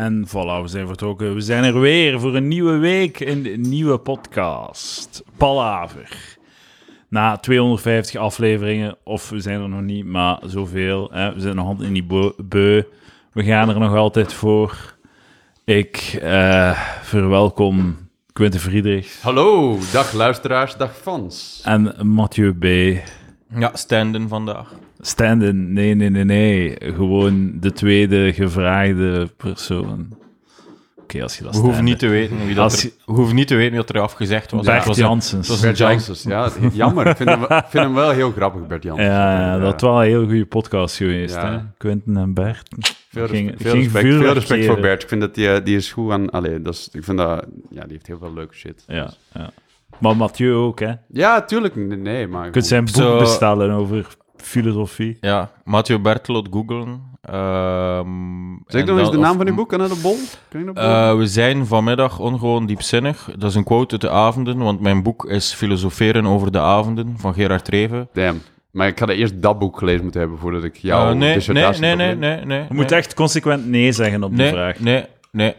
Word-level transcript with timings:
En 0.00 0.26
voilà, 0.28 0.62
we 0.62 0.68
zijn 0.68 0.86
vertrokken. 0.86 1.34
We 1.34 1.40
zijn 1.40 1.64
er 1.64 1.80
weer 1.80 2.20
voor 2.20 2.34
een 2.34 2.48
nieuwe 2.48 2.76
week 2.76 3.20
in 3.20 3.42
de 3.42 3.50
nieuwe 3.50 3.98
podcast. 3.98 5.22
Palaver. 5.36 6.38
Na 7.08 7.36
250 7.36 8.20
afleveringen, 8.20 8.96
of 9.04 9.30
we 9.30 9.40
zijn 9.40 9.60
er 9.60 9.68
nog 9.68 9.80
niet, 9.80 10.04
maar 10.04 10.38
zoveel. 10.46 11.10
Hè. 11.12 11.34
We 11.34 11.40
zijn 11.40 11.56
nog 11.56 11.66
altijd 11.66 11.88
in 11.88 11.92
die 11.92 12.32
beu. 12.44 12.82
We 13.32 13.44
gaan 13.44 13.68
er 13.68 13.78
nog 13.78 13.94
altijd 13.94 14.32
voor. 14.32 14.94
Ik 15.64 16.18
eh, 16.22 16.80
verwelkom 17.02 17.96
Quinten 18.32 18.60
Friedrichs 18.60 19.20
Hallo, 19.22 19.78
dag 19.92 20.12
luisteraars, 20.12 20.76
dag 20.76 20.96
fans. 20.96 21.60
en 21.64 21.94
Mathieu 22.02 22.54
B. 22.54 22.64
Ja, 23.58 23.70
standen 23.74 24.28
vandaag. 24.28 24.72
Stand-in, 25.00 25.72
nee, 25.72 25.94
nee, 25.94 26.10
nee, 26.10 26.24
nee. 26.24 26.76
Gewoon 26.78 27.52
de 27.60 27.72
tweede 27.72 28.32
gevraagde 28.32 29.28
persoon. 29.36 30.08
Oké, 31.02 31.22
als 31.22 31.36
je 31.38 31.44
dat 31.44 31.54
We 31.54 31.60
hoeven 31.60 31.84
niet 31.84 31.98
te 31.98 32.08
weten 32.08 32.36
wie 32.46 32.54
dat 32.54 32.64
Als 32.64 32.84
er, 32.84 32.90
we 33.06 33.12
hoeven 33.12 33.34
niet 33.34 33.46
te 33.48 33.54
weten 33.54 33.70
wie 33.72 33.80
dat 33.80 33.94
er 33.94 34.00
afgezegd 34.00 34.50
was. 34.50 34.66
Bert 34.66 34.96
Janssens. 34.96 35.48
was 35.48 35.60
Bert 35.60 35.78
Janssens, 35.78 36.22
ja, 36.22 36.50
jammer. 36.72 37.06
Ik 37.06 37.16
vind 37.16 37.28
hem, 37.28 37.40
vind 37.48 37.72
hem 37.84 37.94
wel 37.94 38.10
heel 38.10 38.30
grappig, 38.32 38.66
Bert 38.66 38.82
Janssens. 38.82 39.08
Ja, 39.08 39.58
dat 39.58 39.72
was 39.72 39.82
wel 39.90 40.00
een 40.02 40.08
heel 40.08 40.24
goede 40.24 40.46
podcast 40.46 40.96
geweest, 40.96 41.34
Ja. 41.34 41.52
hè? 41.52 41.58
Quentin 41.78 42.16
en 42.16 42.34
Bert. 42.34 42.68
Veel, 43.08 43.26
ging- 43.28 43.48
respect, 43.50 43.62
veel, 43.62 43.70
ging 43.72 43.82
respect, 43.82 44.04
vuurwerk 44.04 44.24
veel 44.24 44.34
respect 44.34 44.66
voor. 44.66 44.80
Bert. 44.80 45.02
Ik 45.02 45.08
vind 45.08 45.20
dat 45.20 45.34
die, 45.34 45.48
eh, 45.52 45.64
die 45.64 45.76
is 45.76 45.92
goed 45.92 46.10
aan... 46.12 46.30
Allee, 46.30 46.62
dat 46.62 46.74
is, 46.74 46.88
ik 46.92 47.04
vind 47.04 47.18
dat... 47.18 47.46
Ja, 47.70 47.82
die 47.82 47.92
heeft 47.92 48.06
heel 48.06 48.18
veel 48.18 48.32
leuke 48.34 48.54
shit. 48.54 48.84
Ja, 48.86 49.10
ja. 49.34 49.50
Maar 49.98 50.16
Mathieu 50.16 50.52
ook, 50.54 50.80
hè? 50.80 50.86
Je 50.88 50.96
Ja, 51.12 51.42
tuurlijk. 51.42 51.76
Nee, 51.76 52.26
maar... 52.26 52.50
kunt 52.50 52.66
zijn 52.66 52.84
boek 52.84 52.94
Zo- 52.94 53.18
bestellen 53.18 53.70
over 53.70 54.06
filosofie. 54.42 55.16
Ja, 55.20 55.50
Mathieu 55.64 55.98
Bertelot 55.98 56.48
googlen. 56.50 57.08
Ehm, 57.22 58.06
Zeg 58.66 58.80
en 58.80 58.86
nog 58.86 58.98
eens 58.98 59.10
de 59.10 59.18
naam 59.18 59.30
of- 59.30 59.36
van 59.36 59.44
die 59.46 59.54
boek, 59.54 59.68
kan 59.68 59.78
dat 59.78 59.88
de 59.88 59.98
bol? 60.02 60.16
Kan 60.48 60.60
je 60.60 60.66
dat 60.66 60.74
bol? 60.74 60.84
Eh, 60.84 61.16
we 61.16 61.26
zijn 61.26 61.66
vanmiddag 61.66 62.18
ongewoon 62.18 62.66
diepzinnig. 62.66 63.28
Dat 63.38 63.50
is 63.50 63.54
een 63.56 63.64
quote 63.64 63.92
uit 63.92 64.00
de 64.00 64.10
avonden, 64.10 64.58
want 64.58 64.80
mijn 64.80 65.02
boek 65.02 65.24
is 65.24 65.52
Filosoferen 65.54 66.26
over 66.26 66.52
de 66.52 66.58
avonden 66.60 67.14
van 67.18 67.34
Gerard 67.34 67.68
Reven. 67.68 68.08
Damn. 68.12 68.42
Maar 68.70 68.86
ik 68.88 68.98
had 68.98 69.08
eerst 69.08 69.42
dat 69.42 69.58
boek 69.58 69.78
gelezen 69.78 70.02
moeten 70.02 70.20
hebben 70.20 70.38
voordat 70.38 70.64
ik 70.64 70.76
jou 70.76 71.00
Eh, 71.02 71.08
nee, 71.08 71.18
nee, 71.18 71.34
dissertatie 71.34 71.80
nee, 71.80 71.94
nee, 71.96 72.14
nee, 72.14 72.44
nee. 72.44 72.64
Je 72.68 72.74
moet 72.74 72.92
echt 72.92 73.14
consequent 73.14 73.66
nee 73.66 73.92
zeggen 73.92 74.22
op 74.22 74.30
die 74.30 74.38
Nee, 74.38 74.50
vraag. 74.52 74.78
nee, 74.80 75.04
nee. 75.32 75.54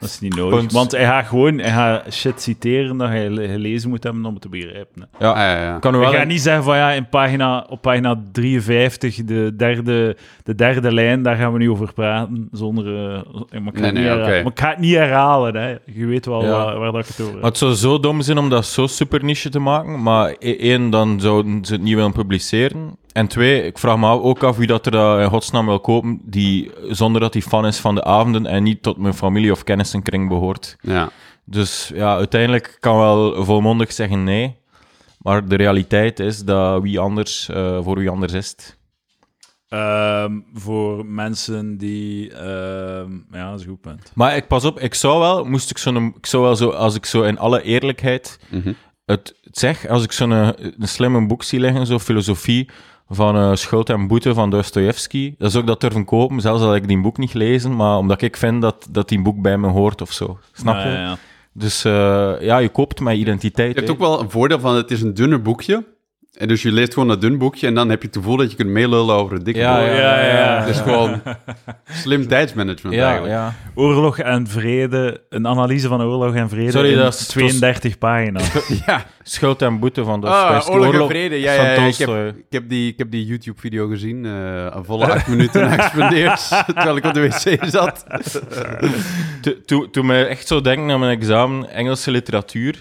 Dat 0.00 0.08
is 0.08 0.20
niet 0.20 0.34
nodig. 0.36 0.58
Punt. 0.58 0.72
Want 0.72 0.90
hij 0.90 1.04
gaat 1.04 1.26
gewoon 1.26 1.58
hij 1.58 1.70
gaat 1.70 2.12
shit 2.12 2.42
citeren 2.42 2.96
dat 2.96 3.08
hij 3.08 3.30
le- 3.30 3.48
gelezen 3.48 3.88
moet 3.90 4.02
hebben 4.02 4.24
om 4.24 4.32
het 4.32 4.42
te 4.42 4.48
begrijpen. 4.48 5.08
hè. 5.18 5.26
Ja, 5.26 5.52
ja, 5.52 5.62
ja. 5.62 5.78
kan 5.78 5.98
wel... 5.98 6.10
ga 6.12 6.24
niet 6.24 6.40
zeggen 6.40 6.64
van 6.64 6.76
ja, 6.76 6.90
in 6.90 7.08
pagina, 7.08 7.66
op 7.68 7.80
pagina 7.82 8.22
53, 8.32 9.24
de 9.24 9.52
derde, 9.56 10.16
de 10.44 10.54
derde 10.54 10.92
lijn, 10.94 11.22
daar 11.22 11.36
gaan 11.36 11.52
we 11.52 11.58
nu 11.58 11.70
over 11.70 11.92
praten. 11.92 12.48
Zonder. 12.52 12.86
eh, 12.86 13.60
maar 13.60 13.72
ik, 13.72 13.78
ga 13.78 13.80
Nee, 13.80 13.84
het 13.84 13.92
nee, 13.92 13.92
niet 13.92 14.02
herhalen. 14.02 14.24
oké. 14.26 14.42
maar 14.42 14.52
ik 14.52 14.60
ga 14.60 14.68
het 14.70 14.78
niet 14.78 14.94
herhalen. 14.94 15.54
Hè. 15.56 15.68
Je 15.84 16.06
weet 16.06 16.26
wel 16.26 16.42
Ja. 16.44 16.50
waar, 16.50 16.78
waar 16.78 16.92
dat 16.92 17.00
ik 17.00 17.06
het 17.06 17.20
over 17.20 17.32
heb. 17.32 17.40
Maar 17.40 17.50
het 17.50 17.58
zou 17.58 17.74
zo 17.74 18.00
dom 18.00 18.22
zijn 18.22 18.38
om 18.38 18.48
dat 18.48 18.66
zo 18.66 18.86
super 18.86 19.24
niche 19.24 19.48
te 19.48 19.58
maken. 19.58 20.02
Maar 20.02 20.34
e- 20.38 20.56
één, 20.56 20.90
dan 20.90 21.20
zouden 21.20 21.64
ze 21.64 21.72
het 21.72 21.82
niet 21.82 21.94
willen 21.94 22.12
publiceren. 22.12 22.98
En 23.12 23.26
twee, 23.26 23.62
ik 23.66 23.78
vraag 23.78 23.96
me 23.98 24.08
ook 24.08 24.42
af 24.42 24.56
wie 24.56 24.66
dat 24.66 24.86
er 24.86 24.92
dat 24.92 25.20
in 25.20 25.26
godsnaam 25.28 25.66
wil 25.66 25.80
kopen, 25.80 26.20
die, 26.24 26.70
zonder 26.88 27.20
dat 27.20 27.32
hij 27.32 27.42
fan 27.42 27.66
is 27.66 27.78
van 27.78 27.94
de 27.94 28.04
avonden 28.04 28.46
en 28.46 28.62
niet 28.62 28.82
tot 28.82 28.96
mijn 28.96 29.14
familie 29.14 29.52
of 29.52 29.64
kennissenkring 29.90 30.28
behoort. 30.28 30.76
Ja. 30.80 31.10
Dus 31.44 31.90
ja, 31.94 32.14
uiteindelijk 32.16 32.76
kan 32.80 32.98
wel 32.98 33.44
volmondig 33.44 33.92
zeggen 33.92 34.24
nee. 34.24 34.56
Maar 35.18 35.48
de 35.48 35.56
realiteit 35.56 36.20
is 36.20 36.44
dat 36.44 36.82
wie 36.82 36.98
anders, 37.00 37.48
eh, 37.48 37.78
voor 37.82 37.98
wie 37.98 38.10
anders 38.10 38.32
is 38.32 38.48
het. 38.50 38.78
Ehm, 39.68 40.38
voor 40.54 41.06
mensen 41.06 41.76
die. 41.78 42.32
ehm, 42.34 43.12
ja, 43.32 43.50
dat 43.50 43.58
is 43.60 43.64
een 43.64 43.70
goed 43.70 43.80
punt. 43.80 44.12
Maar 44.14 44.36
ik 44.36 44.46
pas 44.46 44.64
op, 44.64 44.80
ik 44.80 44.94
zou 44.94 45.20
wel, 45.20 45.44
moest 45.44 45.70
ik 45.70 45.78
zo'n, 45.78 46.14
ik 46.16 46.26
zou 46.26 46.42
wel 46.42 46.56
zo, 46.56 46.68
als 46.70 46.94
ik 46.94 47.06
zo 47.06 47.22
in 47.22 47.38
alle 47.38 47.62
eerlijkheid 47.62 48.38
Mhm. 48.50 48.72
het 49.04 49.34
zeg, 49.42 49.86
als 49.88 50.04
ik 50.04 50.12
zo'n 50.12 50.30
een, 50.30 50.74
een 50.78 50.88
slimme 50.88 51.26
boek 51.26 51.42
zie 51.42 51.60
liggen, 51.60 51.86
zo 51.86 51.98
filosofie 51.98 52.68
van 53.12 53.36
eh, 53.36 53.50
Schuld 53.54 53.90
en 53.90 54.06
Boete 54.06 54.34
van 54.34 54.50
Dostoevsky, 54.50 55.34
dat 55.38 55.50
is 55.50 55.56
ook 55.56 55.66
dat 55.66 55.80
durven 55.80 56.04
kopen, 56.04 56.40
zelfs 56.40 56.62
al 56.62 56.70
heb 56.72 56.82
ik 56.82 56.88
die 56.88 57.00
boek 57.00 57.18
niet 57.18 57.30
gelezen, 57.30 57.76
maar 57.76 57.96
omdat 57.96 58.22
ik 58.22 58.36
vind 58.36 58.62
dat, 58.62 58.86
dat 58.90 59.08
die 59.08 59.22
boek 59.22 59.42
bij 59.42 59.58
me 59.58 59.68
hoort 59.68 60.00
of 60.02 60.12
zo. 60.12 60.38
Snap 60.52 60.74
je? 60.76 60.88
Ja, 60.88 60.94
ja, 60.94 61.00
ja. 61.00 61.16
Dus 61.52 61.84
eh, 61.84 62.32
ja, 62.40 62.58
je 62.58 62.68
koopt 62.68 63.00
mijn 63.00 63.18
identiteit. 63.18 63.72
Je 63.74 63.78
hebt 63.80 63.90
ook 63.92 63.98
wel 63.98 64.20
een 64.20 64.30
voordeel 64.30 64.60
van 64.60 64.74
het 64.74 64.90
is 64.90 65.02
een 65.02 65.14
dunner 65.14 65.42
boekje. 65.42 65.84
En 66.36 66.48
dus 66.48 66.62
je 66.62 66.72
leest 66.72 66.92
gewoon 66.92 67.08
dat 67.08 67.20
dun 67.20 67.38
boekje 67.38 67.66
en 67.66 67.74
dan 67.74 67.88
heb 67.88 68.00
je 68.00 68.06
het 68.06 68.16
gevoel 68.16 68.36
dat 68.36 68.50
je 68.50 68.56
kunt 68.56 68.68
meelullen 68.70 69.14
over 69.14 69.34
het 69.34 69.44
dikke 69.44 69.60
Ja, 69.60 69.78
boek. 69.78 69.86
ja, 69.88 69.94
ja, 70.24 70.26
ja. 70.38 70.60
Het 70.60 70.68
is 70.68 70.80
gewoon 70.80 71.20
slim 72.02 72.28
tijdsmanagement 72.28 72.96
ja, 72.96 73.04
eigenlijk. 73.04 73.32
ja. 73.34 73.54
Oorlog 73.74 74.18
en 74.18 74.46
vrede, 74.46 75.22
een 75.28 75.46
analyse 75.46 75.88
van 75.88 76.02
oorlog 76.02 76.34
en 76.34 76.48
vrede. 76.48 76.70
Sorry, 76.70 76.90
in 76.92 76.98
dat 76.98 77.14
is- 77.14 77.26
32 77.26 77.98
pagina's. 77.98 78.52
Ja, 78.86 79.04
Schuld 79.30 79.62
en 79.62 79.78
Boete 79.78 80.04
van 80.04 80.24
ah, 80.24 80.30
Dostoevsky. 80.42 80.70
oorlog 80.70 81.02
en 81.02 81.08
vrede. 81.08 81.40
Ja, 81.40 81.54
van 81.56 81.64
ja, 81.64 81.72
ja, 81.72 81.86
ik, 81.86 81.96
heb, 81.96 82.08
ik, 82.36 82.44
heb 82.50 82.68
die, 82.68 82.88
ik 82.92 82.98
heb 82.98 83.10
die 83.10 83.24
YouTube-video 83.26 83.88
gezien, 83.88 84.24
eh, 84.26 84.64
een 84.70 84.84
volle 84.84 85.12
acht 85.12 85.26
minuten 85.28 85.70
gespendeerd, 85.80 86.48
terwijl 86.66 86.96
ik 86.96 87.04
op 87.04 87.14
de 87.14 87.20
wc 87.20 87.64
zat. 87.64 88.04
To- 89.42 89.54
to- 89.64 89.90
Toen 89.90 90.06
mij 90.06 90.26
echt 90.28 90.46
zo 90.46 90.60
denken 90.60 90.90
aan 90.90 91.00
mijn 91.00 91.18
examen 91.18 91.70
Engelse 91.70 92.10
literatuur, 92.10 92.80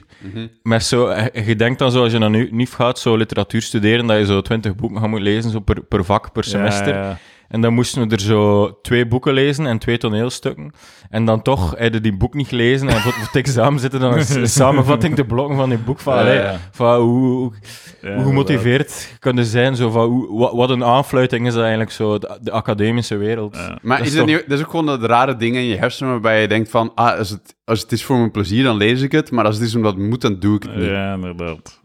met 0.64 0.84
zo, 0.84 1.08
eh, 1.08 1.48
je 1.48 1.56
denkt 1.56 1.80
dan 1.80 1.92
zo, 1.92 2.04
als 2.04 2.12
je 2.12 2.18
naar 2.18 2.30
nu 2.30 2.50
NIF 2.52 2.74
gaat, 2.74 3.00
zo 3.00 3.16
literatuur 3.16 3.62
studeren, 3.62 4.08
dat 4.08 4.18
je 4.18 4.26
zo 4.26 4.42
twintig 4.42 4.76
boeken 4.76 5.00
gaat 5.00 5.10
moeten 5.10 5.28
lezen, 5.34 5.52
zo 5.52 5.60
per, 5.60 5.82
per 5.84 6.06
vak, 6.06 6.32
per 6.32 6.44
semester. 6.44 7.18
En 7.50 7.62
dan 7.62 7.74
moesten 7.74 8.08
we 8.08 8.16
er 8.16 8.22
zo 8.22 8.72
twee 8.82 9.08
boeken 9.08 9.34
lezen 9.34 9.66
en 9.66 9.78
twee 9.78 9.98
toneelstukken. 9.98 10.72
En 11.10 11.26
dan 11.26 11.42
toch 11.42 11.74
heb 11.78 11.94
je 11.94 12.02
die 12.02 12.18
boek 12.18 12.34
niet 12.34 12.48
gelezen 12.48 12.88
en 12.88 13.02
voor, 13.02 13.14
voor 13.14 13.24
het 13.24 13.36
examen 13.36 13.80
zitten 13.80 14.00
dan 14.00 14.14
een 14.14 14.48
samenvatting 14.62 15.16
te 15.16 15.24
blokken 15.24 15.56
van 15.56 15.70
die 15.70 15.78
boek. 15.78 16.00
Van, 16.00 16.14
Ja, 16.14 16.20
allee, 16.20 16.38
ja. 16.38 16.58
van 16.72 17.00
hoe, 17.00 17.20
hoe, 17.20 17.52
Ja, 18.02 18.16
hoe 18.16 18.24
gemotiveerd 18.24 19.16
kan 19.20 19.36
je 19.36 19.46
zijn? 19.46 19.76
Zo 19.76 19.90
van, 19.90 20.10
hoe, 20.10 20.56
wat, 20.56 20.70
een 20.70 20.84
aanfluiting 20.84 21.48
is 21.48 21.54
dat 21.54 21.62
eigenlijk 21.62 21.92
zo, 21.92 22.18
de, 22.18 22.38
de 22.42 22.52
academische 22.52 23.18
wereld. 23.18 23.56
Ja. 23.56 23.78
Maar 23.82 23.98
Dat 23.98 24.08
is 24.08 24.14
is 24.14 24.20
het, 24.20 24.28
niet, 24.28 24.44
dat 24.48 24.58
is 24.60 24.66
ook 24.66 24.70
gewoon 24.72 24.86
dat 24.86 25.04
rare 25.04 25.36
dingen 25.36 25.62
in 25.62 25.68
je 25.68 25.78
hersenen 25.78 26.12
waarbij 26.12 26.42
je 26.42 26.48
denkt 26.48 26.70
van, 26.70 26.92
ah, 26.96 27.18
als 27.18 27.30
het, 27.30 27.56
als 27.70 27.82
het 27.82 27.92
is 27.92 28.04
voor 28.04 28.18
mijn 28.18 28.32
plezier, 28.32 28.64
dan 28.64 28.78
lees 28.78 29.02
ik 29.02 29.12
het. 29.12 29.32
Maar 29.32 29.46
als 29.46 29.56
het 29.56 29.66
is 29.66 29.76
omdat 29.76 29.94
het 29.94 30.10
moet, 30.10 30.22
dan 30.22 30.40
doe 30.40 30.56
ik 30.56 30.64
het 30.64 30.76
niet. 30.76 30.86
Ja, 30.86 31.14
inderdaad. 31.14 31.82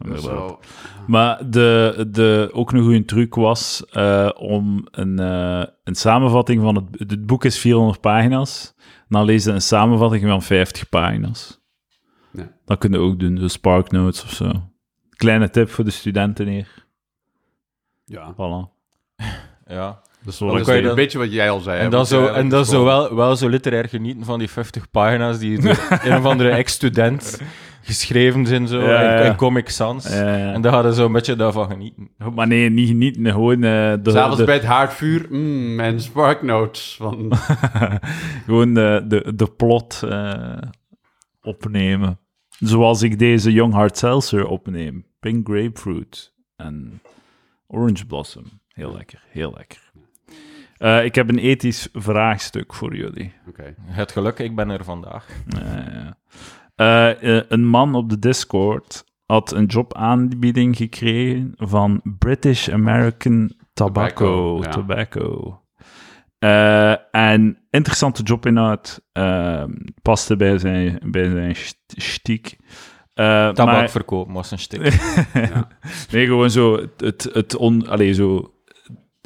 Maar 1.07 1.49
de, 1.49 2.07
de, 2.11 2.49
ook 2.53 2.71
een 2.71 2.83
goede 2.83 3.05
truc 3.05 3.35
was 3.35 3.85
eh, 3.89 4.29
om 4.35 4.87
een, 4.91 5.19
eh, 5.19 5.63
een 5.83 5.95
samenvatting 5.95 6.61
van 6.61 6.75
het... 6.75 7.09
Het 7.09 7.25
boek 7.25 7.45
is 7.45 7.59
400 7.59 8.01
pagina's. 8.01 8.73
Dan 9.07 9.25
lees 9.25 9.43
je 9.43 9.51
een 9.51 9.61
samenvatting 9.61 10.23
van 10.23 10.41
50 10.41 10.89
pagina's. 10.89 11.61
Ja. 12.31 12.51
Dat 12.65 12.77
kun 12.77 12.91
je 12.91 12.97
ook 12.97 13.19
doen, 13.19 13.37
zo 13.37 13.47
Spark 13.47 13.91
Notes 13.91 14.23
of 14.23 14.31
zo. 14.31 14.51
Kleine 15.09 15.49
tip 15.49 15.69
voor 15.69 15.83
de 15.83 15.91
studenten 15.91 16.47
hier. 16.47 16.85
Ja. 18.05 18.33
Voilà. 18.33 18.73
Ja. 19.67 20.01
Dus 20.25 20.41
is 20.41 20.63
kan 20.63 20.73
je 20.73 20.79
een 20.81 20.83
dan- 20.87 20.95
beetje 20.95 21.17
wat 21.17 21.31
jij 21.33 21.49
al 21.49 21.59
zei. 21.59 21.79
En 21.79 21.89
dan 21.89 22.05
zo, 22.05 22.25
eh, 22.25 22.37
en 22.37 22.49
dan 22.49 22.65
zo 22.65 22.83
wel, 22.83 23.15
wel 23.15 23.35
zo 23.35 23.47
literair 23.47 23.89
genieten 23.89 24.25
van 24.25 24.39
die 24.39 24.49
50 24.49 24.91
pagina's 24.91 25.37
die 25.39 25.61
door 25.61 25.77
een 26.03 26.17
of 26.17 26.25
andere 26.25 26.49
ex-student 26.49 27.41
geschreven 27.81 28.45
zijn 28.47 28.67
zo, 28.67 28.81
Ja, 28.81 29.19
in, 29.19 29.25
in 29.25 29.35
Comic 29.35 29.69
Sans. 29.69 30.05
Eh, 30.05 30.51
En 30.53 30.61
daar 30.61 30.73
hadden 30.73 30.93
ze 30.93 31.01
zo'n 31.01 31.11
beetje 31.11 31.35
daarvan 31.35 31.67
genieten. 31.69 32.09
maar 32.35 32.47
nee, 32.47 32.69
niet 32.69 32.87
genieten. 32.87 33.25
Gewoon, 33.31 33.55
eh, 33.63 33.93
de, 34.01 34.11
S'avonds 34.11 34.37
de, 34.37 34.43
bij 34.45 34.55
het 34.55 34.63
haardvuur, 34.63 35.25
mm, 35.29 35.75
mijn 35.75 35.99
sparknotes 36.01 36.95
van... 36.97 37.31
gewoon 38.45 38.73
de, 38.73 39.03
de, 39.07 39.31
de 39.35 39.47
plot 39.51 40.01
eh, 40.09 40.57
opnemen. 41.41 42.19
Zoals 42.59 43.01
ik 43.01 43.19
deze 43.19 43.51
Young 43.51 43.73
Hard 43.73 43.97
Seltzer 43.97 44.47
opneem. 44.47 45.05
Pink 45.19 45.47
Grapefruit 45.47 46.33
en 46.55 47.01
Orange 47.67 48.05
Blossom. 48.05 48.43
Heel 48.67 48.93
lekker, 48.93 49.23
heel 49.29 49.53
lekker. 49.57 49.84
Eh, 50.77 51.05
ik 51.05 51.15
heb 51.15 51.29
een 51.29 51.37
ethisch 51.39 51.89
vraagstuk 51.93 52.73
voor 52.73 52.95
jullie. 52.95 53.33
Oké. 53.47 53.75
Het 53.81 54.11
geluk, 54.11 54.39
ik 54.39 54.55
ben 54.55 54.69
er 54.69 54.83
vandaag. 54.83 55.27
Eh, 56.75 57.09
eh, 57.37 57.43
een 57.47 57.65
man 57.65 57.95
op 57.95 58.09
de 58.09 58.19
Discord 58.19 59.03
had 59.25 59.51
een 59.51 59.65
jobaanbieding 59.65 60.77
gekregen 60.77 61.51
van 61.55 62.01
British 62.19 62.69
American 62.69 63.51
Tobacco. 63.73 64.55
Tobacco, 64.55 64.71
Tobacco. 64.81 65.59
Eh, 66.39 67.15
en 67.15 67.57
interessante 67.69 68.23
jobinhoud. 68.23 69.01
eh 69.11 69.63
paste 70.01 70.35
bij 70.35 70.57
zijn, 70.57 70.99
bij 71.05 71.29
zijn 71.29 71.55
st- 71.55 71.77
stiek. 71.87 72.57
Eh, 73.13 73.25
Tabak 73.49 73.65
maar- 73.75 73.89
verkopen 73.89 74.33
was 74.33 74.51
een 74.51 74.59
stuk. 74.59 74.81
nee, 76.11 76.25
gewoon 76.25 76.49
zo 76.51 76.75
het, 76.77 76.91
het, 77.01 77.29
het 77.33 77.55
on, 77.55 77.87
allee, 77.87 78.13
zo 78.13 78.54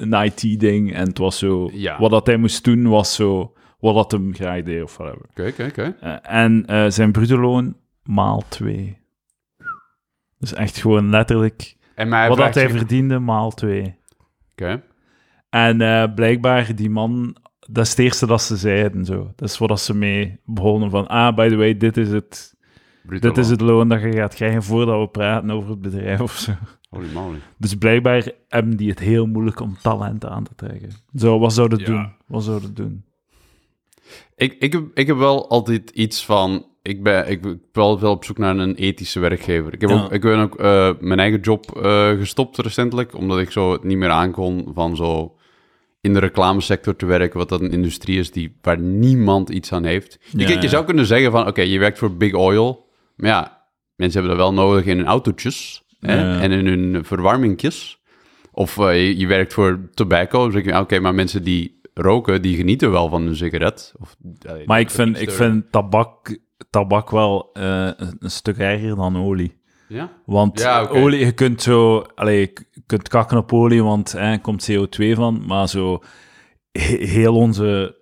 een 0.01 0.13
IT-ding. 0.13 0.94
En 0.94 1.07
het 1.07 1.18
was 1.18 1.38
zo... 1.38 1.69
Ja. 1.74 2.00
Wat 2.00 2.12
dat 2.12 2.25
hij 2.25 2.38
moest 2.38 2.63
doen, 2.63 2.88
was 2.88 3.16
zo... 3.16 3.54
Wat 3.80 3.96
dat 3.96 4.12
hem 4.12 4.34
graag 4.34 4.63
deed, 4.63 4.84
of 4.84 4.98
whatever. 4.98 5.25
Oké, 5.30 5.48
oké, 5.48 5.63
oké. 5.66 5.96
Eh, 6.00 6.16
en 6.22 6.66
eh, 6.66 6.86
zijn 6.90 7.12
bruto 7.12 7.38
loon 7.40 7.75
maal 8.04 8.44
twee. 8.50 8.98
Dus 10.40 10.54
echt 10.54 10.78
gewoon 10.78 11.10
letterlijk 11.10 11.75
En 11.96 12.10
mij 12.10 12.28
wat 12.30 12.38
dat 12.38 12.54
hij 12.54 12.68
zich- 12.68 12.78
verdiende 12.78 13.19
maal 13.19 13.51
twee. 13.51 13.96
Oké. 14.51 14.84
En 15.50 15.81
eh, 15.81 16.13
blijkbaar, 16.16 16.75
die 16.75 16.90
man, 16.90 17.36
dat 17.60 17.84
is 17.86 17.90
het 17.90 18.00
eerste 18.00 18.25
dat 18.28 18.42
ze 18.42 18.57
zeiden. 18.57 19.06
Zo. 19.06 19.31
Dat 19.36 19.50
is 19.50 19.57
wat 19.57 19.80
ze 19.81 19.95
mee 19.95 20.40
begonnen 20.45 20.90
van, 20.90 21.07
ah, 21.07 21.36
by 21.36 21.50
the 21.50 21.56
way, 21.56 21.78
dit 21.78 21.98
is 21.98 22.10
het, 22.10 22.56
dit 23.19 23.38
is 23.38 23.50
het 23.50 23.62
loon 23.62 23.90
dat 23.90 24.02
je 24.02 24.12
gaat 24.12 24.36
krijgen 24.36 24.63
voordat 24.63 25.00
we 25.00 25.07
praten 25.07 25.52
over 25.52 25.69
het 25.69 25.81
bedrijf 25.81 26.22
of 26.22 26.31
zo. 26.38 26.52
Holy 26.90 27.08
moly. 27.14 27.40
Dus 27.58 27.76
blijkbaar 27.76 28.32
hebben 28.48 28.78
die 28.78 28.90
het 28.90 29.00
heel 29.00 29.26
moeilijk 29.26 29.60
om 29.60 29.78
talent 29.82 30.26
aan 30.26 30.44
te 30.44 30.56
trekken. 30.56 30.90
Zo, 31.16 31.40
wat 31.40 31.54
zouden 31.54 31.80
Ja. 31.80 31.86
doen? 31.86 32.12
Wat 32.28 32.44
zouden 32.44 32.74
doen? 32.74 33.04
Ik, 34.36 34.54
ik, 34.60 34.74
heb, 34.74 34.84
ik 34.94 35.08
heb 35.08 35.18
wel 35.18 35.50
altijd 35.50 35.90
iets 35.90 36.26
van... 36.26 36.66
Ik 36.82 37.04
ben, 37.04 37.30
ik 37.30 37.42
ben 37.42 37.62
wel, 37.72 38.00
wel 38.00 38.12
op 38.12 38.24
zoek 38.26 38.38
naar 38.38 38.58
een 38.58 38.76
ethische 38.76 39.20
werkgever. 39.20 39.74
Ik, 39.74 39.82
heb 39.82 39.90
Ja. 39.90 40.04
ook, 40.04 40.12
ik 40.12 40.22
ben 40.22 40.40
ook 40.40 40.56
eh, 40.60 40.90
mijn 41.00 41.20
eigen 41.20 41.40
job 41.40 41.78
eh, 41.78 42.10
gestopt 42.10 42.58
recentelijk, 42.58 43.16
omdat 43.16 43.40
ik 43.40 43.52
zo 43.52 43.72
het 43.72 43.84
niet 43.84 43.98
meer 43.98 44.10
aankon 44.10 44.72
van 44.74 44.96
zo 44.96 45.36
in 46.02 46.14
de 46.14 46.20
reclamesector 46.20 46.96
te 46.96 47.06
werken, 47.06 47.38
wat 47.38 47.50
dat 47.50 47.62
een 47.62 47.72
industrie 47.72 48.20
is 48.20 48.32
die, 48.32 48.56
waar 48.62 48.80
niemand 48.80 49.50
iets 49.50 49.72
aan 49.74 49.84
heeft. 49.84 50.18
Je, 50.32 50.38
Ja, 50.40 50.46
kijk, 50.46 50.58
je 50.58 50.64
ja. 50.64 50.70
zou 50.70 50.86
kunnen 50.86 51.06
zeggen 51.06 51.32
van, 51.32 51.48
oké, 51.48 51.62
je 51.62 51.80
werkt 51.80 51.98
voor 51.98 52.18
Big 52.18 52.34
Oil, 52.34 52.86
maar 53.16 53.30
ja, 53.30 53.66
mensen 53.96 54.20
hebben 54.20 54.38
dat 54.38 54.48
wel 54.48 54.66
nodig 54.66 54.86
in 54.86 54.98
hun 54.98 55.06
autootjes 55.08 55.84
hè, 56.00 56.40
en 56.40 56.51
in 56.51 56.68
hun 56.68 57.06
verwarmingjes. 57.06 58.01
Of 58.51 58.78
eh, 58.78 59.07
je, 59.07 59.18
je 59.18 59.28
werkt 59.28 59.54
voor 59.54 59.90
tobacco, 59.94 60.42
dan 60.42 60.51
zeg 60.51 60.63
je, 60.66 60.80
oké, 60.80 61.00
maar 61.00 61.16
mensen 61.16 61.44
die 61.44 61.80
roken, 61.94 62.42
die 62.42 62.56
genieten 62.56 62.92
wel 62.92 63.10
van 63.10 63.22
hun 63.24 63.36
sigaret. 63.36 63.94
Of, 64.00 64.16
eh, 64.42 64.66
Maar 64.66 64.80
ik 64.80 64.90
vind, 64.90 65.22
ik 65.22 65.31
vind 65.31 65.72
tabak, 65.72 66.40
tabak 66.69 67.10
wel 67.10 67.50
eh, 67.54 67.86
een, 67.98 68.16
een 68.19 68.31
stuk 68.31 68.57
erger 68.57 68.96
dan 68.96 69.18
olie. 69.18 69.57
Ja? 69.88 70.12
Want 70.25 70.60
Ja, 70.60 70.88
olie, 70.88 71.25
je 71.25 71.31
kunt 71.31 71.62
zo, 71.62 72.00
allee, 72.16 72.40
je 72.40 72.81
kunt 72.86 73.07
kakken 73.07 73.38
op 73.38 73.54
olie, 73.54 73.84
want 73.84 74.12
hè, 74.12 74.19
er 74.31 74.40
komt 74.40 74.72
CO2 74.72 75.12
van, 75.13 75.44
maar 75.48 75.69
zo 75.69 76.00
he- 76.72 77.06
heel 77.06 77.36
onze, 77.36 77.98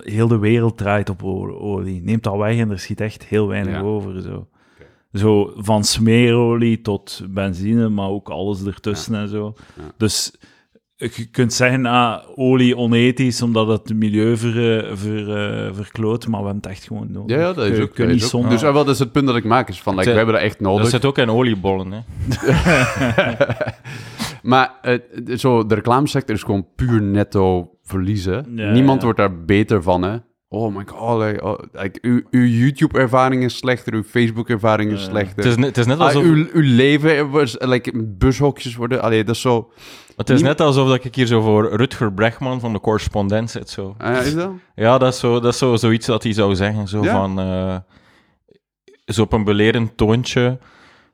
heel 0.00 0.28
de 0.28 0.38
wereld 0.38 0.76
draait 0.78 1.08
op 1.10 1.22
olie. 1.22 2.02
Neemt 2.02 2.22
dat 2.22 2.36
weg 2.36 2.58
en 2.58 2.70
er 2.70 2.78
schiet 2.78 3.00
echt 3.00 3.24
heel 3.24 3.48
weinig 3.48 3.74
Ja. 3.74 3.80
over. 3.80 4.20
Zo. 4.22 4.48
Zo 5.14 5.52
van 5.56 5.84
smeerolie 5.84 6.80
tot 6.80 7.22
benzine, 7.30 7.88
maar 7.88 8.08
ook 8.08 8.28
alles 8.28 8.64
ertussen 8.64 9.14
en 9.14 9.28
zo. 9.28 9.54
Ja. 9.76 9.82
Dus 9.96 10.34
je 10.96 11.26
kunt 11.30 11.52
zeggen, 11.52 11.86
ah, 11.86 12.18
olie 12.34 12.76
onethisch, 12.76 13.42
omdat 13.42 13.68
het 13.68 13.88
het 13.88 13.98
milieu 13.98 14.36
ver, 14.36 14.84
eh, 14.84 14.90
ver, 14.96 15.36
eh, 15.66 15.74
verkloot, 15.74 16.26
maar 16.26 16.40
we 16.40 16.46
hebben 16.46 16.62
het 16.62 16.72
echt 16.72 16.84
gewoon 16.86 17.12
nodig. 17.12 17.36
Ja, 17.36 17.42
ja, 17.42 17.52
dat 17.52 17.64
is 17.66 17.78
ook. 17.78 17.84
kunt 17.84 17.96
dat 17.96 18.06
niet 18.06 18.16
is 18.16 18.24
ook- 18.24 18.30
zonder. 18.30 18.50
Dus 18.50 18.62
wel, 18.62 18.72
dat 18.72 18.88
is 18.88 18.98
het 18.98 19.12
punt 19.12 19.26
dat 19.26 19.36
ik 19.36 19.44
maak, 19.44 19.68
is 19.68 19.80
van, 19.82 19.94
like, 19.96 20.10
we 20.10 20.16
hebben 20.16 20.34
dat 20.34 20.44
echt 20.44 20.60
nodig. 20.60 20.82
Dat 20.82 20.90
zit 20.90 21.04
ook 21.04 21.18
in 21.18 21.30
oliebollen, 21.30 21.92
hè. 21.92 22.00
maar 24.42 24.74
eh, 24.82 24.98
zo, 25.36 25.66
de 25.66 25.74
reclamesector 25.74 26.34
is 26.34 26.42
gewoon 26.42 26.66
puur 26.76 27.02
netto 27.02 27.70
verliezen. 27.82 28.46
Ja, 28.54 28.70
Niemand 28.72 28.98
ja. 28.98 29.04
wordt 29.04 29.18
daar 29.18 29.44
beter 29.44 29.82
van, 29.82 30.02
hè. 30.02 30.16
Oh 30.48 30.74
my 30.76 30.84
god, 30.84 31.20
like, 31.22 31.44
oh, 31.44 31.58
like, 31.72 31.98
uw, 32.02 32.22
uw 32.30 32.46
YouTube-ervaring 32.46 33.42
is 33.42 33.56
slechter, 33.56 33.94
uw 33.94 34.02
Facebook-ervaring 34.02 34.92
is 34.92 35.04
slechter. 35.04 35.44
Het 35.44 35.58
is, 35.58 35.64
het 35.64 35.78
is 35.78 35.86
net 35.86 35.98
Ah, 35.98 36.04
alsof... 36.06 36.22
uw, 36.22 36.46
uw 36.52 36.62
leven, 36.74 37.30
was, 37.30 37.56
like, 37.58 37.92
bushokjes 38.18 38.76
worden... 38.76 39.02
Allee, 39.02 39.24
dat 39.24 39.34
is 39.34 39.40
zo... 39.40 39.72
Het 40.16 40.30
is 40.30 40.42
net 40.42 40.60
alsof 40.60 40.88
dat 40.88 41.04
ik 41.04 41.14
hier 41.14 41.26
zo 41.26 41.40
voor 41.40 41.76
Rutger 41.76 42.12
Bregman 42.12 42.60
van 42.60 42.72
de 42.72 42.80
correspondent 42.80 43.50
zit. 43.50 43.70
Zo. 43.70 43.94
Ah, 43.98 44.26
is 44.26 44.34
dat? 44.34 44.50
Ja, 44.74 44.98
dat 44.98 45.12
is, 45.12 45.18
zo, 45.18 45.40
dat 45.40 45.52
is 45.52 45.58
zo, 45.58 45.76
zoiets 45.76 46.06
dat 46.06 46.22
hij 46.22 46.32
zou 46.32 46.54
zeggen. 46.54 46.88
Zo 46.88 47.02
Ja? 47.02 47.12
van... 47.12 47.38
eh, 47.40 47.76
zo 49.04 49.22
op 49.22 49.32
een 49.32 49.44
belerend 49.44 49.96
toontje 49.96 50.58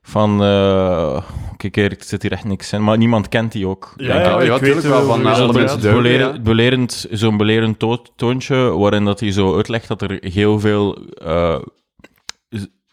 van... 0.01 0.41
eh 0.43 1.21
kijk, 1.57 1.77
er 1.77 1.95
zit 1.99 2.21
hier 2.21 2.31
echt 2.31 2.43
niks 2.43 2.73
in. 2.73 2.83
Maar 2.83 2.97
niemand 2.97 3.29
kent 3.29 3.51
die 3.51 3.67
ook. 3.67 3.93
Ja, 3.97 4.15
ja, 4.19 4.39
ik 4.39 4.45
ja, 4.45 4.51
weet 4.51 4.59
tuurlijk 4.59 4.87
wel, 4.87 5.03
van, 5.03 5.23
dat 5.23 5.39
alle 5.39 5.53
mensen 5.53 5.93
belerend, 5.93 6.35
ja. 6.35 6.41
belerend, 6.41 7.07
zo'n 7.11 7.37
belerend 7.37 7.79
to- 7.79 8.01
toontje 8.15 8.55
waarin 8.55 9.05
dat 9.05 9.19
hij 9.19 9.31
zo 9.31 9.55
uitlegt 9.55 9.87
dat 9.87 10.01
er 10.01 10.17
heel 10.21 10.59
veel 10.59 10.97
eh, 11.25 11.55
z- 11.55 11.80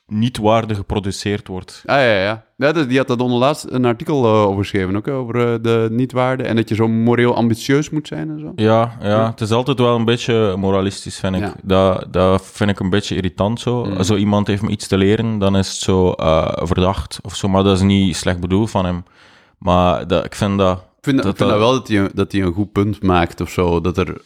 niet 0.09 0.39
waarde 0.39 0.75
geproduceerd 0.75 1.49
wordt. 1.49 1.83
Ah, 1.87 1.97
ja, 1.97 2.21
ja. 2.23 2.45
ja 2.57 2.73
die 2.73 2.99
had 2.99 3.07
dat 3.09 3.21
onderlaatst 3.21 3.67
een 3.69 3.85
artikel 3.85 4.25
eh, 4.25 4.47
over 4.47 4.63
geschreven, 4.63 4.97
ook, 4.97 5.09
over 5.09 5.53
eh, 5.53 5.55
de 5.63 5.89
niet-waarde. 5.91 6.43
En 6.43 6.57
dat 6.57 6.69
je 6.69 6.75
zo 6.75 6.89
moreel 6.89 7.35
ambitieus 7.35 7.91
moet 7.91 8.07
zijn 8.07 8.31
en 8.31 8.41
zo. 8.41 8.53
Ja, 8.57 8.97
ja, 9.03 9.31
het 9.31 9.41
is 9.41 9.51
altijd 9.51 9.79
wel 9.79 9.95
een 9.97 10.05
beetje 10.05 10.55
moralistisch, 10.57 11.19
vind 11.19 11.35
ik. 11.37 11.41
Ja. 11.43 11.55
Dat, 11.63 12.07
dat 12.13 12.47
vind 12.47 12.71
ik 12.71 12.81
een 12.81 12.91
beetje 12.91 13.15
irritant 13.15 13.61
zo. 13.61 13.85
Mm. 13.85 13.97
Als 13.97 14.07
zo 14.07 14.17
iemand 14.17 14.47
heeft 14.47 14.63
me 14.63 14.69
iets 14.71 14.87
te 14.87 14.97
leren, 14.97 15.39
dan 15.39 15.57
is 15.57 15.69
het 15.69 15.77
zo 15.77 16.13
eh, 16.13 16.53
verdacht 16.67 17.19
of 17.23 17.35
zo. 17.37 17.49
Maar 17.49 17.63
dat 17.63 17.77
is 17.77 17.83
niet 17.83 18.17
slecht 18.17 18.41
bedoeld 18.41 18.71
van 18.71 18.85
hem. 18.85 19.03
Maar 19.59 20.07
dat, 20.07 20.25
ik 20.25 20.35
vind 20.35 20.59
dat... 20.59 20.79
Ik 20.79 21.05
vind, 21.05 21.17
Dat- 21.23 21.33
ik 21.33 21.37
vind 21.37 21.51
dat- 21.51 21.59
wel 21.59 21.73
dat 21.73 21.89
hij, 21.89 22.11
dat 22.15 22.33
hij 22.33 22.43
een 22.43 22.53
goed 22.53 22.73
punt 22.73 23.03
maakt 23.03 23.41
of 23.41 23.51
zo. 23.51 23.81
Dat 23.81 23.99
er, 23.99 24.21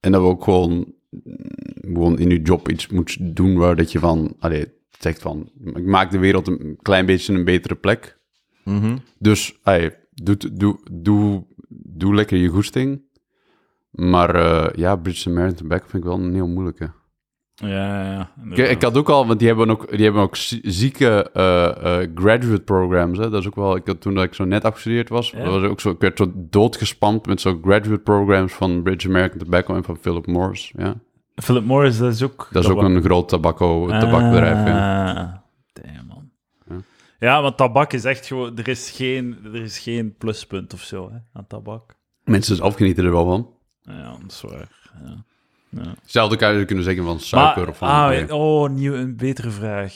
en 0.00 0.12
dat 0.12 0.20
we 0.20 0.26
ook 0.26 0.44
gewoon, 0.44 0.70
mm, 0.70 1.36
gewoon 1.80 2.18
in 2.18 2.30
je 2.30 2.42
job 2.42 2.68
iets 2.70 2.88
moet 2.88 3.16
doen 3.20 3.56
waar 3.56 3.76
dat 3.76 3.92
je 3.92 3.98
van... 3.98 4.34
Allee, 4.38 4.76
zegt 4.98 5.22
van, 5.22 5.50
ik 5.64 5.84
maak 5.86 6.10
de 6.10 6.18
wereld 6.18 6.46
een 6.46 6.78
klein 6.82 7.06
beetje 7.06 7.34
een 7.34 7.44
betere 7.44 7.74
plek. 7.74 8.18
Mhm. 8.64 8.96
Dus, 9.18 9.58
allee, 9.62 9.90
doe, 10.14 10.36
doe, 10.52 10.78
doe, 10.92 11.44
doe 11.68 12.14
lekker 12.14 12.38
je 12.38 12.48
goesting. 12.48 13.02
Maar 13.90 14.34
eh, 14.34 14.66
ja, 14.76 14.96
British 14.96 15.26
American 15.26 15.68
Back 15.68 15.80
vind 15.88 16.02
ik 16.04 16.08
wel 16.08 16.18
een 16.18 16.34
heel 16.34 16.48
moeilijke. 16.48 16.90
Ja, 17.54 17.68
ja, 17.68 18.12
ja. 18.12 18.32
Ik, 18.50 18.68
ik 18.70 18.82
had 18.82 18.96
ook 18.96 19.08
al, 19.08 19.26
want 19.26 19.38
die 19.38 19.48
hebben 19.48 19.70
ook, 19.70 19.90
die 19.90 20.04
hebben 20.04 20.22
ook 20.22 20.36
zie- 20.36 20.60
zieke 20.62 21.30
eh, 21.32 22.02
eh, 22.02 22.10
graduate 22.14 22.62
programs. 22.62 23.18
Hè? 23.18 23.30
Dat 23.30 23.40
is 23.40 23.46
ook 23.46 23.54
wel, 23.54 23.76
ik 23.76 23.86
had, 23.86 24.00
toen 24.00 24.14
dat 24.14 24.24
ik 24.24 24.34
zo 24.34 24.44
net 24.44 24.64
afgestudeerd 24.64 25.08
was, 25.08 25.30
Ja. 25.30 25.50
was 25.50 25.62
ik 25.62 25.70
ook 25.70 25.80
zo, 25.80 25.90
ik 25.90 26.00
werd 26.00 26.18
zo 26.18 26.32
doodgespamd 26.36 27.26
met 27.26 27.40
zo 27.40 27.58
graduate 27.62 28.00
programs 28.02 28.52
van 28.52 28.82
British 28.82 29.06
American 29.06 29.38
Tobacco 29.38 29.74
en 29.74 29.84
van 29.84 29.96
Philip 29.96 30.26
Morris. 30.26 30.72
Ja. 30.76 31.00
Philip 31.42 31.64
Morris, 31.64 31.98
dat 31.98 32.12
is 32.12 32.22
ook... 32.22 32.48
Dat 32.52 32.64
is 32.64 32.70
ook 32.70 32.82
een 32.82 33.02
groot 33.02 33.28
tabacco, 33.28 33.86
tabakbedrijf. 33.88 34.66
Ja. 34.66 35.08
Ah, 35.08 35.34
damn, 35.72 36.06
man. 36.06 36.30
Ja. 36.68 36.76
Ja. 37.18 37.42
want 37.42 37.56
tabak 37.56 37.92
is 37.92 38.04
echt 38.04 38.26
gewoon... 38.26 38.58
Er 38.58 38.68
is 38.68 38.90
geen, 38.90 39.38
er 39.44 39.62
is 39.62 39.78
geen 39.78 40.16
pluspunt 40.16 40.72
of 40.72 40.82
zo 40.82 41.10
hè, 41.10 41.18
aan 41.32 41.46
tabak. 41.46 41.96
Mensen 42.24 42.56
zelf 42.56 42.74
genieten 42.74 43.04
er 43.04 43.10
wel 43.10 43.24
van. 43.24 43.50
Ja, 43.80 44.16
dat 44.20 44.32
is 44.32 44.40
waar. 44.40 44.90
Ja. 45.04 45.24
Ja. 45.70 45.94
Hetzelfde 46.02 46.36
kan 46.36 46.58
je 46.58 46.64
kunnen 46.64 46.84
zeggen 46.84 47.04
van 47.04 47.20
suiker 47.20 47.60
Maar, 47.60 47.70
of 47.70 47.78
van... 47.78 47.88
ah, 47.88 48.08
nee. 48.08 48.34
oh, 48.34 48.70
nieuw, 48.70 48.94
een 48.94 49.16
betere 49.16 49.50
vraag. 49.50 49.92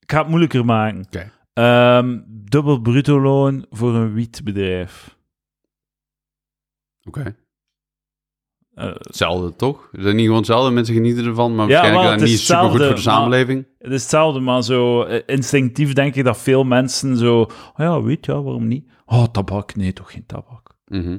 Ik 0.00 0.12
ga 0.12 0.18
het 0.18 0.28
moeilijker 0.28 0.64
maken. 0.64 1.32
Ehm, 1.52 2.18
dubbel 2.26 2.80
bruto 2.80 3.20
loon 3.20 3.66
voor 3.70 3.94
een 3.94 4.12
wietbedrijf. 4.12 5.16
Oké. 7.04 7.36
Eh, 8.76 8.90
Hetzelfde, 8.98 9.56
toch? 9.56 9.88
Is 9.92 10.02
dat 10.04 10.12
niet 10.14 10.22
gewoon 10.22 10.36
hetzelfde? 10.36 10.70
Mensen 10.70 10.94
genieten 10.94 11.24
ervan, 11.24 11.54
maar 11.54 11.68
Ja, 11.68 11.72
waarschijnlijk 11.72 12.10
dat 12.10 12.20
het 12.20 12.28
niet 12.30 12.38
super 12.38 12.62
goed 12.62 12.70
voor 12.70 12.78
de 12.78 12.86
maar- 12.88 12.98
samenleving. 12.98 13.66
het 13.78 13.92
is 13.92 14.00
hetzelfde, 14.00 14.40
maar 14.40 14.62
zo 14.62 15.02
eh, 15.02 15.22
instinctief 15.26 15.92
denk 15.92 16.14
ik 16.14 16.24
dat 16.24 16.38
veel 16.38 16.64
mensen 16.64 17.16
zo... 17.16 17.40
Oh 17.40 17.48
ja, 17.76 18.02
weet 18.02 18.26
ja, 18.26 18.42
waarom 18.42 18.66
niet? 18.68 18.88
Oh, 19.06 19.24
tabak? 19.24 19.76
Nee, 19.76 19.92
toch 19.92 20.12
geen 20.12 20.26
tabak. 20.26 20.74
Mhm. 20.86 21.18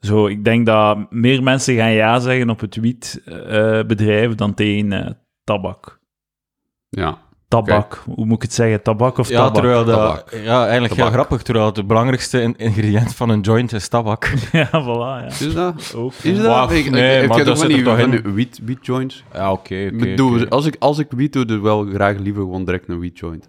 Zo, 0.00 0.26
ik 0.26 0.44
denk 0.44 0.66
dat 0.66 1.10
meer 1.12 1.42
mensen 1.42 1.76
gaan 1.76 1.92
ja 1.92 2.18
zeggen 2.18 2.50
op 2.50 2.60
het 2.60 2.76
wietbedrijf 2.76 4.34
dan 4.34 4.54
tegen 4.54 4.92
eh, 4.92 5.10
tabak. 5.44 6.00
Ja. 6.88 7.18
Tabak, 7.52 8.02
hoe 8.14 8.24
moet 8.26 8.36
ik 8.36 8.42
het 8.42 8.54
zeggen? 8.54 8.82
Tabak 8.82 9.18
of 9.18 9.28
Ja, 9.28 9.36
tabak? 9.36 9.54
terwijl 9.54 9.84
dat... 9.84 9.94
Tabak. 9.96 10.30
Ja, 10.44 10.62
eigenlijk 10.64 10.94
heel 10.94 11.10
grappig, 11.10 11.42
terwijl 11.42 11.66
het 11.66 11.86
belangrijkste 11.86 12.40
in- 12.40 12.56
ingrediënt 12.56 13.14
van 13.14 13.28
een 13.28 13.40
joint 13.40 13.72
is 13.72 13.88
tabak. 13.88 14.32
ja, 14.52 14.66
voilà, 14.68 15.24
ja. 15.24 15.26
Is 15.26 15.54
dat? 15.54 15.94
Ook. 15.96 16.12
Is 16.22 16.38
dat? 16.42 16.72
Ik- 16.72 16.90
nee, 16.90 17.22
ik 17.22 17.28
maar 17.28 17.36
heb 17.36 17.46
dat 17.46 17.58
zit 17.58 17.70
er 17.70 17.82
toch 17.84 17.98
in. 17.98 18.34
wiet, 18.34 18.60
wiet 18.64 18.86
joints. 18.86 19.24
Ja, 19.34 19.52
oké, 19.52 19.90
oké. 19.94 20.46
als, 20.48 20.66
ik, 20.66 20.76
als 20.78 20.98
ik 20.98 21.06
wiet 21.10 21.32
doe, 21.32 21.44
doe 21.44 21.56
ik 21.56 21.62
wel 21.62 21.84
graag 21.84 22.18
liever 22.18 22.42
gewoon 22.42 22.64
direct 22.64 22.88
een 22.88 22.98
wiet 22.98 23.18
joint. 23.18 23.48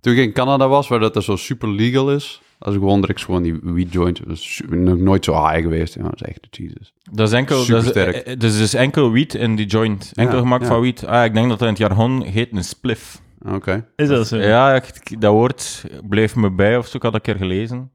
Toen 0.00 0.12
ik 0.12 0.18
in 0.18 0.32
Canada 0.32 0.68
was, 0.68 0.88
waar 0.88 0.98
dat 1.00 1.16
er 1.16 1.22
zo 1.22 1.36
super 1.36 1.68
legal 1.68 2.12
is, 2.12 2.40
als 2.58 2.74
ik 2.74 2.80
gewoon 2.80 3.00
direct 3.00 3.24
gewoon 3.24 3.42
die 3.42 3.58
wiet 3.62 3.92
joint, 3.92 4.18
dat 4.26 4.36
is 4.36 4.54
su- 4.54 4.76
nog 4.76 4.96
nooit 4.98 5.24
zo 5.24 5.32
high 5.48 5.60
geweest. 5.62 5.94
Ja, 5.94 6.02
dat 6.02 6.14
is 6.14 6.22
echt 6.22 6.46
Jesus. 6.50 6.92
Dat 7.10 7.28
is 7.28 7.34
enkel... 7.34 7.66
Dat 7.66 7.84
is, 7.84 7.92
eh, 7.92 8.32
eh, 8.32 8.38
dus 8.38 8.58
is 8.60 8.74
enkel 8.74 9.10
wiet 9.10 9.34
in 9.34 9.56
die 9.56 9.66
joint. 9.66 10.12
Enkel 10.14 10.34
Ja, 10.34 10.40
gemaakt 10.40 10.62
ja. 10.62 10.68
van 10.68 10.80
wiet. 10.80 11.06
Ah, 11.06 11.24
ik 11.24 11.34
denk 11.34 11.48
dat 11.48 11.58
dat 11.58 11.68
in 11.68 11.74
het 11.74 11.82
jargon 11.82 12.22
heet 12.22 12.48
een 12.52 12.64
spliff. 12.64 13.20
Oké. 13.54 13.86
Is 13.96 14.08
dat 14.08 14.26
zo? 14.28 14.36
Ja, 14.36 14.74
ik- 14.74 15.20
dat 15.20 15.32
woord 15.32 15.84
bleef 16.08 16.36
me 16.36 16.50
bij 16.50 16.76
of 16.76 16.86
zo. 16.86 16.96
Ik 16.96 17.02
had 17.02 17.12
dat 17.12 17.26
een 17.26 17.34
keer 17.34 17.42
gelezen. 17.46 17.90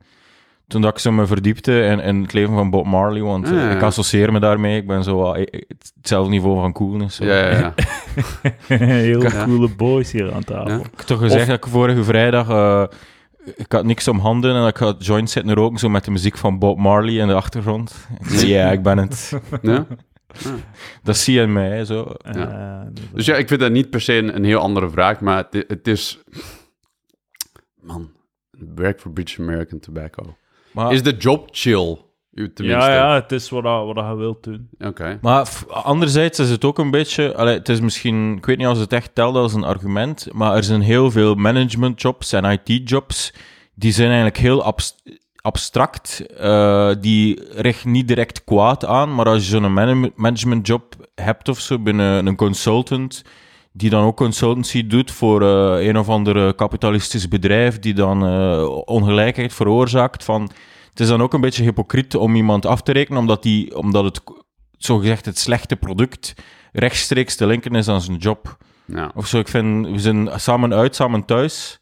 Toen 0.68 0.82
dat 0.82 0.92
ik 0.92 1.00
zo 1.00 1.12
me 1.12 1.26
verdiepte 1.26 1.82
in, 1.82 2.00
in 2.00 2.22
het 2.22 2.34
leven 2.34 2.54
van 2.54 2.70
Bob 2.70 2.86
Marley, 2.86 3.22
want 3.22 3.48
Ja, 3.48 3.54
eh, 3.54 3.60
ja, 3.60 3.70
ja. 3.70 3.76
ik 3.76 3.82
associeer 3.82 4.32
me 4.32 4.40
daarmee. 4.40 4.78
Ik 4.78 4.88
ben 4.88 5.04
zo 5.04 5.32
eh, 5.34 5.42
eh, 5.52 5.62
hetzelfde 5.98 6.30
niveau 6.32 6.60
van 6.60 6.74
coolness. 6.74 7.16
zo. 7.16 7.26
Ja, 7.26 7.50
ja, 7.52 7.58
ja. 7.60 7.74
Heel 8.78 9.22
Ja. 9.22 9.46
coole 9.46 9.70
boys 9.76 10.12
hier 10.12 10.34
aan 10.34 10.44
tafel. 10.44 10.70
Ja. 10.70 10.78
Ik 10.78 10.84
heb 10.96 11.06
toch 11.06 11.20
gezegd 11.20 11.42
Of- 11.42 11.48
dat 11.48 11.58
ik 11.66 11.72
vorige 11.72 12.04
vrijdag... 12.04 12.50
eh, 12.50 12.84
ik 13.56 13.72
had 13.72 13.84
niks 13.86 14.08
om 14.08 14.20
handen 14.20 14.56
en 14.56 14.68
ik 14.68 14.78
had 14.78 15.06
joints 15.06 15.32
zitten 15.34 15.54
roken, 15.54 15.80
zo 15.80 15.90
met 15.90 16.06
de 16.06 16.12
muziek 16.12 16.38
van 16.38 16.60
Bob 16.60 16.78
Marley 16.78 17.14
in 17.14 17.28
de 17.28 17.34
achtergrond. 17.34 18.08
Ik 18.20 18.26
zei, 18.30 18.52
ja, 18.58 18.72
ik 18.72 18.84
ben 18.84 18.98
het. 18.98 19.34
ja? 19.62 19.86
Dat 21.04 21.18
zie 21.18 21.34
je 21.36 21.42
in 21.42 21.54
mij, 21.54 21.86
zo. 21.86 22.04
Eh, 22.04 22.34
dat- 22.34 23.04
Dus 23.14 23.26
ja, 23.26 23.36
ik 23.36 23.48
vind 23.48 23.60
dat 23.60 23.72
niet 23.72 23.90
per 23.90 24.02
se 24.02 24.14
een, 24.14 24.36
een 24.36 24.44
heel 24.44 24.60
andere 24.60 24.90
vraag, 24.90 25.20
maar 25.20 25.38
het, 25.52 25.66
het 25.68 25.88
is... 25.88 26.20
Man, 27.82 28.12
werk 28.76 29.00
voor 29.00 29.12
British 29.12 29.40
American 29.40 29.80
Tobacco. 29.80 30.36
Maar 30.72 30.94
Is 30.94 31.04
de 31.04 31.18
job 31.18 31.48
chill? 31.52 31.98
Tenminste. 32.34 32.66
Ja, 32.66 32.94
ja, 32.94 33.14
het 33.16 33.32
is 33.32 33.50
wat, 33.50 33.64
dat- 33.64 33.86
wat 33.96 34.06
je 34.10 34.16
wilt 34.16 34.44
doen. 34.44 34.70
Oké. 34.80 35.18
Maar 35.22 35.50
anderzijds 35.68 36.40
is 36.40 36.50
het 36.50 36.66
ook 36.66 36.80
een 36.80 36.92
beetje... 36.92 37.36
Allee, 37.36 37.58
het 37.58 37.70
is 37.70 37.80
misschien... 37.82 38.38
Ik 38.38 38.46
weet 38.46 38.58
niet 38.58 38.68
of 38.68 38.80
het 38.80 38.94
echt 38.94 39.16
telt 39.16 39.36
als 39.36 39.54
een 39.54 39.64
argument, 39.64 40.28
maar 40.34 40.56
er 40.56 40.64
zijn 40.64 40.82
heel 40.82 41.12
veel 41.12 41.36
managementjobs 41.36 42.34
en 42.34 42.44
IT-jobs 42.66 43.34
die 43.76 43.92
zijn 43.92 44.08
eigenlijk 44.08 44.38
heel 44.38 44.64
abs- 44.64 45.04
abstract. 45.42 46.26
eh, 46.38 46.92
die 47.00 47.44
richten 47.52 47.92
niet 47.92 48.08
direct 48.08 48.44
kwaad 48.44 48.86
aan, 48.86 49.16
maar 49.16 49.26
als 49.26 49.44
je 49.44 49.50
zo'n 49.50 49.74
man- 49.74 50.12
managementjob 50.16 50.96
hebt 51.16 51.50
of 51.50 51.60
zo 51.60 51.80
binnen 51.80 52.26
een 52.26 52.36
consultant 52.36 53.24
die 53.74 53.90
dan 53.90 54.04
ook 54.04 54.18
consultancy 54.18 54.88
doet 54.88 55.12
voor 55.12 55.42
eh, 55.42 55.88
een 55.88 55.98
of 55.98 56.10
ander 56.10 56.54
kapitalistisch 56.54 57.28
bedrijf 57.28 57.80
die 57.80 57.94
dan 57.94 58.26
eh, 58.26 58.68
ongelijkheid 58.86 59.54
veroorzaakt 59.54 60.24
van... 60.24 60.52
Het 60.90 61.00
is 61.00 61.08
dan 61.08 61.22
ook 61.22 61.34
een 61.34 61.42
beetje 61.42 61.64
hypocriet 61.64 62.16
om 62.16 62.36
iemand 62.36 62.66
af 62.66 62.82
te 62.82 62.92
rekenen, 62.92 63.20
omdat, 63.20 63.44
die, 63.44 63.78
omdat 63.78 64.04
het 64.04 64.22
zogezegd 64.78 65.26
het 65.26 65.40
slechte 65.40 65.76
product 65.76 66.34
rechtstreeks 66.72 67.36
te 67.36 67.46
linken 67.46 67.76
is 67.76 67.88
aan 67.88 68.02
zijn 68.02 68.18
job. 68.18 68.58
Ja. 68.86 69.12
Of 69.16 69.28
zo, 69.28 69.40
ik 69.40 69.48
vind, 69.48 69.88
we 69.88 70.00
zijn 70.00 70.30
samen 70.36 70.74
uit, 70.74 70.96
samen 70.96 71.26
thuis. 71.26 71.80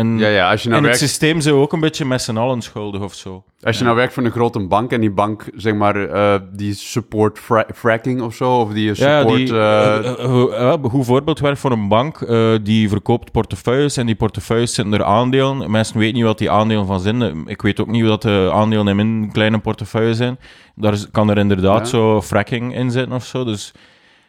En, 0.00 0.18
Ja, 0.18 0.28
ja, 0.28 0.50
als 0.50 0.62
je 0.62 0.68
nou 0.68 0.82
en 0.82 0.88
het 0.88 0.98
systeem 0.98 1.40
zijn 1.40 1.54
we 1.54 1.60
ook 1.60 1.72
een 1.72 1.80
beetje 1.80 2.04
met 2.04 2.22
z'n 2.22 2.36
allen 2.36 2.62
schuldig 2.62 3.00
of 3.02 3.14
zo. 3.14 3.44
Als 3.62 3.78
je 3.78 3.84
nou 3.84 3.96
werkt 3.96 4.12
voor 4.12 4.24
een 4.24 4.30
grote 4.30 4.66
bank 4.66 4.92
en 4.92 5.00
die 5.00 5.10
bank, 5.10 5.44
zeg 5.56 5.74
maar, 5.74 6.08
eh, 6.08 6.40
die 6.52 6.74
support 6.74 7.38
fra- 7.38 7.66
fracking 7.74 8.20
of 8.22 8.34
zo, 8.34 8.56
of 8.60 8.72
die 8.72 8.86
Ja, 8.94 8.94
support... 9.20 9.36
die, 9.36 9.52
eh, 9.52 9.96
eh, 9.96 10.72
eh, 10.72 10.84
goed 10.84 11.06
voorbeeld 11.06 11.38
werkt 11.40 11.58
voor 11.58 11.72
een 11.72 11.88
bank 11.88 12.20
eh, 12.20 12.54
die 12.62 12.88
verkoopt 12.88 13.32
portefeuilles 13.32 13.96
en 13.96 14.06
die 14.06 14.14
portefeuilles 14.14 14.74
zitten 14.74 14.94
er 14.94 15.04
aandelen. 15.04 15.70
Mensen 15.70 15.98
weten 15.98 16.14
niet 16.14 16.24
wat 16.24 16.38
die 16.38 16.50
aandelen 16.50 16.86
van 16.86 17.00
zijn. 17.00 17.42
Ik 17.48 17.62
weet 17.62 17.80
ook 17.80 17.86
niet 17.90 18.04
wat 18.06 18.22
de 18.22 18.50
aandelen 18.52 18.88
in 18.88 18.96
mijn 18.96 19.32
kleine 19.32 19.58
portefeuille 19.58 20.14
zijn. 20.14 20.38
Daar 20.74 20.96
kan 21.10 21.30
er 21.30 21.38
inderdaad 21.38 21.78
Ja. 21.80 21.84
zo 21.84 22.22
fracking 22.22 22.74
in 22.74 22.90
zitten 22.90 23.12
of 23.16 23.24
zo. 23.24 23.44
Dus 23.44 23.72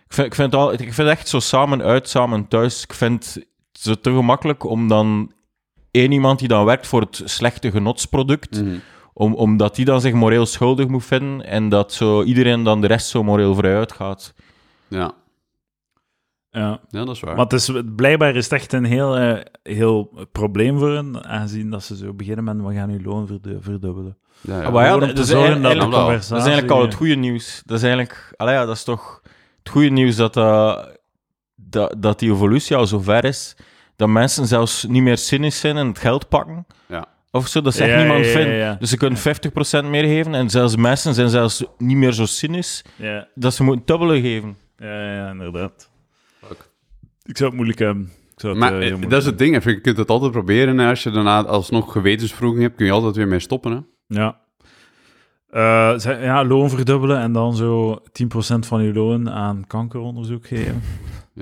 ik 0.07 0.13
vind, 0.13 0.27
ik, 0.27 0.35
vind 0.35 0.55
al, 0.55 0.73
ik 0.73 0.93
vind 0.93 1.07
echt 1.09 1.27
zo 1.27 1.39
samen 1.39 1.81
uit, 1.81 2.09
samen 2.09 2.47
thuis. 2.47 2.83
Ik 2.83 2.93
vind 2.93 3.33
het 3.33 3.45
zo 3.71 3.93
te 4.01 4.11
gemakkelijk 4.13 4.63
om 4.63 4.87
dan 4.87 5.31
één 5.91 6.11
iemand 6.11 6.39
die 6.39 6.47
dan 6.47 6.65
werkt 6.65 6.87
voor 6.87 7.01
het 7.01 7.21
slechte 7.25 7.71
genotsproduct, 7.71 8.61
mhm. 8.61 8.75
om, 9.13 9.33
omdat 9.33 9.75
die 9.75 9.85
dan 9.85 10.01
zich 10.01 10.13
moreel 10.13 10.45
schuldig 10.45 10.87
moet 10.87 11.05
vinden 11.05 11.45
en 11.45 11.69
dat 11.69 11.93
zo 11.93 12.23
iedereen 12.23 12.63
dan 12.63 12.81
de 12.81 12.87
rest 12.87 13.07
zo 13.07 13.23
moreel 13.23 13.55
vrij 13.55 13.75
uitgaat. 13.75 14.33
ja. 14.87 15.19
Ja. 16.53 16.79
ja, 16.89 17.05
dat 17.05 17.15
is 17.15 17.19
waar. 17.19 17.35
Maar 17.35 17.43
het 17.43 17.53
is, 17.53 17.71
blijkbaar 17.95 18.35
is 18.35 18.43
het 18.43 18.53
echt 18.53 18.73
een 18.73 18.83
heel, 18.83 19.17
eh, 19.17 19.43
heel 19.63 20.27
probleem 20.31 20.79
voor 20.79 20.91
hen, 20.91 21.25
aangezien 21.25 21.69
dat 21.69 21.83
ze 21.83 21.95
zo 21.95 22.13
beginnen 22.13 22.43
met 22.43 22.61
we 22.61 22.73
gaan 22.73 22.89
uw 22.89 23.01
loon 23.03 23.39
verdubbelen. 23.59 24.17
ja, 24.41 24.57
ja. 24.57 24.63
Ah, 24.63 24.73
maar 24.73 24.85
ja, 24.85 24.97
dat 24.97 25.17
is 25.17 25.27
zorgen 25.27 25.65
eigenlijk- 25.65 25.91
dat 25.91 26.21
is 26.21 26.29
eigenlijk 26.29 26.71
al 26.71 26.81
het 26.81 26.93
goede 26.93 27.15
nieuws. 27.15 27.61
Dat 27.65 27.77
is 27.77 27.83
eigenlijk, 27.83 28.33
allee, 28.37 28.53
ja, 28.53 28.65
dat 28.65 28.75
is 28.75 28.83
toch 28.83 29.21
het 29.63 29.69
goede 29.69 29.89
nieuws 29.89 30.15
dat, 30.15 30.33
dat, 30.33 30.99
dat, 31.55 31.95
dat 31.97 32.19
die 32.19 32.31
evolutie 32.31 32.75
al 32.75 32.87
zo 32.87 32.99
ver 32.99 33.23
is 33.23 33.55
dat 34.01 34.09
mensen 34.09 34.47
zelfs 34.47 34.85
niet 34.89 35.03
meer 35.03 35.17
cynisch 35.17 35.59
zijn 35.59 35.77
en 35.77 35.87
het 35.87 35.99
geld 35.99 36.29
pakken. 36.29 36.65
Ja. 36.87 37.05
Of 37.31 37.47
zo, 37.47 37.61
dat 37.61 37.73
zegt 37.73 37.89
Ja, 37.91 37.97
niemand 37.97 38.19
ja, 38.19 38.25
ja, 38.25 38.31
vindt. 38.31 38.55
ja. 38.55 38.75
Dus 38.79 38.89
ze 38.89 38.97
kunnen 38.97 39.19
50% 39.19 39.89
meer 39.89 40.03
geven 40.03 40.33
en 40.35 40.49
zelfs 40.49 40.75
mensen 40.75 41.13
zijn 41.13 41.29
zelfs 41.29 41.63
niet 41.77 41.97
meer 41.97 42.11
zo 42.11 42.25
cynisch 42.25 42.83
Ja, 42.95 43.27
dat 43.35 43.53
ze 43.53 43.63
moeten 43.63 43.85
dubbele 43.85 44.21
geven. 44.21 44.57
ja, 44.77 45.13
ja, 45.13 45.29
inderdaad. 45.31 45.89
Fuck. 46.45 46.69
Ik 47.23 47.37
zou 47.37 47.49
het 47.49 47.53
moeilijk 47.57 47.79
hebben. 47.79 48.03
Ik 48.33 48.39
zou 48.39 48.53
het, 48.53 48.61
Maar 48.61 48.79
eh, 48.79 48.91
eh, 48.91 49.01
dat 49.09 49.19
is 49.19 49.25
het 49.25 49.37
ding, 49.37 49.55
even, 49.55 49.71
je 49.71 49.81
kunt 49.81 49.97
het 49.97 50.09
altijd 50.09 50.31
proberen 50.31 50.79
en 50.79 50.87
als 50.89 51.03
je 51.03 51.11
daarna 51.11 51.43
alsnog 51.45 51.91
gewetensvroeging 51.91 52.61
hebt, 52.63 52.75
kun 52.75 52.85
je 52.85 52.91
altijd 52.91 53.15
weer 53.15 53.27
mee 53.27 53.39
stoppen, 53.39 53.71
hè? 53.71 53.79
Ja. 54.21 54.39
Eh, 55.49 56.21
ja, 56.23 56.45
loon 56.45 56.69
verdubbelen 56.69 57.19
en 57.19 57.33
dan 57.33 57.55
zo 57.55 58.01
10% 58.11 58.67
van 58.67 58.83
je 58.83 58.93
loon 58.93 59.29
aan 59.29 59.63
kankeronderzoek 59.67 60.47
geven. 60.47 60.81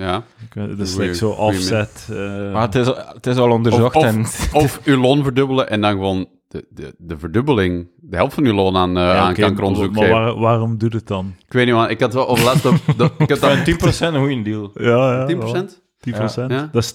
Ja. 0.00 0.22
Dat 0.54 0.78
is 0.78 0.96
like 0.96 1.14
zo 1.14 1.30
offset. 1.30 2.08
eh, 2.10 2.16
Maar 2.52 2.62
het 2.62 2.74
is, 2.74 2.86
het 2.86 3.26
is 3.26 3.36
al 3.36 3.50
onderzocht 3.50 3.96
Of- 3.96 4.04
en... 4.04 4.20
Of 4.52 4.80
je 4.84 4.96
loon 4.96 5.22
verdubbelen 5.22 5.70
en 5.70 5.80
dan 5.80 5.90
gewoon 5.90 6.28
de, 6.48 6.66
de, 6.70 6.94
de 6.98 7.18
verdubbeling, 7.18 7.88
de 7.96 8.16
helft 8.16 8.34
van 8.34 8.44
je 8.44 8.54
loon 8.54 8.76
aan, 8.76 8.96
eh 8.96 9.02
ja, 9.02 9.16
aan 9.18 9.34
kankeronderzoek 9.34 9.94
Maar 9.94 10.02
geven. 10.04 10.18
waar- 10.20 10.38
waarom 10.38 10.78
doet 10.78 10.92
het 10.92 11.06
dan? 11.06 11.34
Ik 11.46 11.52
weet 11.52 11.66
niet, 11.66 11.74
man. 11.74 11.88
Ik 11.90 12.00
had 12.00 12.14
wel 12.14 12.28
over 12.28 12.44
laatst... 12.44 12.66
op- 12.66 12.76
dat, 12.96 13.12
ik 13.18 13.40
dat 13.40 13.56
10% 13.56 13.98
een 14.00 14.14
goede 14.18 14.42
deal. 14.42 14.70
Ja, 14.74 15.26
ja. 15.28 15.64
10%? 15.66 15.80
10%. 16.10 16.46
Ja. 16.46 16.68
Dat 16.72 16.82
is 16.82 16.94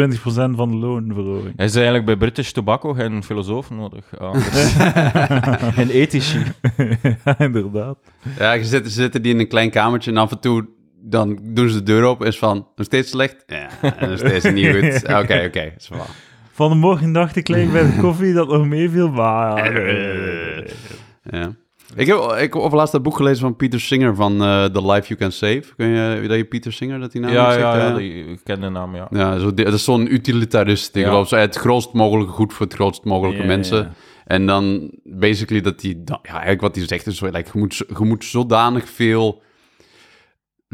20% 0.00 0.56
van 0.56 0.70
de 0.70 0.76
loonverhoging. 0.76 1.52
Hij 1.56 1.64
is 1.66 1.74
eigenlijk 1.74 2.04
bij 2.06 2.16
British 2.16 2.50
Tobacco 2.50 2.92
geen 2.92 3.22
filosoof 3.24 3.70
nodig. 3.70 4.18
Anders. 4.18 4.76
en 5.82 5.88
ethici. 5.90 6.38
ja, 7.24 7.38
inderdaad. 7.38 7.98
Ja, 8.38 8.62
ze 8.62 8.80
zitten 8.84 9.22
die 9.22 9.32
in 9.32 9.40
een 9.40 9.48
klein 9.48 9.70
kamertje 9.70 10.10
en 10.10 10.16
af 10.16 10.30
en 10.30 10.40
toe 10.40 10.66
dan 11.04 11.38
doen 11.42 11.68
ze 11.68 11.76
de 11.76 11.82
deur 11.82 12.02
open. 12.04 12.26
Is 12.26 12.38
van, 12.38 12.56
nog 12.76 12.86
steeds 12.86 13.10
slecht? 13.10 13.44
Ja, 13.46 13.68
nog 14.06 14.18
steeds 14.18 14.50
niet 14.52 14.66
goed. 14.76 15.04
Oké, 15.22 15.42
oké. 15.46 15.72
is 15.76 15.88
wel. 15.88 16.06
Van 16.52 16.68
de 16.70 16.76
morgen 16.76 17.12
dacht 17.12 17.36
ik 17.36 17.46
gelijk 17.46 17.72
bij 17.72 17.82
de 17.82 17.96
koffie 18.00 18.32
dat 18.32 18.48
nog 18.48 18.66
meeviel, 18.66 19.08
maar... 19.10 19.72
ja. 21.30 21.52
Ik 21.96 22.06
heb, 22.06 22.18
ik 22.18 22.38
heb 22.52 22.56
over 22.56 22.76
laatst 22.76 22.92
dat 22.92 23.02
boek 23.02 23.16
gelezen 23.16 23.40
van 23.40 23.56
Peter 23.56 23.80
Singer 23.80 24.14
van 24.14 24.42
eh 24.42 24.64
The 24.64 24.86
Life 24.86 25.06
You 25.08 25.20
Can 25.20 25.32
Save. 25.32 25.62
Kun 25.76 25.86
je, 25.88 26.20
weet 26.28 26.38
je 26.38 26.44
Peter 26.44 26.72
Singer, 26.72 27.00
dat 27.00 27.12
die 27.12 27.20
naam 27.20 27.32
ja, 27.32 27.50
zegt? 27.50 27.62
ja, 27.62 27.76
ja, 27.76 27.88
Eh, 27.90 27.96
die- 27.96 28.24
ik 28.24 28.40
ken 28.44 28.60
de 28.60 28.68
naam, 28.68 28.96
ja. 28.96 29.06
Ja, 29.10 29.38
zo, 29.38 29.54
dat 29.54 29.72
is 29.72 29.84
zo'n 29.84 30.12
utilitarist. 30.12 30.92
Die 30.92 31.02
Ja. 31.02 31.08
gelooft 31.08 31.28
zo, 31.28 31.36
het 31.36 31.56
grootst 31.56 31.92
mogelijke 31.92 32.32
goed 32.32 32.52
voor 32.52 32.66
het 32.66 32.74
grootst 32.74 33.04
mogelijke 33.04 33.40
Ja, 33.40 33.46
mensen. 33.46 33.92
En 34.24 34.46
dan 34.46 34.90
basically 35.04 35.60
dat 35.62 35.82
hij, 35.82 35.96
ja, 36.04 36.18
eigenlijk 36.22 36.60
wat 36.60 36.74
hij 36.76 36.86
zegt 36.86 37.06
is 37.06 37.16
zo, 37.16 37.26
like, 37.26 37.50
je, 37.52 37.58
moet, 37.58 37.76
je 37.76 38.04
moet 38.04 38.24
zodanig 38.24 38.88
veel 38.88 39.42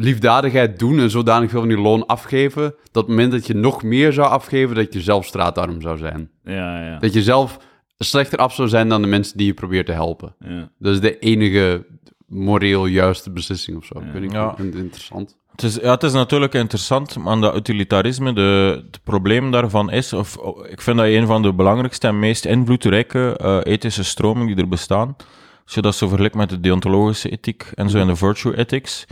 liefdadigheid 0.00 0.78
doen 0.78 0.98
en 0.98 1.10
zodanig 1.10 1.50
veel 1.50 1.60
van 1.60 1.70
je 1.70 1.78
loon 1.78 2.06
afgeven, 2.06 2.62
dat 2.62 3.02
op 3.02 3.08
het 3.08 3.08
moment 3.08 3.32
dat 3.32 3.46
je 3.46 3.54
nog 3.54 3.82
meer 3.82 4.12
zou 4.12 4.28
afgeven, 4.28 4.74
dat 4.74 4.92
je 4.92 5.00
zelf 5.00 5.26
straatarm 5.26 5.80
zou 5.80 5.98
zijn. 5.98 6.30
Ja, 6.44 6.84
ja. 6.84 6.98
Dat 6.98 7.12
je 7.12 7.22
zelf 7.22 7.58
slechter 7.98 8.38
af 8.38 8.54
zou 8.54 8.68
zijn 8.68 8.88
dan 8.88 9.02
de 9.02 9.08
mensen 9.08 9.36
die 9.36 9.46
je 9.46 9.54
probeert 9.54 9.86
te 9.86 9.92
helpen. 9.92 10.34
ja. 10.38 10.70
Dat 10.78 10.92
is 10.92 11.00
de 11.00 11.18
enige 11.18 11.86
moreel 12.26 12.86
juiste 12.86 13.30
beslissing 13.30 13.76
of 13.76 13.84
zo. 13.84 13.98
Ik 14.14 14.32
Ja. 14.32 14.50
ik 14.50 14.56
vind 14.56 14.74
het 14.74 14.82
interessant. 14.82 15.38
Het 15.50 15.62
is, 15.62 15.74
ja, 15.74 15.90
het 15.90 16.02
is 16.02 16.12
natuurlijk 16.12 16.54
interessant, 16.54 17.18
maar 17.18 17.32
aan 17.32 17.40
dat 17.40 17.56
utilitarisme, 17.56 18.32
de, 18.32 18.82
het 18.90 19.00
probleem 19.04 19.50
daarvan 19.50 19.90
is, 19.90 20.12
of 20.12 20.36
oh, 20.36 20.66
ik 20.68 20.80
vind 20.80 20.96
dat 20.96 21.06
een 21.06 21.26
van 21.26 21.42
de 21.42 21.52
belangrijkste 21.52 22.06
en 22.06 22.18
meest 22.18 22.44
invloedrijke 22.44 23.36
eh, 23.36 23.72
ethische 23.72 24.04
stromingen 24.04 24.54
die 24.54 24.64
er 24.64 24.68
bestaan. 24.68 25.16
Als 25.64 25.74
je 25.74 25.80
dat 25.80 25.94
zo 25.94 26.06
vergelijkt 26.06 26.36
met 26.36 26.48
de 26.48 26.60
deontologische 26.60 27.30
ethiek 27.30 27.70
en 27.74 27.90
zo 27.90 27.98
en 27.98 28.06
de 28.06 28.16
virtue 28.16 28.56
ethics. 28.56 29.06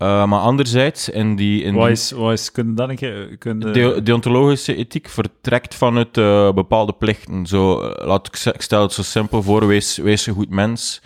Eh, 0.00 0.24
maar 0.24 0.40
anderzijds, 0.40 1.08
in 1.08 1.36
die... 1.36 1.62
In 1.62 1.74
Wat 1.74 1.82
die 1.84 1.92
is, 1.92 2.10
wat 2.10 2.32
is, 2.32 2.52
kun 2.52 2.66
je 2.68 2.74
dat 2.74 2.88
een 2.88 2.96
keer... 2.96 3.36
Kun 3.38 3.60
je- 3.60 3.70
de, 3.70 4.02
deontologische 4.02 4.74
ethiek 4.76 5.08
vertrekt 5.08 5.74
vanuit 5.74 6.18
eh, 6.18 6.52
bepaalde 6.52 6.92
plichten. 6.92 7.46
Zo, 7.46 7.80
eh, 7.80 8.06
laat 8.06 8.26
ik, 8.26 8.62
stel 8.62 8.82
het 8.82 8.92
zo 8.92 9.02
simpel 9.02 9.42
voor, 9.42 9.66
wees, 9.66 9.96
wees 9.96 10.26
een 10.26 10.34
goed 10.34 10.50
mens. 10.50 11.02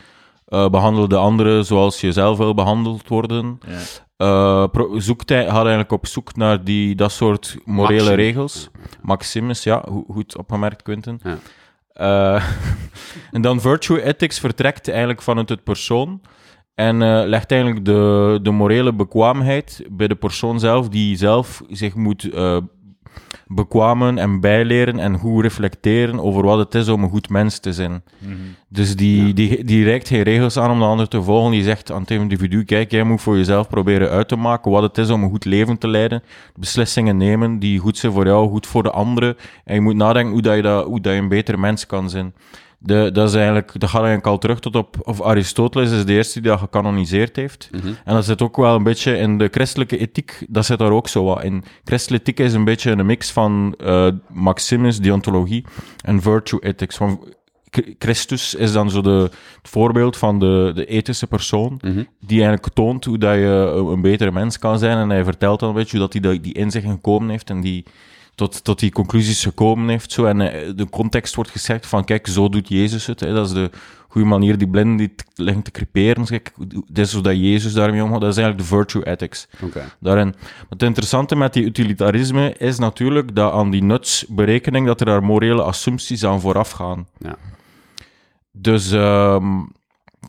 Eh, 0.47 0.69
behandel 0.69 1.09
de 1.09 1.17
anderen 1.17 1.65
zoals 1.65 2.01
je 2.01 2.13
zelf 2.13 2.39
wil 2.39 2.55
behandeld 2.55 3.09
worden. 3.09 3.59
Ja. 3.69 3.79
Eh, 4.17 4.83
zoekt 4.97 5.29
hij, 5.29 5.45
gaat 5.45 5.57
eigenlijk 5.61 5.93
op 5.93 6.07
zoek 6.07 6.37
naar 6.37 6.65
die, 6.65 6.95
dat 6.95 7.13
soort 7.13 7.57
morele 7.65 8.15
regels. 8.15 8.69
Maximus, 9.03 9.63
ja, 9.63 9.83
go- 9.89 10.05
goed 10.11 10.37
opgemerkt, 10.37 10.83
Quinten. 10.83 11.21
Ja. 11.23 11.39
Eh, 11.93 12.45
en 13.33 13.43
dan 13.43 13.61
virtue 13.61 14.03
ethics 14.03 14.39
vertrekt 14.39 14.89
eigenlijk 14.89 15.23
vanuit 15.23 15.49
het 15.49 15.65
persoon 15.65 16.21
en 16.75 17.03
eh, 17.03 17.23
legt 17.27 17.51
eigenlijk 17.53 17.85
de, 17.85 18.39
de 18.43 18.51
morele 18.51 18.93
bekwaamheid 18.95 19.87
bij 19.91 20.09
de 20.09 20.15
persoon 20.15 20.61
zelf, 20.61 20.89
die 20.89 21.17
zelf 21.17 21.63
zich 21.69 21.95
moet 21.95 22.33
eh, 22.33 22.57
bekwamen 23.47 24.19
en 24.19 24.41
bijleren 24.41 24.99
en 24.99 25.19
goed 25.19 25.43
reflecteren 25.43 26.21
over 26.21 26.43
wat 26.45 26.59
het 26.59 26.75
is 26.75 26.89
om 26.89 27.03
een 27.03 27.11
goed 27.11 27.29
mens 27.29 27.59
te 27.59 27.73
zijn. 27.73 28.03
Mhm. 28.19 28.33
Dus 28.69 28.97
die, 28.97 29.27
Ja. 29.27 29.33
die, 29.33 29.65
die 29.65 29.85
reikt 29.85 30.09
geen 30.09 30.23
regels 30.23 30.59
aan 30.59 30.71
om 30.71 30.79
de 30.79 30.85
ander 30.85 31.09
te 31.09 31.23
volgen. 31.23 31.51
Die 31.51 31.63
zegt 31.63 31.93
aan 31.93 32.01
het 32.01 32.11
individu, 32.11 32.65
kijk, 32.65 32.91
jij 32.91 33.03
moet 33.05 33.21
voor 33.23 33.37
jezelf 33.37 33.69
proberen 33.69 34.11
uit 34.11 34.29
te 34.29 34.37
maken 34.37 34.71
wat 34.71 34.83
het 34.83 34.99
is 34.99 35.11
om 35.11 35.23
een 35.23 35.31
goed 35.31 35.45
leven 35.45 35.79
te 35.79 35.89
leiden. 35.89 36.23
Beslissingen 36.57 37.17
nemen 37.17 37.59
die 37.59 37.79
goed 37.79 37.99
zijn 37.99 38.13
voor 38.13 38.27
jou, 38.27 38.49
goed 38.49 38.67
voor 38.67 38.83
de 38.83 38.91
anderen. 38.91 39.37
En 39.65 39.75
je 39.75 39.81
moet 39.81 39.97
nadenken 39.97 40.33
hoe, 40.33 40.43
dat 40.43 40.57
je, 40.57 40.63
dat, 40.63 40.85
hoe 40.85 41.01
dat 41.01 41.13
je 41.13 41.19
een 41.19 41.29
beter 41.29 41.59
mens 41.59 41.87
kan 41.87 42.11
zijn. 42.11 42.35
De, 42.87 43.11
dat, 43.13 43.29
is 43.29 43.35
eigenlijk, 43.35 43.71
dat 43.81 43.89
gaat 43.91 43.99
eigenlijk 44.03 44.27
al 44.27 44.39
terug 44.39 44.61
tot 44.61 44.77
op... 44.77 44.97
Of 45.03 45.23
Aristoteles 45.23 45.91
is 45.91 46.05
de 46.05 46.13
eerste 46.13 46.41
die 46.41 46.51
dat 46.51 46.59
gecanoniseerd 46.59 47.37
heeft. 47.37 47.69
Mhm. 47.73 47.87
En 48.05 48.15
dat 48.15 48.25
zit 48.25 48.43
ook 48.43 48.57
wel 48.57 48.75
een 48.75 48.83
beetje 48.83 49.17
in 49.17 49.39
de 49.39 49.49
christelijke 49.51 49.99
ethiek, 49.99 50.47
dat 50.49 50.65
zit 50.67 50.79
daar 50.79 50.91
ook 50.91 51.09
zo 51.09 51.25
wat 51.25 51.43
in. 51.45 51.65
Christelijke 51.85 52.31
ethiek 52.31 52.47
is 52.47 52.53
een 52.53 52.65
beetje 52.65 52.91
een 52.91 53.07
mix 53.07 53.31
van 53.31 53.75
eh, 53.85 54.09
Maximus, 54.33 54.99
deontologie, 54.99 55.65
en 56.05 56.23
virtue 56.23 56.61
ethics. 56.61 56.97
Van 56.97 57.25
Ch- 57.71 57.95
Christus 57.99 58.55
is 58.55 58.73
dan 58.73 58.91
zo 58.91 59.01
de, 59.01 59.31
het 59.61 59.69
voorbeeld 59.71 60.17
van 60.17 60.39
de, 60.39 60.73
de 60.75 60.87
ethische 60.87 61.27
persoon, 61.27 61.79
Mhm. 61.83 62.03
die 62.21 62.43
eigenlijk 62.43 62.75
toont 62.75 63.05
hoe 63.05 63.19
dat 63.19 63.35
je 63.35 63.73
een, 63.77 63.87
een 63.87 64.01
betere 64.01 64.33
mens 64.33 64.59
kan 64.59 64.79
zijn. 64.79 64.97
En 64.99 65.11
hij 65.11 65.25
vertelt 65.25 65.61
dan 65.61 65.69
een 65.69 65.75
beetje 65.75 65.99
hoe 65.99 66.09
dat 66.09 66.23
hij 66.23 66.31
die, 66.33 66.41
die 66.41 66.55
inzicht 66.55 66.87
gekomen 66.87 67.29
heeft 67.29 67.51
en 67.51 67.61
die 67.61 67.85
tot, 68.35 68.65
tot 68.65 68.79
die 68.79 68.93
conclusies 68.93 69.43
gekomen 69.43 69.89
heeft. 69.89 70.13
Zo. 70.13 70.25
En 70.25 70.41
eh, 70.41 70.71
de 70.77 70.89
context 70.91 71.35
wordt 71.35 71.51
gezegd 71.51 71.87
van, 71.87 72.05
kijk, 72.05 72.27
zo 72.27 72.49
doet 72.49 72.69
Jezus 72.69 73.07
het. 73.07 73.21
Hè. 73.21 73.35
Dat 73.35 73.47
is 73.47 73.53
de 73.53 73.71
goede 74.09 74.29
manier 74.29 74.59
die 74.59 74.69
blinden 74.69 74.97
die 74.97 75.15
liggen 75.35 75.63
te 75.63 75.71
creperen. 75.71 76.25
Kijk, 76.25 76.53
dit 76.89 77.07
is 77.07 77.13
hoe 77.13 77.23
dat 77.23 77.37
Jezus 77.37 77.73
daarmee 77.73 78.03
omgaat. 78.03 78.21
Dat 78.21 78.31
is 78.31 78.37
eigenlijk 78.37 78.69
de 78.69 78.77
virtue 78.77 79.07
ethics. 79.07 79.49
Oké. 79.63 79.85
Daarin. 80.01 80.35
Het 80.69 80.83
interessante 80.83 81.37
met 81.37 81.53
die 81.53 81.65
utilitarisme 81.65 82.55
is 82.59 82.79
natuurlijk 82.79 83.35
dat 83.35 83.53
aan 83.53 83.71
die 83.71 83.83
nutsberekening 83.83 84.87
dat 84.87 85.01
er 85.01 85.07
daar 85.07 85.23
morele 85.25 85.63
assumpties 85.63 86.25
aan 86.25 86.41
vooraf 86.41 86.71
gaan. 86.71 87.07
Ja. 87.19 87.37
Dus 88.53 88.93
ehm, 88.93 89.59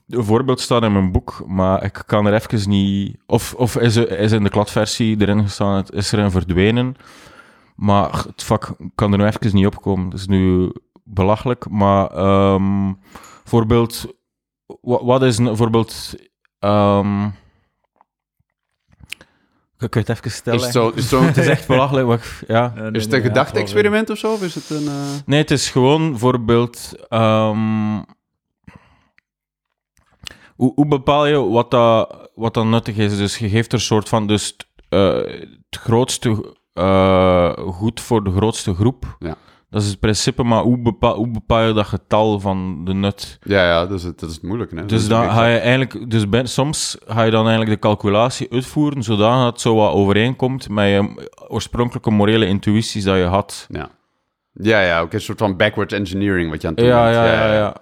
een 0.09 0.23
voorbeeld 0.23 0.59
staat 0.59 0.83
in 0.83 0.91
mijn 0.91 1.11
boek, 1.11 1.43
maar 1.47 1.83
ik 1.83 2.03
kan 2.05 2.25
er 2.25 2.33
even 2.33 2.69
niet... 2.69 3.17
Of, 3.25 3.53
of 3.53 3.77
is, 3.77 3.95
er- 3.95 4.19
is 4.19 4.31
in 4.31 4.43
de 4.43 4.49
kladversie 4.49 5.21
erin 5.21 5.43
gestaan, 5.43 5.75
het 5.75 5.91
is 5.91 6.11
erin 6.11 6.31
verdwenen. 6.31 6.95
Maar 7.75 8.23
het 8.25 8.43
vak 8.43 8.75
kan 8.95 9.11
er 9.11 9.17
nu 9.17 9.25
even 9.25 9.55
niet 9.55 9.65
opkomen. 9.65 10.09
Dat 10.09 10.19
is 10.19 10.27
nu 10.27 10.71
belachelijk. 11.03 11.69
Maar 11.69 12.07
ehm 12.11 12.93
voorbeeld... 13.43 14.13
Wat, 14.81 15.01
wat 15.01 15.23
is 15.23 15.37
een 15.37 15.57
voorbeeld... 15.57 16.15
ehm 16.59 17.25
ik 19.79 19.89
kan 19.91 20.01
het 20.01 20.09
even 20.09 20.31
stellen. 20.31 20.59
Is 20.59 20.65
het 20.65 20.73
zo, 20.73 20.87
is 20.89 20.95
het 20.95 21.05
zo 21.05 21.21
Het 21.27 21.37
is 21.37 21.47
echt 21.47 21.67
belachelijk. 21.67 22.07
maar 22.07 22.39
ja. 22.47 22.73
Nee, 22.75 22.91
Is 22.91 23.01
het 23.01 23.11
nee, 23.11 23.19
een 23.19 23.25
ja, 23.25 23.31
gedachte-experiment 23.33 24.09
of 24.09 24.17
zo? 24.17 24.33
Of 24.33 24.41
is 24.43 24.55
het 24.55 24.69
een... 24.69 24.87
eh, 24.87 24.93
Nee, 25.25 25.39
het 25.39 25.51
is 25.51 25.69
gewoon 25.69 26.09
bijvoorbeeld. 26.09 26.93
ehm, 27.09 28.01
hoe, 30.55 30.71
hoe 30.75 30.87
bepaal 30.87 31.25
je 31.25 31.37
wat 31.49 31.71
dat, 31.71 32.29
wat 32.35 32.53
dat 32.53 32.65
nuttig 32.65 32.97
is? 32.97 33.17
Dus 33.17 33.37
je 33.37 33.49
geeft 33.49 33.67
er 33.67 33.73
een 33.73 33.83
soort 33.83 34.09
van. 34.09 34.27
Dus 34.27 34.55
eh, 34.89 35.15
het 35.69 35.79
grootste 35.79 36.55
eh, 36.75 37.51
goed 37.57 38.01
voor 38.01 38.23
de 38.23 38.31
grootste 38.31 38.73
groep. 38.73 39.15
Ja. 39.19 39.35
Dat 39.69 39.81
is 39.83 39.89
het 39.89 39.99
principe, 39.99 40.43
maar 40.43 40.61
hoe 40.61 40.77
bepaal, 40.81 41.15
hoe 41.15 41.27
bepaal 41.31 41.61
je 41.67 41.73
dat 41.73 41.85
getal 41.85 42.39
van 42.39 42.85
de 42.85 42.93
nut? 42.93 43.37
Ja, 43.41 43.63
ja, 43.65 43.85
dat 43.85 43.97
is 43.99 44.03
het, 44.03 44.19
dat 44.19 44.29
is 44.29 44.35
het 44.35 44.43
moeilijke. 44.43 44.75
Hè? 44.75 44.85
Dus, 44.85 45.07
dan 45.07 45.29
ga 45.31 45.45
je 45.45 45.57
eigenlijk, 45.57 46.09
dus 46.09 46.29
bij- 46.29 46.45
soms 46.45 46.97
ga 47.07 47.21
je 47.23 47.31
dan 47.31 47.41
eigenlijk 47.47 47.71
de 47.81 47.87
calculatie 47.87 48.51
uitvoeren 48.51 49.03
zodat 49.03 49.45
het 49.45 49.61
zo 49.61 49.75
wat 49.75 49.93
overeenkomt 49.93 50.69
met 50.69 50.87
je 50.89 51.29
oorspronkelijke 51.47 52.11
morele 52.11 52.45
intuïties 52.47 53.03
dat 53.03 53.17
je 53.17 53.23
had. 53.23 53.65
Ja, 53.69 53.89
ja, 54.53 54.81
ja 54.81 55.01
oké, 55.03 55.15
een 55.15 55.21
soort 55.21 55.37
van 55.39 55.57
backwards 55.57 55.93
engineering 55.93 56.49
wat 56.51 56.61
je 56.61 56.67
aan 56.67 56.73
het 56.73 56.83
doen 56.83 56.93
Ja, 56.93 57.03
bent. 57.03 57.15
ja, 57.15 57.23
ja. 57.25 57.53
ja. 57.53 57.75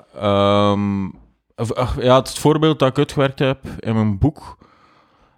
Ehm, 0.71 1.05
of- 1.55 1.73
ach, 1.73 2.01
ja, 2.01 2.15
het 2.19 2.39
voorbeeld 2.39 2.79
dat 2.79 2.89
ik 2.89 2.97
uitgewerkt 2.97 3.39
heb 3.39 3.59
in 3.79 3.93
mijn 3.93 4.17
boek 4.17 4.57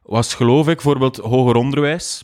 was, 0.04 0.34
geloof 0.34 0.68
ik, 0.68 0.74
bijvoorbeeld 0.76 1.18
hoger 1.18 1.56
onderwijs. 1.56 2.24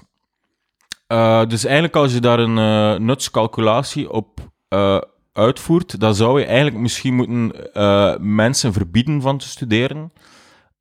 Eh, 1.11 1.45
dus 1.47 1.63
eigenlijk 1.65 1.95
als 1.95 2.13
je 2.13 2.19
daar 2.19 2.39
een 2.39 2.57
eh, 2.57 2.99
nutscalculatie 2.99 4.11
op 4.11 4.39
eh, 4.67 5.01
uitvoert, 5.33 5.99
dan 5.99 6.15
zou 6.15 6.39
je 6.39 6.45
eigenlijk 6.45 6.77
misschien 6.77 7.15
moeten 7.15 7.51
mensen 8.35 8.73
verbieden 8.73 9.21
van 9.21 9.37
te 9.37 9.47
studeren. 9.47 10.11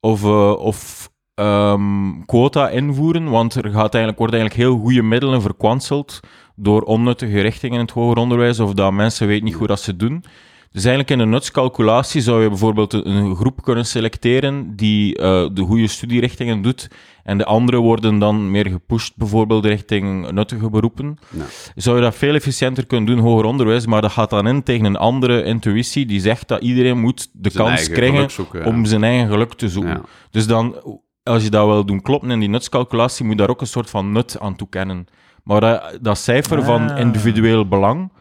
Of, 0.00 0.24
of 0.54 1.10
ehm, 1.34 2.24
quota 2.26 2.68
invoeren, 2.68 3.30
want 3.30 3.54
er 3.54 3.70
gaat 3.70 3.94
eigenlijk, 3.94 4.18
wordt 4.18 4.34
eigenlijk 4.34 4.62
heel 4.62 4.78
goede 4.78 5.02
middelen 5.02 5.42
verkwanseld 5.42 6.20
door 6.56 6.82
onnuttige 6.82 7.40
richtingen 7.40 7.78
in 7.78 7.84
het 7.84 7.94
hoger 7.94 8.16
onderwijs, 8.16 8.60
of 8.60 8.74
dat 8.74 8.92
mensen 8.92 9.26
weten 9.26 9.44
niet 9.44 9.54
goed 9.54 9.68
wat 9.68 9.80
ze 9.80 9.96
doen. 9.96 10.24
Dus 10.72 10.84
eigenlijk 10.84 11.10
in 11.14 11.18
een 11.18 11.30
nutscalculatie 11.30 12.20
zou 12.20 12.42
je 12.42 12.48
bijvoorbeeld 12.48 12.92
een- 12.92 13.36
groep 13.36 13.62
kunnen 13.62 13.86
selecteren 13.86 14.76
die 14.76 15.16
eh, 15.16 15.46
de 15.52 15.62
goede 15.62 15.86
studierichtingen 15.86 16.62
doet, 16.62 16.88
en 17.24 17.38
de 17.38 17.44
anderen 17.44 17.80
worden 17.80 18.18
dan 18.18 18.50
meer 18.50 18.66
gepusht, 18.66 19.16
bijvoorbeeld 19.16 19.64
richting 19.64 20.30
nuttige 20.30 20.70
beroepen. 20.70 21.18
Ja. 21.30 21.44
Zou 21.74 21.96
je 21.96 22.02
dat 22.02 22.14
veel 22.14 22.34
efficiënter 22.34 22.86
kunnen 22.86 23.06
doen, 23.16 23.24
hoger 23.24 23.44
onderwijs, 23.44 23.86
maar 23.86 24.00
dat 24.02 24.10
gaat 24.12 24.30
dan 24.30 24.46
in 24.46 24.62
tegen 24.62 24.84
een 24.84 24.96
andere 24.96 25.42
intuïtie 25.44 26.06
die 26.06 26.20
zegt 26.20 26.48
dat 26.48 26.62
iedereen 26.62 26.98
moet 27.00 27.28
de 27.32 27.50
Zijn 27.50 27.66
kans 27.66 27.88
krijgen 27.88 28.14
geluk 28.14 28.30
zoeken, 28.30 28.60
ja. 28.60 28.66
om 28.66 28.84
zijn 28.84 29.04
eigen 29.04 29.28
geluk 29.28 29.52
te 29.54 29.68
zoeken. 29.68 29.90
Ja. 29.90 30.02
Dus 30.30 30.46
dan, 30.46 30.74
als 31.22 31.42
je 31.42 31.50
dat 31.50 31.66
wil 31.66 31.84
doen 31.84 32.02
kloppen 32.02 32.30
in 32.30 32.38
die 32.40 32.48
nutscalculatie, 32.48 33.24
moet 33.24 33.32
je 33.34 33.38
daar 33.40 33.50
ook 33.50 33.60
een 33.60 33.66
soort 33.66 33.90
van 33.90 34.12
nut 34.12 34.40
aan 34.40 34.56
toekennen. 34.56 35.06
Maar 35.44 35.60
dat, 35.60 35.98
dat 36.00 36.18
cijfer 36.18 36.62
van 36.64 36.90
Ah. 36.90 36.98
individueel 37.00 37.68
belang, 37.68 38.12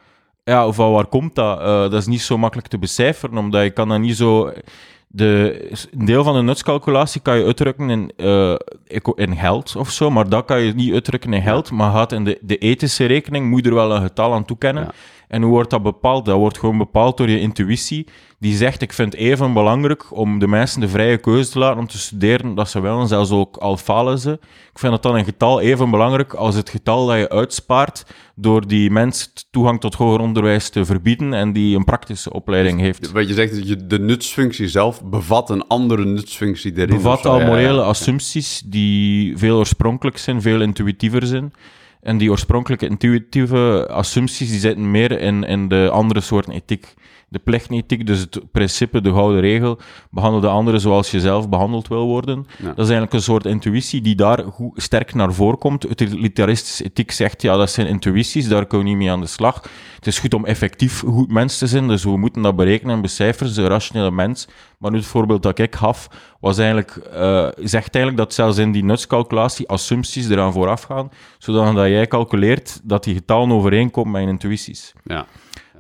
ja, 0.50 0.68
of 0.68 0.76
van 0.76 0.92
waar 0.92 1.06
komt 1.06 1.36
dat? 1.36 1.60
Eh, 1.60 1.66
dat 1.66 1.94
is 1.94 2.08
niet 2.08 2.22
zo 2.22 2.38
makkelijk 2.38 2.68
te 2.68 2.78
becijferen, 2.78 3.38
omdat 3.38 3.64
je 3.64 3.70
kan 3.70 3.90
dat 3.90 4.00
niet 4.00 4.18
zo... 4.18 4.52
De, 5.12 5.68
een 5.92 6.06
deel 6.06 6.24
van 6.24 6.34
de 6.34 6.42
nutscalculatie 6.42 7.22
kan 7.22 7.38
je 7.38 7.46
uitdrukken 7.46 7.90
in, 7.90 8.12
eco- 8.88 9.14
in 9.16 9.36
geld 9.36 9.76
of 9.76 9.90
zo, 9.90 10.10
maar 10.10 10.30
dat 10.30 10.46
kan 10.46 10.62
je 10.62 10.74
niet 10.74 10.94
uitdrukken 10.94 11.34
in 11.34 11.42
geld, 11.42 11.72
maar 11.72 11.92
gaat 11.92 12.12
in 12.12 12.24
de, 12.24 12.38
de 12.42 12.58
ethische 12.58 13.06
rekening, 13.06 13.50
moet 13.50 13.64
je 13.64 13.70
er 13.70 13.76
wel 13.76 13.96
een 13.96 14.02
getal 14.02 14.34
aan 14.34 14.46
toekennen. 14.46 14.84
Ja. 14.84 14.92
En 15.30 15.42
hoe 15.42 15.52
wordt 15.52 15.70
dat 15.70 15.84
bepaald? 15.84 16.26
Dat 16.26 16.38
wordt 16.38 16.58
gewoon 16.58 16.78
bepaald 16.78 17.18
door 17.18 17.30
je 17.30 17.40
intuïtie, 17.40 18.08
die 18.40 18.56
zegt, 18.56 18.82
ik 18.82 18.94
vind 18.94 19.12
het 19.14 19.22
even 19.22 19.54
belangrijk 19.54 20.16
om 20.18 20.40
de 20.40 20.48
mensen 20.48 20.82
de 20.82 20.88
vrije 20.88 21.18
keuze 21.18 21.52
te 21.52 21.60
laten 21.60 21.80
om 21.80 21.88
te 21.88 21.98
studeren 21.98 22.56
dat 22.56 22.70
ze 22.70 22.80
willen, 22.80 23.08
zelfs 23.08 23.32
ook 23.32 23.58
al 23.58 23.78
falen 23.78 24.20
ze. 24.20 24.32
Ik 24.72 24.80
vind 24.80 24.92
dat 24.92 25.04
dan 25.04 25.16
een 25.16 25.26
getal 25.26 25.62
even 25.62 25.90
belangrijk 25.90 26.34
als 26.34 26.56
het 26.56 26.70
getal 26.70 27.06
dat 27.08 27.18
je 27.18 27.30
uitspaart 27.30 28.06
door 28.36 28.68
die 28.68 28.92
mens 28.92 29.34
toegang 29.52 29.80
tot 29.80 29.96
hoger 29.96 30.20
onderwijs 30.20 30.70
te 30.70 30.86
verbieden 30.86 31.34
en 31.34 31.54
die 31.54 31.76
een 31.76 31.84
praktische 31.84 32.34
opleiding 32.34 32.80
heeft. 32.80 33.12
Wat 33.12 33.28
je 33.28 33.34
zegt, 33.34 33.90
de 33.90 34.00
nutsfunctie 34.00 34.68
zelf 34.68 35.04
bevat 35.04 35.50
een 35.50 35.68
andere 35.68 36.06
nutsfunctie 36.06 36.72
erin. 36.76 36.96
bevat 36.96 37.26
al 37.26 37.40
morele 37.40 37.82
assumpties 37.82 38.62
die 38.66 39.38
veel 39.38 39.58
oorspronkelijk 39.58 40.18
zijn, 40.18 40.42
veel 40.42 40.62
intuïtiever 40.62 41.26
zijn. 41.28 41.54
En 42.02 42.18
die 42.18 42.30
oorspronkelijke 42.30 42.88
intuïtieve 42.88 43.88
assumpties 43.90 44.50
die 44.50 44.60
zitten 44.60 44.92
meer 44.92 45.20
in, 45.20 45.44
in 45.44 45.68
de 45.68 45.90
andere 45.92 46.22
soorten 46.22 46.54
ethiek. 46.54 46.94
De 47.30 47.40
plechtenethiek, 47.40 48.08
dus 48.08 48.20
het 48.20 48.42
principe, 48.52 49.02
de 49.02 49.12
gouden 49.12 49.42
regel, 49.42 49.80
behandel 50.12 50.42
de 50.42 50.48
anderen 50.48 50.80
zoals 50.80 51.12
je 51.12 51.20
zelf 51.20 51.50
behandeld 51.50 51.88
wil 51.88 52.06
worden. 52.06 52.48
Ja. 52.58 52.66
Dat 52.66 52.78
is 52.78 52.84
eigenlijk 52.84 53.14
een 53.14 53.22
soort 53.22 53.46
intuïtie 53.46 54.02
die 54.02 54.16
daar 54.16 54.44
goed, 54.52 54.82
sterk 54.82 55.14
naar 55.14 55.34
voren 55.34 55.58
komt. 55.58 55.90
Utilitaristische 55.90 56.84
ethiek 56.84 57.12
zegt, 57.12 57.42
ja, 57.42 57.58
dat 57.58 57.72
zijn 57.72 57.88
intuïties, 57.88 58.48
daar 58.48 58.66
kunnen 58.66 58.88
we 58.88 58.94
niet 58.94 59.02
mee 59.02 59.12
aan 59.12 59.22
de 59.22 59.28
slag. 59.28 59.62
Het 59.96 60.08
is 60.08 60.20
goed 60.20 60.34
om 60.34 60.46
effectief 60.46 61.02
een 61.02 61.14
goed 61.14 61.32
mens 61.32 61.58
te 61.58 61.68
zijn, 61.68 61.88
dus 61.88 62.04
we 62.04 62.18
moeten 62.18 62.42
dat 62.42 62.56
berekenen 62.56 62.96
en 62.96 63.02
becijferen, 63.02 63.56
de 63.56 63.68
rationele 63.68 64.12
mens. 64.12 64.48
Maar 64.78 64.92
nu 64.92 64.98
het 64.98 65.06
voorbeeld 65.06 65.44
dat 65.44 65.60
ik 65.60 65.76
gaf, 65.76 66.08
was 66.40 66.58
eigenlijk, 66.58 66.96
eh, 66.96 67.48
zegt 67.56 67.96
eigenlijk 67.96 68.18
dat 68.18 68.34
zelfs 68.34 68.58
in 68.58 68.72
die 68.72 68.84
nutscalculatie 68.84 69.68
assumpties 69.68 70.30
eraan 70.30 70.54
vooraf 70.54 70.82
gaan, 70.84 71.10
zodat 71.38 71.76
dat 71.76 71.88
jij 71.88 72.08
calculeert 72.08 72.80
dat 72.84 73.04
die 73.04 73.14
getallen 73.14 73.52
overeenkomen 73.52 74.12
met 74.12 74.22
je 74.22 74.28
intuïties. 74.28 74.94
Ja. 75.04 75.26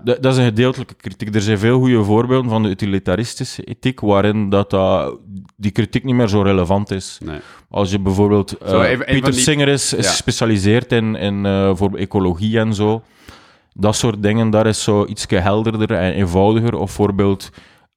Dat, 0.04 0.24
dat 0.24 0.32
is 0.34 0.38
een 0.40 0.46
gedeeltelijke 0.46 0.94
kritiek. 0.94 1.36
Er 1.36 1.42
zijn 1.42 1.58
veel 1.58 1.80
goede 1.80 2.04
voorbeelden 2.04 2.50
van 2.50 2.64
de 2.64 2.70
utilitaristische 2.70 3.64
ethiek, 3.64 4.00
waarin 4.00 4.50
dat, 4.50 4.78
die 5.58 5.72
kritiek 5.72 6.04
niet 6.04 6.16
meer 6.16 6.28
zo 6.28 6.42
relevant 6.42 6.92
is. 6.92 7.18
Nee. 7.24 7.40
Als 7.70 7.92
je 7.92 8.00
bijvoorbeeld... 8.00 8.56
Zo, 8.68 8.82
even- 8.82 9.22
van 9.22 9.32
die- 9.32 9.40
Singer 9.40 9.68
is, 9.68 9.94
gespecialiseerd 9.98 10.92
in, 10.92 11.16
in 11.16 11.46
eh, 11.46 11.72
voor 11.76 11.96
ecologie 11.96 12.60
en 12.60 12.74
zo. 12.74 13.02
Dat 13.74 13.96
soort 13.96 14.24
dingen, 14.24 14.50
daar 14.50 14.68
is 14.68 14.84
zo 14.84 15.06
iets 15.06 15.26
helderder 15.30 15.92
en 15.92 16.14
eenvoudiger. 16.14 16.74
Of 16.74 16.86
bijvoorbeeld, 16.86 17.50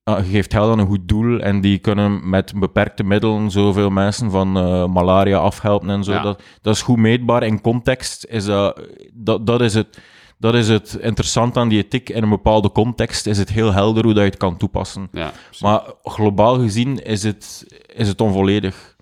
eh, 0.04 0.16
je 0.24 0.30
geeft 0.30 0.52
geld 0.52 0.72
aan 0.72 0.78
een 0.78 0.86
goed 0.86 1.08
doel 1.08 1.40
en 1.40 1.60
die 1.60 1.78
kunnen 1.78 2.28
met 2.30 2.52
beperkte 2.56 3.04
middelen 3.04 3.50
zoveel 3.50 3.90
mensen 3.90 4.30
van 4.30 4.52
malaria 4.92 5.38
afhelpen 5.38 5.90
en 5.90 6.04
zo. 6.04 6.12
Ja. 6.12 6.22
Dat, 6.22 6.42
dat 6.60 6.74
is 6.74 6.82
goed 6.82 6.96
meetbaar. 6.98 7.42
In 7.42 7.60
context 7.60 8.26
is 8.28 8.44
dat, 8.44 8.80
dat, 9.12 9.46
dat 9.46 9.60
is 9.60 9.74
het... 9.74 9.98
Dat 10.42 10.54
is 10.54 10.68
het 10.68 10.98
interessant 11.00 11.56
aan 11.56 11.68
die 11.68 11.84
ethiek. 11.84 12.08
In 12.08 12.22
een 12.22 12.28
bepaalde 12.28 12.72
context 12.72 13.26
is 13.26 13.38
het 13.38 13.48
heel 13.48 13.72
helder 13.72 14.04
hoe 14.04 14.12
dat 14.12 14.22
je 14.22 14.28
het 14.28 14.38
kan 14.38 14.56
toepassen. 14.56 15.08
Ja. 15.12 15.32
Maar 15.60 15.82
globaal 16.02 16.58
gezien 16.58 16.98
is 17.04 17.22
het, 17.22 17.66
is 17.86 18.08
het 18.08 18.20
onvolledig. 18.20 18.96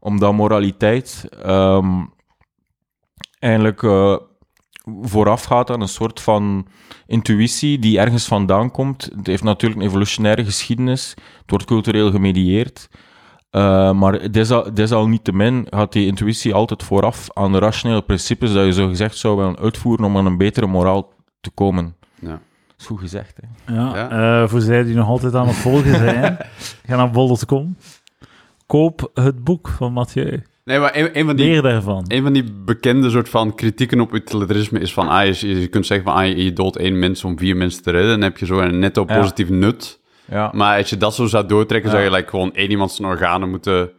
Omdat 0.00 0.32
moraliteit 0.32 1.28
ehm, 1.42 2.04
eigenlijk 3.38 3.82
eh, 3.82 4.16
voorafgaat 5.02 5.70
aan 5.70 5.80
een 5.80 5.88
soort 5.88 6.20
van 6.20 6.66
intuïtie 7.06 7.78
die 7.78 7.98
ergens 7.98 8.26
vandaan 8.26 8.70
komt. 8.70 9.10
Het 9.16 9.26
heeft 9.26 9.42
natuurlijk 9.42 9.80
een 9.80 9.86
evolutionaire 9.86 10.44
geschiedenis. 10.44 11.10
Het 11.40 11.50
wordt 11.50 11.64
cultureel 11.64 12.10
gemedieerd. 12.10 12.88
Eh, 13.50 13.92
maar 13.92 14.30
desal, 14.30 14.74
desalniettemin 14.74 15.66
gaat 15.70 15.92
die 15.92 16.06
intuïtie 16.06 16.54
altijd 16.54 16.82
vooraf 16.82 17.26
aan 17.32 17.52
de 17.52 17.58
rationele 17.58 18.02
principes 18.02 18.52
dat 18.52 18.64
je 18.64 18.72
zo 18.72 18.88
gezegd 18.88 19.16
zou 19.16 19.36
willen 19.36 19.58
uitvoeren 19.58 20.04
om 20.04 20.16
aan 20.16 20.26
een 20.26 20.36
betere 20.36 20.66
moraal 20.66 21.12
te 21.40 21.50
komen. 21.50 21.94
Ja. 22.20 22.28
Dat 22.28 22.76
is 22.78 22.86
goed 22.86 23.00
gezegd, 23.00 23.38
hè? 23.40 23.74
Ja, 23.74 23.96
Ja. 23.96 24.42
eh, 24.42 24.48
voor 24.48 24.60
zij 24.60 24.82
die 24.82 24.94
nog 24.94 25.08
altijd 25.08 25.34
aan 25.34 25.46
het 25.46 25.56
volgen 25.56 25.94
zijn, 25.96 26.36
ga 26.86 26.96
naar 26.96 27.10
bol.com. 27.10 27.76
Koop 28.66 29.10
het 29.14 29.44
boek 29.44 29.68
van 29.68 29.92
Mathieu. 29.92 30.42
Nee, 30.64 30.78
maar 30.78 30.96
een, 30.96 31.18
een 31.18 31.26
van 31.26 31.36
die... 31.36 31.46
Leer 31.46 31.62
daarvan. 31.62 32.04
Een 32.08 32.22
van 32.22 32.32
die 32.32 32.44
bekende 32.64 33.10
soort 33.10 33.28
van 33.28 33.54
kritieken 33.54 34.00
op 34.00 34.14
utilitarisme 34.14 34.78
is 34.80 34.92
van, 34.92 35.08
ah, 35.08 35.26
je, 35.40 35.60
je 35.60 35.66
kunt 35.66 35.86
zeggen 35.86 36.06
van, 36.06 36.16
ah, 36.16 36.26
je, 36.26 36.44
je 36.44 36.52
doodt 36.52 36.76
één 36.76 36.98
mens 36.98 37.24
om 37.24 37.38
vier 37.38 37.56
mensen 37.56 37.82
te 37.82 37.90
redden, 37.90 38.10
dan 38.10 38.20
heb 38.22 38.38
je 38.38 38.46
zo 38.46 38.58
een 38.60 38.78
netto 38.78 39.04
Ja. 39.06 39.18
positief 39.18 39.48
nut. 39.48 40.00
Ja. 40.30 40.50
Maar 40.54 40.78
als 40.78 40.90
je 40.90 40.96
dat 40.96 41.14
zo 41.14 41.26
zou 41.26 41.46
doortrekken, 41.46 41.90
Ja. 41.90 41.96
zou 41.96 42.08
je 42.10 42.16
like, 42.16 42.30
gewoon 42.30 42.52
één 42.54 42.70
iemand 42.70 42.92
zijn 42.92 43.08
organen 43.08 43.50
moeten... 43.50 43.90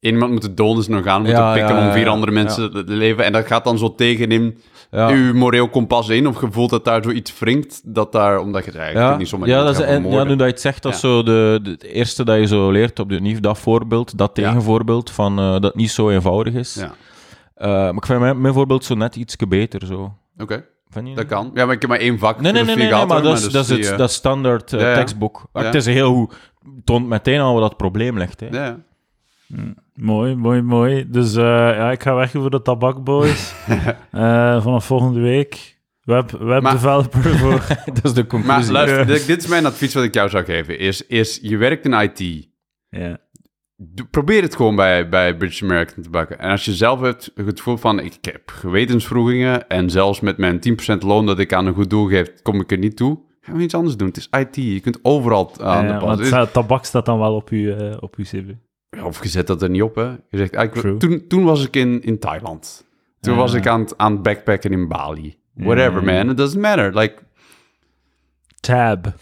één 0.00 0.12
iemand 0.12 0.30
moeten 0.32 0.54
doden, 0.54 0.82
zijn 0.84 0.96
organen 0.96 1.22
moeten 1.22 1.42
Ja, 1.42 1.52
pikken 1.52 1.76
om 1.78 1.92
vier 1.92 2.08
andere 2.08 2.32
mensen 2.32 2.70
te 2.72 2.84
leven. 2.86 3.24
En 3.24 3.32
dat 3.32 3.46
gaat 3.46 3.64
dan 3.64 3.78
zo 3.78 3.94
tegenin 3.94 4.58
Ja. 4.90 5.08
je 5.08 5.30
moreel 5.34 5.68
kompas 5.68 6.08
in 6.08 6.26
of 6.26 6.40
je 6.40 6.46
voelt 6.50 6.70
dat 6.70 6.84
daar 6.84 7.02
zoiets 7.02 7.38
wringt, 7.38 7.80
dat 7.94 8.12
daar, 8.12 8.38
omdat 8.38 8.64
je 8.64 8.70
het 8.70 8.80
eigenlijk 8.80 9.18
niet 9.18 9.28
zomaar 9.28 9.48
ja, 9.48 9.64
dat 9.64 9.78
is, 9.78 9.84
en, 9.84 10.10
ja, 10.10 10.22
nu 10.24 10.28
dat 10.28 10.38
je 10.38 10.44
het 10.52 10.60
zegt, 10.60 10.82
dat 10.82 10.94
is 10.94 11.00
zo 11.00 11.22
de, 11.22 11.60
de, 11.62 11.70
het 11.70 11.82
eerste 11.82 12.24
dat 12.24 12.36
je 12.38 12.46
zo 12.46 12.70
leert 12.70 12.98
op 12.98 13.08
de 13.08 13.20
NIF, 13.20 13.40
dat 13.40 13.58
voorbeeld, 13.58 14.18
dat 14.18 14.34
tegenvoorbeeld, 14.34 15.10
van 15.10 15.38
eh, 15.38 15.52
dat 15.52 15.62
het 15.62 15.74
niet 15.74 15.90
zo 15.90 16.10
eenvoudig 16.10 16.54
is. 16.54 16.76
Eh, 17.54 17.68
maar 17.68 17.94
ik 17.94 18.06
vind 18.06 18.20
mijn, 18.20 18.40
mijn 18.40 18.54
voorbeeld 18.54 18.84
zo 18.84 18.94
net 18.94 19.16
iets 19.16 19.36
beter, 19.36 19.86
zo. 19.86 20.14
oké, 20.38 20.64
Je 21.04 21.14
dat 21.14 21.26
kan. 21.26 21.50
Ja, 21.54 21.64
maar 21.64 21.74
ik 21.74 21.80
heb 21.80 21.90
maar 21.90 21.98
één 21.98 22.18
vak 22.18 22.40
Nee, 22.40 22.52
nee, 22.52 22.64
nee, 22.64 22.76
nee, 22.76 22.90
nee, 22.90 23.06
maar 23.06 23.22
dat 23.22 23.38
is, 23.38 23.48
dat 23.48 23.62
is 23.62 23.68
die, 23.68 23.78
het 23.84 23.92
eh, 23.92 23.98
dat 23.98 24.10
standaard 24.12 24.72
eh, 24.72 24.80
Ja, 24.80 24.88
ja. 24.88 24.94
tekstboek. 24.94 25.48
Maar 25.52 25.62
Ja. 25.62 25.68
Het 25.68 25.76
is 25.78 25.86
heel 25.86 26.14
goed, 26.14 26.34
toont 26.84 27.06
meteen 27.08 27.40
al 27.40 27.52
wat 27.52 27.62
dat 27.62 27.76
probleem 27.76 28.18
ligt. 28.18 28.40
Hè. 28.40 28.46
ja. 28.50 28.78
Mooi, 29.94 30.34
mooi, 30.34 30.62
mooi. 30.62 31.10
Dus 31.10 31.34
eh, 31.36 31.42
ja, 31.52 31.90
ik 31.90 32.02
ga 32.02 32.14
werken 32.14 32.40
voor 32.40 32.50
de 32.50 32.62
Tabakboys 32.62 33.54
Eh 34.10 34.62
vanaf 34.62 34.84
volgende 34.84 35.20
week. 35.20 35.74
Web, 36.02 36.30
webdeveloper 36.30 37.22
voor... 37.38 37.62
dat 37.84 38.04
is 38.04 38.12
de 38.12 38.20
Maar 38.20 38.26
conclusie. 38.26 38.72
luister, 38.72 38.98
Ja. 38.98 39.04
dit, 39.04 39.26
dit 39.26 39.42
is 39.42 39.46
mijn 39.48 39.66
advies 39.66 39.94
wat 39.94 40.04
ik 40.04 40.14
jou 40.14 40.28
zou 40.28 40.44
geven. 40.44 40.78
Is, 40.78 41.06
is 41.06 41.38
je 41.42 41.56
werkt 41.56 41.84
in 41.84 41.92
IT. 41.92 42.48
ja. 42.90 43.18
Probeer 44.10 44.42
het 44.42 44.56
gewoon 44.56 44.76
bij, 44.76 45.08
bij 45.08 45.36
British 45.36 45.62
American 45.62 46.02
te 46.02 46.10
bakken. 46.10 46.38
En 46.38 46.50
als 46.50 46.64
je 46.64 46.74
zelf 46.74 47.00
hebt 47.00 47.30
het 47.34 47.58
gevoel 47.58 47.76
van... 47.76 48.00
ik 48.00 48.18
heb 48.20 48.42
gewetensvroegingen... 48.50 49.68
en 49.68 49.90
zelfs 49.90 50.20
met 50.20 50.36
mijn 50.38 50.60
10% 50.94 50.98
loon 50.98 51.26
dat 51.26 51.38
ik 51.38 51.52
aan 51.52 51.66
een 51.66 51.74
goed 51.74 51.90
doel 51.90 52.06
geef... 52.08 52.42
kom 52.42 52.60
ik 52.60 52.70
er 52.70 52.78
niet 52.78 52.96
toe. 52.96 53.18
Gaan 53.40 53.56
we 53.56 53.62
iets 53.62 53.74
anders 53.74 53.96
doen. 53.96 54.08
Het 54.08 54.16
is 54.16 54.28
IT. 54.30 54.56
Je 54.56 54.80
kunt 54.80 54.98
overal 55.02 55.52
aan 55.60 55.86
Ja, 55.86 55.92
de 55.98 56.04
pas. 56.04 56.18
Het 56.18 56.26
staat- 56.26 56.52
tabak 56.52 56.84
staat 56.84 57.06
dan 57.06 57.18
wel 57.18 57.34
op 57.34 57.48
uw, 57.48 57.74
eh, 57.76 57.96
op 58.00 58.14
uw 58.16 58.24
cv. 58.24 58.42
Of 59.04 59.22
je 59.22 59.28
zet 59.28 59.46
dat 59.46 59.62
er 59.62 59.70
niet 59.70 59.82
op, 59.82 59.94
hè. 59.94 60.04
Je 60.04 60.18
zegt, 60.30 60.56
ah, 60.56 60.72
toen, 60.98 61.24
toen 61.28 61.44
was 61.44 61.66
ik 61.66 61.76
in, 61.76 62.02
in 62.02 62.18
Thailand. 62.18 62.86
Toen 63.20 63.34
Ja. 63.34 63.38
was 63.40 63.52
ik 63.54 63.66
aan, 63.66 63.80
het- 63.80 63.98
aan 63.98 64.12
het 64.12 64.22
backpacken 64.22 64.70
in 64.72 64.88
Bali. 64.88 65.36
Whatever, 65.54 66.04
man. 66.04 66.30
It 66.30 66.36
doesn't 66.36 66.62
matter. 66.62 66.94
Like, 66.98 67.14
Tab. 68.60 69.14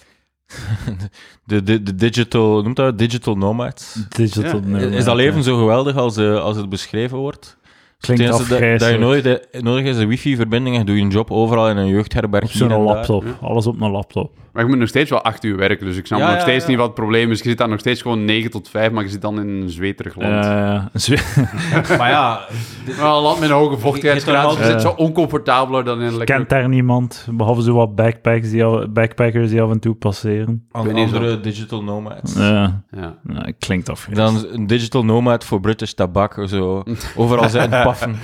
De, 1.47 1.63
de, 1.63 1.83
de 1.83 1.95
digital, 1.95 2.63
noemt 2.63 2.77
dat 2.77 2.99
digital 2.99 3.37
nomads. 3.37 3.95
Digital 4.09 4.61
Ja. 4.61 4.67
nomad, 4.67 4.93
is 4.93 5.05
dat 5.05 5.17
leven 5.17 5.37
ja. 5.37 5.43
zo 5.43 5.57
geweldig 5.57 5.97
als, 5.97 6.17
eh, 6.17 6.43
als 6.43 6.57
het 6.57 6.69
beschreven 6.69 7.19
wordt? 7.19 7.57
Klinkt 8.01 8.27
dat, 8.27 8.49
dat 8.49 8.91
je 8.91 8.97
nodig, 8.99 9.39
nodig 9.61 9.85
is 9.85 9.97
een 9.97 10.09
wifi-verbinding 10.09 10.77
en 10.77 10.87
doe 10.87 10.97
je 10.97 11.03
een 11.03 11.11
job 11.11 11.31
overal 11.31 11.69
in 11.71 11.77
een 11.77 11.87
jeugdherberg. 11.87 12.45
Op 12.45 12.51
hier 12.51 12.63
en 12.63 12.71
zo'n 12.71 12.85
daar. 12.85 12.95
laptop. 12.95 13.25
Alles 13.41 13.67
op 13.67 13.81
een 13.81 13.91
laptop. 13.91 14.31
Maar 14.55 14.63
je 14.63 14.69
moet 14.69 14.79
nog 14.79 14.89
steeds 14.89 15.11
wel 15.11 15.23
acht 15.23 15.45
uur 15.45 15.57
werken. 15.57 15.87
Dus 15.87 15.97
ik 15.97 16.07
snap 16.07 16.19
Ja, 16.19 16.27
nog 16.27 16.35
ja, 16.35 16.41
steeds 16.41 16.63
ja. 16.65 16.69
niet 16.69 16.79
wat 16.79 16.87
het 16.87 16.95
probleem 16.95 17.31
is. 17.31 17.39
Je 17.39 17.49
zit 17.49 17.59
daar 17.59 17.69
nog 17.69 17.79
steeds 17.81 18.03
gewoon 18.03 18.25
9 18.25 18.51
tot 18.51 18.69
5, 18.69 18.91
maar 18.91 19.03
je 19.03 19.09
zit 19.09 19.23
dan 19.23 19.41
in 19.41 19.49
een 19.49 19.71
zweterig 19.71 20.17
land. 20.17 20.45
Zwe- 20.93 21.19
Maar 21.99 22.11
ja, 22.11 22.41
Wel, 22.99 23.17
een 23.17 23.23
land 23.23 23.41
met 23.41 23.49
een 23.49 23.55
hoge 23.57 23.79
vochtigheidsgraad. 23.79 24.53
Zit 24.57 24.61
Eh. 24.75 24.79
zo 24.79 24.89
oncomfortabeler 24.89 25.85
dan 25.85 26.01
in 26.01 26.07
een 26.07 26.17
lekker... 26.17 26.37
kent 26.37 26.49
daar 26.49 26.69
niemand, 26.69 27.27
behalve 27.31 27.63
zo 27.63 27.75
wat 27.75 27.95
backpacks 27.95 28.51
die 28.51 28.65
af- 28.65 28.89
backpackers 28.89 29.51
die 29.51 29.63
af 29.63 29.71
en 29.71 29.79
toe 29.81 29.95
passeren. 29.95 30.67
zo. 30.73 30.79
andere 30.79 31.41
digital 31.41 31.83
nomads. 31.83 32.35
Ja, 32.35 32.83
Ja. 32.91 33.15
nou, 33.23 33.53
klinkt 33.59 33.89
afgrijzelijk. 33.89 34.43
Dan 34.51 34.61
een 34.61 34.67
digital 34.67 35.05
nomad 35.05 35.45
voor 35.45 35.61
British 35.61 35.93
tabak. 35.93 36.43
Zo. 36.49 36.83
Overal 37.17 37.49
zijn 37.49 37.71
paffen. 37.85 38.17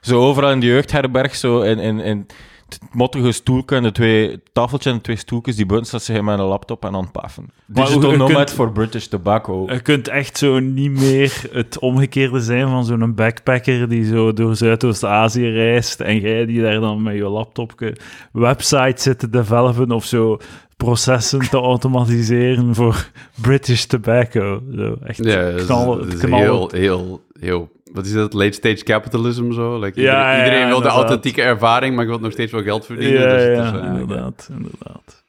zo 0.00 0.20
overal 0.20 0.50
in 0.50 0.60
de 0.60 0.66
jeugdherberg. 0.66 1.34
Zo 1.34 1.60
in, 1.60 1.78
in, 1.78 2.00
in 2.00 2.26
het 2.74 2.94
mottige 2.94 3.32
stoelke 3.32 3.74
en 3.76 3.82
de 3.82 3.92
twee 3.92 4.42
tafeltje 4.52 4.90
en 4.90 4.96
de 4.96 5.02
twee 5.02 5.16
stoeltjes 5.16 5.56
die 5.56 5.66
buiten 5.66 6.00
zich 6.00 6.20
met 6.20 6.38
een 6.38 6.44
laptop 6.44 6.84
en 6.84 6.94
aan 6.94 7.02
het 7.02 7.12
paffen. 7.12 7.50
Digital 7.66 8.16
nomad 8.16 8.52
voor 8.52 8.72
British 8.72 9.06
tobacco. 9.06 9.66
Je 9.72 9.80
kunt 9.80 10.08
echt 10.08 10.38
zo 10.38 10.58
niet 10.58 10.90
meer 10.90 11.48
het 11.52 11.78
omgekeerde 11.78 12.40
zijn 12.40 12.68
van 12.68 12.84
zo'n 12.84 13.14
backpacker 13.14 13.88
die 13.88 14.04
zo 14.04 14.32
door 14.32 14.56
Zuidoost-Azië 14.56 15.48
reist 15.48 16.00
en 16.00 16.20
jij 16.20 16.46
die 16.46 16.62
daar 16.62 16.80
dan 16.80 17.02
met 17.02 17.14
je 17.14 17.28
laptopje 17.28 17.96
websites 18.32 19.02
zit 19.02 19.18
te 19.18 19.30
developen 19.30 19.90
of 19.90 20.04
zo 20.04 20.38
processen 20.76 21.40
te 21.50 21.56
automatiseren 21.56 22.74
voor 22.74 23.10
British 23.40 23.84
Tobacco. 23.84 24.62
Zo, 24.76 24.96
echt 25.04 25.24
Ja, 25.24 25.52
knallen. 25.66 26.30
heel, 26.30 26.70
heel, 26.70 27.20
heel... 27.40 27.68
Wat 27.92 28.06
is 28.06 28.12
dat? 28.12 28.32
Late 28.32 28.52
stage 28.52 28.82
capitalism 28.84 29.52
zo? 29.52 29.78
Like, 29.78 30.00
Ja, 30.00 30.38
iedereen 30.38 30.60
ja, 30.60 30.68
wil 30.68 30.80
de 30.80 30.88
authentieke 30.88 31.42
ervaring, 31.42 31.94
maar 31.94 32.04
je 32.04 32.10
wilt 32.10 32.22
nog 32.22 32.32
steeds 32.32 32.52
wel 32.52 32.62
geld 32.62 32.86
verdienen. 32.86 33.20
Ja, 33.20 33.28
dus 33.28 33.42
het 33.42 33.56
ja, 33.56 33.64
is, 33.74 33.80
eh, 33.80 33.86
inderdaad, 33.86 34.48
inderdaad. 34.52 35.24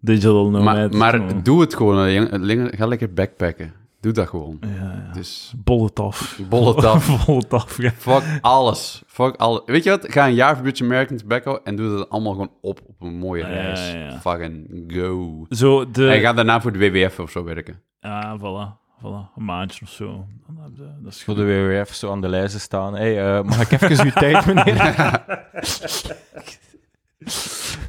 Digital 0.00 0.50
nomad. 0.50 0.62
Maar, 0.92 0.96
maar 1.20 1.42
doe 1.42 1.60
het 1.60 1.74
gewoon. 1.74 2.06
eh, 2.06 2.14
jong- 2.14 2.72
Ga 2.76 2.86
lekker 2.86 3.12
backpacken. 3.12 3.72
Doe 4.00 4.12
dat 4.12 4.28
gewoon. 4.28 4.58
Ja, 4.60 4.68
ja. 5.08 5.10
Dus 5.14 5.52
af. 5.54 5.60
bollet 5.64 6.00
af. 6.00 6.38
Bollet 7.26 7.52
af, 7.52 7.82
ja. 7.82 7.90
Fuck 7.96 8.22
alles. 8.40 9.02
Fuck 9.06 9.34
alles. 9.36 9.60
Weet 9.66 9.84
je 9.84 9.90
wat? 9.90 10.06
Ga 10.12 10.26
een 10.26 10.34
jaar 10.34 10.52
voor 10.54 10.62
British 10.62 10.82
American 10.82 11.16
Tobacco 11.16 11.60
en 11.64 11.76
doe 11.76 11.96
dat 11.96 12.08
allemaal 12.10 12.32
gewoon 12.32 12.50
op 12.60 12.80
op 12.86 12.94
een 13.00 13.14
mooie 13.18 13.44
reis. 13.44 13.94
Fucking 14.20 14.84
go. 14.94 15.46
Zo 15.48 15.90
de... 15.90 16.08
En 16.08 16.20
ga 16.20 16.32
daarna 16.32 16.60
voor 16.60 16.72
de 16.72 16.78
WWF 16.78 17.18
of 17.18 17.30
zo 17.30 17.44
werken. 17.44 17.80
Ja, 18.00 18.36
voilà. 18.38 18.80
Voilà. 19.02 19.36
Een 19.36 19.44
maandje 19.44 19.84
of 19.84 19.90
zo. 19.90 20.26
Dan 20.46 20.58
heb 20.62 20.70
je, 20.76 21.02
dat 21.02 21.12
is 21.12 21.22
Voor 21.22 21.34
de 21.34 21.44
WWF 21.44 21.94
zo 21.94 22.10
aan 22.10 22.20
de 22.20 22.28
lijzen 22.28 22.60
staan. 22.60 22.94
Hey, 22.94 23.36
eh, 23.36 23.42
mag 23.42 23.70
ik 23.70 23.80
even 23.80 24.04
uw 24.04 24.10
tijd, 24.10 24.46
meneer? 24.54 24.96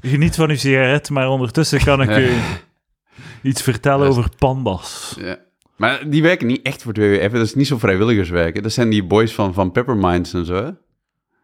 Geniet 0.02 0.36
van 0.36 0.50
uw 0.50 0.56
sigaret, 0.56 1.10
maar 1.10 1.30
ondertussen 1.30 1.84
kan 1.84 2.02
ik 2.02 2.10
Ja. 2.10 2.20
u 2.20 2.32
iets 3.50 3.62
vertellen 3.62 4.08
over 4.08 4.30
pandas. 4.38 5.16
Ja. 5.20 5.38
Maar 5.76 6.10
die 6.10 6.22
werken 6.22 6.48
niet 6.48 6.62
echt 6.66 6.84
voor 6.84 6.94
de 6.94 7.02
WWF. 7.02 7.32
Dat 7.32 7.42
is 7.46 7.56
niet 7.56 7.68
zo 7.68 7.78
vrijwilligerswerken. 7.78 8.64
Dat 8.64 8.72
zijn 8.72 8.90
die 8.90 9.04
boys 9.04 9.34
van, 9.34 9.54
van 9.54 9.72
Pepperminds 9.72 10.34
en 10.34 10.46
zo. 10.46 10.54
Hè? 10.56 10.70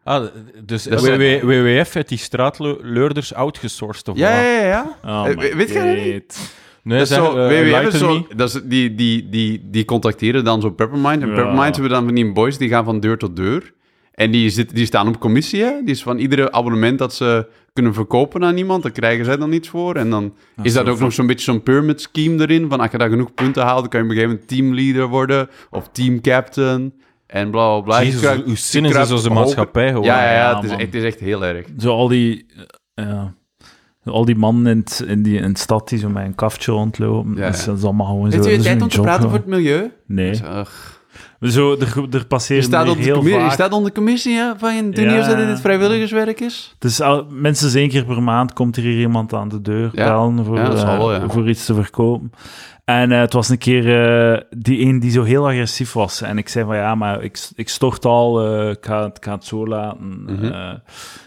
Ah, 0.04 0.26
dus 0.64 0.86
WWF 0.86 1.92
heeft 1.92 2.08
die 2.08 2.18
straatleurders 2.18 3.34
outgesourced 3.34 4.08
of 4.08 4.16
Ja, 4.16 4.30
wat? 4.36 4.44
ja, 4.44 4.60
ja. 4.66 4.96
Oh, 5.04 5.28
Eh, 5.28 5.54
weet 5.54 5.68
jij 5.70 5.94
dat 5.96 6.04
niet? 6.04 6.54
Nee, 6.82 6.98
dat 6.98 7.10
is 7.10 7.16
zo, 7.16 7.24
eh, 7.24 7.32
WWF 7.32 7.50
is 7.50 7.72
enlighten 7.74 7.98
zo, 7.98 8.12
me. 8.14 8.34
dat 8.36 8.48
is, 8.54 8.60
die, 8.64 8.94
die, 8.94 9.28
die, 9.28 9.68
die 9.70 9.84
contacteren 9.84 10.44
dan 10.44 10.60
zo 10.60 10.70
Peppermind. 10.70 11.22
En 11.22 11.28
Ja. 11.28 11.34
Peppermind 11.34 11.74
hebben 11.74 11.92
dan 11.92 12.04
van 12.04 12.14
die 12.14 12.32
boys 12.32 12.58
die 12.58 12.68
gaan 12.68 12.84
van 12.84 13.00
deur 13.00 13.18
tot 13.18 13.36
deur. 13.36 13.72
En 14.14 14.30
die, 14.30 14.50
zit, 14.50 14.74
die 14.74 14.86
staan 14.86 15.08
op 15.08 15.18
commissie. 15.18 15.62
Hè? 15.62 15.72
Die 15.84 15.94
is 15.94 16.02
van 16.02 16.18
iedere 16.18 16.52
abonnement 16.52 16.98
dat 16.98 17.14
ze 17.14 17.46
kunnen 17.72 17.94
verkopen 17.94 18.44
aan 18.44 18.56
iemand, 18.56 18.82
dan 18.82 18.92
krijgen 18.92 19.24
zij 19.24 19.36
dan 19.36 19.52
iets 19.52 19.68
voor. 19.68 19.94
En 19.94 20.10
dan 20.10 20.34
is 20.62 20.72
dat 20.72 20.88
ook 20.88 20.98
nog 20.98 21.12
zo'n 21.12 21.26
beetje 21.26 21.44
zo'n 21.44 21.62
pyramid 21.62 22.00
scheme 22.00 22.40
erin. 22.42 22.68
Van 22.68 22.80
als 22.80 22.90
je 22.90 22.98
daar 22.98 23.08
genoeg 23.10 23.34
punten 23.34 23.62
haalt, 23.62 23.80
dan 23.80 23.88
kan 23.88 24.00
je 24.00 24.06
op 24.06 24.10
een 24.12 24.16
gegeven 24.16 24.38
moment 24.40 24.48
teamleader 24.48 25.06
worden. 25.08 25.48
Of 25.70 25.88
teamcaptain. 25.92 26.92
En 27.26 27.50
bla 27.50 27.80
bla 27.80 27.80
bla. 27.80 28.02
Jezus, 28.02 28.42
hoe 28.44 28.56
cynisch 28.56 28.96
is 28.96 29.10
onze 29.10 29.30
maatschappij 29.30 29.88
gewoon. 29.88 30.04
Ja, 30.04 30.22
ja, 30.24 30.32
ja, 30.32 30.50
Ja, 30.50 30.60
het, 30.60 30.64
is, 30.70 30.76
het 30.84 30.94
is 30.94 31.02
echt 31.02 31.20
heel 31.20 31.44
erg. 31.44 31.66
Zo 31.78 31.90
al 31.90 32.08
die... 32.08 32.46
eh, 32.94 33.04
ja. 33.04 33.34
Al 34.04 34.24
die 34.24 34.36
mannen 34.36 34.72
in, 34.72 34.78
het- 34.78 35.04
in, 35.06 35.22
die, 35.22 35.38
in 35.40 35.52
de 35.52 35.58
stad 35.58 35.88
die 35.88 35.98
zo 35.98 36.08
met 36.08 36.24
een 36.24 36.34
kaftje 36.34 36.72
rondlopen, 36.72 37.34
Ja. 37.36 37.40
dat, 37.44 37.54
is, 37.54 37.64
dat 37.64 37.76
is 37.78 37.84
allemaal 37.84 38.06
gewoon 38.06 38.30
zo... 38.30 38.38
Is 38.38 38.44
tijd 38.62 38.66
hun 38.66 38.82
om 38.82 38.88
te 38.88 38.94
job, 38.96 39.04
praten 39.04 39.28
voor 39.28 39.38
het 39.38 39.46
milieu? 39.46 39.90
Nee. 40.06 40.30
Ugh. 40.30 40.70
Zo, 41.40 41.72
er, 41.72 41.80
er 42.10 42.18
Je 42.18 42.24
passeren 42.24 42.62
staat, 42.62 42.80
hier 42.82 42.90
onder 42.90 42.96
de 42.96 43.02
heel 43.10 43.12
commissie, 43.14 43.40
je 43.42 43.46
vaak... 43.48 43.58
staat 43.58 43.72
onder 43.72 43.88
de 43.88 43.96
commissie 43.96 44.34
hè, 44.36 44.52
van 44.58 44.74
je 44.76 44.90
toen 44.90 45.04
Ja. 45.04 45.26
dat 45.36 45.46
dit 45.46 45.60
vrijwilligerswerk 45.60 46.40
is. 46.40 46.74
Dus 46.78 47.00
al, 47.00 47.26
minstens 47.30 47.74
één 47.74 47.88
keer 47.88 48.04
per 48.04 48.22
maand 48.22 48.52
komt 48.52 48.76
er 48.76 48.82
hier 48.82 49.00
iemand 49.00 49.32
aan 49.34 49.48
de 49.48 49.60
deur 49.60 49.90
Ja. 49.92 50.04
bellen 50.04 50.44
voor, 50.44 50.56
Ja, 50.56 50.70
eh, 50.70 50.96
wel, 50.98 51.12
ja. 51.12 51.28
voor 51.28 51.48
iets 51.48 51.64
te 51.64 51.74
verkopen. 51.74 52.32
En 52.98 53.12
eh, 53.12 53.20
het 53.20 53.32
was 53.32 53.48
een 53.48 53.58
keer 53.58 53.84
eh, 54.32 54.40
die 54.50 54.80
een 54.86 55.00
die 55.00 55.10
zo 55.10 55.22
heel 55.22 55.46
agressief 55.48 55.92
was. 55.92 56.22
En 56.22 56.38
ik 56.38 56.48
zei 56.48 56.64
van 56.64 56.76
ja, 56.76 56.94
maar 56.94 57.22
ik, 57.22 57.48
ik 57.54 57.68
stort 57.68 58.04
al, 58.04 58.40
eh, 58.46 58.70
ik, 58.70 58.78
ga, 58.80 59.02
het- 59.04 59.16
ik 59.16 59.24
ga 59.24 59.32
het 59.34 59.44
zo 59.44 59.66
laten. 59.66 60.26
Eh. 60.52 60.72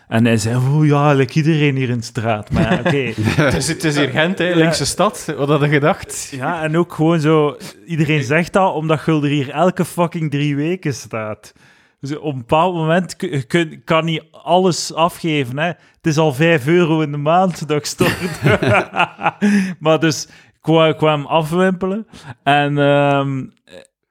en 0.07 0.25
hij 0.25 0.37
zei, 0.37 0.55
oh 0.55 0.85
ja, 0.85 1.13
like 1.13 1.33
iedereen 1.33 1.75
hier 1.75 1.89
in 1.89 1.97
de 1.97 2.03
straat. 2.03 2.51
Maar 2.51 2.73
ja, 2.73 2.79
oké. 2.79 3.11
Het 3.43 3.53
is, 3.53 3.67
het 3.67 3.83
is 3.83 3.97
hier 3.97 4.09
Gent, 4.09 4.37
hè, 4.37 4.53
linkse 4.55 4.85
stad. 4.85 5.33
Wat 5.37 5.47
had 5.47 5.61
je 5.61 5.67
gedacht? 5.67 6.29
ja, 6.35 6.63
en 6.63 6.77
ook 6.77 6.93
gewoon 6.93 7.19
zo, 7.19 7.57
iedereen 7.85 8.23
zegt 8.23 8.53
dat 8.53 8.73
omdat 8.73 8.99
Gulder 8.99 9.29
hier 9.29 9.49
elke 9.49 9.85
fucking 9.85 10.31
drie 10.31 10.55
weken 10.55 10.93
staat. 10.93 11.53
Dus 11.99 12.17
op 12.17 12.33
een 12.33 12.37
bepaald 12.39 12.75
moment 12.75 13.15
kun- 13.47 13.81
kan 13.83 14.05
niet 14.05 14.23
alles 14.31 14.93
afgeven. 14.93 15.57
Hè. 15.59 15.65
Het 15.67 15.77
is 16.11 16.17
al 16.17 16.33
5 16.33 16.67
euro 16.67 17.01
in 17.01 17.11
de 17.11 17.17
maand 17.17 17.67
dat 17.67 17.77
ik 17.77 17.85
stort. 17.85 18.17
maar 19.79 19.99
dus 19.99 20.27
kwam, 20.63 20.89
ik 20.89 20.97
kwam 20.97 21.25
afwimpelen. 21.25 22.07
En 22.43 22.77
ehm, 22.77 23.45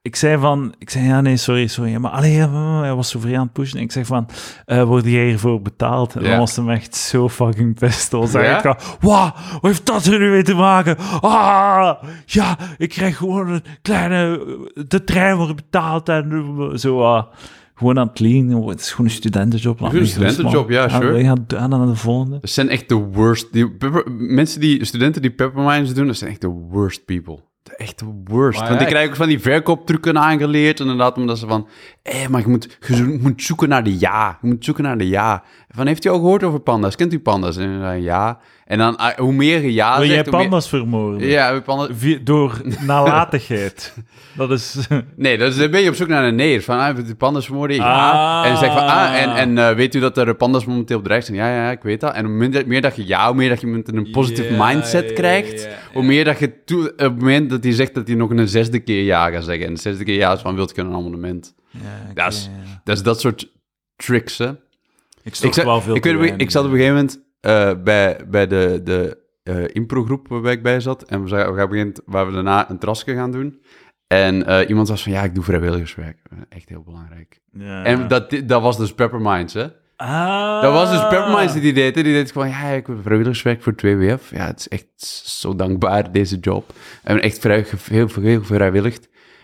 ik 0.01 0.15
zei 0.15 0.37
van... 0.37 0.75
Ik 0.77 0.89
zei, 0.89 1.05
ja, 1.05 1.21
nee, 1.21 1.37
sorry, 1.37 1.67
sorry. 1.67 1.95
Maar 1.95 2.11
allee, 2.11 2.31
ja, 2.31 2.79
hij 2.81 2.93
was 2.93 3.09
zo 3.09 3.19
vrij 3.19 3.37
aan 3.37 3.43
het 3.43 3.53
pushen. 3.53 3.77
En 3.77 3.83
ik 3.83 3.91
zeg 3.91 4.05
van, 4.05 4.29
eh 4.65 4.83
word 4.83 5.05
jij 5.05 5.25
hiervoor 5.25 5.61
betaald? 5.61 6.15
En 6.15 6.23
dan 6.23 6.37
was 6.37 6.55
hem 6.55 6.69
echt 6.69 6.95
zo 6.95 7.29
fucking 7.29 7.79
pissed. 7.79 8.11
Dan 8.11 8.27
van, 8.29 8.77
Wauw, 8.99 9.31
wat 9.51 9.61
heeft 9.61 9.85
dat 9.85 10.05
er 10.05 10.19
nu 10.19 10.29
mee 10.29 10.43
te 10.43 10.53
maken? 10.53 10.97
Ah, 11.21 12.03
ja, 12.25 12.57
ik 12.77 12.89
krijg 12.89 13.17
gewoon 13.17 13.49
een 13.49 13.63
kleine... 13.81 14.39
De 14.87 15.03
trein 15.03 15.35
wordt 15.35 15.55
betaald 15.55 16.09
en 16.09 16.71
zo... 16.75 17.03
ah, 17.03 17.23
gewoon 17.75 17.99
aan 17.99 18.07
het 18.07 18.19
lean. 18.19 18.67
Het 18.67 18.79
is 18.79 18.91
gewoon 18.91 19.05
een 19.05 19.11
studentenjob. 19.11 19.79
laat 19.79 19.93
Een 19.93 20.07
studentenjob, 20.07 20.69
ja, 20.69 20.89
sure. 20.89 21.11
wij 21.11 21.23
gaan 21.23 21.45
aan 21.57 21.69
naar 21.69 21.85
de 21.87 21.95
volgende. 21.95 22.39
Dat 22.39 22.49
zijn 22.49 22.69
echt 22.69 22.89
de 22.89 22.95
worst. 22.95 23.53
Die 23.53 23.71
pepper- 23.71 24.11
mensen 24.11 24.59
die, 24.59 24.85
studenten 24.85 25.21
die 25.21 25.31
pepperminds 25.31 25.93
doen, 25.93 26.07
dat 26.07 26.15
zijn 26.15 26.29
echt 26.29 26.41
de 26.41 26.47
worst 26.47 27.05
people. 27.05 27.39
De 27.63 27.75
echt 27.75 27.99
de 27.99 28.05
worst. 28.23 28.59
Maar 28.59 28.67
Want 28.67 28.79
die 28.79 28.87
krijgen 28.87 29.09
ook 29.09 29.15
van 29.15 29.27
die 29.27 29.39
verkooptrucken 29.39 30.19
aangeleerd. 30.19 30.79
Inderdaad, 30.79 31.17
omdat 31.17 31.39
ze 31.39 31.47
van... 31.47 31.67
hé, 32.03 32.29
maar 32.29 32.41
je 32.41 32.47
moet, 32.47 32.77
je 32.87 33.17
moet 33.21 33.43
zoeken 33.43 33.69
naar 33.69 33.83
de 33.83 33.99
ja. 33.99 34.37
Je 34.41 34.47
moet 34.47 34.65
zoeken 34.65 34.83
naar 34.83 34.97
de 34.97 35.07
ja. 35.07 35.43
Van, 35.69 35.87
heeft 35.87 36.05
u 36.05 36.09
al 36.09 36.15
gehoord 36.19 36.43
over 36.43 36.59
panda's? 36.59 36.95
Kent 36.95 37.13
u 37.13 37.19
panda's? 37.19 37.57
En 37.57 37.79
dan 37.81 38.01
ja. 38.01 38.39
En 38.65 38.77
dan, 38.77 38.97
ah, 38.97 39.17
hoe 39.17 39.33
meer 39.33 39.61
je 39.61 39.73
ja 39.73 39.97
Wil 39.97 40.05
jij 40.05 40.15
zegt, 40.15 40.27
hoe 40.27 40.37
meer- 40.37 40.47
panda's 40.47 40.69
vermoorden? 40.69 41.27
Ja, 41.27 41.59
panda's... 41.59 41.87
Via- 41.91 42.19
door 42.23 42.61
nalatigheid. 42.85 43.93
dat 44.37 44.51
is... 44.51 44.87
Nee, 45.15 45.37
dat 45.37 45.51
is, 45.51 45.57
dan 45.57 45.71
ben 45.71 45.81
je 45.81 45.89
op 45.89 45.95
zoek 45.95 46.07
naar 46.07 46.23
een 46.23 46.35
nee. 46.35 46.61
Van, 46.61 46.79
ah, 46.79 46.95
de 46.95 47.15
panda's 47.15 47.45
vermoorden? 47.45 47.75
Ja. 47.77 48.11
Ah. 48.11 48.43
En 48.45 48.49
dan 48.51 48.59
zeg 48.59 48.71
van, 48.71 48.87
ah, 48.87 49.21
en, 49.21 49.35
en 49.35 49.57
eh, 49.57 49.75
weet 49.75 49.95
u 49.95 49.99
dat 49.99 50.17
er 50.17 50.35
panda's 50.35 50.65
momenteel 50.65 50.97
bedreigd 50.97 51.25
zijn? 51.25 51.37
Ja, 51.37 51.55
ja, 51.55 51.71
ik 51.71 51.81
weet 51.83 51.99
dat. 51.99 52.13
En 52.13 52.25
hoe 52.25 52.33
meer, 52.33 52.63
meer 52.67 52.81
dat 52.81 52.95
je 52.95 53.07
ja, 53.07 53.27
hoe 53.27 53.35
meer 53.35 53.49
dat 53.49 53.61
je 53.61 53.67
met 53.67 53.93
een 53.93 54.11
positive 54.11 54.53
Ja, 54.53 54.67
mindset 54.67 55.13
krijgt, 55.13 55.69
hoe 55.93 56.03
meer 56.03 56.25
dat 56.25 56.39
je 56.39 56.63
toe, 56.65 56.91
op 56.91 56.97
het 56.99 57.19
moment 57.19 57.49
dat 57.49 57.63
hij 57.63 57.73
zegt 57.73 57.93
dat 57.93 58.07
hij 58.07 58.15
nog 58.15 58.29
een 58.29 58.47
zesde 58.47 58.79
keer 58.79 59.03
ja 59.03 59.29
gaat 59.29 59.43
zeggen. 59.43 59.65
En 59.65 59.73
de 59.73 59.79
zesde 59.79 60.03
keer 60.03 60.15
ja 60.15 60.33
is 60.33 60.41
van, 60.41 60.55
wilt 60.55 60.75
je 60.75 60.81
een 60.81 61.43
Dat 62.13 62.33
is, 62.33 62.49
dat 62.83 62.95
is 62.97 63.03
dat 63.03 63.19
soort 63.19 63.51
tricks, 63.95 64.37
hè. 64.37 64.49
Ik 64.49 64.57
Ik, 65.23 65.35
zat- 65.53 65.55
wel 65.65 65.81
veel 65.81 65.95
ik, 65.95 66.03
weet, 66.03 66.33
ik 66.41 66.51
zat 66.51 66.65
op 66.65 66.71
een 66.71 66.77
gegeven 66.77 66.95
moment 66.95 67.19
eh, 67.39 67.83
bij, 67.83 68.19
bij 68.27 68.47
de, 68.47 68.81
de 68.83 69.21
eh 69.43 69.63
improgroep 69.75 70.27
waarbij 70.27 70.53
ik 70.53 70.63
bij 70.63 70.79
zat. 70.79 71.03
En 71.03 71.21
we 71.21 71.27
zijn 71.27 71.51
we 71.51 71.57
gaan 71.59 71.69
beginnen, 71.69 71.93
waar 72.05 72.25
we 72.27 72.33
daarna 72.33 72.69
een 72.69 72.77
trasje 72.79 73.13
gaan 73.15 73.31
doen. 73.31 73.61
En 74.07 74.45
eh, 74.45 74.69
iemand 74.69 74.87
was 74.87 75.03
van, 75.03 75.11
ja, 75.11 75.23
ik 75.23 75.35
doe 75.35 75.43
vrijwilligerswerk. 75.43 76.17
Echt 76.49 76.69
heel 76.69 76.83
belangrijk. 76.83 77.39
Ja. 77.51 77.83
En 77.83 78.07
dat, 78.07 78.35
dat 78.45 78.61
was 78.61 78.77
dus 78.77 78.93
Pepperminds, 78.93 79.53
hè. 79.53 79.67
Ah. 79.95 80.61
Dat 80.61 80.73
was 80.73 80.91
dus 80.91 81.07
Pepperminds 81.07 81.53
die 81.53 81.61
die 81.61 81.73
deed. 81.73 81.93
Die 81.93 82.03
deed 82.03 82.31
gewoon, 82.31 82.49
ja, 82.49 82.61
ik 82.63 82.85
doe 82.85 82.95
vrijwilligerswerk 83.01 83.61
voor 83.63 83.73
2WF. 83.73 84.29
Ja, 84.29 84.45
het 84.45 84.59
is 84.59 84.67
echt 84.67 84.85
zo 85.29 85.55
dankbaar, 85.55 86.11
deze 86.11 86.37
job. 86.37 86.73
En 87.03 87.21
echt 87.21 87.39
vrij, 87.39 87.65
heel, 87.89 88.09
veel- 88.09 88.23
heel 88.23 88.43
vrijwillig. 88.43 88.97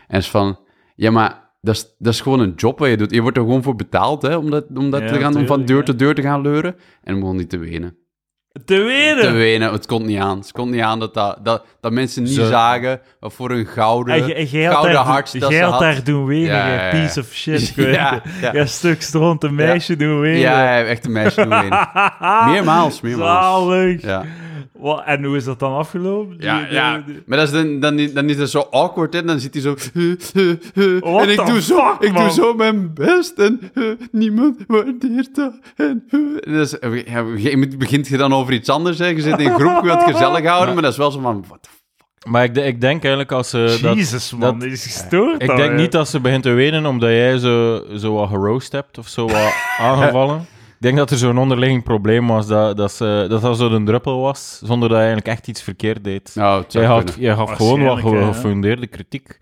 En 0.08 0.18
is 0.18 0.30
van, 0.30 0.60
ja, 0.96 1.12
maar 1.12 1.49
dat 1.62 1.76
is, 1.76 1.96
dat 1.98 2.14
is 2.14 2.22
gewoon 2.22 2.40
een 2.40 2.54
job 2.56 2.80
wat 2.80 2.90
je 2.90 2.98
doet. 2.98 3.12
Je 3.12 3.22
wordt 3.22 3.38
er 3.38 3.44
gewoon 3.44 3.64
voor 3.64 3.76
betaald, 3.76 4.22
hè, 4.22 4.36
om 4.36 4.50
dat, 4.50 4.66
om 4.76 4.90
dat 4.92 5.02
Ja, 5.02 5.08
te 5.08 5.20
gaan 5.20 5.48
van 5.48 5.66
deur 5.66 5.78
ja. 5.78 5.84
tot 5.84 6.00
deur 6.00 6.16
te 6.16 6.22
gaan 6.22 6.42
leuren. 6.42 6.76
En 7.04 7.14
om 7.14 7.20
gewoon 7.20 7.36
niet 7.36 7.50
te 7.50 7.58
wenen. 7.58 7.98
Te 8.66 8.76
wenen. 8.82 9.22
Te 9.24 9.32
wenen, 9.32 9.72
het 9.72 9.86
komt 9.86 10.06
niet 10.06 10.20
aan. 10.20 10.38
Het 10.38 10.52
komt 10.52 10.72
niet 10.72 10.82
aan 10.82 11.00
dat, 11.00 11.14
dat, 11.14 11.40
dat, 11.44 11.66
dat 11.82 11.92
mensen 11.92 12.24
niet 12.24 12.32
Zo. 12.32 12.46
zagen 12.46 13.02
wat 13.20 13.34
voor 13.34 13.52
een 13.52 13.66
gouden, 13.66 14.14
En, 14.14 14.36
en 14.36 14.48
gouden 14.48 14.94
daar, 14.94 15.06
hart 15.06 15.40
dat 15.40 15.52
ze 15.52 15.60
had 15.62 15.80
daar 15.80 16.04
doen 16.04 16.26
wenen, 16.26 16.48
Ja, 16.48 16.68
jij 16.68 16.76
ja, 16.76 16.84
ja. 16.86 16.90
piece 16.90 17.20
of 17.20 17.34
shit. 17.34 17.74
Ja, 17.76 18.22
ja. 18.54 18.66
Stuk 18.66 19.02
stront 19.02 19.44
een 19.44 19.56
meisje 19.56 19.96
doen 19.96 20.20
wenen. 20.20 20.40
Ja, 20.40 20.78
ja, 20.78 20.86
echt 20.86 21.06
een 21.06 21.12
meisje 21.12 21.42
doen 21.42 21.60
wenen. 21.60 21.90
Meermaals, 22.52 23.02
meermaals. 23.02 23.68
Zalig. 23.68 24.02
Ja. 24.02 24.26
Wat, 24.74 25.02
en 25.06 25.24
hoe 25.24 25.36
is 25.38 25.44
dat 25.44 25.60
dan 25.60 25.74
afgelopen? 25.74 26.36
Ja, 26.40 26.60
Die- 26.60 26.74
ja. 26.74 26.96
die- 26.96 27.04
die- 27.14 27.24
Maar 27.26 27.38
dat 27.38 27.48
is 27.48 27.54
dan, 27.54 27.80
dan, 27.80 27.96
niet- 27.96 28.16
dan 28.16 28.30
is 28.30 28.38
het 28.38 28.50
zo 28.50 28.60
awkward, 28.72 29.14
hè. 29.14 29.24
Dan 29.24 29.40
zit 29.40 29.54
hij 29.54 29.62
zo... 29.64 29.76
En 31.20 31.30
ik 31.30 31.46
doe, 31.46 31.62
zo, 31.62 31.96
ik 32.00 32.16
doe 32.16 32.30
zo 32.32 32.54
mijn 32.54 32.94
best 32.94 33.38
en 33.40 33.60
eh, 33.74 33.84
niemand 34.12 34.58
waardeert 34.68 35.36
dat. 35.36 35.60
En, 35.76 36.04
eh. 36.10 36.20
dus, 36.54 36.72
ja, 36.72 36.78
een 36.82 36.92
gegeven 37.06 37.60
moment 37.60 37.78
begint 37.78 38.08
je 38.08 38.18
dan 38.18 38.34
over 38.34 38.54
iets 38.54 38.70
anders, 38.70 39.00
hè. 39.00 39.06
Je 39.06 39.22
zit 39.22 39.40
in 39.40 39.48
een 39.48 39.60
groep, 39.60 39.82
je 39.82 39.88
wilt 39.88 40.04
gezellig 40.04 40.46
houden, 40.46 40.74
maar 40.74 40.84
dat 40.84 40.92
is 40.92 40.98
wel 40.98 41.12
zo 41.12 41.20
van... 41.20 41.44
What 41.48 41.64
the 41.64 41.70
fuck? 41.70 41.78
Maar 42.32 42.44
ik, 42.44 42.56
ik 42.58 42.82
denk 42.82 43.00
eigenlijk 43.02 43.32
als 43.32 43.50
ze... 43.50 43.78
dat- 43.82 43.96
Jezus, 43.96 44.32
man. 44.36 44.60
dat- 44.60 44.70
is 44.70 44.84
gestoord. 44.84 45.42
ik 45.42 45.48
dan, 45.48 45.56
denk 45.58 45.74
niet 45.76 45.92
dat 45.92 46.08
ze 46.08 46.20
begint 46.20 46.44
te 46.44 46.52
wenen 46.52 46.86
omdat 46.86 47.10
jij 47.10 47.38
zo, 47.38 47.84
zo 47.98 48.14
wat 48.14 48.30
geroost 48.30 48.72
hebt 48.72 48.98
of 48.98 49.08
zo 49.08 49.26
wat 49.28 49.54
aangevallen. 49.80 50.46
Ik 50.80 50.86
denk 50.86 50.98
dat 50.98 51.12
er 51.12 51.18
zo'n 51.18 51.38
onderliggend 51.38 51.84
probleem 51.84 52.28
was, 52.28 52.48
dat 52.48 52.78
dat, 52.78 52.92
ze, 52.92 53.26
dat, 53.30 53.42
dat 53.42 53.58
zo 53.58 53.70
een 53.70 53.86
druppel 53.86 54.20
was, 54.20 54.60
zonder 54.64 54.90
dat 54.90 54.98
je 54.98 55.04
eigenlijk 55.04 55.28
echt 55.28 55.48
iets 55.48 55.62
verkeerd 55.62 56.04
deed. 56.04 56.32
Nou, 56.36 56.64
zou 56.68 56.84
Jij 56.84 56.94
had, 56.94 57.16
jij 57.20 57.36
gaf 57.36 57.52
gewoon 57.52 57.84
wat 57.84 58.00
gefundeerde 58.00 58.88
kritiek. 58.88 59.38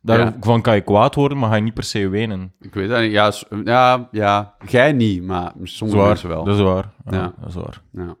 Daarvan 0.00 0.60
kan 0.62 0.74
je 0.74 0.80
kwaad 0.80 1.14
worden, 1.14 1.38
maar 1.38 1.48
ga 1.50 1.56
je 1.56 1.62
niet 1.62 1.74
per 1.74 1.84
se 1.84 2.08
wenen. 2.08 2.52
Ik 2.60 2.74
weet 2.74 2.88
het 2.88 3.00
niet. 3.00 3.12
Ja, 3.12 3.32
ja, 3.64 4.08
ja, 4.10 4.54
jij 4.68 4.92
niet, 4.92 5.22
maar 5.22 5.52
sommige 5.62 5.98
Zwaar, 5.98 6.08
mensen 6.08 6.28
wel. 6.28 6.44
dat 6.44 6.54
is 6.56 6.62
waar. 6.62 6.92
Ja, 7.10 7.16
Ja. 7.16 7.34
Dat 7.38 7.48
is 7.48 7.54
waar. 7.54 7.82
Ja. 7.92 8.16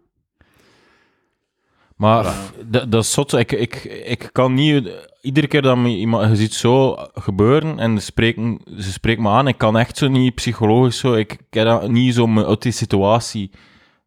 Maar 1.96 2.34
dat, 2.64 2.90
dat 2.90 3.02
is 3.02 3.12
zot. 3.12 3.32
Ik, 3.32 3.52
ik, 3.52 3.74
ik 3.84 4.28
kan 4.32 4.54
niet... 4.54 5.12
Iedere 5.24 5.46
keer 5.46 5.62
dat 5.62 5.76
me 5.76 5.88
iemand... 5.88 6.28
Je 6.30 6.36
ziet 6.36 6.54
zo 6.54 6.96
gebeuren 7.14 7.78
en 7.78 7.98
ze 7.98 8.04
spreken, 8.04 8.60
ze 8.78 8.92
spreken 8.92 9.22
me 9.22 9.28
aan. 9.28 9.48
Ik 9.48 9.58
kan 9.58 9.78
echt 9.78 9.96
zo 9.96 10.08
niet 10.08 10.34
psychologisch 10.34 10.98
zo... 10.98 11.14
Ik, 11.14 11.38
dat 11.50 11.88
niet 11.88 12.14
zo 12.14 12.22
om 12.22 12.38
uit 12.38 12.62
die 12.62 12.72
situatie 12.72 13.50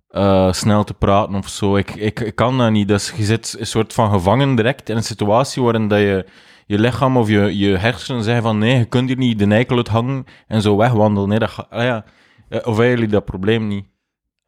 eh, 0.09 0.51
snel 0.51 0.83
te 0.83 0.93
praten 0.93 1.35
of 1.35 1.47
zo. 1.47 1.75
Ik, 1.75 1.95
ik, 1.95 2.31
kan 2.35 2.57
dat 2.57 2.71
niet. 2.71 2.87
Dus 2.87 3.13
je 3.15 3.23
zit 3.23 3.55
een 3.59 3.67
soort 3.67 3.93
van 3.93 4.09
gevangen 4.09 4.55
direct 4.55 4.89
in 4.89 4.95
een 4.95 5.03
situatie 5.03 5.63
waarin 5.63 5.87
dat 5.87 5.99
je... 5.99 6.25
Je 6.65 6.79
lichaam 6.79 7.17
of 7.17 7.29
je, 7.29 7.57
je 7.57 7.77
hersenen 7.77 8.23
zeggen 8.23 8.43
van 8.43 8.57
nee, 8.57 8.77
je 8.77 8.85
kunt 8.85 9.07
hier 9.07 9.17
niet 9.17 9.39
de 9.39 9.45
eikel 9.45 9.77
uit 9.77 9.87
hangen 9.87 10.25
en 10.47 10.61
zo 10.61 10.77
wegwandelen. 10.77 11.29
Nee, 11.29 11.39
dat 11.39 11.67
ah 11.69 11.83
ja. 11.83 12.05
Eh, 12.49 12.57
Of 12.57 12.65
hebben 12.65 12.89
jullie 12.89 13.07
dat 13.07 13.25
probleem 13.25 13.67
niet? 13.67 13.85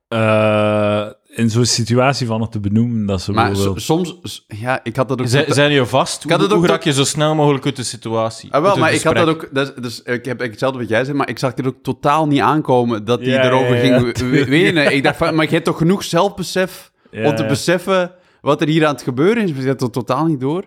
Eh, 0.07 1.08
in 1.39 1.49
zo'n 1.49 1.65
situatie 1.65 2.27
van 2.27 2.41
het 2.41 2.51
te 2.51 2.59
benoemen, 2.59 3.05
dat 3.05 3.21
ze 3.21 3.31
Maar 3.31 3.55
soms... 3.75 4.45
Ja, 4.47 4.79
ik 4.83 4.95
had 4.95 5.07
dat 5.07 5.21
ook... 5.21 5.27
Z- 5.27 5.47
zijn 5.47 5.71
je 5.71 5.85
vast? 5.85 6.23
Ik 6.23 6.29
had 6.29 6.39
Hoe, 6.39 6.47
het 6.47 6.55
ook 6.57 6.61
hoe 6.63 6.71
raak 6.71 6.83
je 6.83 6.93
zo 6.93 7.03
snel 7.03 7.35
mogelijk 7.35 7.65
uit 7.65 7.75
de 7.75 7.83
situatie? 7.83 8.53
Ah, 8.53 8.61
wel, 8.61 8.77
maar 8.77 8.93
ik 8.93 9.01
had 9.03 9.15
dat 9.15 9.27
ook... 9.27 9.49
Dat, 9.51 9.67
is- 9.67 9.81
dus, 9.81 10.01
ik 10.01 10.25
heb 10.25 10.39
hetzelfde 10.39 10.79
wat 10.79 10.89
jij 10.89 11.03
zei, 11.05 11.17
maar 11.17 11.29
ik 11.29 11.39
zag 11.39 11.55
het 11.55 11.67
ook 11.67 11.83
totaal 11.83 12.27
niet 12.27 12.39
aankomen 12.41 13.05
dat 13.05 13.19
hij 13.19 13.29
Ja, 13.29 13.43
erover 13.43 13.75
ja, 13.75 13.83
ja. 13.83 14.11
ging 14.13 14.45
wenen. 14.45 14.93
Ik 14.95 15.03
dacht 15.03 15.17
van, 15.17 15.35
maar 15.35 15.45
je 15.45 15.51
hebt 15.51 15.65
toch 15.65 15.77
genoeg 15.77 16.03
zelfbesef 16.03 16.91
Ja, 17.11 17.29
om 17.29 17.35
te 17.35 17.41
ja. 17.43 17.47
beseffen 17.49 18.11
wat 18.41 18.61
er 18.61 18.67
hier 18.67 18.85
aan 18.85 18.93
het 18.93 19.03
gebeuren 19.03 19.43
is? 19.43 19.51
We 19.51 19.61
zetten 19.61 19.85
het 19.85 19.93
totaal 19.95 20.25
niet 20.25 20.39
door. 20.39 20.63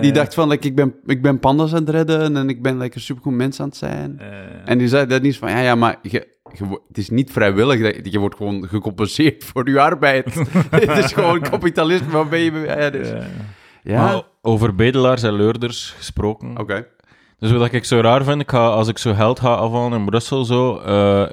Die 0.00 0.12
dacht 0.12 0.34
van, 0.34 0.48
like, 0.48 0.66
ik, 0.66 0.74
ben, 0.74 0.94
ik 1.06 1.22
ben 1.22 1.38
pandas 1.38 1.72
aan 1.74 1.80
het 1.80 1.88
redden 1.88 2.36
en 2.36 2.48
ik 2.48 2.62
ben 2.62 2.78
like, 2.78 2.94
een 2.96 3.00
supergoed 3.02 3.32
mens 3.32 3.60
aan 3.60 3.68
het 3.68 3.76
zijn. 3.76 4.20
En 4.64 4.78
die 4.78 4.88
zei 4.88 5.06
dat 5.06 5.22
niet 5.22 5.36
van, 5.38 5.50
ja, 5.50 5.58
ja, 5.60 5.74
maar 5.74 5.98
je, 6.02 6.26
je 6.52 6.80
het 6.88 6.98
is 6.98 7.10
niet 7.10 7.30
vrijwillig. 7.32 7.82
Dat, 8.02 8.12
je 8.12 8.18
wordt 8.18 8.36
gewoon 8.36 8.68
gecompenseerd 8.68 9.44
voor 9.54 9.70
je 9.70 9.80
arbeid. 9.80 10.34
het 10.70 10.96
is 11.04 11.12
gewoon 11.12 11.40
kapitalisme 11.40 12.10
waarbij 12.10 12.44
je... 12.44 12.52
Ja, 12.66 12.90
dus, 12.90 13.08
ja. 13.82 14.04
Maar 14.04 14.22
over 14.42 14.74
bedelaars 14.74 15.22
en 15.22 15.32
leurders 15.34 15.94
gesproken. 15.96 16.58
oké. 16.58 16.86
Dus 17.38 17.50
wat 17.52 17.72
ik 17.72 17.84
zo 17.84 18.00
raar 18.00 18.24
vind, 18.24 18.40
ik 18.40 18.50
ga, 18.50 18.66
als 18.68 18.88
ik 18.88 18.98
zo 18.98 19.14
geld 19.14 19.40
ga 19.40 19.54
afhalen 19.54 19.98
in 19.98 20.04
Brussel, 20.04 20.44
zo, 20.44 20.76
eh, 20.78 21.26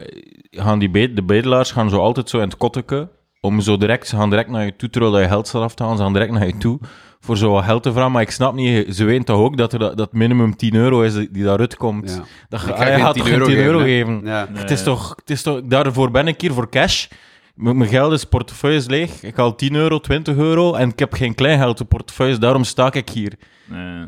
gaan 0.51 0.79
die 0.79 0.89
be- 0.89 1.13
de 1.13 1.23
bedelaars 1.23 1.71
gaan 1.71 1.89
zo 1.89 1.97
altijd 1.99 2.29
zo 2.29 2.37
in 2.37 2.43
het 2.43 2.57
kotteke, 2.57 3.09
om 3.41 3.61
zo 3.61 3.77
direct, 3.77 4.07
ze 4.07 4.15
gaan 4.15 4.29
direct 4.29 4.49
naar 4.49 4.65
je 4.65 4.75
toe, 4.75 4.89
terwijl 4.89 5.19
je 5.19 5.27
geld 5.27 5.47
staat 5.47 5.61
af 5.61 5.75
te 5.75 5.83
halen, 5.83 5.97
ze 5.97 6.03
gaan 6.03 6.13
direct 6.13 6.31
naar 6.31 6.45
je 6.47 6.57
toe, 6.57 6.79
voor 7.25 7.37
zo 7.37 7.51
wat 7.51 7.63
geld 7.63 7.83
te 7.83 7.91
vragen. 7.91 8.11
Maar 8.11 8.21
ik 8.21 8.31
snap 8.31 8.53
niet, 8.53 8.95
ze 8.95 9.03
weten 9.03 9.25
toch 9.25 9.37
ook 9.39 9.57
dat 9.57 9.73
er 9.73 9.79
dat, 9.79 9.97
dat 9.97 10.13
minimum 10.13 10.55
10 10.55 10.75
euro 10.75 11.01
is 11.01 11.13
die 11.13 11.43
daaruit 11.43 11.75
komt. 11.77 12.09
Ja. 12.15 12.23
Dat 12.49 12.59
ga, 12.59 12.75
ga 12.75 12.85
je 12.85 12.91
geen 12.93 13.01
gaat 13.03 13.13
10 13.13 13.21
toch 13.23 13.31
geen 13.31 13.39
euro 13.41 13.49
10 13.53 13.57
euro 13.63 13.79
geven, 13.79 14.07
hè? 14.13 14.15
geven? 14.15 14.27
Ja. 14.27 14.47
nee. 14.51 14.61
Het 14.61 14.71
is, 14.71 14.83
toch, 14.83 15.09
het 15.15 15.29
is 15.29 15.41
toch, 15.41 15.61
daarvoor 15.63 16.11
ben 16.11 16.27
ik 16.27 16.41
hier 16.41 16.53
voor 16.53 16.69
cash. 16.69 17.07
M- 17.55 17.77
Mijn 17.77 17.89
geld 17.89 18.11
is 18.13 18.23
portefeuille 18.23 18.77
is 18.77 18.87
leeg. 18.87 19.23
Ik 19.23 19.35
haal 19.35 19.55
10 19.55 19.75
euro, 19.75 19.99
20 19.99 20.35
euro 20.35 20.73
en 20.73 20.89
ik 20.89 20.99
heb 20.99 21.13
geen 21.13 21.35
kleingeld 21.35 21.81
op 21.81 21.89
portefeuille, 21.89 22.37
daarom 22.37 22.63
sta 22.63 22.93
ik 22.93 23.09
hier. 23.09 23.33
nee. 23.65 24.05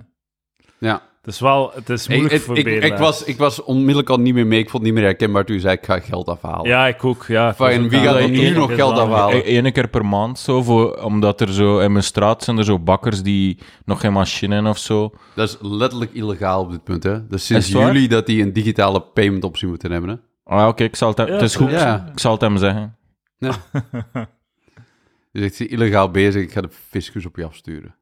ja. 0.78 1.02
Het 1.26 1.34
is 1.34 1.40
wel... 1.40 1.72
Het 1.74 1.90
is 1.90 2.08
moeilijk 2.08 2.34
ik, 2.34 2.42
voor 2.42 2.58
ik, 2.58 2.98
was, 2.98 3.24
ik 3.24 3.38
was 3.38 3.64
onmiddellijk 3.64 4.10
al 4.10 4.18
niet 4.18 4.34
meer 4.34 4.48
mee. 4.48 4.60
Ik 4.60 4.70
vond 4.70 4.84
het 4.84 4.92
niet 4.92 5.02
meer 5.02 5.10
herkenbaar 5.10 5.46
toen 5.46 5.56
je 5.56 5.62
zei, 5.62 5.74
ik 5.76 5.86
ga 5.86 6.00
geld 6.00 6.28
afhalen. 6.28 6.68
Ja, 6.68 6.88
ik 6.88 7.04
ook, 7.06 7.26
ja. 7.28 7.50
ik 7.50 7.56
Van, 7.56 7.68
was 7.68 7.78
ook 7.78 7.90
wie 7.90 8.00
gaat 8.00 8.16
er 8.16 8.30
nu 8.30 8.50
nog 8.50 8.76
geld 8.76 8.98
afhalen? 8.98 9.56
Eén 9.56 9.72
keer 9.72 9.88
per 9.88 10.06
maand, 10.06 10.40
zo, 10.40 10.64
voor, 10.64 11.04
omdat 11.04 11.42
er 11.42 11.54
zo 11.54 11.80
in 11.80 11.92
mijn 11.92 12.04
straat 12.04 12.44
zijn 12.44 12.58
er 12.58 12.64
zo 12.64 12.80
bakkers 12.80 13.22
die 13.22 13.58
nog 13.86 14.00
geen 14.00 14.14
machine 14.14 14.54
hebben 14.54 14.72
of 14.72 14.78
zo. 14.78 15.12
Dat 15.36 15.48
is 15.50 15.58
letterlijk 15.62 16.14
illegaal 16.14 16.62
op 16.62 16.72
dit 16.72 16.84
punt, 16.84 17.04
hè. 17.04 17.28
Dus 17.28 17.46
sinds 17.46 17.68
Is 17.68 17.74
het 17.74 17.84
waar? 17.84 17.94
juli 17.94 18.08
dat 18.08 18.26
die 18.26 18.42
een 18.44 18.54
digitale 18.54 19.02
payment 19.02 19.44
optie 19.44 19.68
moeten 19.68 19.92
hebben, 19.92 20.10
hè. 20.10 20.16
Ah, 20.54 20.60
ja, 20.60 20.68
oké, 20.68 20.84
ik 20.84 20.96
zal 20.96 21.10
het, 21.10 21.18
hem- 21.18 21.28
Ja, 21.28 21.34
het 21.34 21.42
is 21.42 21.56
goed. 21.56 21.72
ja. 21.72 22.10
Ik 22.12 22.20
zal 22.20 22.32
het 22.32 22.42
hem 22.42 22.58
zeggen. 22.58 22.96
Dus 25.32 25.44
ik 25.44 25.54
zie 25.54 25.68
illegaal 25.68 26.12
bezig, 26.12 26.42
ik 26.42 26.52
ga 26.52 26.62
de 26.62 26.70
fiscus 26.90 27.26
op 27.26 27.36
je 27.36 27.46
afsturen. 27.46 27.96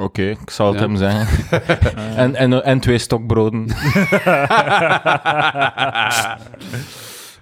Oké, 0.00 0.22
ik 0.22 0.50
zal 0.50 0.66
het 0.72 0.80
Ja. 0.80 0.86
hem 0.86 0.96
zeggen. 0.96 1.60
en, 2.16 2.34
en, 2.34 2.64
en 2.64 2.80
twee 2.80 2.98
stokbroden. 2.98 3.66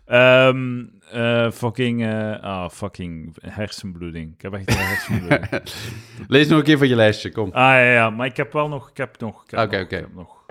Ehm, 0.06 0.84
eh, 1.10 1.50
fucking... 1.50 2.04
eh, 2.04 2.40
ah, 2.42 2.70
fucking 2.70 3.36
hersenbloeding. 3.40 4.34
Ik 4.34 4.42
heb 4.42 4.52
echt 4.52 4.68
een 4.70 4.76
hersenbloeding. 4.76 5.48
Lees 6.28 6.48
nog 6.48 6.58
een 6.58 6.64
keer 6.64 6.78
van 6.78 6.88
je 6.88 6.94
lijstje, 6.94 7.32
kom. 7.32 7.46
Ah, 7.46 7.52
ja, 7.62 7.92
ja. 7.92 8.10
Maar 8.10 8.26
ik 8.26 8.36
heb 8.36 8.52
wel 8.52 8.68
nog... 8.68 8.90
Ik 8.90 8.96
heb 8.96 9.20
nog... 9.20 9.42
Oké, 9.50 9.80
oké. 9.80 10.06
nog. 10.14 10.42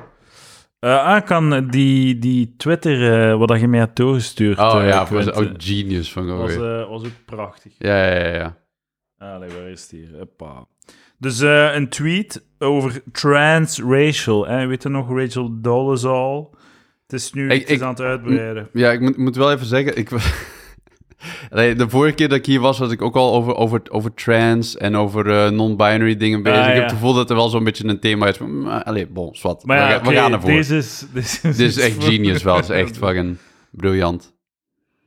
Eh, 0.80 1.06
ah, 1.06 1.26
kan 1.26 1.68
die, 1.68 2.20
die 2.20 2.54
Twitter, 2.58 3.30
eh, 3.32 3.38
wat 3.38 3.48
dat 3.48 3.60
je 3.60 3.68
mij 3.68 3.80
hebt 3.80 3.96
doorgestuurd. 3.96 4.60
Oh 4.60 4.82
ja, 4.86 5.06
was 5.10 5.32
ook 5.32 5.52
genius 5.58 6.12
van 6.12 6.38
was, 6.38 6.56
was 6.56 7.04
ook 7.06 7.26
prachtig. 7.26 7.74
Ja, 7.78 8.06
ja, 8.06 8.20
ja, 8.26 8.34
ja. 8.34 8.58
Allee, 9.18 9.50
waar 9.50 9.70
is 9.70 9.82
het 9.82 9.92
hier? 9.92 10.18
Hoppa. 10.18 10.66
Dus 11.24 11.42
eh, 11.42 11.76
een 11.76 11.90
tweet 11.90 12.46
over 12.60 13.02
transracial. 13.12 14.48
Hè? 14.48 14.66
Weet 14.68 14.84
je 14.84 14.90
nog, 14.90 15.10
Rachel 15.10 15.62
Dolezal? 15.62 16.56
Het 17.08 17.14
is 17.22 17.34
nu 17.34 17.50
Ik- 17.50 17.60
het 17.62 17.70
is 17.70 17.76
ik- 17.76 17.82
aan 17.82 17.90
het 17.90 18.00
uitbreiden. 18.02 18.70
Ja, 18.74 18.92
ik 18.92 19.00
moet, 19.00 19.18
moet 19.18 19.36
wel 19.36 19.52
even 19.52 19.66
zeggen, 19.66 19.98
ik, 19.98 20.10
de 21.78 21.86
vorige 21.90 22.16
keer 22.16 22.30
dat 22.30 22.38
ik 22.38 22.46
hier 22.46 22.60
was, 22.60 22.78
was 22.80 22.92
ik 22.92 23.02
ook 23.02 23.16
al 23.16 23.34
over, 23.34 23.56
over, 23.56 23.82
over 23.90 24.14
trans 24.14 24.78
en 24.78 24.96
over 24.96 25.30
eh, 25.30 25.50
non-binary 25.52 26.18
dingen 26.18 26.44
bezig. 26.44 26.60
Ah, 26.62 26.68
ik 26.68 26.74
heb 26.74 26.84
het 26.84 26.92
gevoel 26.92 27.14
dat 27.14 27.30
er 27.30 27.36
wel 27.36 27.50
zo'n 27.50 27.64
beetje 27.64 27.88
een 27.88 28.00
thema 28.00 28.28
is. 28.28 28.38
Maar, 28.38 28.84
allee, 28.84 29.08
bon, 29.08 29.36
zwart. 29.36 29.66
Maar 29.66 29.78
we, 29.78 29.84
gaan- 29.94 30.02
we 30.02 30.08
oké, 30.08 30.16
gaan 30.18 30.34
ervoor. 30.34 30.50
Deze 30.50 30.76
is, 30.78 31.06
is, 31.14 31.42
Dit 31.42 31.60
is 31.60 31.78
echt 31.78 32.04
genius 32.04 32.44
wel. 32.44 32.56
Het 32.56 32.64
is 32.64 32.70
echt 32.70 32.98
fucking 33.04 33.38
briljant. 33.72 34.34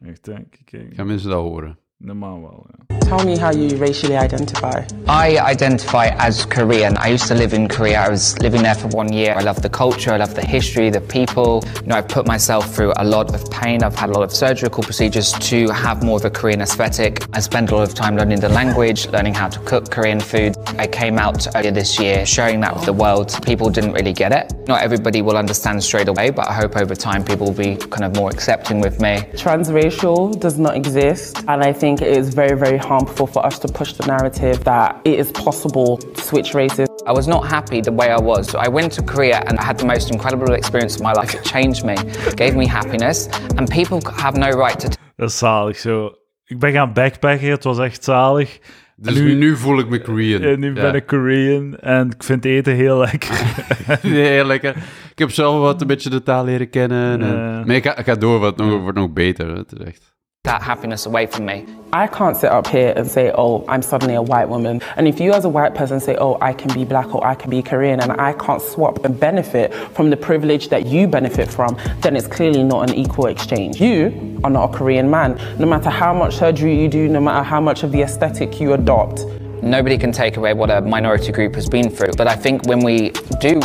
Echt, 0.05 0.25
denk 0.25 0.55
ik. 0.65 0.87
Gaan 0.95 1.07
mensen 1.07 1.31
dat 1.31 1.41
horen? 1.43 1.79
Normaal 2.01 2.43
wel. 2.43 2.67
Tell 3.01 3.25
me 3.25 3.39
how 3.39 3.53
you 3.53 3.77
racially 3.77 4.17
identify. 4.17 4.85
I 5.09 5.39
identify 5.39 6.09
as 6.19 6.45
Korean. 6.45 6.97
I 6.99 7.07
used 7.07 7.29
to 7.29 7.35
live 7.35 7.55
in 7.55 7.69
Korea. 7.69 8.01
I 8.01 8.09
was 8.11 8.37
living 8.41 8.65
there 8.65 8.75
for 8.75 8.89
one 8.89 9.13
year. 9.13 9.33
I 9.35 9.43
love 9.43 9.63
the 9.63 9.71
culture, 9.71 10.13
I 10.13 10.17
love 10.17 10.35
the 10.35 10.45
history, 10.45 10.91
the 10.91 11.01
people. 11.01 11.63
You 11.83 11.87
know, 11.87 11.95
I 11.95 12.03
put 12.03 12.27
myself 12.27 12.75
through 12.75 12.93
a 12.97 13.05
lot 13.05 13.33
of 13.33 13.49
pain. 13.51 13.85
I've 13.85 13.95
had 13.95 14.11
a 14.11 14.13
lot 14.13 14.25
of 14.25 14.33
surgical 14.33 14.83
procedures 14.83 15.33
to 15.35 15.69
have 15.69 16.03
more 16.03 16.17
of 16.19 16.25
a 16.25 16.31
Korean 16.31 16.61
aesthetic. 16.61 17.25
I 17.33 17.39
spend 17.39 17.71
a 17.71 17.77
lot 17.77 17.89
of 17.89 17.95
time 17.95 18.17
learning 18.17 18.41
the 18.41 18.49
language, 18.49 19.07
learning 19.09 19.35
how 19.35 19.49
to 19.49 19.61
cook 19.61 19.89
Korean 19.89 20.19
food. 20.19 20.57
I 20.79 20.89
came 20.89 21.17
out 21.19 21.47
earlier 21.55 21.71
this 21.71 21.99
year 22.01 22.27
sharing 22.27 22.59
that 22.61 22.75
with 22.75 22.87
the 22.87 22.93
world. 22.93 23.39
People 23.47 23.71
didn't 23.71 23.93
really 23.93 24.13
get 24.13 24.33
it. 24.33 24.53
Not 24.67 24.83
everybody 24.83 25.23
will 25.23 25.37
understand 25.37 25.83
straight 25.83 26.09
away, 26.09 26.31
but 26.31 26.49
I 26.49 26.55
hope 26.55 26.77
over 26.77 26.97
time 26.97 27.25
people 27.25 27.47
will 27.47 27.55
be 27.55 27.77
kind 27.77 28.05
of 28.05 28.17
more 28.17 28.31
accepting 28.31 28.81
with 28.81 29.01
me. 29.01 29.21
Transracial 29.35 30.39
does 30.41 30.59
not 30.59 30.75
exist, 30.77 31.45
and 31.47 31.63
I 31.63 31.73
think 31.73 31.86
it 31.95 32.17
is 32.17 32.35
very, 32.35 32.55
very 32.59 32.79
harmful 32.79 33.27
for 33.27 33.47
us 33.47 33.59
to 33.59 33.69
push 33.69 33.93
the 33.93 34.07
narrative 34.07 34.59
that 34.65 34.97
it 35.05 35.19
is 35.19 35.31
possible 35.31 35.97
to 35.99 36.21
switch 36.23 36.55
races. 36.55 36.89
I 37.07 37.13
was 37.13 37.27
not 37.27 37.45
happy 37.47 37.81
the 37.81 37.93
way 37.95 38.09
I 38.11 38.21
was. 38.23 38.55
I 38.55 38.69
went 38.69 38.93
to 38.95 39.03
Korea 39.03 39.39
and 39.39 39.59
I 39.59 39.65
had 39.65 39.79
the 39.79 39.87
most 39.87 40.11
incredible 40.11 40.55
experience 40.55 40.95
of 40.97 41.03
my 41.03 41.13
life. 41.13 41.35
It 41.39 41.45
changed 41.45 41.85
me, 41.85 41.95
gave 42.35 42.55
me 42.57 42.67
happiness, 42.69 43.29
and 43.57 43.69
people 43.71 44.01
have 44.17 44.37
no 44.39 44.49
right 44.65 44.79
to 44.81 44.89
Dat 45.17 45.29
is 45.31 45.39
zalig 45.39 45.79
zo. 45.79 46.11
Ik 46.45 46.59
ben 46.59 46.73
gaan 46.73 46.93
backpacken, 46.93 47.51
het 47.51 47.65
was 47.65 47.79
echt 47.79 48.05
zalig. 48.05 48.59
Dus 48.99 49.15
nu, 49.15 49.35
nu, 49.35 49.57
voel 49.57 49.79
ik 49.79 49.89
me 49.89 50.01
Korean. 50.01 50.43
en 50.43 50.61
nu 50.61 50.75
Ja. 50.75 50.81
ben 50.81 50.95
ik 50.95 51.07
Korean 51.07 51.77
en 51.77 52.11
ik 52.11 52.23
vind 52.23 52.45
eten 52.45 52.75
heel 52.75 52.97
lekker. 52.99 53.31
Heel 54.03 54.45
lekker. 54.45 54.77
Ik 55.11 55.19
heb 55.19 55.31
zelf 55.31 55.61
wat 55.61 55.81
een 55.81 55.87
beetje 55.87 56.11
de 56.11 56.23
taal 56.23 56.45
leren 56.45 56.71
kennen. 56.71 57.23
En. 57.23 57.67
Maar 57.67 57.75
ik 57.77 57.85
ga, 57.85 57.97
ik 57.97 58.05
ga 58.05 58.15
door, 58.15 58.41
want 58.41 58.59
het 58.59 58.69
nog- 58.69 58.81
wordt 58.81 58.99
nog 58.99 59.13
beter. 59.13 59.57
Het 59.57 59.73
is 59.79 59.87
echt... 59.87 60.15
that 60.47 60.63
happiness 60.63 61.07
away 61.07 61.27
from 61.27 61.45
me. 61.45 61.67
I 61.93 62.07
can't 62.07 62.37
sit 62.37 62.51
up 62.51 62.67
here 62.67 62.93
and 62.97 63.07
say, 63.09 63.33
oh, 63.35 63.65
I'm 63.69 63.83
suddenly 63.83 64.15
a 64.15 64.23
white 64.23 64.49
woman. 64.49 64.81
And 64.97 65.07
if 65.07 65.21
you 65.21 65.33
as 65.33 65.45
a 65.45 65.49
white 65.49 65.75
person 65.75 66.01
say, 66.01 66.17
oh, 66.17 66.39
I 66.41 66.53
can 66.53 66.73
be 66.73 66.85
black 66.85 67.15
or 67.15 67.25
I 67.27 67.35
can 67.35 67.51
be 67.51 67.63
Korean 67.63 68.01
and 68.01 68.13
I 68.13 68.33
can't 68.33 68.63
swap 68.63 69.05
and 69.05 69.19
benefit 69.19 69.75
from 69.75 70.11
the 70.11 70.17
privilege 70.17 70.69
that 70.71 70.87
you 70.87 71.07
benefit 71.07 71.49
from, 71.49 71.77
then 72.01 72.17
it's 72.17 72.27
clearly 72.27 72.63
not 72.63 72.89
an 72.89 72.97
equal 72.97 73.27
exchange. 73.27 73.81
You 73.81 74.41
are 74.45 74.51
not 74.51 74.75
a 74.75 74.77
Korean 74.77 75.11
man. 75.11 75.39
No 75.59 75.67
matter 75.67 75.91
how 75.91 76.15
much 76.15 76.37
surgery 76.37 76.81
you 76.81 76.89
do, 76.89 77.09
no 77.09 77.21
matter 77.21 77.45
how 77.45 77.61
much 77.61 77.83
of 77.83 77.93
the 77.93 78.03
aesthetic 78.03 78.61
you 78.61 78.73
adopt, 78.73 79.27
Nobody 79.63 79.97
can 79.97 80.13
take 80.13 80.37
away 80.37 80.53
what 80.53 80.71
a 80.71 80.83
minority 80.83 81.33
group 81.33 81.55
has 81.55 81.67
been 81.67 81.89
through. 81.89 82.13
But 82.17 82.29
I 82.29 82.37
think 82.37 82.67
when 82.67 82.81
we 82.81 83.11
do 83.41 83.61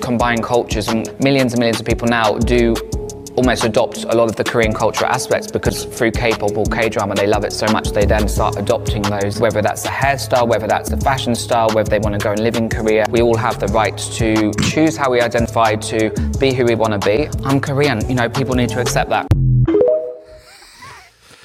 combine 0.00 0.42
cultures, 0.42 0.88
and 0.88 1.08
millions 1.20 1.52
and 1.52 1.60
millions 1.60 1.80
of 1.80 1.86
people 1.86 2.08
now 2.08 2.36
do 2.38 2.74
almost 3.36 3.64
adopt 3.64 4.04
a 4.04 4.14
lot 4.16 4.28
of 4.28 4.36
the 4.36 4.44
Korean 4.44 4.72
cultural 4.72 5.10
aspects 5.10 5.50
because 5.50 5.84
through 5.84 6.12
K-pop 6.12 6.56
or 6.56 6.64
K-drama 6.64 7.14
they 7.14 7.26
love 7.26 7.44
it 7.44 7.52
so 7.52 7.66
much 7.72 7.90
they 7.90 8.04
then 8.06 8.28
start 8.28 8.56
adopting 8.56 9.02
those 9.02 9.38
whether 9.40 9.60
that's 9.62 9.82
the 9.82 9.88
hairstyle 9.90 10.48
whether 10.48 10.66
that's 10.66 10.88
the 10.90 10.96
fashion 10.96 11.34
style 11.34 11.68
whether 11.74 11.90
they 11.90 11.98
want 11.98 12.18
to 12.18 12.22
go 12.24 12.30
and 12.32 12.40
live 12.40 12.56
in 12.56 12.68
Korea. 12.68 13.04
We 13.10 13.20
all 13.22 13.36
have 13.36 13.58
the 13.60 13.68
right 13.68 13.96
to 14.18 14.52
choose 14.62 14.96
how 14.96 15.10
we 15.10 15.20
identify 15.20 15.76
to 15.76 16.10
be 16.40 16.52
who 16.54 16.64
we 16.64 16.74
want 16.74 16.92
to 17.00 17.06
be. 17.06 17.28
I'm 17.44 17.60
Korean 17.60 18.06
you 18.08 18.14
know 18.14 18.28
people 18.28 18.54
need 18.54 18.70
to 18.70 18.80
accept 18.80 19.10
that. 19.10 19.26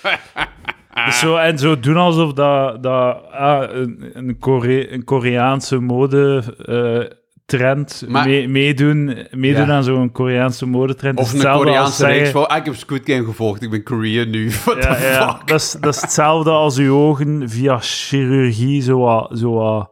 Zo, 1.21 1.37
en 1.37 1.57
zo 1.57 1.79
doen 1.79 1.97
alsof 1.97 2.33
dat, 2.33 2.83
dat 2.83 3.23
ah, 3.31 3.69
een, 4.13 4.35
Kore- 4.39 4.91
een 4.93 5.03
Koreaanse 5.03 5.79
mode 5.79 6.43
eh, 6.65 7.17
trend 7.57 8.03
Maar- 8.07 8.27
mee- 8.27 8.47
meedoen, 8.47 9.17
meedoen 9.31 9.65
Ja. 9.67 9.73
aan 9.73 9.83
zo'n 9.83 10.11
Koreaanse 10.11 10.65
modetrend. 10.65 11.19
Of 11.19 11.33
een 11.33 11.39
Koreaanse 11.51 12.05
reeks. 12.05 12.33
Ah, 12.33 12.57
ik 12.57 12.65
heb 12.65 12.75
Squid 12.75 13.01
Game 13.05 13.23
gevolgd, 13.25 13.61
ik 13.61 13.69
ben 13.69 13.83
Korean 13.83 14.29
nu. 14.29 14.49
What 14.65 14.83
Ja, 14.83 14.95
the 14.95 15.01
ja, 15.03 15.29
fuck? 15.37 15.47
dat, 15.47 15.59
is, 15.61 15.75
dat 15.79 15.95
is 15.95 16.01
hetzelfde 16.01 16.49
als 16.49 16.77
uw 16.77 16.95
ogen 16.95 17.49
via 17.49 17.77
chirurgie 17.79 18.81
zo 18.81 18.99
wat, 18.99 19.31
zo 19.37 19.51
wat 19.53 19.89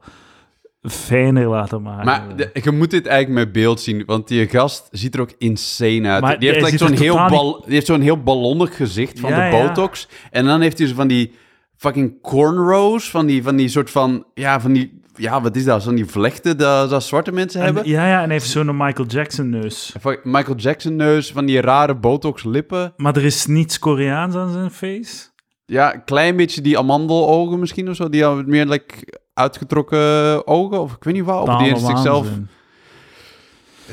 fijner 0.82 1.48
laten 1.48 1.82
maken. 1.82 2.06
Maar 2.06 2.24
de- 2.36 2.50
je 2.64 2.72
moet 2.72 2.92
dit 2.92 3.06
eigenlijk 3.06 3.46
met 3.46 3.54
beeld 3.54 3.82
zien, 3.82 4.04
want 4.06 4.28
die 4.28 4.48
gast 4.48 4.88
ziet 4.92 5.14
er 5.16 5.22
ook 5.22 5.32
insane 5.38 6.08
uit. 6.10 6.22
Maar 6.22 6.40
die, 6.40 6.50
heeft 6.50 6.66
like 6.66 6.78
zo'n 6.78 6.92
heel, 6.94 7.12
totaal 7.14 7.30
bal, 7.30 7.62
die 7.66 7.74
heeft 7.74 7.86
zo'n 7.86 8.02
heel 8.02 8.24
ballonnig 8.24 8.76
gezicht 8.76 9.20
van 9.20 9.30
de 9.30 9.48
botox. 9.52 10.08
En 10.32 10.46
dan 10.46 10.62
heeft 10.62 10.78
hij 10.78 10.88
zo 10.88 10.96
van 10.96 11.08
die 11.08 11.32
fucking 11.78 12.22
cornrows, 12.22 13.10
van 13.10 13.26
die, 13.26 13.44
van 13.44 13.56
die 13.56 13.68
soort 13.68 13.90
van... 13.90 14.26
Ja, 14.34 14.60
van 14.60 14.74
die... 14.74 15.02
Ja, 15.20 15.42
wat 15.42 15.56
is 15.56 15.64
dat? 15.64 15.84
Zo'n 15.84 15.96
die 15.96 16.06
vlechten 16.06 16.58
dat, 16.58 16.90
dat 16.90 17.04
zwarte 17.04 17.32
mensen 17.32 17.60
En- 17.60 17.66
hebben. 17.66 17.88
ja, 17.88 18.08
ja, 18.08 18.18
en 18.18 18.24
hij 18.24 18.32
heeft 18.34 18.50
zo'n 18.50 18.78
Michael 18.78 19.08
Jackson 19.08 19.50
neus. 19.50 19.96
Van 20.00 20.18
Michael 20.24 20.58
Jackson 20.58 20.96
neus, 20.96 21.32
van 21.32 21.46
die 21.46 21.62
rare 21.62 21.96
botox 21.96 22.44
lippen. 22.44 22.94
Maar 22.98 23.16
er 23.16 23.26
is 23.26 23.46
niets 23.46 23.80
Koreaans 23.80 24.36
aan 24.36 24.52
zijn 24.52 24.72
face. 24.72 25.28
Ja, 25.66 25.94
een 25.94 26.04
klein 26.04 26.36
beetje 26.36 26.62
die 26.62 26.78
amandelogen 26.78 27.60
misschien 27.60 27.90
of 27.90 27.96
zo. 27.96 28.10
Die 28.10 28.24
hebben 28.24 28.50
meer 28.50 28.66
like, 28.66 28.96
uitgetrokken 29.34 30.48
ogen, 30.48 30.82
of 30.82 30.94
ik 30.94 31.04
weet 31.04 31.14
niet 31.14 31.24
wat. 31.26 31.48
Of 31.48 31.58
die 31.58 31.68
heeft 31.68 31.86
zichzelf... 31.86 32.28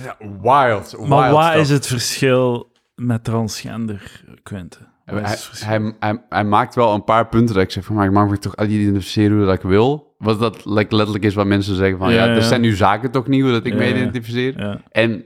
Ja, 0.04 0.16
wild, 0.42 0.90
wild 0.90 1.08
Maar 1.08 1.32
wat 1.32 1.42
stuff. 1.44 1.56
is 1.60 1.68
het 1.70 1.86
verschil 1.86 2.72
met 2.94 3.24
transgender, 3.24 4.22
Quentin? 4.42 4.86
Hij, 5.14 5.30
het 5.30 5.40
verschil? 5.40 5.68
hij, 5.68 5.94
hij, 5.98 6.22
hij 6.28 6.44
maakt 6.44 6.74
wel 6.74 6.94
een 6.94 7.04
paar 7.04 7.28
punten 7.28 7.54
dat 7.54 7.64
ik 7.64 7.70
zeg 7.70 7.84
van, 7.84 7.94
maar 7.94 8.06
ik 8.06 8.12
mag 8.12 8.28
me 8.28 8.38
toch 8.38 8.56
identificeren 8.56 9.36
hoe 9.36 9.46
dat 9.46 9.54
ik 9.54 9.62
wil. 9.62 10.14
Wat 10.18 10.40
dat 10.40 10.64
like, 10.64 10.94
letterlijk 10.96 11.24
is 11.24 11.34
wat 11.34 11.46
mensen 11.46 11.76
zeggen 11.76 11.98
van, 11.98 12.12
ja, 12.12 12.24
Ja, 12.24 12.34
dat 12.34 12.42
ja. 12.42 12.48
zijn 12.48 12.60
nu 12.60 12.74
zaken 12.74 13.10
toch 13.10 13.26
niet 13.26 13.42
hoe 13.42 13.50
dat 13.50 13.66
ik 13.66 13.72
Ja, 13.72 13.78
me 13.78 13.88
identificeer. 13.88 14.80
En 14.90 15.24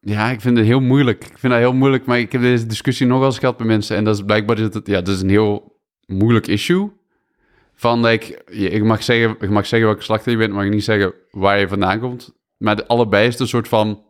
ja, 0.00 0.30
ik 0.30 0.40
vind 0.40 0.56
het 0.56 0.66
heel 0.66 0.80
moeilijk. 0.80 1.24
Ik 1.24 1.38
vind 1.38 1.52
dat 1.52 1.62
heel 1.62 1.72
moeilijk, 1.72 2.04
maar 2.04 2.18
ik 2.18 2.32
heb 2.32 2.40
deze 2.40 2.66
discussie 2.66 3.06
nog 3.06 3.18
wel 3.18 3.26
eens 3.26 3.38
gehad 3.38 3.58
met 3.58 3.66
mensen. 3.66 3.96
En 3.96 4.04
dat 4.04 4.14
is 4.14 4.22
blijkbaar, 4.22 4.58
is 4.58 4.74
het, 4.74 4.86
ja, 4.86 5.00
dat 5.00 5.14
is 5.14 5.20
een 5.20 5.28
heel 5.28 5.80
moeilijk 6.06 6.46
issue. 6.46 6.92
Van, 7.74 8.00
like, 8.04 8.44
ik, 8.50 8.84
mag 8.84 9.02
zeggen, 9.02 9.36
ik 9.40 9.50
mag 9.50 9.66
zeggen 9.66 9.88
welke 9.88 10.02
slachter 10.04 10.32
je 10.32 10.38
bent, 10.38 10.52
maar 10.52 10.64
ik 10.64 10.72
niet 10.72 10.84
zeggen 10.84 11.14
waar 11.30 11.58
je 11.58 11.68
vandaan 11.68 12.00
komt. 12.00 12.34
Maar 12.56 12.76
de, 12.76 12.86
allebei 12.86 13.26
is 13.26 13.32
het 13.32 13.40
een 13.40 13.48
soort 13.48 13.68
van... 13.68 14.04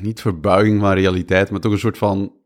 niet 0.00 0.20
verbuiging 0.20 0.80
van 0.80 0.92
realiteit, 0.92 1.50
maar 1.50 1.60
toch 1.60 1.72
een 1.72 1.78
soort 1.78 1.98
van... 1.98 2.36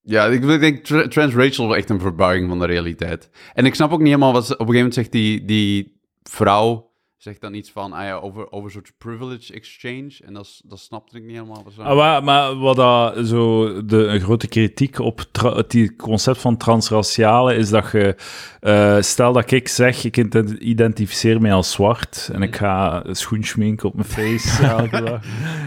Ja, 0.00 0.26
ik, 0.26 0.60
denk 0.60 0.84
tra- 0.84 1.08
transracial 1.08 1.66
wel 1.66 1.76
echt 1.76 1.90
een 1.90 2.00
verbuiging 2.00 2.48
van 2.48 2.58
de 2.58 2.66
realiteit. 2.66 3.30
En 3.54 3.66
ik 3.66 3.74
snap 3.74 3.92
ook 3.92 3.98
niet 3.98 4.08
helemaal 4.08 4.32
wat. 4.32 4.42
Op 4.42 4.50
een 4.50 4.56
gegeven 4.56 4.74
moment 4.74 4.94
zegt 4.94 5.12
die, 5.12 5.44
die 5.44 6.00
vrouw... 6.22 6.91
Zegt 7.22 7.40
dan 7.40 7.54
iets 7.54 7.70
van, 7.70 7.92
ah 7.92 8.04
ja, 8.04 8.14
over, 8.14 8.52
over 8.52 8.64
een 8.64 8.70
soort 8.70 8.92
privilege 8.98 9.52
exchange. 9.52 10.10
En 10.24 10.34
dat, 10.34 10.60
dat 10.64 10.78
snapte 10.80 11.16
ik 11.16 11.22
niet 11.22 11.32
helemaal. 11.32 11.64
Ah, 11.78 11.94
wa- 11.96 12.20
maar 12.20 12.56
wat 12.58 12.76
dat 12.76 13.26
zo 13.26 13.66
de 13.84 13.96
een 14.06 14.20
grote 14.20 14.48
kritiek 14.48 14.98
op 14.98 15.18
het 15.32 15.70
die 15.70 15.96
concept 15.96 16.38
van 16.40 16.56
transraciale 16.56 17.54
is 17.56 17.68
dat 17.70 17.90
je, 17.92 18.16
eh, 18.60 18.96
stel 19.00 19.32
dat 19.32 19.50
ik 19.50 19.68
zeg, 19.68 20.04
ik 20.04 20.16
ident- 20.16 20.50
identificeer 20.50 21.40
mij 21.40 21.52
als 21.52 21.70
zwart 21.72 22.30
en 22.32 22.42
ik 22.42 22.56
ga 22.56 23.02
schoenschmink 23.10 23.84
op 23.84 23.94
mijn 23.94 24.08
face 24.08 24.66
elke 24.78 25.02
dag 25.02 25.20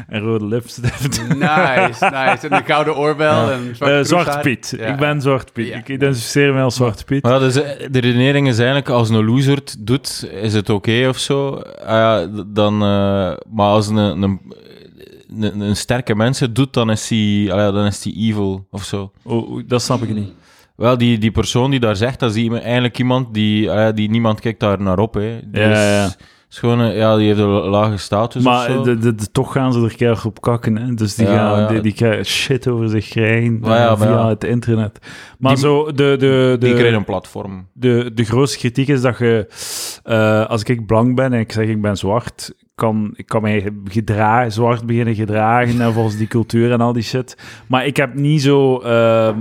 en 0.07 0.19
rode 0.21 0.45
lipstift. 0.45 1.27
Nice, 1.27 2.05
nice. 2.05 2.47
En 2.47 2.53
een 2.53 2.65
gouden 2.65 2.95
oorbel 2.97 3.51
en 3.51 3.67
Eh, 3.69 3.75
zwart 3.75 4.07
Zwart 4.07 4.41
Piet. 4.41 4.73
Ja. 4.77 4.85
Ik 4.85 4.95
ben 4.97 5.21
Zwart 5.21 5.53
Piet. 5.53 5.67
Ja. 5.67 5.77
Ik 5.77 5.89
identificeer 5.89 6.53
mij 6.53 6.63
als 6.63 6.75
Zwart 6.75 7.05
Piet. 7.05 7.23
Maar 7.23 7.39
dus, 7.39 7.55
eh, 7.55 7.87
de 7.91 7.99
redenering 7.99 8.47
is 8.47 8.57
eigenlijk, 8.57 8.89
als 8.89 9.09
een 9.09 9.25
loser 9.25 9.55
het 9.55 9.75
doet, 9.79 10.27
is 10.31 10.53
het 10.53 10.69
oké 10.69 11.07
of 11.07 11.17
zo. 11.17 11.43
Ah 11.79 11.87
ja, 11.87 12.27
dan, 12.47 12.73
eh, 12.73 13.33
maar 13.51 13.69
als 13.69 13.87
een, 13.87 13.97
een, 13.97 14.41
een, 15.39 15.59
een 15.59 15.75
sterke 15.75 16.15
mens 16.15 16.39
het 16.39 16.55
doet, 16.55 16.73
dan 16.73 16.89
is 16.91 17.09
hij 17.09 17.47
ah 17.51 17.57
ja, 17.59 17.71
dan 17.71 17.85
is 17.85 18.01
die 18.01 18.15
evil 18.29 18.67
of 18.71 18.83
zo. 18.83 19.11
Oh, 19.23 19.51
oei, 19.51 19.65
dat 19.67 19.81
snap 19.81 20.01
ik 20.03 20.13
niet. 20.13 20.31
Wel, 20.75 20.97
die, 20.97 21.17
die 21.17 21.31
persoon 21.31 21.71
die 21.71 21.79
daar 21.79 21.95
zegt, 21.95 22.19
dat 22.19 22.29
is 22.29 22.35
die- 22.35 22.59
eigenlijk 22.59 22.97
iemand 22.99 23.33
die, 23.33 23.71
ah 23.71 23.77
ja, 23.77 23.91
die 23.91 24.09
niemand 24.09 24.39
kijkt 24.39 24.59
daar 24.59 24.81
naar 24.81 24.99
op. 24.99 25.13
Hè. 25.13 25.39
Die 25.45 25.61
Ja, 25.61 25.69
ja, 25.69 25.91
ja. 26.03 26.13
Is 26.55 26.61
gewoon, 26.61 26.79
een- 26.79 26.95
ja, 26.95 27.15
die 27.17 27.27
heeft 27.27 27.39
een 27.39 27.47
lage 27.47 27.97
status 27.97 28.45
of 28.45 28.51
Maar 28.51 28.69
zo. 28.71 28.81
de, 28.83 28.97
de, 28.97 29.15
de- 29.15 29.31
toch 29.31 29.51
gaan 29.51 29.73
ze 29.73 29.81
er 29.83 29.95
keihard 29.95 30.25
op 30.25 30.41
kakken. 30.41 30.75
Hè? 30.77 30.93
Dus 30.93 31.15
die, 31.15 31.27
Ja, 31.27 31.33
gaan, 31.35 31.59
ja. 31.59 31.67
Die, 31.67 31.81
die 31.81 31.93
krijgen 31.93 32.25
shit 32.25 32.67
over 32.67 32.89
zich 32.89 33.07
krijgen 33.07 33.59
ja, 33.63 33.87
eh, 33.89 33.97
via 33.99 34.09
ja. 34.09 34.27
het 34.29 34.43
internet. 34.43 34.99
Maar 35.39 35.53
Die- 35.53 35.63
zo, 35.63 35.85
de, 35.85 35.93
de, 35.93 36.17
de, 36.17 36.55
die 36.59 36.73
krijgt 36.73 36.95
een 36.95 37.03
platform. 37.05 37.67
de, 37.73 38.11
de 38.13 38.23
grootste 38.23 38.57
kritiek 38.57 38.87
is 38.87 39.01
dat 39.01 39.17
je, 39.17 39.47
eh, 40.03 40.45
als 40.45 40.63
ik 40.63 40.85
blank 40.85 41.15
ben 41.15 41.33
en 41.33 41.39
ik 41.39 41.51
zeg 41.51 41.67
ik 41.67 41.81
ben 41.81 41.97
zwart, 41.97 42.53
kan, 42.75 43.11
ik 43.15 43.25
kan 43.25 43.41
mij 43.41 43.71
gedra 43.85 44.49
zwart 44.49 44.85
beginnen 44.85 45.15
gedragen 45.15 45.81
en 45.81 45.93
volgens 45.93 46.17
die 46.17 46.27
cultuur 46.27 46.71
en 46.71 46.81
al 46.81 46.93
die 46.93 47.03
shit. 47.03 47.37
Maar 47.67 47.85
ik 47.85 47.97
heb 47.97 48.13
niet 48.13 48.41
zo... 48.41 48.79
ehm, 48.79 49.37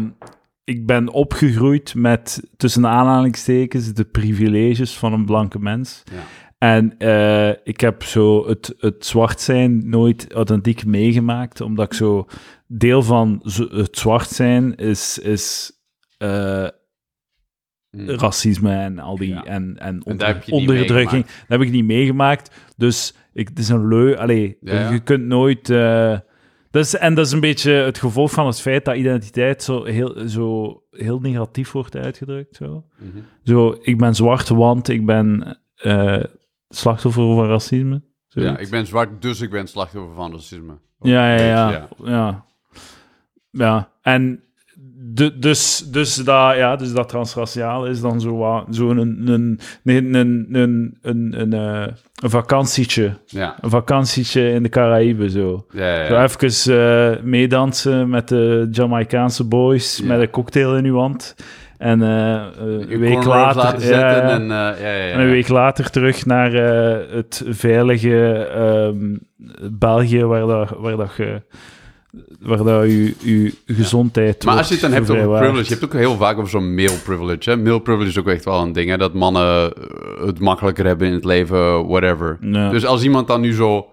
ik 0.67 0.87
ben 0.87 1.09
opgegroeid 1.13 1.95
met, 1.97 2.43
tussen 2.57 2.87
aanhalingstekens, 2.87 3.93
de 3.93 4.05
privileges 4.05 4.97
van 4.99 5.13
een 5.13 5.25
blanke 5.25 5.59
mens. 5.59 6.03
Ja. 6.13 6.19
En 6.65 6.99
eh, 6.99 7.49
ik 7.65 7.81
heb 7.81 8.03
zo 8.03 8.47
het, 8.49 8.75
het 8.79 9.07
zwart 9.07 9.41
zijn 9.41 9.89
nooit 9.89 10.33
authentiek 10.33 10.85
meegemaakt, 10.87 11.61
omdat 11.61 11.87
ik 11.87 11.93
zo 11.95 12.27
deel 12.67 13.03
van 13.03 13.41
het 13.71 13.99
zwart 13.99 14.29
zijn 14.29 14.75
is, 14.75 15.19
is 15.19 15.73
eh, 16.19 16.67
racisme 17.91 18.73
en 18.75 18.99
al 18.99 19.17
die 19.17 19.29
Ja. 19.29 19.45
en, 19.45 19.77
en, 19.79 20.05
onder- 20.05 20.45
onderdrukking. 20.51 21.25
Dat 21.27 21.35
heb 21.49 21.61
ik 21.61 21.71
niet 21.71 21.85
meegemaakt. 21.85 22.55
Dus 22.77 23.15
ik, 23.33 23.49
het 23.49 23.59
is 23.59 23.69
een 23.69 23.89
leu. 23.89 24.17
Allee, 24.17 24.57
Ja, 24.61 24.75
ja. 24.75 24.91
je 24.91 25.01
kunt 25.01 25.25
nooit. 25.25 25.67
dat 25.67 26.85
is, 26.85 26.95
en 26.97 27.15
dat 27.15 27.27
is 27.27 27.33
een 27.33 27.41
beetje 27.41 27.73
het 27.73 27.99
gevolg 27.99 28.31
van 28.31 28.47
het 28.47 28.61
feit 28.61 28.85
dat 28.85 28.97
identiteit 28.97 29.63
zo 29.63 29.85
heel, 29.85 30.29
zo 30.29 30.83
heel 30.91 31.21
negatief 31.21 31.73
wordt 31.73 31.97
uitgedrukt. 31.97 32.57
Zo. 32.57 32.85
Mhm. 32.99 33.19
zo 33.43 33.77
ik 33.83 33.99
ben 33.99 34.15
zwart, 34.15 34.49
want 34.49 34.89
ik 34.89 35.07
ben 35.07 35.59
slachtoffer 36.77 37.35
van 37.35 37.49
racisme. 37.49 38.03
Ja, 38.29 38.59
ik 38.59 38.71
ben 38.71 38.87
zwart, 38.87 39.23
dus 39.23 39.41
ik 39.41 39.51
ben 39.51 39.69
slachtoffer 39.69 40.15
van 40.15 40.33
racisme. 40.33 40.79
Ja, 41.01 41.35
ja, 41.37 41.45
ja. 41.45 41.89
ja. 42.05 42.45
ja. 43.51 43.93
En 44.03 44.45
de, 45.15 45.39
dus, 45.39 45.85
dus, 45.91 46.15
dat, 46.15 46.57
ja, 46.57 46.77
dus 46.77 46.93
dat 46.93 47.09
transraciaal 47.09 47.87
is 47.87 48.01
dan 48.01 48.21
zo 48.21 48.37
wat- 48.37 48.67
zo'n 48.71 48.97
een, 48.99 49.29
een, 49.29 49.61
een, 49.85 50.15
een, 50.15 50.47
een, 50.53 50.97
een, 51.03 51.35
een, 51.37 51.53
eh, 51.53 51.87
een 52.23 52.31
vakantietje. 52.31 53.13
Ja, 53.27 53.57
Een 53.61 53.71
vakantietje 53.71 54.51
in 54.51 54.63
de 54.63 54.69
Caraïben, 54.69 55.31
zo. 55.31 55.67
ja, 55.71 55.95
ja. 56.03 56.07
Zo 56.07 56.47
even 56.49 56.79
eh, 56.79 57.23
meedansen 57.23 58.09
met 58.09 58.29
de 58.29 58.69
Jamaicaanse 58.71 59.45
boys, 59.45 60.03
met 60.03 60.21
een 60.21 60.31
cocktail 60.31 60.77
in 60.77 60.85
uw 60.85 60.99
hand. 60.99 61.35
En 61.79 62.03
eh, 62.03 62.43
een 62.59 62.99
week 62.99 63.25
later... 63.25 63.89
ja, 63.89 64.31
en... 64.31 64.47
ja, 64.47 64.69
ja, 64.69 64.93
ja. 64.93 65.13
En 65.13 65.21
een 65.21 65.31
week 65.31 65.49
later 65.49 65.91
terug 65.91 66.27
naar 66.27 66.53
het 67.11 67.45
veilige 67.49 68.35
ehm, 68.55 69.17
België, 69.73 70.25
waar 70.25 70.47
dat, 70.47 70.71
waar 70.79 70.97
dat 70.97 71.15
je 71.17 71.43
waar 72.41 72.57
dat 72.57 72.85
je, 72.85 73.15
je 73.19 73.55
gezondheid 73.67 74.45
Maar 74.45 74.57
als 74.57 74.67
je 74.69 74.73
het 74.73 74.83
dan 74.83 74.93
hebt 74.93 75.11
over 75.11 75.39
privilege, 75.39 75.63
je 75.65 75.71
hebt 75.71 75.85
ook 75.85 75.93
heel 75.93 76.17
vaak 76.17 76.37
over 76.37 76.51
zo'n 76.51 76.75
male 76.75 76.99
privilege. 77.05 77.51
Hè? 77.51 77.57
Male 77.57 77.81
privilege 77.81 78.11
is 78.11 78.19
ook 78.19 78.29
echt 78.29 78.45
wel 78.45 78.61
een 78.61 78.73
ding, 78.73 78.91
hè? 78.91 78.97
dat 78.97 79.15
mannen 79.15 79.73
eh, 79.75 80.27
het 80.27 80.41
makkelijker 80.41 80.87
hebben 80.87 81.07
in 81.07 81.13
het 81.13 81.25
leven, 81.25 81.87
whatever. 81.87 82.39
Ja. 82.41 82.71
Dus 82.71 82.87
als 82.87 83.03
iemand 83.03 83.27
dan 83.27 83.41
nu 83.41 83.53
zo, 83.53 83.89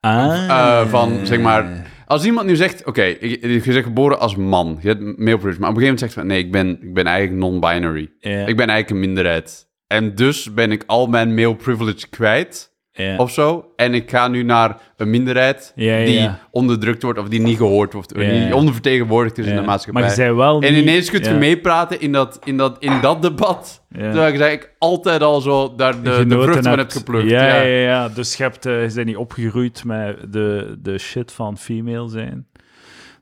Ah. 0.00 0.48
eh, 0.48 0.88
van, 0.88 1.18
zeg 1.22 1.40
maar, 1.40 1.90
als 2.06 2.24
iemand 2.24 2.46
nu 2.46 2.56
zegt, 2.56 2.84
oké, 2.84 3.02
je, 3.02 3.38
je 3.40 3.62
bent 3.64 3.84
geboren 3.84 4.18
als 4.18 4.36
man, 4.36 4.78
je 4.80 4.88
hebt 4.88 5.00
male 5.00 5.16
privilege, 5.16 5.60
maar 5.60 5.70
op 5.70 5.76
een 5.76 5.82
gegeven 5.82 5.82
moment 5.82 5.98
zegt 5.98 6.12
van, 6.12 6.26
nee, 6.26 6.38
ik 6.38 6.52
ben, 6.52 6.78
ik 6.82 6.94
ben 6.94 7.06
eigenlijk 7.06 7.38
non-binary. 7.38 8.10
Ik 8.20 8.56
ben 8.56 8.68
eigenlijk 8.68 8.90
een 8.90 9.00
minderheid. 9.00 9.66
En 9.86 10.14
dus 10.14 10.54
ben 10.54 10.72
ik 10.72 10.82
al 10.86 11.06
mijn 11.06 11.34
male 11.34 11.56
privilege 11.56 12.08
kwijt, 12.08 12.71
Of 13.16 13.30
zo. 13.30 13.72
En 13.76 13.94
ik 13.94 14.10
ga 14.10 14.28
nu 14.28 14.42
naar 14.42 14.76
een 14.96 15.10
minderheid 15.10 15.72
die 15.74 16.30
onderdrukt 16.50 17.02
wordt 17.02 17.18
of 17.18 17.28
die 17.28 17.40
niet 17.40 17.56
gehoord 17.56 17.92
wordt, 17.92 18.14
die 18.14 18.54
ondervertegenwoordigd 18.54 19.38
is 19.38 19.46
in 19.46 19.54
de 19.56 19.62
maatschappij. 19.62 20.02
Maar 20.02 20.10
je 20.10 20.16
zei 20.16 20.32
wel 20.32 20.60
En 20.62 20.72
niet- 20.72 20.82
ineens 20.82 21.10
kun 21.10 21.22
je 21.22 21.30
meepraten 21.34 22.00
in 22.00 22.12
dat, 22.12 22.38
in, 22.44 22.56
dat, 22.56 22.76
in 22.78 23.00
dat 23.00 23.22
debat. 23.22 23.84
Terwijl 23.92 24.12
ik 24.34 24.40
eigenlijk 24.40 24.72
altijd 24.78 25.22
al 25.22 25.40
zo 25.40 25.74
daar 25.76 25.92
de, 25.94 26.00
de 26.02 26.10
genoten 26.10 26.42
vruchten 26.42 26.62
van 26.62 26.70
heb 26.70 26.80
hebt. 26.80 26.92
geplukt. 26.92 27.30
Ja, 27.30 27.46
Ja, 27.46 27.60
ja, 27.62 27.78
ja. 27.78 28.08
Dus 28.08 28.36
je, 28.36 28.42
hebt, 28.42 28.64
je 28.64 28.90
bent 28.94 29.06
niet 29.06 29.16
opgegroeid 29.16 29.84
met 29.84 30.16
de, 30.32 30.76
de 30.82 30.98
shit 30.98 31.32
van 31.32 31.58
female 31.58 32.08
zijn. 32.08 32.46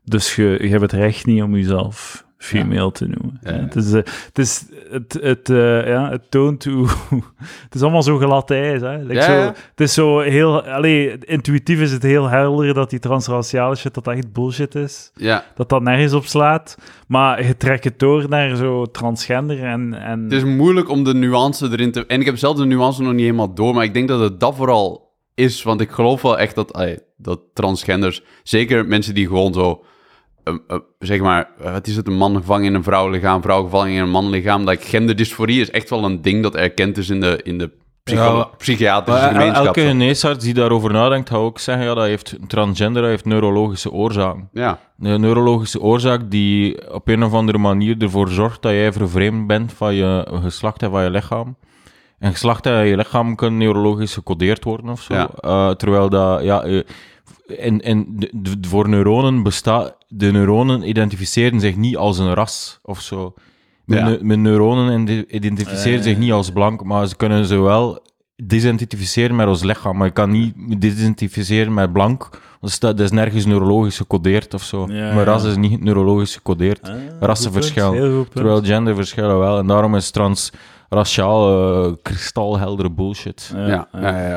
Dus 0.05 0.35
je, 0.37 0.59
je 0.63 0.69
hebt 0.69 0.83
het 0.83 0.93
recht 0.93 1.27
niet 1.27 1.43
om 1.43 1.55
jezelf 1.57 2.25
female 2.41 2.93
te 2.93 3.07
noemen. 3.07 3.39
Ja, 3.43 3.53
ja. 3.53 3.61
Het, 3.61 3.77
is, 3.77 3.93
eh, 3.93 4.03
het, 4.27 4.39
is, 4.39 4.65
het, 4.91 5.19
het, 5.21 5.51
eh, 5.51 5.87
ja, 5.87 6.11
het 6.11 6.31
toont 6.31 6.65
hoe... 6.65 6.89
het 7.65 7.75
is 7.75 7.83
allemaal 7.83 8.03
zo 8.03 8.19
gladijs, 8.19 8.81
hè. 8.81 8.97
Like 8.97 9.15
Ja, 9.15 9.23
zo. 9.23 9.53
Het 9.71 9.81
is 9.81 9.95
zo 9.95 10.19
heel... 10.19 10.63
Allee, 10.63 11.19
intuïtief 11.19 11.81
is 11.81 11.93
het 11.93 12.03
heel 12.03 12.29
helder 12.29 12.75
dat 12.75 12.91
die 12.91 12.99
transraciale 12.99 13.77
shit, 13.77 13.95
dat 13.95 14.05
dat 14.05 14.15
echt 14.15 14.33
bullshit 14.33 14.75
is. 14.75 15.11
Ja. 15.15 15.45
Dat 15.55 15.69
dat 15.69 15.83
nergens 15.83 16.13
op 16.13 16.25
slaat. 16.25 16.77
Maar 17.07 17.47
je 17.47 17.57
trekt 17.57 17.85
het 17.85 17.99
door 17.99 18.29
naar 18.29 18.57
zo 18.57 18.87
transgender 18.87 19.63
en... 19.63 19.95
en 19.95 20.23
Het 20.23 20.33
is 20.33 20.45
moeilijk 20.45 20.89
om 20.89 21.05
de 21.05 21.15
nuance 21.15 21.69
erin 21.71 21.93
te... 21.93 22.07
En 22.07 22.21
ik 22.21 22.27
heb 22.27 22.37
zelf 22.37 22.57
de 22.57 22.65
nuance 22.65 23.03
nog 23.03 23.13
niet 23.13 23.21
helemaal 23.21 23.55
door, 23.55 23.75
maar 23.75 23.85
ik 23.85 23.95
denk 23.95 24.09
dat 24.09 24.21
het 24.21 24.41
dat 24.41 24.57
vooral 24.57 25.15
is. 25.35 25.63
Want 25.63 25.81
ik 25.81 25.91
geloof 25.91 26.23
wel 26.23 26.39
echt 26.39 26.55
dat, 26.55 26.99
dat 27.17 27.41
transgenders, 27.55 28.23
zeker 28.43 28.87
mensen 28.87 29.15
die 29.15 29.27
gewoon 29.27 29.53
zo... 29.53 29.85
eh, 30.45 30.55
eh, 30.69 30.79
zeg 30.99 31.21
maar, 31.21 31.49
eh, 31.61 31.73
wat 31.73 31.87
is 31.87 31.97
het, 31.97 32.07
een 32.07 32.17
man 32.17 32.37
gevangen 32.37 32.67
in 32.67 32.75
een 32.75 32.83
vrouwenlichaam, 32.83 33.43
vrouw 33.43 33.63
gevangen 33.63 33.93
in 33.93 34.03
een 34.03 34.11
mannenlichaam. 34.11 34.65
Dat 34.65 34.85
genderdysforie 34.85 35.61
is 35.61 35.71
echt 35.71 35.91
wel 35.91 36.05
een 36.05 36.23
ding 36.23 36.43
dat 36.43 36.55
erkend 36.55 36.99
is 36.99 37.11
in 37.11 37.21
de, 37.21 37.41
in 37.43 37.59
de 37.59 37.71
Ja, 38.05 38.49
psychiatrische 38.59 39.29
gemeenschap. 39.29 39.67
elke 39.67 39.81
geneesarts 39.81 40.45
die 40.45 40.55
daarover 40.55 40.93
nadenkt, 40.93 41.29
gaat 41.29 41.39
ook 41.39 41.59
zeggen, 41.59 41.85
ja, 41.85 41.95
dat 41.95 42.05
heeft 42.05 42.37
transgender 42.47 43.05
heeft 43.05 43.25
neurologische 43.25 43.91
oorzaken. 43.93 44.49
Ja, 44.53 44.79
Een 45.01 45.21
neurologische 45.21 45.81
oorzaak 45.81 46.31
die 46.31 46.93
op 46.93 47.09
een 47.09 47.23
of 47.23 47.33
andere 47.33 47.59
manier 47.59 47.97
ervoor 47.99 48.29
zorgt 48.29 48.63
dat 48.63 48.73
jij 48.73 48.93
vervreemd 48.93 49.47
bent 49.47 49.73
van 49.73 49.95
je 49.95 50.27
geslacht 50.43 50.83
en 50.83 50.91
van 50.91 51.03
je 51.03 51.11
lichaam. 51.11 51.57
En 52.19 52.33
geslacht 52.33 52.67
en 52.67 52.87
je 52.87 52.97
lichaam 52.97 53.35
kunnen 53.35 53.59
neurologisch 53.59 54.15
gecodeerd 54.15 54.65
worden 54.65 54.91
of 54.91 55.01
zo. 55.01 55.15
Ja. 55.15 55.31
Eh, 55.37 55.71
terwijl 55.71 56.09
dat, 56.09 56.43
ja, 56.43 56.65
en, 57.59 57.81
en 57.81 58.07
de, 58.17 58.31
de- 58.35 58.69
voor 58.69 58.89
neuronen 58.89 59.43
bestaat, 59.43 59.97
de 60.09 60.33
neuronen 60.33 60.89
identificeren 60.89 61.61
zich 61.61 61.77
niet 61.77 61.97
als 61.97 62.19
een 62.19 62.35
ras 62.35 62.79
of 62.83 63.01
zo. 63.01 63.35
Ja. 63.87 64.05
neu- 64.05 64.19
met 64.23 64.39
neuronen 64.39 65.01
ide- 65.03 65.27
identificeren 65.29 66.03
zich 66.03 66.19
niet 66.19 66.33
als 66.33 66.51
blank, 66.51 66.85
maar 66.85 67.07
ze 67.07 67.17
kunnen 67.17 67.45
ze 67.45 67.59
wel 67.61 68.03
desidentificeren 68.45 69.37
met 69.37 69.47
ons 69.47 69.63
lichaam. 69.63 69.97
Maar 69.97 70.07
je 70.07 70.13
kan 70.13 70.31
niet 70.31 70.55
desidentificeren 70.81 71.75
met 71.75 71.93
blank, 71.93 72.29
dus 72.61 72.79
dat, 72.79 72.97
dat 72.97 73.07
is 73.07 73.13
nergens 73.13 73.47
neurologisch 73.47 73.97
gecodeerd 73.97 74.55
of 74.55 74.63
zo. 74.63 74.87
Ja, 74.89 75.15
maar 75.15 75.25
ras 75.25 75.43
ja. 75.43 75.49
is 75.49 75.57
niet 75.57 75.83
neurologisch 75.85 76.35
gecodeerd. 76.35 76.89
Ah, 76.89 76.95
Rassenverschil. 77.21 77.91
goed 77.91 77.99
punt. 78.13 78.31
Terwijl 78.33 78.63
genderverschillen 78.63 79.39
wel. 79.39 79.59
En 79.59 79.67
daarom 79.67 79.95
is 79.97 80.11
transraciaal 80.11 80.59
eh 80.91 81.93
kristalheldere 82.03 82.91
bullshit. 82.91 83.53
Ja, 83.57 83.89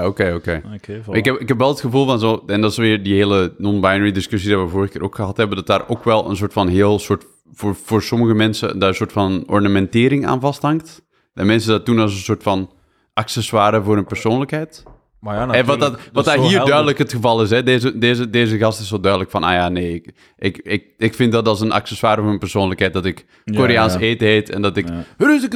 oké, 0.05 0.33
oké. 0.33 0.61
Voilà. 1.01 1.11
Ik 1.11 1.25
heb, 1.25 1.39
ik 1.39 1.47
heb 1.47 1.57
wel 1.57 1.67
het 1.69 1.79
gevoel 1.79 2.05
van 2.05 2.19
zo, 2.19 2.43
en 2.47 2.61
dat 2.61 2.71
is 2.71 2.77
weer 2.77 3.03
die 3.03 3.13
hele 3.13 3.53
non-binary 3.57 4.11
discussie 4.11 4.49
die 4.49 4.59
we 4.59 4.67
vorige 4.67 4.91
keer 4.91 5.03
ook 5.03 5.15
gehad 5.15 5.37
hebben, 5.37 5.57
dat 5.57 5.67
daar 5.67 5.89
ook 5.89 6.03
wel 6.03 6.29
een 6.29 6.35
soort 6.35 6.53
van 6.53 6.67
heel 6.67 6.99
soort, 6.99 7.25
voor, 7.53 7.75
voor 7.75 8.01
sommige 8.01 8.33
mensen, 8.33 8.79
daar 8.79 8.89
een 8.89 8.95
soort 8.95 9.11
van 9.11 9.43
ornamentering 9.47 10.25
aan 10.25 10.39
vasthangt. 10.39 11.01
Dat 11.33 11.45
mensen 11.45 11.71
dat 11.71 11.85
doen 11.85 11.99
als 11.99 12.13
een 12.13 12.19
soort 12.19 12.43
van 12.43 12.69
accessoire 13.13 13.83
voor 13.83 13.95
hun 13.95 14.05
persoonlijkheid. 14.05 14.83
Maar 15.23 15.35
ja, 15.35 15.53
En 15.53 15.65
wat, 15.65 15.79
dat, 15.79 15.97
wat 16.13 16.25
dat 16.25 16.33
hier 16.33 16.43
helder. 16.49 16.65
duidelijk 16.67 16.97
het 16.97 17.11
geval 17.13 17.41
is, 17.41 17.49
hè? 17.49 17.63
Deze, 17.63 17.97
deze, 17.97 18.29
deze 18.29 18.57
gast 18.57 18.79
is 18.79 18.87
zo 18.87 18.99
duidelijk 18.99 19.31
van, 19.31 19.43
ah 19.43 19.53
ja, 19.53 19.69
nee, 19.69 19.93
ik, 19.93 20.11
ik, 20.37 20.57
ik, 20.63 20.83
ik 20.97 21.13
vind 21.13 21.31
dat 21.31 21.47
als 21.47 21.61
een 21.61 21.71
accessoire 21.71 22.17
voor 22.19 22.27
mijn 22.27 22.39
persoonlijkheid, 22.39 22.93
dat 22.93 23.05
ik 23.05 23.25
Koreaans 23.55 23.93
ja. 23.93 23.99
eten 23.99 24.27
heet 24.27 24.49
en 24.49 24.61
dat 24.61 24.77
ik, 24.77 24.87
Ja. 24.87 25.03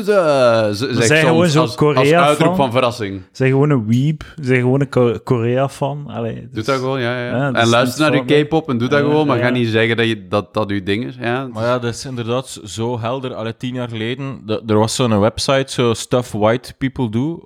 ja. 0.05 0.74
zeg 0.74 1.03
zijn 1.05 1.26
gewoon 1.26 1.49
soms 1.49 1.74
zo 1.74 1.93
als, 1.93 2.11
uitroep 2.11 2.55
van 2.55 2.72
verrassing. 2.72 3.22
Zeg 3.32 3.49
gewoon 3.49 3.70
een 3.70 3.88
weeb. 3.88 4.24
Zeg 4.41 4.59
gewoon 4.59 4.82
een 4.82 4.89
Ko- 4.89 5.20
Korea-fan. 5.24 6.05
Allee, 6.07 6.34
Doe 6.36 6.49
dus- 6.51 6.65
dat 6.65 6.76
gewoon, 6.76 6.99
ja. 7.01 7.20
ja. 7.20 7.26
Ja, 7.36 7.45
dat 7.45 7.55
en 7.55 7.61
is 7.61 7.70
luister 7.70 8.01
naar 8.01 8.11
uw 8.22 8.24
van- 8.28 8.43
K-pop 8.45 8.70
en 8.70 8.78
doe 8.78 8.88
dat 8.88 8.99
Ja, 8.99 9.05
gewoon, 9.05 9.28
maar 9.28 9.38
ja. 9.38 9.43
ga 9.43 9.49
niet 9.49 9.68
zeggen 9.68 9.97
dat 9.97 10.07
je, 10.07 10.28
dat, 10.28 10.53
dat 10.53 10.70
uw 10.72 10.84
ding 10.84 11.05
is. 11.05 11.15
Ja. 11.20 11.47
Maar 11.53 11.63
ja, 11.63 11.80
dat 11.80 11.93
is 11.93 12.05
inderdaad 12.05 12.59
zo 12.63 12.99
helder. 12.99 13.34
Alle 13.34 13.57
tien 13.57 13.74
jaar 13.74 13.89
geleden, 13.89 14.41
de- 14.45 14.63
er 14.68 14.78
was 14.78 14.95
zo'n 14.95 15.20
website, 15.20 15.72
zo 15.72 15.93
Stuff 15.93 16.32
White 16.32 16.74
People 16.78 17.09
Do, 17.09 17.39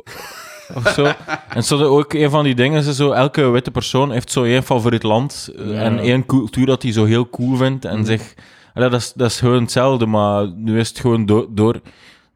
of 0.75 0.87
zo. 0.87 1.11
En 1.49 1.63
zo 1.63 1.83
ook 1.83 2.13
een 2.13 2.29
van 2.29 2.43
die 2.43 2.55
dingen 2.55 2.85
is 2.85 2.95
zo, 2.95 3.11
elke 3.11 3.49
witte 3.49 3.71
persoon 3.71 4.11
heeft 4.11 4.31
zo 4.31 4.43
één 4.43 4.63
favoriet 4.63 5.03
land 5.03 5.49
eh, 5.57 5.83
en 5.85 5.99
één 5.99 6.25
cultuur 6.25 6.65
dat 6.65 6.81
hij 6.81 6.91
zo 6.91 7.05
heel 7.05 7.29
cool 7.29 7.55
vindt 7.55 7.85
en 7.85 8.05
zich... 8.05 8.33
Allee, 8.73 8.89
dat, 8.89 8.99
is, 9.01 9.13
dat 9.13 9.29
is 9.29 9.39
gewoon 9.39 9.61
hetzelfde, 9.61 10.05
maar 10.05 10.47
nu 10.55 10.79
is 10.79 10.89
het 10.89 10.99
gewoon 10.99 11.25
do- 11.25 11.47
door 11.49 11.79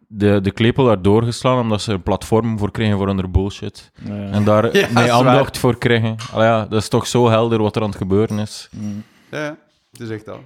de, 0.07 0.39
de 0.41 0.51
klepel 0.51 0.85
daar 0.85 1.01
doorgeslaan, 1.01 1.59
omdat 1.59 1.81
ze 1.81 1.93
een 1.93 2.03
platform 2.03 2.57
voor 2.59 2.71
kregen 2.71 2.97
voor 2.97 3.07
hun 3.07 3.31
bullshit. 3.31 3.91
En 4.31 4.43
daar 4.43 4.77
Ja, 4.77 4.87
mee 4.93 5.11
aandacht 5.11 5.57
voor 5.57 5.77
kregen. 5.77 6.15
Allee, 6.33 6.47
ja, 6.47 6.65
dat 6.65 6.81
is 6.81 6.87
toch 6.87 7.07
zo 7.07 7.29
helder 7.29 7.61
wat 7.61 7.75
er 7.75 7.81
aan 7.81 7.87
het 7.89 7.97
gebeuren 7.97 8.39
is. 8.39 8.69
ja, 9.31 9.39
ja. 9.43 9.57
het 9.91 10.01
is 10.01 10.09
echt 10.09 10.29
al. 10.29 10.39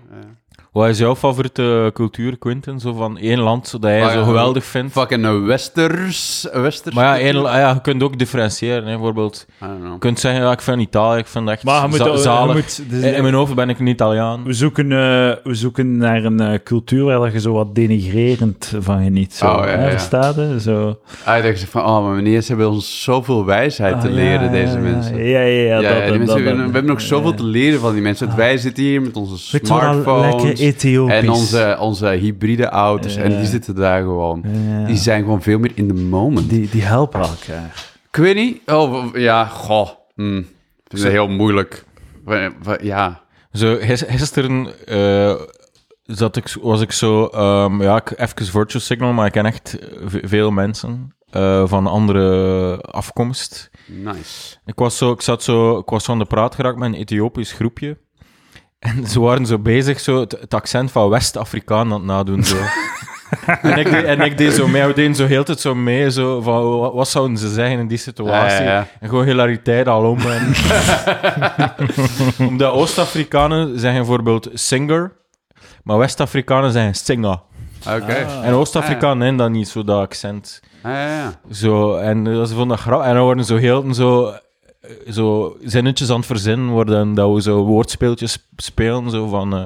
Wat 0.71 0.87
is 0.89 0.97
jouw 0.97 1.15
favoriete 1.15 1.91
cultuur, 1.93 2.37
Quinten? 2.37 2.79
Zo 2.79 2.93
van 2.93 3.17
één 3.17 3.39
land 3.39 3.71
dat 3.71 3.81
jij 3.91 4.03
Ah, 4.03 4.11
zo 4.13 4.23
geweldig 4.23 4.63
vindt? 4.65 4.91
Fucking 4.91 5.25
een 5.25 5.45
westers, 5.45 6.47
een 6.51 6.61
westers. 6.61 6.95
Maar 6.95 7.05
ja, 7.05 7.19
één, 7.25 7.35
ah 7.45 7.53
ja, 7.53 7.69
je 7.69 7.81
kunt 7.81 8.03
ook 8.03 8.17
differentiëren. 8.19 8.83
Hè. 8.85 8.89
Bijvoorbeeld, 8.91 9.45
je 9.59 9.95
kunt 9.99 10.19
zeggen, 10.19 10.41
ja, 10.41 10.51
ik 10.51 10.61
vind 10.61 10.81
Italië, 10.81 11.19
ik 11.19 11.27
vind 11.27 11.45
dat 11.45 11.53
echt 11.53 11.63
Maar 11.63 11.81
je 11.81 11.87
moet, 11.87 11.97
za- 11.97 12.05
je 12.11 12.17
zalig. 12.17 12.55
moet- 12.55 12.83
dus- 12.89 13.03
in, 13.03 13.13
in 13.15 13.21
mijn 13.21 13.33
hoofd 13.33 13.55
ben 13.55 13.69
ik 13.69 13.79
een 13.79 13.87
Italiaan. 13.87 14.43
we, 14.43 14.53
zoeken, 14.53 14.91
eh, 14.91 14.97
we 15.43 15.53
zoeken 15.53 15.97
naar 15.97 16.23
een 16.23 16.39
eh, 16.39 16.59
cultuur 16.63 17.03
waar 17.03 17.19
dat 17.19 17.31
je 17.33 17.39
zo 17.39 17.53
wat 17.53 17.75
denigrerend 17.75 18.73
van 18.79 19.03
geniet. 19.03 19.33
Zo, 19.33 19.45
Oh, 19.47 19.57
ja, 19.65 19.65
hè, 19.65 19.83
ja. 19.83 19.89
Verstaat 19.89 20.35
je? 20.35 20.55
Zo. 20.61 20.99
Ah, 21.25 21.43
je 21.43 21.57
van, 21.57 21.83
oh, 21.85 22.03
maar 22.05 22.15
meneer, 22.15 22.41
ze 22.41 22.47
hebben 22.47 22.69
ons 22.69 23.03
zoveel 23.03 23.45
wijsheid 23.45 24.01
te 24.01 24.07
Ah, 24.07 24.13
leren, 24.13 24.43
ja, 24.45 24.51
deze 24.51 24.73
ja, 24.73 24.79
mensen. 24.79 25.17
Ja, 25.23 25.39
ja, 25.39 25.45
ja. 25.45 25.79
Ja, 25.79 25.89
dat- 25.89 26.01
die 26.01 26.09
dat- 26.09 26.17
mensen 26.17 26.43
dat- 26.45 26.55
we 26.55 26.61
hebben 26.61 26.85
nog 26.85 26.99
ja. 26.99 27.05
zoveel 27.05 27.33
te 27.33 27.43
leren 27.43 27.79
van 27.79 27.93
die 27.93 28.01
mensen. 28.01 28.25
Want 28.25 28.37
Wij 28.37 28.57
zitten 28.57 28.83
hier 28.83 29.01
met 29.01 29.15
onze 29.17 29.37
smartphones 29.37 30.58
Ethiopisch. 30.59 31.15
en 31.15 31.29
onze, 31.29 31.77
onze 31.79 32.07
hybride 32.07 32.65
auto's. 32.69 33.15
En 33.15 33.37
die 33.37 33.45
zitten 33.45 33.75
daar 33.75 34.01
gewoon. 34.01 34.43
Ja. 34.67 34.85
Die 34.85 34.97
zijn 34.97 35.23
gewoon 35.23 35.41
veel 35.41 35.59
meer 35.59 35.71
in 35.75 35.87
the 35.87 35.93
moment. 35.93 36.49
Die, 36.49 36.69
die 36.69 36.81
helpen 36.81 37.19
elkaar. 37.19 37.87
Ik 38.11 38.15
weet 38.15 38.35
niet. 38.35 38.61
Oh, 38.65 39.05
ja, 39.15 39.45
goh. 39.45 39.89
Hm. 40.15 40.41
Het 40.87 41.03
heel 41.03 41.27
moeilijk. 41.27 41.85
Ja. 42.81 43.21
Zo, 43.51 43.77
gis- 43.79 44.03
gisteren 44.07 44.67
eh, 44.87 45.35
zat 46.03 46.35
ik, 46.35 46.55
was 46.61 46.81
ik 46.81 46.91
zo... 46.91 47.25
ehm, 47.25 47.81
ja, 47.81 47.95
ik, 47.97 48.13
even 48.17 48.45
virtual 48.45 48.81
signal, 48.81 49.13
maar 49.13 49.25
ik 49.25 49.31
ken 49.31 49.45
echt 49.45 49.77
veel 50.05 50.51
mensen 50.51 51.15
eh, 51.29 51.67
van 51.67 51.87
andere 51.87 52.77
afkomst. 52.81 53.69
Nice. 53.87 54.55
Ik 54.65 54.75
was 54.75 54.97
zo, 54.97 55.11
ik 55.11 55.21
zat 55.21 55.43
zo, 55.43 55.77
ik 55.77 55.89
was 55.89 56.03
zo 56.03 56.11
aan 56.11 56.19
de 56.19 56.25
praat 56.25 56.55
geraakt 56.55 56.77
met 56.77 56.93
een 56.93 56.99
Ethiopisch 56.99 57.51
groepje. 57.51 57.97
En 58.79 59.07
ze 59.07 59.19
waren 59.19 59.45
zo 59.45 59.59
bezig, 59.59 59.99
zo, 59.99 60.19
het, 60.19 60.31
het 60.31 60.53
accent 60.53 60.91
van 60.91 61.09
West-Afrikaan 61.09 61.85
aan 61.85 61.93
het 61.93 62.03
nadoen. 62.03 62.43
Zo. 62.43 62.57
en, 63.61 63.77
ik 63.77 63.91
deed, 63.91 64.03
en 64.03 64.21
ik 64.21 64.37
deed 64.37 64.53
zo 64.53 64.67
mee, 64.67 64.85
we 64.85 64.93
deden 64.93 65.15
zo 65.15 65.25
heel 65.25 65.43
tijd 65.43 65.59
zo 65.59 65.75
mee, 65.75 66.11
zo, 66.11 66.41
van 66.41 66.79
wat, 66.79 66.93
wat 66.93 67.07
zouden 67.07 67.37
ze 67.37 67.49
zeggen 67.49 67.79
in 67.79 67.87
die 67.87 67.97
situatie. 67.97 68.63
Ja, 68.63 68.71
ja, 68.71 68.77
ja. 68.77 68.87
En 68.99 69.09
gewoon 69.09 69.25
hilariteit 69.25 69.87
alom. 69.87 70.19
En... 70.19 70.53
Omdat 72.47 72.73
Oost-Afrikanen 72.73 73.79
zeggen 73.79 73.99
bijvoorbeeld 73.99 74.49
singer, 74.53 75.11
maar 75.83 75.97
West-Afrikanen 75.97 76.71
zeggen 76.71 76.93
singer. 76.93 77.39
Oké. 77.87 78.13
En 78.43 78.53
Oost-Afrikanen 78.53 79.19
hebben 79.19 79.37
dat 79.37 79.49
niet, 79.49 79.67
zo 79.67 79.83
dat 79.83 79.99
accent. 79.99 80.61
Ah, 80.81 80.91
ja, 80.91 81.07
ja. 81.07 81.39
Zo, 81.51 81.95
en 81.95 82.27
eh, 82.27 82.33
ze 82.33 82.47
vonden 82.47 82.67
dat 82.67 82.79
grappig. 82.79 83.07
En 83.07 83.13
dan 83.13 83.23
worden 83.23 83.45
zo 83.45 83.55
heel 83.55 83.93
zo, 83.93 84.27
eh, 84.27 84.35
zo 85.09 85.57
zinnetjes 85.63 86.09
aan 86.09 86.17
het 86.17 86.25
verzinnen 86.25 86.69
worden, 86.69 87.13
dat 87.13 87.33
we 87.33 87.41
zo 87.41 87.63
woordspeeltjes 87.63 88.47
spelen, 88.55 89.09
zo 89.09 89.27
van... 89.27 89.53
eh, 89.53 89.61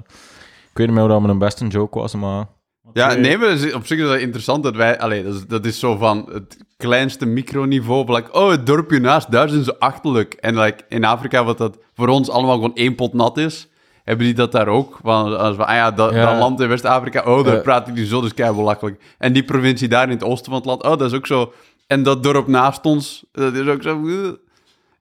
ik 0.71 0.77
weet 0.79 0.87
niet 0.87 0.95
meer 0.95 1.05
of 1.05 1.11
dat 1.11 1.21
mijn 1.21 1.37
beste 1.37 1.67
joke 1.67 1.99
was, 1.99 2.15
maar... 2.15 2.45
Ja, 2.93 3.13
nee, 3.13 3.37
maar 3.37 3.73
op 3.73 3.85
zich 3.85 3.99
is 3.99 4.07
dat 4.07 4.17
interessant 4.19 4.63
dat 4.63 4.75
wij... 4.75 4.99
Allee, 4.99 5.23
dat 5.23 5.33
is, 5.33 5.45
dat 5.47 5.65
is 5.65 5.79
zo 5.79 5.95
van 5.97 6.29
het 6.31 6.57
kleinste 6.77 7.25
microniveau. 7.25 8.05
van 8.05 8.15
Like, 8.15 8.31
oh, 8.33 8.49
het 8.49 8.65
dorpje 8.65 8.99
naast, 8.99 9.31
daar 9.31 9.49
zijn 9.49 9.63
ze 9.63 9.79
achterlijk. 9.79 10.33
En 10.33 10.59
like, 10.59 10.83
in 10.89 11.05
Afrika, 11.05 11.43
wat 11.43 11.57
dat 11.57 11.77
voor 11.93 12.07
ons 12.07 12.29
allemaal 12.29 12.55
gewoon 12.55 12.75
één 12.75 12.95
pot 12.95 13.13
nat 13.13 13.37
is... 13.37 13.67
Hebben 14.03 14.25
die 14.25 14.35
dat 14.35 14.51
daar 14.51 14.67
ook? 14.67 14.99
Van, 15.03 15.37
als 15.37 15.55
we, 15.55 15.65
ah 15.65 15.75
ja, 15.75 15.91
dat, 15.91 16.13
Ja. 16.13 16.25
dat 16.25 16.39
land 16.39 16.59
in 16.59 16.67
West-Afrika, 16.67 17.23
oh, 17.25 17.45
daar 17.45 17.55
Ja. 17.55 17.61
praten 17.61 17.93
die 17.93 18.05
zo, 18.05 18.21
dus 18.21 18.33
kei 18.33 18.55
belachelijk. 18.55 19.01
En 19.17 19.33
die 19.33 19.43
provincie 19.43 19.87
daar 19.87 20.03
in 20.03 20.09
het 20.09 20.23
oosten 20.23 20.45
van 20.45 20.55
het 20.55 20.65
land, 20.65 20.83
oh, 20.83 20.89
dat 20.97 21.11
is 21.11 21.17
ook 21.17 21.27
zo. 21.27 21.53
En 21.87 22.03
dat 22.03 22.23
dorp 22.23 22.47
naast 22.47 22.85
ons, 22.85 23.25
dat 23.31 23.53
is 23.53 23.67
ook 23.67 23.81
zo. 23.81 24.01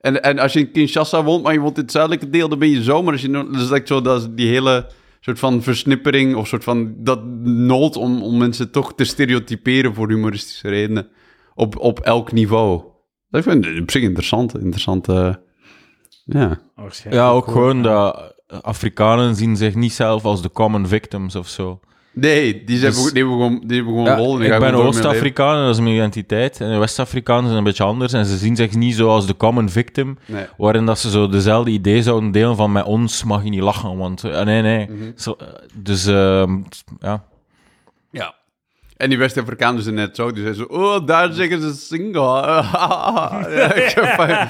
En, 0.02 0.22
en 0.22 0.38
als 0.38 0.52
je 0.52 0.58
in 0.58 0.70
Kinshasa 0.70 1.24
woont, 1.24 1.42
maar 1.42 1.52
je 1.52 1.60
woont 1.60 1.76
in 1.76 1.82
het 1.82 1.92
zuidelijke 1.92 2.30
deel, 2.30 2.48
dan 2.48 2.58
ben 2.58 2.68
je 2.70 2.82
zo. 2.82 3.02
Maar 3.02 3.12
als 3.12 3.22
je, 3.22 3.28
no- 3.28 3.50
dat 3.50 3.70
is 3.70 3.88
zo, 3.88 4.00
dat 4.00 4.20
is 4.20 4.28
die 4.30 4.48
hele 4.48 4.90
soort 5.20 5.38
van 5.38 5.62
versnippering 5.62 6.34
of 6.34 6.46
soort 6.46 6.64
van 6.64 6.94
dat 6.98 7.24
nood 7.44 7.96
om, 7.96 8.22
om 8.22 8.38
mensen 8.38 8.70
toch 8.70 8.94
te 8.94 9.04
stereotyperen 9.04 9.94
voor 9.94 10.08
humoristische 10.08 10.68
redenen 10.68 11.08
op, 11.54 11.78
op 11.78 12.00
elk 12.00 12.32
niveau. 12.32 12.82
Dat 13.28 13.42
vind 13.42 13.66
ik 13.66 13.80
op 13.80 13.90
zich 13.90 14.02
interessant. 14.02 14.58
interessant 14.58 15.08
eh, 15.08 15.34
ja. 16.24 16.60
Waarschijnlijk 16.74 17.24
Ja, 17.24 17.30
ook 17.30 17.44
gewoon 17.46 17.82
dat 17.82 18.34
Afrikanen 18.46 19.34
zien 19.36 19.56
zich 19.56 19.74
niet 19.74 19.92
zelf 19.92 20.24
als 20.24 20.42
de 20.42 20.50
common 20.50 20.86
victims 20.86 21.36
of 21.36 21.48
zo. 21.48 21.80
Nee, 22.14 22.64
die, 22.64 22.78
zijn, 22.78 22.92
Dus- 22.92 23.12
die 23.12 23.22
gewoon, 23.22 23.62
die 23.66 23.84
Ja, 23.84 24.16
lol. 24.16 24.34
en 24.34 24.40
die 24.42 24.52
ik 24.52 24.58
ben 24.60 24.74
Oost-Afrikaan, 24.74 25.56
en 25.58 25.64
dat 25.64 25.74
is 25.74 25.80
mijn 25.80 25.94
identiteit. 25.94 26.60
En 26.60 26.78
West-Afrikanen 26.78 27.44
zijn 27.44 27.56
een 27.58 27.64
beetje 27.64 27.84
anders. 27.84 28.12
En 28.12 28.26
ze 28.26 28.36
zien 28.36 28.56
zich 28.56 28.74
niet 28.74 28.94
zo 28.94 29.08
als 29.08 29.26
de 29.26 29.36
common 29.36 29.68
victim. 29.68 30.18
Nee. 30.26 30.44
waarin 30.56 30.86
dat 30.86 30.98
ze 30.98 31.10
zo 31.10 31.28
dezelfde 31.28 31.70
idee 31.70 32.02
zouden 32.02 32.30
delen 32.30 32.56
van 32.56 32.72
met 32.72 32.84
ons 32.84 33.24
mag 33.24 33.44
je 33.44 33.50
niet 33.50 33.60
lachen. 33.60 33.96
Want 33.96 34.24
eh, 34.24 34.42
nee, 34.44 34.62
nee. 34.62 34.88
Mhm. 34.90 35.10
Zo, 35.16 35.36
eh, 35.38 35.46
dus 35.74 36.06
ehm, 36.06 36.58
ja. 37.00 37.24
Ja. 38.10 38.34
En 38.96 39.08
die 39.08 39.18
West-Afrikanen 39.18 39.82
zijn 39.82 39.94
net 39.94 40.16
zo. 40.16 40.32
Die 40.32 40.42
zijn 40.42 40.54
zo, 40.54 40.62
oh, 40.62 41.06
daar 41.06 41.32
zeggen 41.32 41.60
ze 41.60 41.74
single. 41.74 42.22
ja, 43.56 43.74
ik 43.74 43.90
heb 43.90 44.04
fijn. 44.20 44.48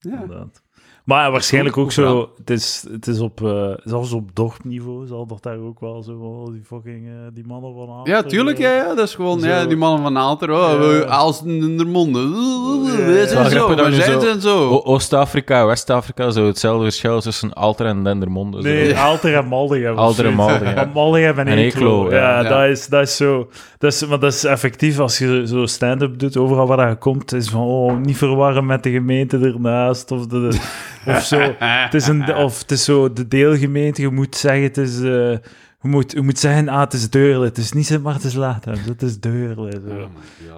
Ja, 0.00 0.18
inderdaad. 0.20 0.62
Maar 1.10 1.30
waarschijnlijk 1.30 1.76
ook 1.76 1.92
zo, 1.92 2.30
het 2.38 2.50
is, 2.50 2.86
het 2.92 3.06
is 3.06 3.20
op, 3.20 3.44
eh, 3.44 3.66
zelfs 3.84 4.12
op 4.12 4.30
dorpniveau 4.34 5.06
zal 5.06 5.26
dat 5.26 5.42
daar 5.42 5.58
ook 5.58 5.80
wel 5.80 6.02
zo, 6.02 6.12
oh, 6.12 6.52
die 6.52 6.62
fucking, 6.64 7.06
eh, 7.06 7.12
die 7.34 7.44
mannen 7.46 7.74
van 7.74 7.88
Aalter, 7.90 8.12
Ja, 8.14 8.22
tuurlijk, 8.22 8.58
eh, 8.58 8.64
ja, 8.64 8.72
ja. 8.74 8.94
Dat 8.94 9.08
is 9.08 9.14
gewoon, 9.14 9.40
ja, 9.40 9.64
die 9.66 9.76
mannen 9.76 10.02
van 10.02 10.18
Aalter. 10.18 10.50
Oh, 10.50 10.92
Ja. 10.92 11.04
aalsten 11.04 11.48
in 11.48 11.78
de 11.78 11.84
monden. 11.84 12.28
Ja. 12.30 13.26
Zo, 13.26 13.44
zijn 13.90 14.20
zo- 14.20 14.28
en 14.28 14.40
zo. 14.40 14.68
O- 14.68 14.82
Oost-Afrika 14.84 15.66
West-Afrika, 15.66 16.30
zo 16.30 16.46
hetzelfde 16.46 16.82
verschil 16.84 17.20
tussen 17.20 17.52
Alter 17.52 17.86
en 17.86 18.04
Dendermonde. 18.04 18.62
zo. 18.62 18.68
Nee, 18.68 18.96
Aalter 18.96 19.34
en 19.34 19.46
Maldegem. 19.46 19.92
of 19.92 19.98
Alter 19.98 20.26
en. 20.26 20.34
Maldegem. 20.34 20.90
Maldegem 20.94 21.38
en 21.38 21.46
En 21.46 21.58
Eeklo. 21.58 22.10
Ja. 22.10 22.42
Dat, 22.42 22.68
is, 22.68 22.86
dat 22.86 23.02
is 23.02 23.16
zo... 23.16 23.48
Dat 23.78 23.92
is, 23.92 24.06
maar 24.06 24.18
dat 24.18 24.32
is 24.32 24.44
effectief, 24.44 24.98
als 24.98 25.18
je 25.18 25.42
zo 25.46 25.66
stand-up 25.66 26.18
doet, 26.18 26.36
overal 26.36 26.66
waar 26.66 26.88
je 26.88 26.96
komt, 26.96 27.32
is 27.32 27.48
van, 27.48 27.60
oh, 27.60 27.96
niet 27.96 28.16
verwarren 28.16 28.66
met 28.66 28.82
de 28.82 28.90
gemeente 28.90 29.38
ernaast, 29.38 30.10
of, 30.10 30.26
de, 30.26 30.58
of 31.06 31.24
zo. 31.24 31.54
Het 31.58 31.94
is, 31.94 32.06
een, 32.06 32.34
of 32.34 32.58
het 32.58 32.70
is 32.70 32.84
zo 32.84 33.12
de 33.12 33.28
deelgemeente, 33.28 34.02
je 34.02 34.10
moet 34.10 34.36
zeggen, 34.36 34.62
het 34.62 34.76
is... 34.76 35.00
eh, 35.00 35.36
je, 35.82 35.88
moet, 35.88 36.12
je 36.12 36.20
moet 36.20 36.38
zeggen, 36.38 36.68
ah, 36.68 36.80
het 36.80 36.92
is 36.92 37.10
Deurle. 37.10 37.44
Het 37.44 37.58
is 37.58 37.72
niet 37.72 37.86
Sint 37.86 38.02
Maartenslaat, 38.02 38.64
hè. 38.64 38.72
het 38.72 39.02
is 39.02 39.20
Deurle. 39.20 39.70
Zo. 39.88 40.10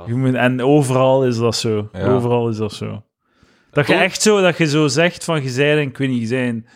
Je 0.07 0.14
moet, 0.14 0.34
en 0.34 0.62
overal 0.62 1.26
is 1.26 1.36
dat 1.36 1.57
zo. 1.57 1.88
Ja. 1.93 2.07
Overal 2.07 2.49
is 2.49 2.57
dat 2.57 2.72
zo. 2.72 3.03
Dat 3.70 3.86
je 3.86 3.95
echt 3.95 4.22
zo, 4.22 4.40
dat 4.40 4.59
je 4.59 4.66
zo 4.66 4.88
zegt 4.88 5.24
van, 5.24 5.43
je 5.43 5.49
zei, 5.49 5.80
ik 5.80 5.99
weet 5.99 6.09
niet, 6.09 6.20
je 6.20 6.26
zijn 6.26 6.66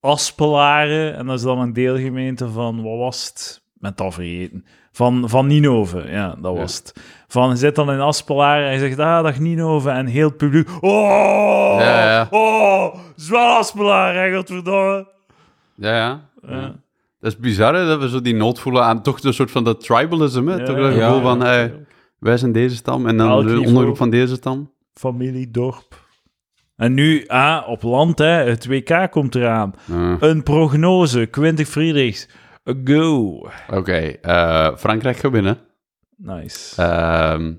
Aspelaren, 0.00 1.16
en 1.16 1.26
dat 1.26 1.38
is 1.38 1.44
dan 1.44 1.58
een 1.58 1.72
deelgemeente 1.72 2.48
van, 2.48 2.82
wat 2.82 2.98
was 2.98 3.26
het? 3.26 3.62
Met 3.78 3.96
dat 3.96 4.14
vergeten. 4.14 4.64
Van, 4.92 5.28
van 5.28 5.46
Ninove, 5.46 6.10
ja, 6.10 6.28
dat 6.40 6.54
Ja. 6.54 6.58
was 6.60 6.76
het. 6.76 6.92
Van, 7.28 7.50
je 7.50 7.56
zit 7.56 7.74
dan 7.74 7.90
in 7.92 8.00
Aspelaren 8.00 8.66
en 8.66 8.72
je 8.72 8.78
zegt, 8.78 8.98
ah, 8.98 9.22
dag 9.22 9.38
Ninove, 9.38 9.90
en 9.90 10.06
heel 10.06 10.28
het 10.28 10.36
publiek, 10.36 10.68
oh, 10.80 11.76
Ja, 11.80 12.04
ja. 12.10 12.26
oh, 12.30 12.94
zwaar 13.16 13.58
Aspelaren, 13.58 14.22
hè, 14.22 14.36
godverdomme. 14.36 15.08
Ja, 15.74 15.96
ja. 15.96 16.20
Ja. 16.48 16.74
Dat 17.20 17.32
is 17.32 17.38
bizar, 17.38 17.74
hè, 17.74 17.86
dat 17.86 18.00
we 18.00 18.08
zo 18.08 18.20
die 18.20 18.34
nood 18.34 18.60
voelen 18.60 18.82
aan 18.84 19.02
toch 19.02 19.22
een 19.22 19.34
soort 19.34 19.50
van 19.50 19.64
dat 19.64 19.80
tribalism, 19.84 20.46
hè? 20.46 20.56
Ja, 20.56 20.64
toch 20.64 20.76
dat 20.76 20.94
ja, 20.94 21.00
gevoel 21.00 21.16
ja. 21.16 21.22
van, 21.22 21.40
hey, 21.40 21.86
wij 22.18 22.36
zijn 22.36 22.52
deze 22.52 22.76
stam 22.76 23.06
en 23.06 23.16
dan 23.16 23.30
Elk 23.30 23.46
de 23.46 23.60
ondergroep 23.60 23.96
van 23.96 24.10
deze 24.10 24.34
stam. 24.34 24.70
Familie, 24.94 25.50
dorp. 25.50 26.04
En 26.76 26.94
nu, 26.94 27.26
ah, 27.26 27.68
op 27.68 27.82
land, 27.82 28.18
hè, 28.18 28.26
het 28.26 28.66
WK 28.66 29.10
komt 29.10 29.34
eraan. 29.34 29.74
Ja. 29.84 30.16
Een 30.20 30.42
prognose, 30.42 31.26
Quintig 31.26 31.68
Friedrichs, 31.68 32.28
go. 32.84 33.48
Oké, 33.72 33.96
eh, 34.22 34.76
Frankrijk 34.76 35.16
gaat 35.16 35.32
winnen. 35.32 35.58
Nice. 36.16 36.82
Ehm 36.82 37.52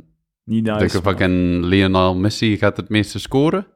Niet 0.43 0.65
nice. 0.65 1.01
fucking 1.01 1.63
Lionel 1.63 2.15
Messi 2.15 2.57
gaat 2.57 2.77
het 2.77 2.89
meeste 2.89 3.19
scoren. 3.19 3.67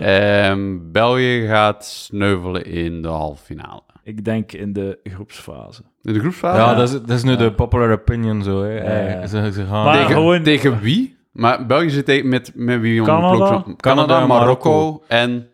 Ehm 0.00 0.78
België 0.92 1.46
gaat 1.46 1.84
sneuvelen 1.84 2.64
in 2.66 3.02
de 3.02 3.08
halve 3.08 3.44
finale. 3.44 3.82
Ik 4.02 4.24
denk 4.24 4.52
in 4.52 4.72
de 4.72 4.98
groepsfase. 5.04 5.82
In 6.02 6.12
de 6.12 6.18
groepsfase? 6.20 6.60
Ja, 6.60 6.74
dat 6.74 6.88
is, 6.88 7.00
dat 7.00 7.10
is 7.10 7.22
nu 7.22 7.36
de 7.36 7.52
popular 7.52 7.92
opinion 7.92 8.42
zo. 8.42 8.62
Hè. 8.62 8.72
Ja. 8.72 9.20
Eh, 9.20 9.28
Ze, 9.28 9.52
ze 9.52 9.64
gaan... 9.64 9.84
Maar 9.84 9.96
tegen, 9.96 10.14
gewoon- 10.14 10.42
tegen 10.42 10.80
wie? 10.80 11.16
Maar 11.32 11.66
België 11.66 11.90
zit 11.90 12.24
met, 12.24 12.52
met 12.54 12.80
wie? 12.80 13.02
Canada? 13.02 13.36
Canada, 13.46 13.74
Canada 13.76 14.20
en 14.20 14.28
Marokko, 14.28 14.70
Marokko. 14.70 15.04
en 15.08 15.48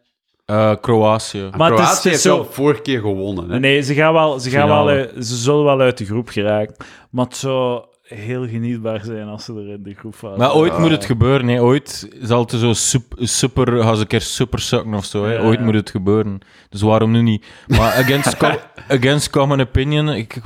Eh, 0.44 0.72
Kroatië. 0.80 1.50
Maar 1.56 1.70
het 1.70 1.78
is- 1.78 1.84
Kroatië 1.84 1.94
het 1.94 2.04
is 2.04 2.10
heeft 2.10 2.20
zo- 2.20 2.34
wel 2.36 2.44
vorige 2.52 2.82
keer 2.82 3.00
gewonnen. 3.00 3.50
Hè? 3.50 3.58
Nee, 3.58 3.80
ze, 3.82 3.94
gaan 3.94 4.12
wel, 4.12 4.38
ze, 4.40 4.50
gaan 4.50 4.68
wel, 4.68 4.86
Finale. 4.86 5.12
uit- 5.14 5.26
ze 5.26 5.36
zullen 5.36 5.64
wel 5.64 5.80
uit 5.80 5.98
de 5.98 6.04
groep 6.04 6.28
geraken. 6.28 6.74
Maar 7.10 7.24
het 7.24 7.36
zou 7.36 7.84
heel 8.02 8.46
genietbaar 8.48 9.04
zijn 9.04 9.26
als 9.28 9.44
ze 9.44 9.52
er 9.52 9.68
in 9.68 9.82
de 9.82 9.94
groepfase 9.94 10.36
Maar 10.38 10.54
ooit 10.54 10.78
moet 10.78 10.90
het 10.90 11.04
gebeuren. 11.04 11.48
Hè. 11.48 11.60
Ooit 11.62 12.08
zal 12.22 12.40
het 12.40 12.50
zo 12.50 12.72
sup- 12.72 13.14
super, 13.18 13.82
gaan 13.82 13.94
ze 13.94 14.00
een 14.00 14.06
keer 14.06 14.20
super 14.20 14.58
sukken 14.60 14.94
of 14.94 15.04
zo. 15.04 15.24
Hè. 15.24 15.32
Ja. 15.32 15.40
Ooit 15.42 15.60
moet 15.60 15.74
het 15.74 15.90
gebeuren. 15.90 16.38
Dus 16.68 16.80
waarom 16.80 17.10
nu 17.10 17.22
niet? 17.22 17.46
Maar 17.66 17.92
against, 17.94 18.36
com- 18.36 18.56
against 18.98 19.30
common 19.30 19.60
opinion, 19.60 20.08
ik, 20.08 20.40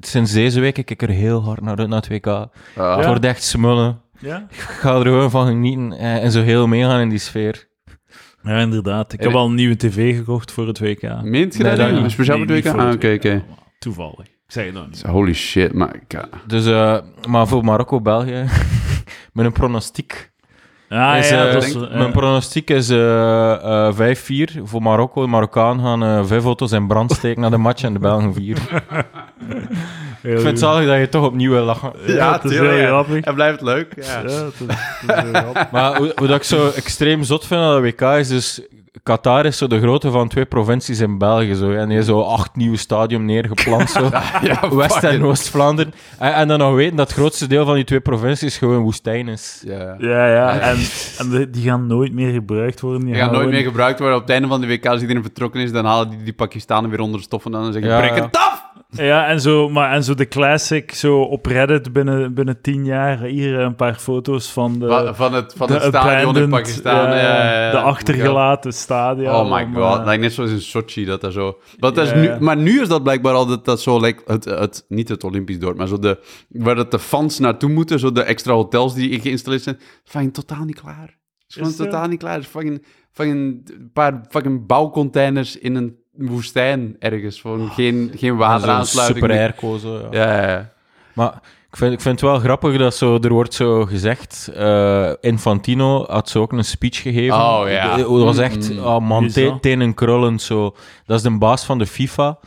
sinds 0.00 0.32
deze 0.32 0.60
week 0.60 0.74
kijk 0.74 0.90
ik 0.90 1.02
er 1.02 1.08
heel 1.08 1.42
hard 1.44 1.60
naar 1.60 1.76
uit 1.78 1.88
naar 1.88 2.00
het 2.00 2.08
WK. 2.08 2.26
Ja. 2.26 2.96
Het 2.96 3.06
wordt 3.06 3.24
echt 3.24 3.42
smullen. 3.42 4.00
Ja? 4.18 4.46
Ik 4.50 4.56
ga 4.58 4.94
er 4.94 5.02
gewoon 5.02 5.30
van 5.30 5.46
genieten 5.46 5.92
eh, 5.98 6.22
en 6.24 6.30
zo 6.32 6.42
heel 6.42 6.66
meegaan 6.66 7.00
in 7.00 7.08
die 7.08 7.18
sfeer. 7.18 7.68
Ja, 8.46 8.58
inderdaad. 8.58 9.12
Ik 9.12 9.20
En- 9.20 9.26
heb 9.26 9.36
al 9.36 9.46
een 9.46 9.54
nieuwe 9.54 9.76
tv 9.76 10.16
gekocht 10.16 10.52
voor 10.52 10.66
het 10.66 10.78
WK. 10.78 11.22
Meent 11.22 11.56
je 11.56 11.62
Nee, 11.62 11.76
dat 11.76 12.00
niet. 12.02 12.10
Speciaal 12.10 12.38
Nee, 12.38 12.46
voor 12.46 12.56
het 12.56 12.64
WK? 12.66 12.74
Ah, 12.80 12.92
oké, 12.92 13.12
oké. 13.14 13.44
Toevallig. 13.78 14.18
Ik 14.20 14.52
zeg 14.52 14.64
het 14.64 14.74
nog 14.74 14.86
niet. 14.88 15.02
Holy 15.02 15.32
shit, 15.34 15.72
maar 15.72 15.94
ik... 15.94 16.12
eh, 16.12 16.22
Dus, 16.46 16.66
eh, 16.66 16.98
maar 17.28 17.46
voor 17.48 17.64
Marokko-België, 17.64 18.44
met 19.32 19.46
een 19.46 19.52
pronostiek. 19.52 20.30
Ah, 20.88 21.18
is, 21.18 21.28
ja, 21.28 21.46
eh, 21.46 21.56
is, 21.56 21.74
mijn 21.78 22.12
pronostiek 22.12 22.70
is 22.70 22.88
eh, 22.90 23.86
eh, 23.88 23.94
5-4 23.94 24.60
voor 24.62 24.82
Marokko. 24.82 25.22
De 25.22 25.28
Marokkaan 25.28 25.80
gaan 25.80 26.02
eh, 26.02 26.24
vijf 26.24 26.44
auto's 26.44 26.72
in 26.72 26.86
brand 26.86 27.12
steken 27.12 27.40
naar 27.40 27.50
de 27.50 27.56
match 27.56 27.82
en 27.82 27.92
de 27.92 27.98
Belgen 27.98 28.34
4. 28.34 28.58
heel 30.26 30.34
Ik 30.34 30.40
vind 30.40 30.50
het 30.50 30.58
zalig 30.58 30.86
dat 30.88 30.98
je 30.98 31.08
toch 31.08 31.24
opnieuw 31.26 31.50
wil 31.50 31.64
lachen. 31.64 31.92
Ja, 32.06 32.32
het 32.32 32.44
is 32.44 32.58
heel 32.58 32.72
ja. 32.72 32.86
grappig. 32.86 33.24
Het 33.24 33.34
blijft 33.34 33.60
leuk. 33.60 33.92
Ja. 33.96 34.02
Ja, 34.02 34.22
het 34.22 34.30
is, 34.30 34.36
het 34.38 35.16
is 35.16 35.22
heel 35.22 35.32
grappig. 35.32 35.70
Maar 35.72 35.96
hoe, 35.96 36.12
hoe 36.16 36.26
dat 36.26 36.36
ik 36.36 36.42
zo 36.42 36.70
extreem 36.76 37.22
zot 37.22 37.46
vind 37.46 37.60
aan 37.60 37.70
dat 37.72 37.82
WK 37.82 38.00
is 38.00 38.28
dus... 38.28 38.60
Qatar 39.02 39.44
is 39.46 39.58
zo 39.58 39.66
de 39.66 39.80
grootte 39.80 40.10
van 40.10 40.28
twee 40.28 40.44
provincies 40.44 41.00
in 41.00 41.18
België. 41.18 41.54
Zo. 41.54 41.70
En 41.70 41.86
die 41.86 41.94
heeft 41.94 42.06
zo 42.08 42.20
acht 42.20 42.56
nieuwe 42.56 42.76
stadium 42.76 43.24
neergeplant. 43.24 43.90
Zo. 43.90 44.10
West- 44.76 45.02
en 45.04 45.22
Oost-Vlaanderen. 45.24 45.92
En, 46.18 46.34
en 46.34 46.48
dan 46.48 46.58
nog 46.58 46.74
weten 46.74 46.96
dat 46.96 47.08
het 47.08 47.16
grootste 47.18 47.46
deel 47.46 47.64
van 47.64 47.74
die 47.74 47.84
twee 47.84 48.00
provincies 48.00 48.56
gewoon 48.58 48.82
woestijn 48.82 49.28
is. 49.28 49.62
Ja. 49.66 49.94
Ja, 49.98 50.26
ja. 50.34 50.58
En, 50.58 50.76
en 51.18 51.30
de- 51.30 51.50
die 51.50 51.62
gaan 51.68 51.86
nooit 51.86 52.12
meer 52.12 52.32
gebruikt 52.32 52.80
worden. 52.80 53.00
Die 53.00 53.12
Die 53.12 53.22
gaan 53.22 53.32
nooit 53.32 53.48
meer 53.50 53.62
gebruikt 53.62 53.98
worden. 53.98 54.16
Op 54.16 54.22
het 54.22 54.32
einde 54.32 54.48
van 54.48 54.60
de 54.60 54.66
WK, 54.66 54.86
als 54.86 55.00
iedereen 55.00 55.22
vertrokken 55.22 55.60
is, 55.60 55.72
dan 55.72 55.84
halen 55.84 56.10
die 56.10 56.22
die 56.22 56.32
Pakistanen 56.32 56.90
weer 56.90 57.00
onder 57.00 57.18
de 57.20 57.24
stof 57.26 57.44
en 57.44 57.50
dan 57.52 57.72
zeggen 57.72 57.90
Ja, 57.90 57.98
breek 57.98 58.16
ja. 58.16 58.24
het 58.24 58.36
af! 58.36 58.55
Ja, 58.88 59.26
en 59.26 59.40
zo, 59.40 59.68
maar, 59.68 59.92
en 59.92 60.04
zo 60.04 60.14
de 60.14 60.28
classic, 60.28 60.92
zo 60.94 61.20
op 61.20 61.46
Reddit 61.46 61.92
binnen, 61.92 62.34
binnen 62.34 62.60
tien 62.60 62.84
jaar, 62.84 63.18
hier 63.22 63.58
een 63.58 63.74
paar 63.74 63.94
foto's 63.94 64.52
van 64.52 64.78
de... 64.78 64.86
Van, 64.86 65.16
van 65.16 65.34
het, 65.34 65.52
van 65.56 65.66
de 65.66 65.72
het 65.72 65.82
stadion 65.82 66.36
in 66.36 66.48
Pakistan. 66.48 66.94
ja, 66.94 67.14
ja. 67.14 67.70
de 67.70 67.78
achtergelaten 67.78 68.72
stadion. 68.72 69.34
Oh 69.34 69.52
my 69.52 69.68
god, 69.74 69.98
eh, 69.98 70.04
lijkt 70.04 70.22
net 70.22 70.32
zoals 70.32 70.50
in 70.50 70.60
Sochi 70.60 71.04
dat 71.04 71.22
er 71.22 71.32
zo. 71.32 71.58
Dat 71.76 71.98
is 71.98 72.14
nu, 72.14 72.30
maar 72.40 72.56
nu 72.56 72.80
is 72.80 72.88
dat 72.88 73.02
blijkbaar 73.02 73.34
al 73.34 73.46
dat, 73.46 73.64
dat 73.64 73.80
zo 73.80 74.00
lijkt 74.00 74.28
het, 74.28 74.44
het, 74.44 74.84
niet 74.88 75.08
het 75.08 75.24
Olympisch 75.24 75.58
dorp, 75.58 75.76
maar 75.76 75.88
zo 75.88 75.98
de 75.98 76.18
waar 76.48 76.74
dat 76.74 76.90
de 76.90 76.98
fans 76.98 77.38
naartoe 77.38 77.70
moeten, 77.70 77.98
zo 77.98 78.12
de 78.12 78.22
extra 78.22 78.52
hotels 78.52 78.94
die 78.94 79.20
geïnstalleerd 79.20 79.62
zijn, 79.62 79.78
fucking 80.04 80.34
totaal 80.34 80.64
niet 80.64 80.80
klaar. 80.80 81.18
Het 81.38 81.48
is 81.48 81.54
gewoon 81.54 81.70
Is 81.70 81.76
totaal 81.76 82.08
niet 82.08 82.18
klaar. 82.18 82.34
Het 82.34 82.42
is 82.42 82.48
fucking, 82.48 82.84
fucking 83.12 83.70
een 83.70 83.90
paar 83.92 84.24
fucking 84.28 84.66
bouwcontainers 84.66 85.58
in 85.58 85.74
een 85.74 85.96
woestijn 86.18 86.96
ergens, 86.98 87.40
gewoon 87.40 87.70
geen, 87.70 88.12
geen 88.16 88.36
wateraansluiting. 88.36 89.24
Super 89.24 89.38
airco, 89.38 89.76
zo. 89.78 89.98
Ja. 89.98 90.08
Ja, 90.10 90.42
ja, 90.42 90.48
ja. 90.48 90.70
Maar 91.12 91.32
ik 91.70 91.76
vind, 91.76 91.92
ik 91.92 92.00
vind 92.00 92.20
het 92.20 92.30
wel 92.30 92.38
grappig 92.38 92.78
dat 92.78 92.94
zo, 92.96 93.18
er 93.20 93.32
wordt 93.32 93.54
zo 93.54 93.84
gezegd... 93.84 94.50
eh, 94.54 95.10
Infantino 95.20 96.04
had 96.08 96.28
zo 96.28 96.40
ook 96.40 96.52
een 96.52 96.64
speech 96.64 97.02
gegeven. 97.02 97.36
Oh, 97.36 97.62
ja. 97.68 97.96
Dat 97.96 98.06
was 98.06 98.38
echt... 98.38 98.72
Mm. 98.72 98.78
Oh 98.78 99.00
man, 99.00 99.30
tenen 99.60 99.94
krullend 99.94 100.42
zo. 100.42 100.74
Dat 101.06 101.16
is 101.16 101.22
de 101.22 101.38
baas 101.38 101.64
van 101.64 101.78
de 101.78 101.86
FIFA. 101.86 102.38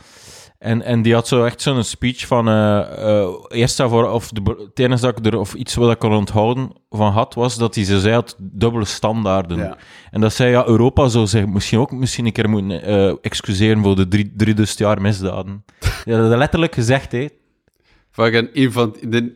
En, 0.60 0.82
en 0.82 1.02
die 1.02 1.14
had 1.14 1.28
zo 1.28 1.44
echt 1.44 1.62
zo'n 1.62 1.84
speech 1.84 2.26
van... 2.26 2.48
eh, 2.48 3.18
eh, 3.20 3.28
eerst 3.48 3.76
daarvoor, 3.76 4.08
of 4.10 4.28
de, 4.28 4.40
be- 4.42 4.64
het 4.68 4.78
enige 4.78 5.00
dat 5.02 5.18
ik 5.18 5.26
er... 5.26 5.38
Of 5.38 5.54
iets 5.54 5.74
wat 5.74 5.90
ik 5.90 5.98
kon 5.98 6.12
onthouden 6.12 6.70
van 6.90 7.12
had, 7.12 7.34
was 7.34 7.56
dat 7.58 7.74
hij 7.74 7.84
ze 7.84 8.00
zei 8.00 8.14
had 8.14 8.36
dubbele 8.38 8.84
standaarden. 8.84 9.58
Ja. 9.58 9.76
En 10.10 10.20
dat 10.20 10.32
zei, 10.32 10.50
ja, 10.50 10.66
Europa 10.66 11.08
zou 11.08 11.26
zich 11.26 11.46
misschien 11.46 11.78
ook 11.78 11.90
misschien 11.92 12.26
een 12.26 12.32
keer 12.32 12.48
moeten 12.48 12.82
eh, 12.82 13.14
excuseren 13.20 13.82
voor 13.82 13.96
de 13.96 14.08
drie, 14.08 14.32
drie 14.36 14.54
dus 14.54 14.74
jaar 14.74 15.00
misdaden. 15.00 15.64
Ja, 16.04 16.28
dat 16.28 16.38
letterlijk 16.38 16.74
gezegd, 16.74 17.12
hè. 17.12 17.26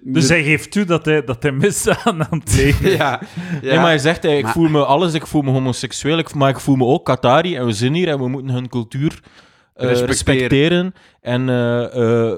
Dus 0.03 0.29
hij 0.29 0.43
geeft 0.45 0.70
toe 0.70 0.85
dat 0.85 1.05
hij, 1.05 1.25
dat 1.25 1.43
hij 1.43 1.53
misdaad 1.53 2.05
aan 2.05 2.27
het 2.31 2.77
ja, 2.83 2.89
ja. 2.91 3.20
Nee, 3.62 3.75
maar 3.77 3.85
hij 3.85 3.99
zegt, 3.99 4.22
hey, 4.22 4.37
ik 4.39 4.43
Maar- 4.43 4.53
voel 4.53 4.68
me 4.68 4.85
alles, 4.85 5.14
ik 5.14 5.27
voel 5.27 5.43
me 5.43 5.51
homoseksueel, 5.51 6.18
ik, 6.18 6.35
maar 6.35 6.49
ik 6.49 6.61
voel 6.61 6.77
me 6.77 6.85
ook 6.85 7.05
Qatari 7.05 7.57
en 7.57 7.66
we 7.66 7.72
zijn 7.72 7.95
hier 7.95 8.09
en 8.09 8.18
we 8.18 8.29
moeten 8.29 8.55
hun 8.55 8.68
cultuur 8.68 9.20
Respecteren. 9.75 10.07
respecteren. 10.07 10.95
En, 11.20 11.49
eh, 11.49 12.29
eh, 12.31 12.33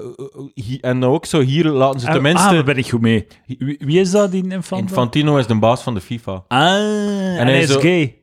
hi- 0.53 0.77
en 0.81 1.03
ook 1.03 1.25
zo, 1.25 1.39
hier 1.41 1.65
laten 1.65 1.99
ze 1.99 2.07
Ah, 2.07 2.13
tenminste... 2.13 2.47
Ah, 2.47 2.53
daar 2.53 2.63
ben 2.63 2.77
ik 2.77 2.89
goed 2.89 3.01
mee. 3.01 3.27
Wie, 3.45 3.77
wie 3.79 3.99
is 3.99 4.11
dat, 4.11 4.31
die 4.31 4.43
Infantino? 4.43 4.79
Infantino 4.89 5.37
is 5.37 5.47
de 5.47 5.55
baas 5.59 5.81
van 5.81 5.93
de 5.93 6.01
FIFA. 6.01 6.43
Ah, 6.47 6.59
en, 6.59 7.35
hij 7.35 7.43
hij 7.45 7.59
is 7.61 7.71
zo- 7.71 7.79
gay. 7.79 8.17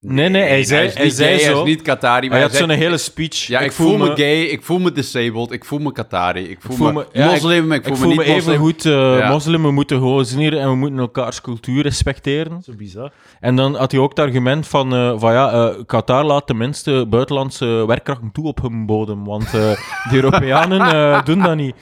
Nee, 0.00 0.28
nee, 0.28 0.42
hij 0.42 0.64
zei, 0.64 0.86
is 0.86 0.94
hij 0.94 1.04
niet 1.04 1.14
zei 1.14 1.28
gay, 1.28 1.38
zo... 1.38 1.50
Hij 1.52 1.60
is 1.62 1.66
niet 1.68 1.82
Qatari, 1.82 2.28
maar 2.28 2.36
hij 2.38 2.46
had 2.46 2.56
zo'n 2.56 2.68
hele 2.70 2.96
speech. 2.98 3.46
Ja, 3.46 3.60
ik, 3.60 3.72
voel, 3.72 3.96
me 3.96 4.16
gay, 4.16 4.42
ik 4.42 4.62
voel 4.62 4.78
me 4.78 4.92
disabled, 4.92 5.52
ik 5.52 5.64
voel 5.64 5.78
me 5.78 5.92
Qatari, 5.92 6.50
ik 6.50 6.56
voel, 6.60 6.76
voel 6.76 6.92
me, 6.92 7.06
me- 7.12 7.20
ja, 7.20 7.30
moslim, 7.30 7.66
maar 7.66 7.76
ik 7.76 7.82
voel 7.84 7.92
ik 7.94 7.98
me 8.00 8.04
voel 8.06 8.08
niet 8.16 8.18
me 8.18 8.24
even 8.24 8.36
moslim. 8.36 8.58
goed 8.58 8.84
eh 8.84 9.18
Ja. 9.18 9.30
moslim, 9.30 9.62
we 9.62 9.70
moeten 9.70 9.96
gewoon 9.98 10.24
zijn 10.24 10.40
hier 10.40 10.58
en 10.58 10.68
we 10.68 10.76
moeten 10.76 10.98
elkaars 10.98 11.40
cultuur 11.40 11.82
respecteren. 11.82 12.62
Zo 12.62 12.72
bizar. 12.76 13.12
En 13.40 13.56
dan 13.56 13.74
had 13.76 13.90
hij 13.92 14.00
ook 14.00 14.08
het 14.10 14.18
argument 14.18 14.66
van, 14.66 14.94
eh, 14.94 15.12
van 15.16 15.32
ja, 15.32 15.52
eh, 15.52 15.74
Qatar 15.86 16.24
laat 16.24 16.46
tenminste 16.46 17.06
buitenlandse 17.08 17.84
werkkrachten 17.86 18.32
toe 18.32 18.46
op 18.46 18.62
hun 18.62 18.86
bodem, 18.86 19.24
want 19.24 19.44
eh, 19.44 19.50
de 20.10 20.14
Europeanen 20.14 20.80
eh, 20.80 21.24
doen 21.24 21.38
dat 21.42 21.56
niet. 21.56 21.74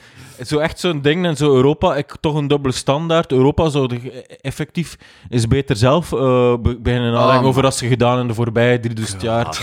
Zo 0.47 0.59
echt 0.59 0.81
zo'n 0.81 1.01
ding 1.03 1.25
en 1.27 1.37
zo 1.37 1.55
Europa, 1.55 1.97
ik, 1.97 2.15
toch 2.21 2.35
een 2.35 2.49
dubbele 2.49 2.75
standaard. 2.75 3.33
Europa 3.33 3.69
zou 3.69 3.87
de, 3.89 4.25
effectief 4.41 4.97
is 5.29 5.49
beter 5.49 5.77
zelf 5.77 6.13
eh, 6.13 6.19
be- 6.63 6.79
beginnen 6.81 7.13
nadenken 7.13 7.41
man. 7.41 7.45
over 7.51 7.63
wat 7.63 7.77
ze 7.77 7.87
gedaan 7.87 8.19
in 8.21 8.27
de 8.29 8.35
voorbije 8.35 8.81
3000 8.81 9.23
jaar. 9.23 9.59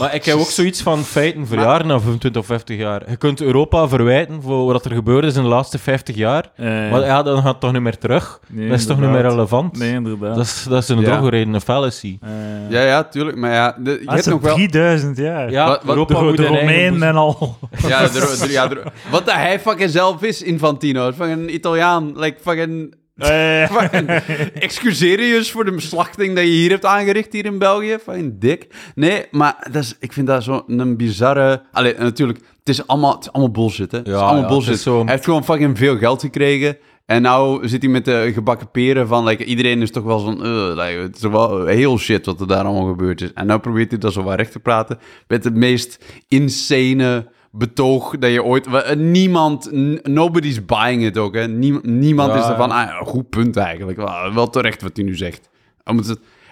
Maar 0.00 0.14
ik 0.14 0.24
heb 0.24 0.36
ook 0.38 0.46
zoiets 0.50 0.82
van 0.82 0.98
feiten 1.04 1.46
verjaren 1.46 1.86
na 1.86 2.00
25 2.00 2.40
of 2.40 2.46
50 2.46 2.76
jaar. 2.78 3.10
Je 3.10 3.16
kunt 3.16 3.40
Europa 3.40 3.88
verwijten 3.88 4.42
voor 4.42 4.72
wat 4.72 4.84
er 4.84 4.92
gebeurd 4.94 5.24
is 5.24 5.36
in 5.36 5.42
de 5.42 5.48
laatste 5.48 5.78
50 5.78 6.16
jaar. 6.16 6.50
Eh, 6.56 6.66
Maar 6.66 7.04
ja, 7.04 7.22
dan 7.22 7.36
gaat 7.36 7.44
het 7.52 7.60
toch 7.60 7.72
niet 7.72 7.82
meer 7.82 7.98
terug. 7.98 8.40
nee, 8.48 8.68
dat 8.68 8.78
is 8.78 8.86
toch 8.86 9.00
niet 9.00 9.10
meer 9.10 9.22
relevant. 9.22 9.78
Nee, 9.78 9.92
inderdaad. 9.92 10.34
Dat 10.36 10.44
is, 10.44 10.66
dat 10.68 10.82
is 10.82 10.88
een 10.88 11.00
Ja. 11.00 11.16
drogreden, 11.16 11.54
een 11.54 11.60
fallacy. 11.60 12.18
Eh, 12.20 12.30
Ja, 12.68 12.82
ja, 12.82 13.02
tuurlijk, 13.04 13.36
maar 13.36 13.52
ja, 13.52 13.76
de, 13.78 13.90
je 13.90 13.96
dat 13.98 14.06
hebt 14.08 14.18
is 14.18 14.26
nog 14.26 14.40
wel... 14.40 14.54
3000 14.54 15.16
jaar. 15.16 15.50
Ja, 15.50 15.66
Wat- 15.66 15.82
wat- 15.82 15.88
Europa 15.96 16.14
de, 16.18 16.24
moet 16.24 16.36
de 16.36 16.46
Romeinen 16.46 17.02
en 17.02 17.16
al. 17.16 17.58
Ja, 17.86 18.06
de- 18.06 18.12
de- 18.46 18.52
ja, 18.52 18.66
de- 18.68 18.82
wat 19.10 19.26
dat 19.26 19.34
hij 19.34 19.60
fucking 19.60 19.90
zelf 19.90 20.00
is, 20.20 20.42
Infantino. 20.42 21.12
Fucking 21.12 21.40
een 21.40 21.54
Italiaan. 21.54 22.18
Like 22.18 22.36
fucking... 22.40 22.94
Eh, 23.16 23.70
fucking 23.76 24.08
excuseer 24.54 25.22
je 25.22 25.36
eens 25.36 25.50
voor 25.50 25.64
de 25.64 25.80
slachting 25.80 26.34
dat 26.34 26.44
je 26.44 26.50
hier 26.50 26.70
hebt 26.70 26.84
aangericht, 26.84 27.32
hier 27.32 27.44
in 27.44 27.58
België. 27.58 27.96
Fucking 28.02 28.40
dik. 28.40 28.66
Nee, 28.94 29.24
maar 29.30 29.66
dat 29.70 29.82
is, 29.82 29.96
ik 30.00 30.12
vind 30.12 30.26
dat 30.26 30.42
zo'n 30.42 30.96
bizarre... 30.96 31.62
Allee, 31.72 31.94
natuurlijk, 31.98 32.38
het 32.58 32.68
is 32.68 32.86
allemaal, 32.86 33.14
het 33.14 33.22
is 33.24 33.32
allemaal 33.32 33.52
bullshit, 33.52 33.92
hè. 33.92 33.98
het 33.98 34.06
is 34.08 34.14
allemaal 34.14 34.42
ja, 34.42 34.48
bullshit. 34.48 34.74
is 34.74 34.82
zo- 34.82 35.02
Hij 35.02 35.12
heeft 35.12 35.24
gewoon 35.24 35.44
fucking 35.44 35.78
veel 35.78 35.96
geld 35.98 36.20
gekregen. 36.20 36.76
En 37.06 37.22
nou 37.22 37.68
zit 37.68 37.82
hij 37.82 37.90
met 37.90 38.04
de 38.04 38.30
gebakken 38.34 38.70
peren 38.70 39.06
van... 39.06 39.24
Like, 39.24 39.44
iedereen 39.44 39.82
is 39.82 39.90
toch 39.90 40.04
wel 40.04 40.18
zo'n... 40.18 40.42
eh, 40.44 40.68
like, 40.68 40.98
het 41.02 41.16
is 41.16 41.22
wel 41.22 41.66
heel 41.66 41.98
shit 41.98 42.26
wat 42.26 42.40
er 42.40 42.46
daar 42.46 42.64
allemaal 42.64 42.88
gebeurd 42.88 43.20
is. 43.20 43.32
En 43.32 43.46
nou 43.46 43.60
probeert 43.60 43.90
hij 43.90 43.98
dat 43.98 44.12
zo 44.12 44.22
wat 44.22 44.36
recht 44.36 44.52
te 44.52 44.60
praten... 44.60 44.98
met 45.28 45.44
het 45.44 45.54
meest 45.54 46.04
insane 46.28 47.26
betoog 47.52 48.18
dat 48.18 48.30
je 48.32 48.44
ooit... 48.44 48.66
wa- 48.66 48.94
Niemand... 48.94 49.70
Nobody's 50.02 50.64
buying 50.64 51.04
it 51.04 51.18
ook, 51.18 51.34
hè. 51.34 51.48
Niem- 51.48 51.80
niemand 51.82 52.32
Ja, 52.32 52.38
is 52.38 52.46
er 52.48 52.56
van... 52.56 52.68
ja. 52.68 52.84
Ah, 52.98 53.06
goed 53.06 53.28
punt 53.30 53.56
eigenlijk. 53.56 53.98
Wel, 54.34 54.50
terecht 54.50 54.82
wat 54.82 54.96
hij 54.96 55.04
nu 55.04 55.16
zegt. 55.16 55.50
En 55.84 55.96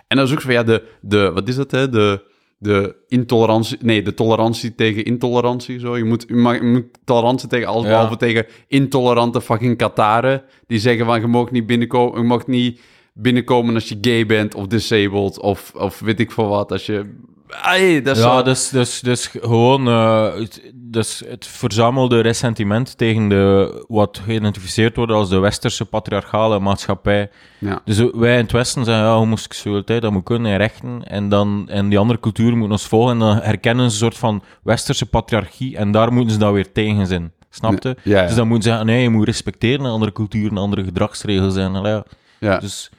dan 0.09 0.25
is 0.25 0.33
ook 0.33 0.41
zo 0.41 0.47
van... 0.47 0.53
Ja, 0.53 0.63
de... 0.63 0.83
de 1.01 1.31
wat 1.33 1.49
is 1.49 1.57
dat, 1.57 1.71
hè? 1.71 1.89
De... 1.89 2.29
De 2.63 2.97
intolerantie, 3.09 3.79
nee, 3.81 4.03
de 4.03 4.15
tolerantie 4.15 4.75
tegen 4.75 5.05
intolerantie. 5.05 5.79
Zo. 5.79 5.97
Je, 5.97 6.05
moet, 6.05 6.25
je, 6.29 6.35
mag, 6.35 6.55
je 6.57 6.63
moet 6.63 6.85
tolerantie 7.05 7.49
tegen 7.49 7.67
alles, 7.69 7.83
Ja. 7.85 7.89
behalve 7.91 8.17
tegen 8.17 8.47
intolerante 8.69 9.41
fucking 9.41 9.77
Kataren. 9.77 10.43
Die 10.67 10.79
zeggen 10.79 11.07
van, 11.07 11.21
je 11.21 11.27
mag 11.27 11.51
niet 11.51 11.67
binnenkomen, 11.67 12.21
je 12.21 12.27
mag 12.27 12.47
niet 12.47 12.81
binnenkomen 13.15 13.75
als 13.75 13.89
je 13.89 13.99
gay 14.01 14.27
bent 14.27 14.55
of 14.55 14.67
disabled 14.67 15.41
of, 15.41 15.73
of 15.77 16.01
weet 16.01 16.21
ik 16.21 16.31
veel 16.31 16.49
wat. 16.49 16.73
Als 16.73 16.87
je... 16.87 17.15
Ai, 17.51 18.03
dat 18.03 18.17
is 18.17 18.23
Ja, 18.23 18.43
dus, 18.43 18.69
dus, 18.69 19.01
dus 19.01 19.27
gewoon 19.27 19.89
eh, 19.89 20.35
het, 20.35 20.73
dus 20.75 21.23
het 21.27 21.47
verzamelde 21.47 22.21
ressentiment 22.21 22.99
tegen 22.99 23.29
de, 23.29 23.85
wat 23.89 24.21
geïdentificeerd 24.25 24.97
wordt 24.97 25.13
als 25.13 25.29
de 25.29 25.39
westerse 25.39 25.85
patriarchale 25.85 26.59
maatschappij. 26.59 27.31
ja. 27.59 27.81
Dus 27.85 27.99
wij 28.13 28.37
in 28.37 28.43
het 28.43 28.53
Westen 28.53 28.85
zeggen, 28.85 29.05
ja, 29.05 29.15
homoseksualiteit, 29.15 30.03
dat 30.03 30.13
moet 30.13 30.25
kunnen 30.25 30.53
en 30.53 30.59
rechten. 30.59 31.03
En, 31.05 31.29
dan, 31.29 31.69
en 31.69 31.89
die 31.89 31.99
andere 31.99 32.21
culturen 32.21 32.53
moeten 32.53 32.73
ons 32.73 32.87
volgen. 32.87 33.13
En 33.13 33.19
dan 33.19 33.37
herkennen 33.37 33.91
ze 33.91 33.91
een 33.91 33.99
soort 33.99 34.19
van 34.19 34.43
westerse 34.63 35.07
patriarchie. 35.07 35.77
En 35.77 35.93
daar 35.93 36.13
moeten 36.13 36.33
ze 36.33 36.39
dan 36.39 36.53
weer 36.53 36.73
tegen 36.73 37.07
zijn. 37.07 37.33
Snap 37.51 37.83
je? 37.83 37.97
Ja, 38.03 38.21
ja. 38.21 38.27
Dus 38.27 38.35
dan 38.35 38.49
moeten 38.49 38.63
ze 38.63 38.69
zeggen, 38.69 38.87
nee, 38.87 39.03
je 39.03 39.11
moet 39.11 39.27
respecteren 39.27 39.87
andere 39.87 40.13
culturen, 40.13 40.59
andere 40.59 40.85
gedragsregels. 40.85 41.57
En, 41.57 42.05
ja. 42.39 42.59
Dus, 42.59 42.91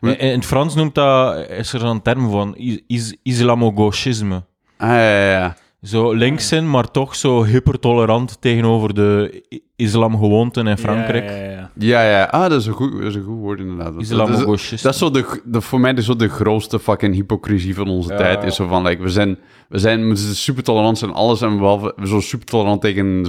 in, 0.00 0.18
in 0.18 0.32
het 0.34 0.44
Frans 0.46 0.74
noemt 0.74 0.94
dat, 0.94 1.48
is 1.48 1.72
er 1.72 1.80
zo'n 1.80 2.02
term 2.02 2.30
van 2.30 2.56
is, 2.56 2.80
is, 2.86 3.16
islamogauchisme. 3.22 4.44
Ah, 4.76 4.88
ja, 4.88 4.96
ja, 5.20 5.30
ja. 5.30 5.56
Zo 5.82 6.12
links 6.12 6.48
zijn, 6.48 6.70
maar 6.70 6.90
toch 6.90 7.14
zo 7.16 7.44
hypertolerant 7.44 8.40
tegenover 8.40 8.94
de 8.94 9.42
islamgewoonten 9.76 10.66
in 10.66 10.78
Frankrijk. 10.78 11.24
Ja, 11.28 11.36
ja, 11.36 11.50
ja. 11.50 11.70
Ja, 11.74 12.02
ja. 12.02 12.24
Ah, 12.24 12.50
dat 12.50 12.60
is 12.60 12.66
een 12.66 12.72
goed, 12.72 12.92
dat 12.92 13.02
is 13.02 13.14
een 13.14 13.22
goed 13.22 13.38
woord 13.38 13.58
inderdaad. 13.58 13.92
Dat 13.92 14.02
is, 14.02 14.10
Islamogauchist. 14.10 14.82
dat 14.82 14.92
is 14.92 14.98
zo 14.98 15.10
de, 15.10 15.40
de, 15.44 15.60
voor 15.60 15.80
mij 15.80 15.92
is 15.92 16.04
zo 16.04 16.16
de 16.16 16.28
grootste 16.28 16.78
fucking 16.78 17.14
hypocrisie 17.14 17.74
van 17.74 17.88
onze 17.88 18.10
Ja, 18.12 18.16
tijd. 18.16 18.40
ja. 18.40 18.46
Is 18.46 18.54
zo 18.56 18.66
van, 18.66 18.82
like, 18.86 19.02
we 19.02 19.08
zijn, 19.08 19.38
we 19.68 19.78
zijn 19.78 20.08
we 20.08 20.16
zijn 20.16 20.34
super 20.34 20.62
tolerant 20.62 21.02
en 21.02 21.12
alles. 21.12 21.40
En 21.42 21.58
behalve, 21.58 21.92
we 21.96 22.06
zijn 22.06 22.22
super 22.22 22.46
tolerant 22.46 22.80
tegen 22.80 23.26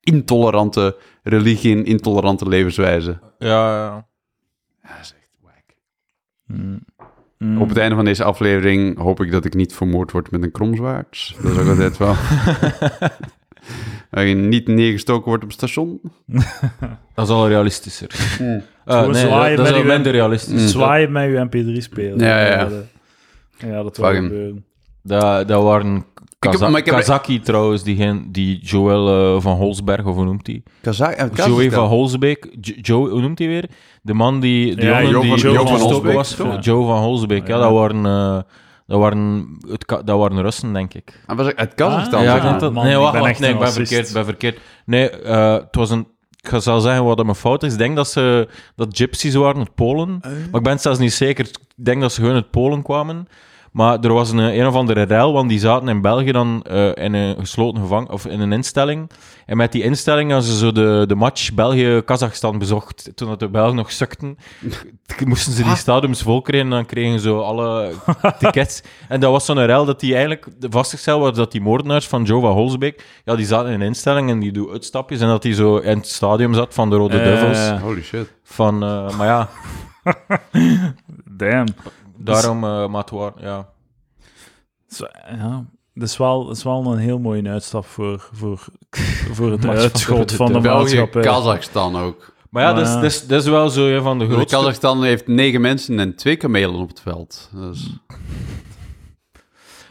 intolerante 0.00 0.96
religie 1.22 1.76
en 1.76 1.84
intolerante 1.84 2.48
levenswijze. 2.48 3.18
Ja, 3.38 3.48
ja. 3.76 4.06
Ja, 4.82 4.88
dat 4.88 5.00
is 5.02 5.14
echt 5.18 5.28
wack. 5.42 5.76
Mm. 6.52 7.60
Op 7.60 7.68
het 7.68 7.78
einde 7.78 7.94
van 7.94 8.04
deze 8.04 8.24
aflevering 8.24 8.98
hoop 8.98 9.20
ik 9.20 9.30
dat 9.30 9.44
ik 9.44 9.54
niet 9.54 9.74
vermoord 9.74 10.12
word 10.12 10.30
met 10.30 10.42
een 10.42 10.50
kromzwaard. 10.50 11.34
Dat 11.42 11.52
is 11.52 11.58
ook 11.58 11.68
altijd 11.68 11.96
wel. 11.96 12.14
Dat 14.10 14.28
je 14.28 14.34
niet 14.34 14.68
neergestoken 14.68 15.28
wordt 15.28 15.42
op 15.42 15.48
het 15.48 15.58
station. 15.58 16.00
Dat 17.14 17.26
is 17.26 17.32
al 17.34 17.48
realistischer. 17.48 18.36
Mm. 18.40 18.62
Eh, 18.84 19.06
nee, 19.08 19.56
dat, 19.56 19.56
dat 19.56 19.66
is 19.66 19.72
met 19.72 19.72
al 19.72 19.84
minder 19.84 20.12
realistisch. 20.12 20.70
Zwaaien 20.70 21.12
met 21.12 21.30
je 21.30 21.46
MP3-speler. 21.46 22.18
Ja, 22.18 22.40
ja, 22.40 22.46
ja. 22.46 22.68
Ja, 23.68 23.82
dat 23.82 23.96
Fucking. 23.96 24.26
gebeuren. 24.26 24.64
Dat, 25.02 25.48
dat 25.48 25.62
waren 25.62 26.04
Kaza 26.50 26.58
heb- 26.58 26.70
maar 26.70 26.80
ik 26.80 26.86
heb- 26.86 26.94
Kazaki 26.94 27.40
trouwens, 27.40 27.82
die, 27.82 27.96
geen- 27.96 28.28
die 28.32 28.58
Joël 28.62 29.34
eh, 29.36 29.40
van 29.42 29.56
Holsberg, 29.56 30.04
of 30.04 30.14
hoe 30.14 30.24
noemt 30.24 30.46
hij? 30.46 30.62
Eh, 30.82 31.26
Joey 31.34 31.70
van 31.70 31.86
Holsbeek. 31.88 32.48
Joe, 32.60 33.08
hoe 33.10 33.20
noemt 33.20 33.38
hij 33.38 33.48
weer? 33.48 33.68
De 34.02 34.14
man 34.14 34.40
die... 34.40 34.76
De 34.76 34.82
Ja, 34.82 35.02
jongen 35.02 35.10
Jo 35.10 35.20
die 35.20 35.28
van- 35.30 35.38
die 35.50 35.56
van 35.58 35.66
gestoken 35.68 35.88
Holsbeek, 35.88 36.14
was. 36.14 36.34
toch? 36.34 36.64
Joe 36.64 36.86
van 36.86 36.98
Holsbeek, 37.02 37.46
ja. 37.46 37.54
Ja. 37.56 37.60
dat 37.62 37.72
waren... 37.72 38.06
eh, 38.06 38.40
Dat 38.86 38.98
waren, 39.00 39.56
het, 39.68 39.88
dat 39.88 40.18
waren 40.18 40.42
Russen, 40.42 40.72
denk 40.72 40.94
ik. 40.94 41.22
Ah, 41.26 41.36
was 41.36 41.46
ik 41.46 41.58
uit 41.58 41.74
Kazachstan? 41.74 42.18
Ah, 42.18 42.24
ja, 42.24 42.36
ja, 42.36 42.58
dat... 42.58 42.72
man, 42.72 42.84
nee, 42.84 42.92
ik 42.94 42.98
wacht, 42.98 43.12
ben 43.12 43.20
wacht, 43.20 43.32
echt 43.32 43.40
nee, 43.40 43.52
ik 43.52 43.58
ben 43.58 43.72
verkeerd, 43.72 44.12
ben 44.12 44.24
verkeerd. 44.24 44.58
Nee, 44.86 45.10
eh, 45.10 45.52
het 45.52 45.74
was 45.76 45.90
een... 45.90 46.06
Ik 46.40 46.48
ga 46.48 46.58
zal 46.60 46.80
zeggen 46.80 47.04
wat 47.04 47.22
mijn 47.22 47.34
fout 47.34 47.62
is. 47.62 47.72
Ik 47.72 47.78
denk 47.78 47.96
dat 47.96 48.08
ze 48.08 48.48
dat 48.76 48.88
gypsies 48.96 49.34
waren 49.34 49.58
uit 49.58 49.74
Polen. 49.74 50.18
Maar 50.22 50.32
ik 50.60 50.62
ben 50.62 50.72
het 50.72 50.82
zelfs 50.82 50.98
niet 50.98 51.12
zeker. 51.12 51.44
Ik 51.46 51.84
denk 51.84 52.00
dat 52.00 52.12
ze 52.12 52.20
gewoon 52.20 52.34
uit 52.36 52.50
Polen 52.50 52.82
kwamen. 52.82 53.28
Maar 53.72 54.00
er 54.00 54.12
was 54.12 54.30
een, 54.30 54.38
een 54.38 54.66
of 54.66 54.74
andere 54.74 55.02
rel, 55.02 55.32
want 55.32 55.48
die 55.48 55.58
zaten 55.58 55.88
in 55.88 56.00
België 56.00 56.32
dan 56.32 56.62
eh, 56.62 56.86
in 56.94 57.14
een 57.14 57.36
gesloten 57.38 57.82
gevang 57.82 58.10
of 58.10 58.26
in 58.26 58.40
een 58.40 58.52
instelling. 58.52 59.10
En 59.46 59.56
met 59.56 59.72
die 59.72 59.82
instelling 59.82 60.30
hadden 60.30 60.50
ze 60.50 60.56
zo 60.56 60.72
de, 60.72 61.04
de 61.06 61.14
match 61.14 61.52
België-Kazachstan 61.54 62.58
bezocht. 62.58 63.10
Toen 63.14 63.28
dat 63.28 63.40
de 63.40 63.48
Belgen 63.48 63.76
nog 63.76 63.92
sukten, 63.92 64.38
moesten 65.26 65.52
ze 65.52 65.62
die 65.62 65.76
stadiums 65.76 66.22
vol 66.22 66.42
krijgen 66.42 66.68
en 66.70 66.74
dan 66.76 66.86
kregen 66.86 67.20
ze 67.20 67.30
alle 67.30 67.92
tickets. 68.38 68.82
En 69.08 69.20
dat 69.20 69.30
was 69.30 69.44
zo'n 69.44 69.66
rel 69.66 69.84
dat 69.84 70.00
die 70.00 70.12
eigenlijk 70.12 70.46
vastgesteld 70.60 71.20
was 71.20 71.36
dat 71.36 71.52
die 71.52 71.60
moordenaars 71.60 72.06
van 72.06 72.22
Jova 72.22 72.48
Holsbeek, 72.48 73.04
ja, 73.24 73.36
die 73.36 73.46
zaten 73.46 73.68
in 73.72 73.80
een 73.80 73.86
instelling 73.86 74.30
en 74.30 74.38
die 74.38 74.52
doen 74.52 74.70
uitstapjes 74.70 75.20
en 75.20 75.26
dat 75.26 75.42
die 75.42 75.54
zo 75.54 75.76
in 75.76 75.96
het 75.96 76.08
stadium 76.08 76.54
zat 76.54 76.74
van 76.74 76.90
de 76.90 76.96
Rode 76.96 77.16
Duivels. 77.16 77.80
Holy 77.80 78.02
shit. 78.02 78.32
Van, 78.42 78.82
eh, 78.82 79.16
maar 79.16 79.26
ja, 79.26 79.48
Damn. 81.38 81.66
Daarom, 82.24 82.58
maar 82.58 83.00
het 83.00 83.10
waren- 83.10 83.42
ja. 83.42 83.68
Zo, 84.88 85.06
Ja, 85.36 85.64
dat 85.94 86.08
is 86.08 86.16
wel, 86.16 86.46
dat 86.46 86.56
is 86.56 86.62
wel 86.62 86.86
een 86.92 86.98
heel 86.98 87.18
mooie 87.18 87.48
uitstap 87.48 87.86
voor, 87.86 88.28
voor, 88.32 88.64
voor 89.32 89.50
het 89.50 89.66
uitschot 89.76 90.28
de- 90.28 90.36
van 90.36 90.52
de, 90.52 90.60
de 90.60 90.68
maatschappij. 90.68 91.22
Kazachstan 91.22 91.96
ook. 91.96 92.32
Maar 92.50 92.62
ja, 92.62 92.72
dat 92.72 93.02
is, 93.02 93.26
dat, 93.26 93.42
is, 93.42 93.48
wel 93.48 93.68
zo 93.70 94.02
van 94.02 94.18
de 94.18 94.24
Dus 94.26 94.34
grootste... 94.34 94.56
Kazachstan 94.56 95.02
heeft 95.04 95.26
negen 95.26 95.60
mensen 95.60 95.98
en 95.98 96.14
twee 96.16 96.36
kamelen 96.36 96.74
op 96.80 96.88
het 96.88 97.00
veld. 97.00 97.50
Dus, 97.54 97.96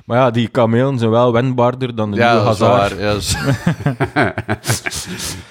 Maar 0.05 0.17
ja, 0.17 0.31
die 0.31 0.47
kamelen 0.47 0.97
zijn 0.99 1.11
wel 1.11 1.31
wendbaarder 1.31 1.95
dan 1.95 2.11
de 2.11 2.17
ja, 2.17 2.31
nieuwe 2.31 2.45
dat 2.45 2.53
is 2.53 2.59
Hazard. 2.59 2.93
waar. 2.93 3.01
Ja, 4.15 4.33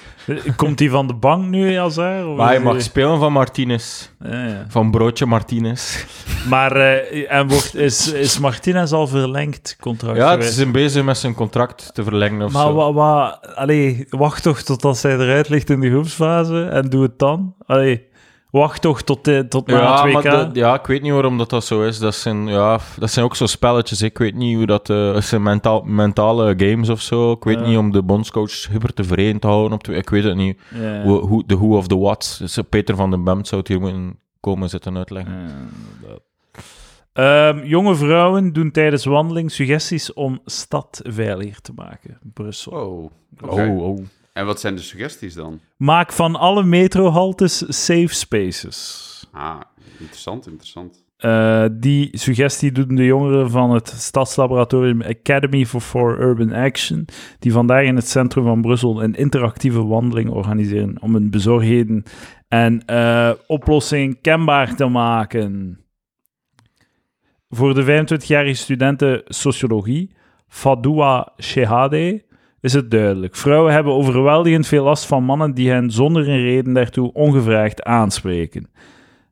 Komt 0.55 0.79
hij 0.79 0.89
van 0.89 1.07
de 1.07 1.13
bank 1.13 1.45
nu, 1.45 1.77
Hazard? 1.77 2.25
of 2.25 2.37
Maar 2.37 2.47
hij 2.47 2.59
mag 2.59 2.81
spelen 2.81 3.19
van 3.19 3.33
Martinez. 3.33 4.09
Ja, 4.19 4.45
ja. 4.45 4.65
Van 4.67 4.91
Broodje 4.91 5.25
Martinez. 5.25 6.05
Maar 6.49 6.75
eh, 6.75 7.31
en 7.31 7.47
wordt, 7.47 7.75
is, 7.75 8.11
is 8.11 8.39
Martinez 8.39 8.91
al 8.91 9.07
verlengd, 9.07 9.77
contract? 9.79 10.17
Ja, 10.17 10.23
het 10.31 10.39
geweest? 10.39 10.59
is 10.59 10.71
bezig 10.71 11.03
met 11.03 11.17
zijn 11.17 11.33
contract 11.33 11.89
te 11.93 12.03
verlengen 12.03 12.41
of 12.45 12.51
Maar 12.51 12.65
zo. 12.67 12.93
wat, 12.93 13.39
allee, 13.55 14.05
wacht 14.09 14.43
toch 14.43 14.61
totdat 14.61 15.01
hij 15.01 15.17
eruit 15.17 15.49
ligt 15.49 15.69
in 15.69 15.79
de 15.79 15.89
groepsfase 15.89 16.63
en 16.63 16.89
doe 16.89 17.03
het 17.03 17.19
dan. 17.19 17.53
Allee, 17.65 18.07
wacht 18.51 18.81
toch 18.81 19.01
tot, 19.01 19.25
de, 19.25 19.45
tot 19.49 19.67
na 19.67 19.77
Ja, 19.77 20.03
het 20.03 20.13
maar 20.13 20.21
WK. 20.23 20.31
dat- 20.31 20.55
ja, 20.55 20.73
ik 20.79 20.85
weet 20.85 21.01
niet 21.01 21.11
waarom 21.11 21.37
dat, 21.37 21.49
dat 21.49 21.63
zo 21.65 21.81
is. 21.83 21.99
Dat 21.99 22.15
zijn, 22.15 22.47
ja, 22.47 22.79
dat 22.99 23.09
zijn 23.11 23.25
ook 23.25 23.35
zo 23.35 23.45
spelletjes. 23.45 24.01
Ik 24.01 24.17
weet 24.17 24.35
niet 24.35 24.55
hoe 24.55 24.65
dat... 24.65 24.89
eh 24.89 25.13
het 25.13 25.23
zijn 25.23 25.43
mentaal, 25.43 25.81
mentale 25.81 26.53
games 26.57 26.89
of 26.89 27.01
zo. 27.01 27.31
Ik 27.31 27.43
weet 27.43 27.59
Ja. 27.59 27.65
niet 27.67 27.77
om 27.77 27.91
de 27.91 28.03
bondscoach 28.03 28.67
hyper 28.67 28.93
tevreden 28.93 29.39
te 29.39 29.47
houden. 29.47 29.71
Op 29.73 29.83
de, 29.83 29.93
ik 29.93 30.09
weet 30.09 30.23
het 30.23 30.35
niet. 30.35 30.59
Ja. 30.73 31.01
Hoe, 31.03 31.19
hoe, 31.19 31.43
de 31.45 31.55
who 31.57 31.77
of 31.77 31.87
the 31.87 31.97
what. 31.97 32.35
Dus 32.39 32.57
eh, 32.57 32.63
Peter 32.69 32.95
van 32.95 33.09
den 33.11 33.23
Bemt 33.23 33.47
zou 33.47 33.59
het 33.61 33.69
hier 33.69 33.79
moeten 33.81 34.19
komen 34.39 34.69
zitten 34.69 34.97
uitleggen. 34.97 35.49
Ehm, 37.13 37.63
jonge 37.65 37.95
vrouwen 37.95 38.53
doen 38.53 38.71
tijdens 38.71 39.05
wandeling 39.05 39.51
suggesties 39.51 40.13
om 40.13 40.39
stad 40.45 41.01
veiliger 41.03 41.61
te 41.61 41.71
maken. 41.75 42.17
Brussel. 42.33 42.71
Oh, 42.71 43.11
oké. 43.51 43.61
Oh, 43.67 43.83
oh. 43.87 44.05
En 44.33 44.45
wat 44.45 44.59
zijn 44.59 44.75
de 44.75 44.81
suggesties 44.81 45.33
dan? 45.33 45.59
Maak 45.77 46.11
van 46.11 46.35
alle 46.35 46.63
metrohaltes 46.63 47.57
safe 47.85 48.13
spaces. 48.15 49.27
Ah, 49.31 49.61
interessant, 49.99 50.47
interessant. 50.47 51.03
Eh, 51.21 51.65
die 51.71 52.17
suggestie 52.17 52.71
doen 52.71 52.95
de 52.95 53.05
jongeren 53.05 53.49
van 53.49 53.71
het 53.71 53.87
Stadslaboratorium 53.87 55.01
Academy 55.01 55.65
for 55.65 55.81
For 55.81 56.19
Urban 56.19 56.53
Action, 56.53 57.05
die 57.39 57.51
vandaag 57.51 57.85
in 57.85 57.95
het 57.95 58.07
centrum 58.07 58.43
van 58.43 58.61
Brussel 58.61 59.03
een 59.03 59.15
interactieve 59.15 59.85
wandeling 59.85 60.29
organiseren 60.29 61.01
om 61.01 61.13
hun 61.13 61.29
bezorgdheden 61.29 62.03
en 62.47 62.85
eh, 62.85 63.31
oplossingen 63.47 64.21
kenbaar 64.21 64.75
te 64.75 64.85
maken. 64.85 65.79
Voor 67.49 67.73
de 67.73 67.83
25-jarige 67.83 68.53
studenten 68.53 69.21
sociologie, 69.25 70.15
Fadoua 70.47 71.33
Shehade, 71.41 72.23
is 72.61 72.73
het 72.73 72.91
duidelijk. 72.91 73.35
Vrouwen 73.35 73.73
hebben 73.73 73.93
overweldigend 73.93 74.67
veel 74.67 74.83
last 74.83 75.05
van 75.05 75.23
mannen 75.23 75.53
die 75.53 75.69
hen 75.69 75.91
zonder 75.91 76.29
een 76.29 76.41
reden 76.41 76.73
daartoe 76.73 77.13
ongevraagd 77.13 77.83
aanspreken. 77.83 78.69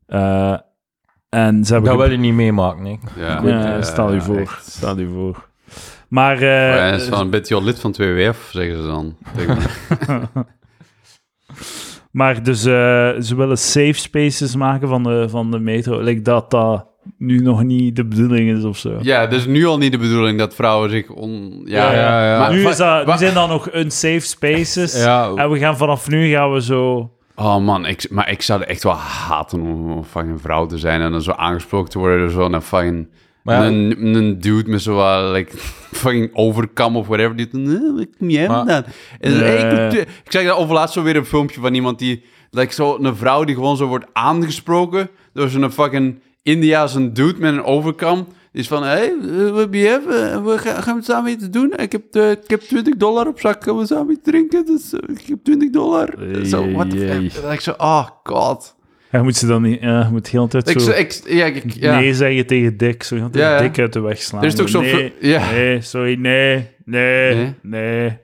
Eh, 0.06 0.58
en 1.30 1.66
ze 1.66 1.74
hebben 1.74 1.92
Dat 1.92 2.02
wil 2.02 2.12
je 2.12 2.18
niet 2.18 2.34
meemaken, 2.34 2.86
hè. 2.86 2.96
Ja, 3.16 3.42
ja, 3.44 3.76
eh, 3.76 3.84
stel 3.84 4.14
je 4.14 4.22
voor. 4.22 4.40
echt. 4.40 4.72
Stel 4.72 4.98
je 4.98 5.08
voor. 5.08 5.48
Maar, 6.08 6.44
ja, 6.44 6.92
dat 6.92 7.02
is 7.02 7.10
wel 7.10 7.20
een 7.20 7.30
beetje 7.30 7.56
al 7.56 7.64
lid 7.64 7.80
van 7.80 7.92
2WF, 7.92 8.50
zeggen 8.52 8.82
ze 8.82 8.88
dan. 8.88 9.16
Maar 12.12 12.44
dus 12.44 12.66
eh, 12.66 13.12
ze 13.20 13.36
willen 13.36 13.58
safe 13.58 13.94
spaces 13.94 14.56
maken 14.56 14.88
van 14.88 15.04
de, 15.04 15.30
van 15.30 15.52
de 15.52 15.60
metro. 15.60 16.00
Like 16.02 16.22
dat 16.22 16.52
dat 16.52 16.86
nu 17.18 17.40
nog 17.40 17.64
niet 17.64 17.96
de 17.96 18.06
bedoeling 18.06 18.58
is 18.58 18.64
of 18.64 18.78
zo. 18.78 18.98
ja, 19.02 19.22
het 19.22 19.34
is 19.34 19.46
nu 19.46 19.66
al 19.66 19.78
niet 19.78 19.92
de 19.92 19.98
bedoeling 19.98 20.40
dat 20.40 20.56
vrouwen 20.56 20.90
zich 20.90 21.10
on... 21.10 21.62
Ja, 21.66 21.92
Ja, 21.92 22.00
ja, 22.00 22.32
ja. 22.34 22.40
Maar 22.40 22.52
nu, 22.54 22.68
is 22.68 22.78
dat, 22.78 23.06
nu 23.06 23.18
zijn 23.18 23.34
dat 23.34 23.50
nog 23.50 23.74
unsafe 23.74 24.20
spaces. 24.20 25.04
Ja. 25.04 25.32
En 25.36 25.50
we 25.52 25.58
gaan 25.60 25.78
vanaf 25.78 26.10
nu 26.10 26.30
gaan 26.30 26.54
we 26.54 26.62
zo... 26.62 27.12
Oh 27.36 27.58
man, 27.58 27.86
ik, 27.86 28.08
maar 28.10 28.32
ik 28.32 28.42
zou 28.42 28.60
het 28.60 28.70
echt 28.70 28.84
wel 28.84 28.94
haten 28.94 29.62
om 29.62 29.90
een 29.92 30.04
fucking 30.04 30.42
vrouw 30.42 30.66
te 30.66 30.78
zijn 30.78 31.02
en 31.02 31.12
dan 31.12 31.22
zo 31.22 31.32
aangesproken 31.32 31.90
te 31.90 32.00
worden 32.00 32.20
door 32.20 32.30
zo'n 32.30 32.62
fucking... 32.62 33.08
Maar 33.44 33.62
ja. 33.62 33.68
een, 33.68 34.16
een 34.16 34.40
dude 34.40 34.70
met 34.70 34.82
zo'n 34.82 35.32
like, 35.32 35.58
fucking 36.02 36.30
overkam 36.34 36.96
of 36.98 37.08
whatever. 37.08 37.36
Die 37.36 37.48
dan, 37.52 37.96
wat 37.96 38.08
kom 38.18 38.30
jij 38.30 38.48
Maar- 38.48 38.58
vandaan? 38.58 38.84
En 39.20 39.32
dan, 39.32 39.40
Ja, 39.40 39.46
hey, 39.46 39.88
ik, 39.88 39.94
ik 40.02 40.32
zag 40.32 40.44
daar 40.44 40.58
overlaatst 40.58 40.94
zo 40.94 41.04
weer 41.04 41.16
een 41.16 41.26
filmpje 41.26 41.62
van 41.62 41.74
iemand 41.74 42.00
die... 42.00 42.24
Like 42.52 42.74
zo 42.74 42.98
een 43.02 43.16
vrouw 43.16 43.44
die 43.44 43.56
gewoon 43.56 43.78
zo 43.78 43.86
wordt 43.86 44.06
aangesproken 44.14 45.10
door 45.34 45.50
zo'n 45.50 45.72
fucking 45.72 46.20
Indiaanse 46.44 47.12
dude 47.12 47.40
met 47.40 47.54
een 47.54 47.64
overkam. 47.64 48.28
Die 48.52 48.62
is 48.62 48.68
van, 48.68 48.84
hé, 48.84 48.90
hey, 48.90 49.14
eh? 49.72 49.96
Eh, 49.96 50.46
we 50.46 50.56
gaan, 50.58 50.84
gaan 50.84 50.98
we 50.98 51.04
samen 51.04 51.32
iets 51.32 51.50
doen? 51.50 51.74
Ik 51.78 51.92
heb, 51.92 52.04
eh, 52.12 52.32
ik 52.32 52.44
heb 52.48 52.62
20 52.62 52.96
dollar 52.96 53.28
op 53.28 53.40
zak, 53.40 53.64
gaan 53.64 53.78
we 53.78 53.86
samen 53.86 54.12
iets 54.12 54.24
drinken? 54.24 54.66
Dus 54.66 54.94
eh, 54.94 55.16
ik 55.16 55.26
heb 55.28 55.38
20 55.44 55.70
dollar. 55.70 56.14
Zo, 56.46 56.72
what 56.72 56.90
the 56.90 56.98
Jee. 56.98 57.30
fuck? 57.32 57.52
Ik 57.52 57.60
zo, 57.60 57.74
oh 57.78 58.08
god. 58.24 58.76
Ja, 59.12 59.24
moet 59.24 59.36
ze 59.36 59.48
dan 59.48 59.62
niet... 59.62 59.82
Ja, 59.82 60.10
moet 60.10 60.28
heel 60.28 60.48
de 60.48 60.50
tijd 60.50 60.70
Ik, 60.70 60.80
zo... 60.80 60.92
zo, 60.92 60.98
ik, 60.98 61.22
ja, 61.28 61.46
ik, 61.46 61.64
ja. 61.74 62.00
Nee 62.00 62.14
zeggen 62.14 62.46
tegen 62.46 62.78
Dick. 62.78 63.04
Zo 63.04 63.16
Ja, 63.16 63.30
ja. 63.32 63.62
Dick 63.62 63.80
uit 63.80 63.94
de 63.94 64.00
weg 64.00 64.22
slaan. 64.22 64.42
Er 64.42 64.48
is 64.48 64.56
toch 64.56 64.70
zo'n 64.70 64.82
Nee, 64.84 65.14
nee, 65.22 65.82
sorry, 65.82 66.16
nee, 66.20 66.68
nee, 66.86 67.36
Nee? 67.36 67.54
nee. 67.62 68.18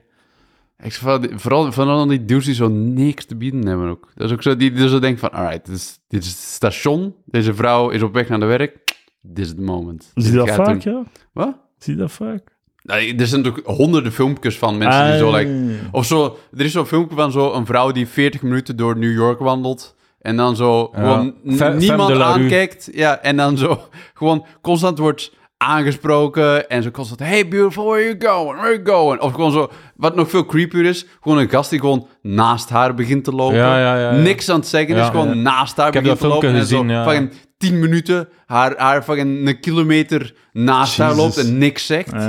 Ik 0.86 0.92
zeg 0.92 1.18
vooral, 1.34 1.72
vooral 1.72 2.06
die 2.06 2.24
dudes 2.24 2.44
die 2.44 2.54
zo 2.54 2.68
niks 2.68 3.24
te 3.24 3.36
bieden 3.36 3.66
hebben 3.66 3.88
ook. 3.88 4.08
Dat 4.14 4.26
is 4.26 4.32
ook 4.32 4.42
zo, 4.42 4.56
die, 4.56 4.72
die 4.72 4.88
zo 4.88 4.98
denken 4.98 5.18
van, 5.20 5.30
alright, 5.32 5.66
dit 5.66 5.74
is, 5.76 5.98
dit 6.08 6.22
is 6.22 6.28
het 6.28 6.38
station. 6.38 7.14
Deze 7.24 7.54
vrouw 7.54 7.88
is 7.90 8.02
op 8.02 8.14
weg 8.14 8.28
naar 8.28 8.40
de 8.40 8.46
werk. 8.46 8.78
Dit 9.20 9.44
is 9.44 9.48
het 9.48 9.60
moment. 9.60 10.10
Zie 10.14 10.30
je 10.32 10.36
dat 10.38 10.50
vaak, 10.50 10.82
doen. 10.82 10.92
ja? 10.92 11.02
Wat? 11.32 11.56
Zie 11.78 11.94
je 11.94 12.00
dat 12.00 12.12
vaak? 12.12 12.54
Nee, 12.82 13.16
er 13.16 13.26
zijn 13.26 13.42
toch 13.42 13.60
honderden 13.64 14.12
filmpjes 14.12 14.58
van 14.58 14.78
mensen 14.78 15.06
die 15.06 15.18
zo, 15.18 15.28
Ah. 15.30 15.38
like... 15.38 15.74
Of 15.92 16.06
zo, 16.06 16.38
er 16.56 16.64
is 16.64 16.72
zo'n 16.72 16.86
filmpje 16.86 17.16
van 17.16 17.32
zo 17.32 17.52
een 17.52 17.66
vrouw 17.66 17.92
die 17.92 18.06
40 18.08 18.42
minuten 18.42 18.76
door 18.76 18.98
New 18.98 19.12
York 19.12 19.38
wandelt. 19.38 19.94
En 20.20 20.36
dan 20.36 20.56
zo 20.56 20.86
gewoon 20.92 21.34
niemand 21.78 22.20
aankijkt. 22.20 22.88
Ja, 22.92 23.18
en 23.18 23.36
dan 23.36 23.56
zo 23.58 23.80
gewoon 24.14 24.46
constant 24.60 24.98
wordt 24.98 25.32
aangesproken. 25.56 26.68
En 26.68 26.82
zo 26.82 26.90
constant, 26.90 27.20
hey 27.20 27.48
beautiful, 27.48 27.84
where 27.84 28.02
you 28.04 28.16
going? 28.18 28.58
Where 28.60 28.82
you 28.82 28.86
going? 28.86 29.20
Of 29.20 29.32
gewoon 29.32 29.52
zo, 29.52 29.70
wat 29.96 30.14
nog 30.16 30.30
veel 30.30 30.46
creepier 30.46 30.84
is, 30.84 31.06
gewoon 31.20 31.38
een 31.38 31.48
gast 31.50 31.70
die 31.70 31.80
gewoon 31.80 32.06
naast 32.22 32.68
haar 32.68 32.94
begint 32.94 33.24
te 33.24 33.32
lopen. 33.32 33.56
Ja, 33.56 33.78
ja, 33.78 33.98
ja, 33.98 34.10
ja. 34.12 34.20
Niks 34.20 34.48
aan 34.50 34.58
het 34.58 34.68
zeggen 34.68 34.96
Ja, 34.96 35.02
is, 35.02 35.08
gewoon 35.08 35.28
ja. 35.28 35.34
naast 35.34 35.76
haar 35.76 35.86
Ik 35.88 35.94
heb 35.94 36.02
begint 36.02 36.20
dat 36.20 36.28
te 36.30 36.34
lopen. 36.34 36.48
en 36.54 36.60
gezien, 36.60 36.88
zo 36.88 36.94
ja. 36.94 37.04
fucking 37.04 37.32
10 37.58 37.78
minuten 37.80 38.28
haar, 38.46 38.74
haar 38.76 39.02
fucking 39.02 39.48
een 39.48 39.60
kilometer 39.60 40.34
naast 40.52 40.98
haar 40.98 41.14
loopt 41.14 41.36
en 41.36 41.58
niks 41.58 41.86
zegt. 41.86 42.10
Ja. 42.10 42.28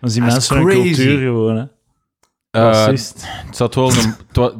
Dat 0.00 0.10
is 0.10 0.12
die 0.12 0.22
Dat 0.22 0.36
is 0.36 0.48
mensen 0.50 0.56
hun 0.56 0.64
crazy. 0.66 0.82
cultuur 0.94 1.18
gewoon, 1.18 1.56
hè. 1.56 1.62
Eh, 2.50 2.62
Racist. 2.62 3.24
het 3.46 3.56
zat 3.56 3.74
wel 3.74 3.90
een... 3.90 4.14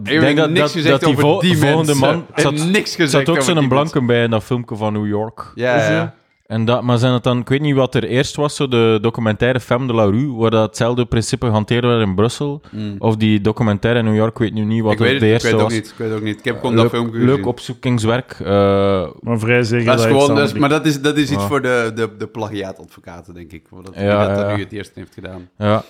Ik 0.14 0.20
denk 0.20 0.37
dat, 0.37 0.49
niks 0.51 0.61
dat, 0.61 0.70
gezegd 0.70 0.91
dat 0.91 1.01
die, 1.01 1.09
over 1.11 1.23
vol- 1.23 1.41
die 1.41 1.57
volgende 1.57 1.95
mensen. 1.95 1.99
man... 2.09 2.27
Zat, 2.35 2.53
niks 2.53 2.95
gezegd 2.95 3.27
zat 3.27 3.37
ook 3.37 3.43
zo'n 3.43 3.68
blanke 3.68 4.05
bij 4.05 4.23
in 4.23 4.31
dat 4.31 4.45
filmpje 4.45 4.77
van 4.77 4.93
New 4.93 5.07
York. 5.07 5.53
Ja, 5.55 5.75
Is 5.75 5.87
ja. 5.89 6.14
En 6.53 6.65
dat, 6.65 6.83
maar 6.83 6.99
zijn 6.99 7.13
het 7.13 7.23
dan... 7.23 7.39
Ik 7.39 7.49
weet 7.49 7.61
niet 7.61 7.75
wat 7.75 7.95
er 7.95 8.05
eerst 8.05 8.37
was, 8.37 8.57
zo 8.57 8.69
de 8.69 8.99
documentaire 9.03 9.61
Femme 9.61 9.87
de 9.87 9.93
la 9.95 10.05
Rue, 10.05 10.33
waar 10.37 10.51
dat 10.51 10.67
hetzelfde 10.67 11.05
principe 11.05 11.47
gehanteerd 11.47 11.85
werd 11.85 12.07
in 12.07 12.15
Brussel. 12.15 12.61
Of 12.99 13.17
die 13.17 13.41
documentaire 13.41 13.99
in 13.99 14.05
New 14.05 14.15
York, 14.17 14.31
ik 14.33 14.39
weet 14.39 14.55
nu 14.55 14.65
niet 14.65 14.83
wat. 14.83 14.93
Ik 14.93 14.99
weet, 14.99 15.11
het 15.11 15.21
de 15.21 15.27
ik 15.27 15.33
eerste 15.33 15.47
weet 15.49 15.57
het 15.57 15.65
ook 15.65 15.69
was. 15.71 15.79
niet. 15.79 15.89
Ik 15.91 15.97
weet 15.97 16.13
ook 16.13 16.23
niet. 16.23 16.39
Ik 16.39 16.45
heb 16.45 16.57
gewoon 16.61 16.75
dat 16.75 16.83
Leuk, 16.85 16.93
filmpje 16.93 17.19
leuk 17.19 17.29
gezien. 17.31 17.45
opzoekingswerk. 17.45 18.37
eh, 18.41 19.07
Maar 19.21 19.39
vrij 19.39 19.63
zeker 19.63 19.87
Dat 19.87 19.99
is 19.99 20.05
gewoon, 20.05 20.35
dat 20.35 20.47
is- 20.47 20.53
maar 20.53 20.69
dat 20.69 20.87
is, 20.87 21.01
dat 21.01 21.17
is 21.17 21.23
iets 21.31 21.43
Ja. 21.43 21.49
voor 21.49 21.63
de, 21.63 21.93
de, 21.95 22.09
de 22.19 22.27
plagiaatadvocaten, 22.27 23.35
denk 23.35 23.53
ik. 23.53 23.65
Voor 23.69 23.83
dat, 23.85 23.95
Ja, 23.97 24.29
dat 24.29 24.39
ja. 24.39 24.57
nu 24.57 24.63
het 24.63 24.73
eerst 24.73 24.93
heeft 24.95 25.15
gedaan. 25.15 25.49
Ja. 25.59 25.83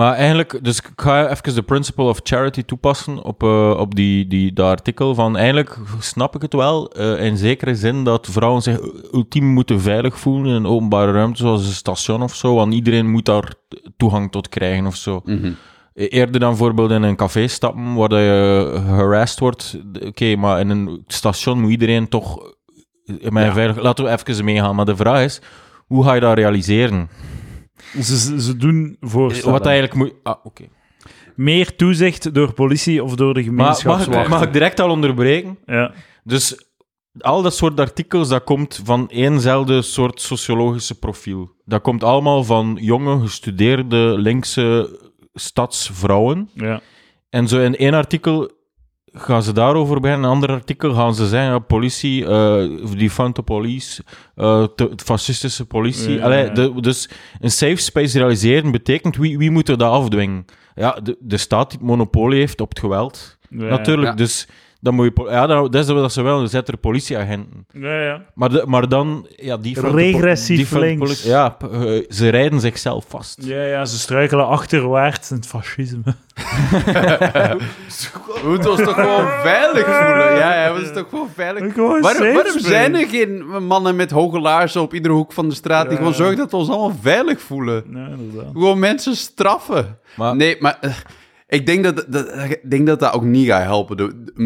Maar 0.00 0.14
eigenlijk, 0.14 0.58
dus 0.62 0.78
ik 0.78 0.90
ga 0.96 1.28
even 1.28 1.54
de 1.54 1.62
principle 1.62 2.04
of 2.04 2.20
charity 2.22 2.62
toepassen 2.62 3.22
op, 3.24 3.42
eh, 3.42 3.76
op 3.78 3.94
die, 3.94 4.26
die, 4.26 4.52
dat 4.52 4.70
artikel. 4.70 5.14
Van 5.14 5.36
eigenlijk 5.36 5.78
snap 5.98 6.34
ik 6.34 6.42
het 6.42 6.52
wel, 6.52 6.90
eh, 6.92 7.24
in 7.24 7.36
zekere 7.36 7.74
zin 7.74 8.04
dat 8.04 8.26
vrouwen 8.30 8.62
zich 8.62 8.78
ultiem 9.12 9.44
moeten 9.46 9.80
veilig 9.80 10.18
voelen 10.18 10.46
in 10.46 10.54
een 10.54 10.66
openbare 10.66 11.12
ruimte, 11.12 11.38
zoals 11.42 11.66
een 11.66 11.72
station 11.72 12.22
of 12.22 12.34
zo, 12.34 12.54
want 12.54 12.74
iedereen 12.74 13.10
moet 13.10 13.24
daar 13.24 13.54
toegang 13.96 14.30
tot 14.30 14.48
krijgen 14.48 14.86
of 14.86 14.96
zo. 14.96 15.20
Mhm. 15.24 15.52
Eerder 15.94 16.40
dan 16.40 16.48
bijvoorbeeld 16.48 16.90
in 16.90 17.02
een 17.02 17.16
café 17.16 17.46
stappen 17.46 17.94
waar 17.94 18.14
je 18.14 18.80
harassed 18.86 19.38
wordt. 19.38 19.78
Oké, 20.06 20.36
maar 20.36 20.60
in 20.60 20.70
een 20.70 21.04
station 21.06 21.60
moet 21.60 21.70
iedereen 21.70 22.08
toch 22.08 22.38
eh, 23.04 23.30
Ja. 23.30 23.52
veilig... 23.52 23.82
Laten 23.82 24.04
we 24.04 24.10
even 24.10 24.44
meegaan. 24.44 24.74
Maar 24.74 24.84
de 24.84 24.96
vraag 24.96 25.24
is, 25.24 25.40
hoe 25.86 26.04
ga 26.04 26.14
je 26.14 26.20
dat 26.20 26.36
realiseren? 26.36 27.08
Ze, 28.02 28.56
doen 28.56 28.96
voorstellen. 29.00 29.52
Wat 29.52 29.66
eigenlijk 29.66 29.94
moet... 29.94 30.12
Ah, 30.22 30.44
oké. 30.44 30.64
Meer 31.34 31.76
toezicht 31.76 32.34
door 32.34 32.52
politie 32.52 33.04
of 33.04 33.14
door 33.14 33.34
de 33.34 33.42
Maar 33.42 33.52
mag 33.54 33.76
ik, 33.76 33.82
gemeenschapswachten. 33.82 34.30
mag 34.30 34.42
ik 34.42 34.52
direct 34.52 34.80
al 34.80 34.90
onderbreken? 34.90 35.58
Ja. 35.66 35.92
Dus 36.24 36.70
al 37.18 37.42
dat 37.42 37.54
soort 37.54 37.80
artikels, 37.80 38.28
dat 38.28 38.44
komt 38.44 38.80
van 38.84 39.08
éénzelfde 39.08 39.82
soort 39.82 40.20
sociologische 40.20 40.98
profiel. 40.98 41.50
Dat 41.64 41.82
komt 41.82 42.04
allemaal 42.04 42.44
van 42.44 42.78
jonge, 42.80 43.20
gestudeerde, 43.20 44.18
linkse 44.18 44.98
stadsvrouwen. 45.34 46.50
Ja. 46.54 46.80
En 47.30 47.48
zo 47.48 47.60
in 47.60 47.76
één 47.76 47.94
artikel 47.94 48.50
gaan 49.12 49.42
ze 49.42 49.52
daarover 49.52 50.00
beginnen. 50.00 50.24
In 50.24 50.28
een 50.30 50.34
ander 50.34 50.50
artikel 50.50 50.94
gaan 50.94 51.14
ze 51.14 51.28
zeggen, 51.28 51.50
ja, 51.50 51.58
politie, 51.58 52.26
eh 52.26 52.64
defund 52.96 53.34
the 53.34 53.42
police, 53.42 54.02
eh, 54.34 54.66
de 54.74 54.90
fascistische 55.04 55.66
politie. 55.66 56.14
Ja, 56.14 56.24
Allee, 56.24 56.44
ja. 56.44 56.50
de- 56.52 56.80
dus 56.80 57.08
een 57.40 57.50
safe 57.50 57.76
space 57.76 58.18
realiseren 58.18 58.70
betekent, 58.70 59.16
wie, 59.16 59.38
wie 59.38 59.50
moet 59.50 59.68
er 59.68 59.78
dat 59.78 59.92
afdwingen? 59.92 60.44
Ja, 60.74 60.98
de, 61.02 61.16
de 61.20 61.36
staat 61.36 61.70
die 61.70 61.78
het 61.78 61.86
monopolie 61.88 62.38
heeft 62.38 62.60
op 62.60 62.68
het 62.68 62.78
geweld. 62.78 63.38
Ja, 63.50 63.64
Natuurlijk, 63.64 64.08
Ja. 64.08 64.14
dus 64.14 64.48
dan 64.80 64.94
moet 64.94 65.10
je... 65.14 65.26
Ja, 65.30 65.46
dat, 65.46 65.72
dat 65.72 65.84
is 65.88 65.90
wat 65.94 66.12
ze 66.12 66.22
wel, 66.22 66.38
dan 66.38 66.48
zetten 66.48 66.74
er 66.74 66.80
politieagenten. 66.80 67.66
Ja, 67.72 68.00
ja. 68.02 68.22
Maar, 68.34 68.48
de, 68.50 68.62
maar 68.66 68.88
dan... 68.88 69.26
Ja, 69.36 69.56
po- 69.56 69.90
Regressief 69.90 70.58
defund 70.58 70.80
links. 70.80 70.98
politie- 71.00 71.30
Ja, 71.30 71.56
eh, 71.72 72.02
ze 72.08 72.28
rijden 72.28 72.60
zichzelf 72.60 73.04
vast. 73.08 73.38
Ja, 73.42 73.62
ja, 73.62 73.84
ze 73.84 73.98
struikelen 73.98 74.46
achterwaarts 74.46 75.30
in 75.30 75.36
het 75.36 75.46
fascisme. 75.46 76.02
We 78.42 78.48
moeten 78.48 78.70
ons 78.70 78.82
toch 78.82 78.94
gewoon 78.94 79.26
veilig 79.42 79.84
voelen? 79.84 80.36
Ja, 80.36 80.54
ja, 80.62 80.68
we 80.72 80.78
moeten 80.78 80.94
toch 80.94 81.08
gewoon 81.08 81.28
veilig 81.34 81.72
Gewoon 81.72 82.00
Waarom, 82.00 82.44
zijn 82.58 82.94
er 82.94 83.06
geen 83.08 83.44
mannen 83.66 83.96
met 83.96 84.10
hoge 84.10 84.40
laarzen 84.40 84.80
op 84.80 84.94
iedere 84.94 85.14
hoek 85.14 85.32
van 85.32 85.48
de 85.48 85.54
straat 85.54 85.88
die 85.88 85.96
gewoon 85.98 86.14
zorgen 86.14 86.36
dat 86.36 86.50
we 86.50 86.56
ons 86.56 86.68
allemaal 86.68 86.96
veilig 87.00 87.40
voelen? 87.40 87.84
Ja, 87.92 88.06
inderdaad. 88.06 88.52
Gewoon 88.52 88.78
mensen 88.78 89.16
straffen. 89.16 89.98
Maar- 90.16 90.36
Nee, 90.36 90.56
maar 90.60 90.76
eh, 90.80 90.90
ik 91.50 91.66
denk 91.66 91.84
dat, 91.84 92.04
dat, 92.08 92.26
ik 92.48 92.70
denk 92.70 92.86
dat 92.86 93.00
dat 93.00 93.12
ook 93.12 93.24
niet 93.24 93.46
gaat 93.46 93.62
helpen. 93.62 93.96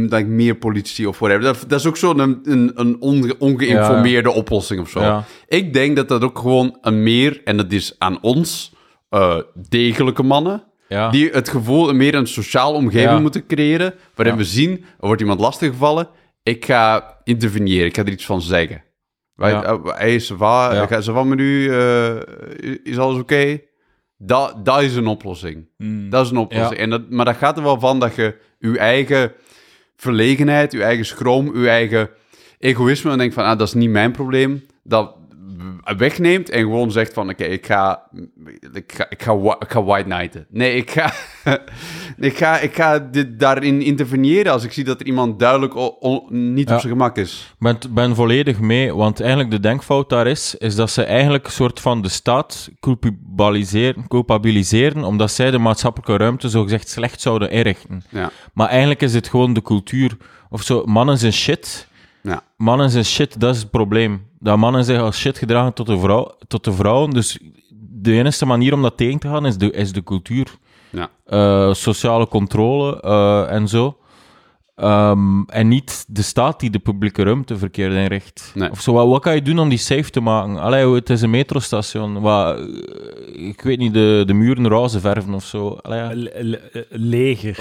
Dat 0.09 0.19
ik 0.21 0.27
meer 0.27 0.55
politie 0.55 1.09
of 1.09 1.19
whatever. 1.19 1.45
Dat, 1.45 1.65
dat 1.69 1.81
is 1.81 1.87
ook 1.87 1.97
zo'n 1.97 2.19
een, 2.19 2.41
een, 2.45 2.73
een 2.75 2.97
onge- 3.01 3.37
ongeïnformeerde 3.39 4.31
oplossing 4.31 4.81
of 4.81 4.89
zo. 4.89 5.01
Ja. 5.01 5.25
Ik 5.49 5.73
denk 5.73 5.97
dat 5.97 6.09
dat 6.09 6.23
ook 6.23 6.39
gewoon 6.39 6.79
een 6.81 7.03
meer, 7.03 7.41
en 7.45 7.57
dat 7.57 7.73
is 7.73 7.95
aan 7.99 8.23
ons, 8.23 8.73
eh, 9.09 9.39
degelijke 9.69 10.23
mannen, 10.23 10.63
die 11.11 11.31
het 11.31 11.49
gevoel 11.49 11.89
een 11.89 11.97
meer 11.97 12.15
een 12.15 12.27
sociale 12.27 12.77
omgeving 12.77 13.21
moeten 13.21 13.47
creëren, 13.47 13.95
waarin 14.15 14.37
we 14.37 14.45
zien, 14.45 14.71
er 15.01 15.07
wordt 15.07 15.21
iemand 15.21 15.41
lastiggevallen, 15.41 16.09
ik 16.43 16.65
ga 16.65 17.17
interveneren, 17.25 17.87
ik 17.87 17.97
ga 17.97 18.03
er 18.05 18.09
iets 18.13 18.27
van 18.27 18.43
zeggen. 18.43 18.83
Wij, 19.35 19.51
Ja. 19.51 19.63
eh, 19.65 19.79
hey, 19.85 20.21
ça 20.23 20.37
va, 20.37 20.73
Ja. 20.75 20.87
Ga- 20.87 21.03
ça 21.03 21.13
va 21.13 21.25
met 21.25 21.39
u, 21.39 21.71
eh, 21.71 22.15
is 22.83 22.99
alles 22.99 23.21
oké? 23.21 23.59
Dat, 24.27 24.65
dat 24.65 24.83
is 24.83 24.97
een 24.97 25.07
oplossing. 25.07 25.69
Hmm. 25.77 26.11
Dat 26.11 26.25
is 26.25 26.31
een 26.31 26.37
oplossing. 26.37 26.77
Ja. 26.77 26.83
En 26.83 26.91
dat, 26.91 27.11
maar 27.11 27.25
dat 27.25 27.37
gaat 27.37 27.57
er 27.57 27.63
wel 27.63 27.81
van 27.81 28.01
dat 28.01 28.15
je 28.15 28.37
je 28.59 28.79
eigen 28.79 29.33
verlegenheid, 29.97 30.73
je 30.73 30.83
eigen 30.83 31.07
schroom, 31.07 31.59
je 31.61 31.69
eigen 31.69 32.11
egoïsme, 32.59 33.11
en 33.11 33.19
denkt 33.19 33.35
van, 33.35 33.45
ah, 33.45 33.59
dat 33.59 33.67
is 33.67 33.75
niet 33.75 33.91
mijn 33.91 34.13
probleem, 34.13 34.67
dat 34.83 35.17
wegneemt 35.97 36.51
en 36.51 36.61
gewoon 36.61 36.91
zegt 36.93 37.13
van, 37.13 37.29
oké, 37.29 37.45
ik 37.45 37.67
ga, 37.67 38.03
ik 38.73 38.93
ga, 38.93 39.07
ik 39.09 39.23
ga, 39.23 39.37
wa- 39.37 39.57
ik 39.59 39.71
ga 39.71 39.83
white 39.83 40.09
knighten. 40.09 40.47
Nee, 40.51 40.75
ik 40.77 40.91
ga, 40.91 41.13
ik 42.29 42.37
ga, 42.37 42.59
ik 42.59 42.75
ga 42.75 42.99
dit, 42.99 43.39
daarin 43.41 43.83
interveneren 43.83 44.53
als 44.53 44.65
ik 44.65 44.73
zie 44.73 44.85
dat 44.85 45.01
er 45.01 45.07
iemand 45.07 45.39
duidelijk 45.39 45.75
niet 46.29 46.69
Ja. 46.69 46.75
op 46.75 46.81
zijn 46.81 46.93
gemak 46.93 47.17
is. 47.17 47.53
Ik 47.53 47.59
ben, 47.59 47.79
ben 47.95 48.15
volledig 48.15 48.61
mee, 48.61 48.95
want 48.95 49.21
eigenlijk 49.21 49.51
de 49.51 49.61
denkfout 49.61 50.09
daar 50.09 50.27
is, 50.27 50.55
is 50.55 50.75
dat 50.75 50.91
ze 50.91 51.03
eigenlijk 51.05 51.47
een 51.47 51.53
soort 51.53 51.81
van 51.81 52.03
de 52.03 52.09
staat 52.09 52.71
culpabiliseren, 52.81 54.09
culpabiliseren 54.09 55.05
omdat 55.05 55.31
zij 55.31 55.51
de 55.51 55.59
maatschappelijke 55.59 56.17
ruimte 56.17 56.49
zogezegd 56.49 56.89
slecht 56.89 57.21
zouden 57.21 57.51
inrichten. 57.51 58.03
Ja, 58.11 58.31
Maar 58.53 58.69
eigenlijk 58.69 59.03
is 59.03 59.15
het 59.15 59.29
gewoon 59.29 59.53
de 59.53 59.63
cultuur, 59.63 60.17
of 60.51 60.63
zo, 60.63 60.83
mannen 60.85 61.19
zijn 61.19 61.33
shit. 61.33 61.89
ja. 62.23 62.43
Mannen 62.57 62.91
zijn 62.91 63.05
shit, 63.05 63.41
dat 63.41 63.55
is 63.55 63.61
het 63.61 63.71
probleem. 63.71 64.27
Dat 64.45 64.57
mannen 64.59 64.85
zich 64.85 65.01
als 65.01 65.19
shit 65.19 65.39
gedragen 65.39 65.73
tot 65.73 65.87
de, 65.87 65.99
vrouw, 65.99 66.35
tot 66.49 66.65
de 66.65 66.73
vrouwen, 66.73 67.11
dus 67.11 67.39
de 67.79 68.13
enige 68.13 68.47
manier 68.47 68.73
om 68.75 68.83
dat 68.83 68.97
tegen 68.97 69.19
te 69.19 69.29
gaan 69.29 69.47
is 69.47 69.57
de, 69.57 69.71
is 69.71 69.93
de 69.93 70.03
cultuur. 70.03 70.47
ja. 70.91 71.09
eh, 71.27 71.75
sociale 71.75 72.29
controle 72.29 73.01
eh, 73.01 73.53
en 73.53 73.69
zo. 73.69 73.97
Ehm, 74.75 75.43
en 75.47 75.69
niet 75.69 76.05
de 76.09 76.23
staat 76.23 76.61
die 76.61 76.71
de 76.71 76.79
publieke 76.79 77.23
ruimte 77.23 77.57
verkeerd 77.59 77.93
inricht. 77.93 78.53
Nee. 78.55 78.71
Of 78.71 78.81
zo, 78.81 78.93
wat, 78.93 79.09
wat 79.09 79.23
kan 79.23 79.35
je 79.35 79.43
doen 79.43 79.59
om 79.59 79.69
die 79.69 79.79
safe 79.79 80.11
te 80.11 80.21
maken? 80.21 80.59
Allee, 80.59 80.95
het 80.95 81.11
is 81.11 81.23
een 81.23 81.31
metrostation. 81.31 82.21
Wat, 82.21 82.59
eh, 82.59 83.49
ik 83.49 83.61
weet 83.61 83.79
niet, 83.79 83.95
de, 83.95 84.23
de 84.27 84.35
muren 84.35 84.69
roze 84.69 85.01
verven 85.01 85.35
of 85.35 85.45
zo. 85.45 85.79
Allee, 85.83 85.99
ja. 85.99 86.11
Le- 86.15 86.33
le- 86.43 86.87
leger. 86.91 87.57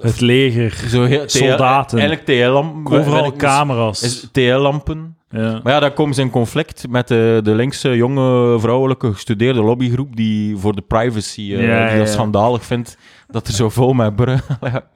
het 0.00 0.20
leger. 0.20 0.72
zo 0.88 1.02
heel, 1.04 1.22
Soldaten. 1.26 1.98
Eigenlijk 1.98 2.28
TL-lampen. 2.28 2.98
Overal 2.98 3.32
camera's. 3.32 4.02
Is 4.02 4.28
TL-lampen. 4.32 5.16
Ja. 5.30 5.60
Maar 5.62 5.72
ja, 5.72 5.80
dat 5.80 5.94
komt 5.94 6.18
in 6.18 6.30
conflict 6.30 6.88
met 6.88 7.08
de, 7.08 7.40
de 7.42 7.54
linkse, 7.54 7.96
jonge, 7.96 8.58
vrouwelijke 8.60 9.12
gestudeerde 9.12 9.60
lobbygroep 9.62 10.16
die 10.16 10.56
voor 10.56 10.74
de 10.74 10.82
privacy, 10.82 11.40
eh, 11.40 11.48
Ja, 11.50 11.56
die 11.56 11.66
ja, 11.68 11.88
dat 11.98 12.06
ja. 12.06 12.12
schandalig 12.12 12.64
vindt 12.64 12.96
dat 13.28 13.46
er 13.46 13.52
zo 13.54 13.68
vol 13.68 13.92
met 13.92 14.16
bruggen... 14.16 14.58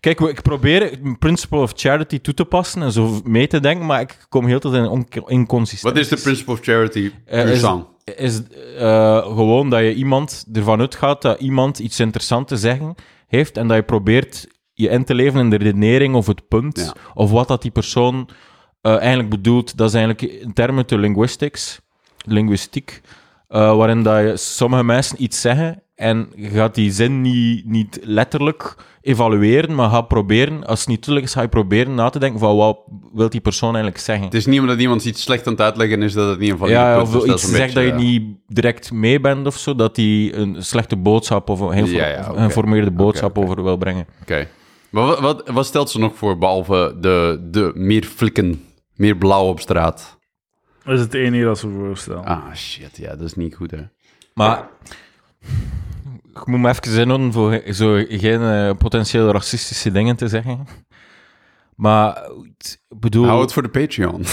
Kijk, 0.00 0.18
we- 0.20 0.28
ik 0.28 0.42
probeer 0.42 0.82
het 0.82 1.18
principle 1.18 1.58
of 1.58 1.72
charity 1.76 2.18
toe 2.20 2.34
te 2.34 2.44
passen 2.44 2.82
en 2.82 2.92
zo 2.92 3.20
mee 3.24 3.46
te 3.46 3.60
denken, 3.60 3.86
maar 3.86 4.00
ik 4.00 4.26
kom 4.28 4.46
heel 4.46 4.58
tijd 4.60 4.74
in 4.74 4.86
on- 4.86 5.06
inconsistenties. 5.26 5.82
Wat 5.82 5.96
is 5.96 6.08
de 6.08 6.16
principle 6.28 6.52
of 6.52 6.60
charity? 6.62 7.10
Eh, 7.24 7.50
is, 7.50 7.62
is 8.16 8.42
eh, 8.78 9.16
gewoon 9.18 9.70
dat 9.70 9.80
je 9.80 9.94
iemand 9.94 10.44
ervan 10.52 10.80
uitgaat 10.80 11.22
dat 11.22 11.40
iemand 11.40 11.78
iets 11.78 12.00
interessants 12.00 12.48
te 12.48 12.56
zeggen 12.56 12.94
heeft 13.26 13.56
en 13.56 13.68
dat 13.68 13.76
je 13.76 13.82
probeert 13.82 14.46
je 14.72 14.88
in 14.88 15.04
te 15.04 15.14
leven 15.14 15.40
in 15.40 15.50
de 15.50 15.56
redenering 15.56 16.14
of 16.14 16.26
het 16.26 16.48
punt 16.48 16.78
Ja. 16.94 16.94
of 17.14 17.30
wat 17.30 17.48
dat 17.48 17.62
die 17.62 17.70
persoon 17.70 18.28
eh, 18.80 18.96
eigenlijk 18.98 19.30
bedoelt. 19.30 19.76
Dat 19.76 19.88
is 19.88 19.94
eigenlijk 19.94 20.32
in 20.32 20.52
termen 20.52 20.86
te 20.86 20.98
linguistics, 20.98 21.80
linguïstiek, 22.24 23.00
eh, 23.48 23.76
waarin 23.76 24.02
dat 24.02 24.18
je, 24.18 24.36
sommige 24.36 24.84
mensen 24.84 25.22
iets 25.22 25.40
zeggen 25.40 25.82
en 26.00 26.28
je 26.34 26.48
gaat 26.48 26.74
die 26.74 26.92
zin 26.92 27.20
niet, 27.20 27.66
niet 27.66 27.98
letterlijk 28.02 28.76
evalueren, 29.02 29.74
maar 29.74 29.90
gaat 29.90 30.08
proberen, 30.08 30.66
als 30.66 30.78
het 30.78 30.88
niet 30.88 31.04
duidelijk 31.04 31.26
is, 31.26 31.32
ga 31.34 31.42
je 31.42 31.48
proberen 31.48 31.94
na 31.94 32.08
te 32.08 32.18
denken 32.18 32.40
van 32.40 32.56
wat 32.56 32.78
wil 33.12 33.28
die 33.28 33.40
persoon 33.40 33.68
eigenlijk 33.68 34.04
zeggen. 34.04 34.24
Het 34.24 34.34
is 34.34 34.46
niet 34.46 34.60
omdat 34.60 34.78
iemand 34.78 35.04
iets 35.04 35.22
slecht 35.22 35.46
aan 35.46 35.52
het 35.52 35.62
uitleggen 35.62 36.02
is 36.02 36.12
dat 36.12 36.28
het 36.28 36.38
niet 36.38 36.50
een 36.50 36.58
valide 36.58 36.78
Ja, 36.78 37.00
of 37.00 37.14
is. 37.16 37.24
Iets 37.24 37.50
zegt 37.50 37.74
dat 37.74 37.84
je 37.84 37.92
niet 37.92 38.22
direct 38.46 38.92
mee 38.92 39.20
bent 39.20 39.46
of 39.46 39.56
zo, 39.56 39.74
dat 39.74 39.96
hij 39.96 40.32
een 40.34 40.56
slechte 40.58 40.96
boodschap 40.96 41.48
of 41.48 41.60
een 41.60 41.72
heel 41.72 41.86
Ja, 41.86 42.22
geïnformeerde 42.22 42.90
boodschap 42.90 43.38
over 43.38 43.62
wil 43.62 43.76
brengen. 43.76 44.06
Oké. 44.22 44.48
Maar 44.90 45.06
wat, 45.06 45.20
wat, 45.20 45.48
wat 45.48 45.66
stelt 45.66 45.90
ze 45.90 45.98
nog 45.98 46.12
voor, 46.14 46.38
behalve 46.38 46.96
de, 47.00 47.48
de 47.50 47.72
meer 47.74 48.04
flikken, 48.04 48.64
meer 49.00 49.16
blauw 49.16 49.46
op 49.46 49.60
straat? 49.60 50.18
Dat 50.84 50.94
is 50.94 51.00
het 51.00 51.14
enige 51.14 51.44
dat 51.44 51.58
ze 51.58 51.68
voorstellen. 51.68 52.24
Ah, 52.24 52.54
shit, 52.54 52.96
ja, 52.96 53.08
dat 53.08 53.20
is 53.20 53.34
niet 53.34 53.54
goed, 53.54 53.70
hè. 53.70 53.82
Maar 54.34 54.68
ik 56.34 56.46
moet 56.46 56.60
me 56.60 56.68
even 56.68 57.00
inhouden 57.00 57.32
voor 57.32 57.60
zo 57.72 58.04
geen 58.08 58.42
eh, 58.42 58.70
potentieel 58.78 59.30
racistische 59.32 59.90
dingen 59.90 60.16
te 60.16 60.28
zeggen. 60.28 60.66
Maar 61.74 62.22
ik 62.88 62.98
bedoel... 62.98 63.26
Hou 63.26 63.40
het 63.40 63.52
voor 63.52 63.62
de 63.62 63.68
Patreon. 63.68 64.24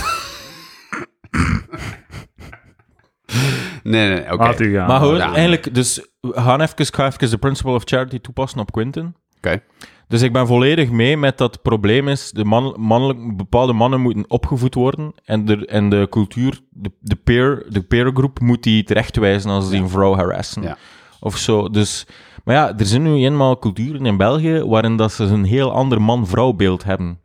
nee, 3.83 4.09
nee, 4.09 4.31
oké. 4.31 4.85
Maar 4.87 4.99
goed, 5.01 5.17
Ja. 5.17 5.33
eigenlijk, 5.33 5.73
dus 5.73 6.07
we 6.19 6.31
gaan 6.33 6.61
even, 6.61 6.85
ga 6.85 7.05
even 7.05 7.29
de 7.29 7.37
principle 7.37 7.71
of 7.71 7.81
charity 7.85 8.19
toepassen 8.19 8.59
op 8.59 8.71
Quinten. 8.71 9.15
Oké. 9.37 9.61
Dus 10.07 10.21
ik 10.21 10.33
ben 10.33 10.47
volledig 10.47 10.91
mee 10.91 11.17
met 11.17 11.37
dat 11.37 11.53
het 11.53 11.61
probleem 11.61 12.07
is, 12.07 12.31
de 12.31 12.45
man, 12.45 12.75
mannelijk, 12.77 13.37
bepaalde 13.37 13.73
mannen 13.73 14.01
moeten 14.01 14.29
opgevoed 14.29 14.73
worden 14.73 15.13
en 15.25 15.45
de, 15.45 15.65
en 15.65 15.89
de 15.89 16.07
cultuur, 16.09 16.59
de, 16.69 16.91
de, 16.99 17.15
peer, 17.15 17.65
de 17.69 17.81
peergroep 17.81 18.39
moet 18.39 18.63
die 18.63 18.83
terechtwijzen 18.83 19.51
als 19.51 19.69
die 19.69 19.81
een 19.81 19.89
vrouw 19.89 20.15
harassen. 20.15 20.61
Ja. 20.61 20.77
Of 21.19 21.37
zo. 21.37 21.69
Dus, 21.69 22.07
maar 22.43 22.55
ja, 22.55 22.77
er 22.77 22.85
zijn 22.85 23.03
nu 23.03 23.13
eenmaal 23.13 23.59
culturen 23.59 24.05
in 24.05 24.17
België 24.17 24.63
waarin 24.63 24.97
dat 24.97 25.11
ze 25.11 25.23
een 25.23 25.43
heel 25.43 25.71
ander 25.71 26.01
man-vrouw 26.01 26.53
beeld 26.53 26.83
hebben. 26.83 27.19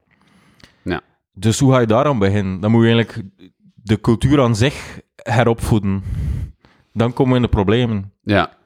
Ja. 0.83 1.01
Dus 1.35 1.59
hoe 1.59 1.73
ga 1.73 1.79
je 1.79 1.87
daaraan 1.87 2.19
beginnen? 2.19 2.61
Dan 2.61 2.71
moet 2.71 2.85
je 2.85 2.93
eigenlijk 2.93 3.29
de 3.75 4.01
cultuur 4.01 4.41
aan 4.41 4.57
zich 4.57 5.01
heropvoeden. 5.17 6.03
Dan 6.93 7.13
komen 7.13 7.31
we 7.31 7.37
in 7.37 7.43
de 7.43 7.49
problemen. 7.49 8.13
Ja. 8.23 8.61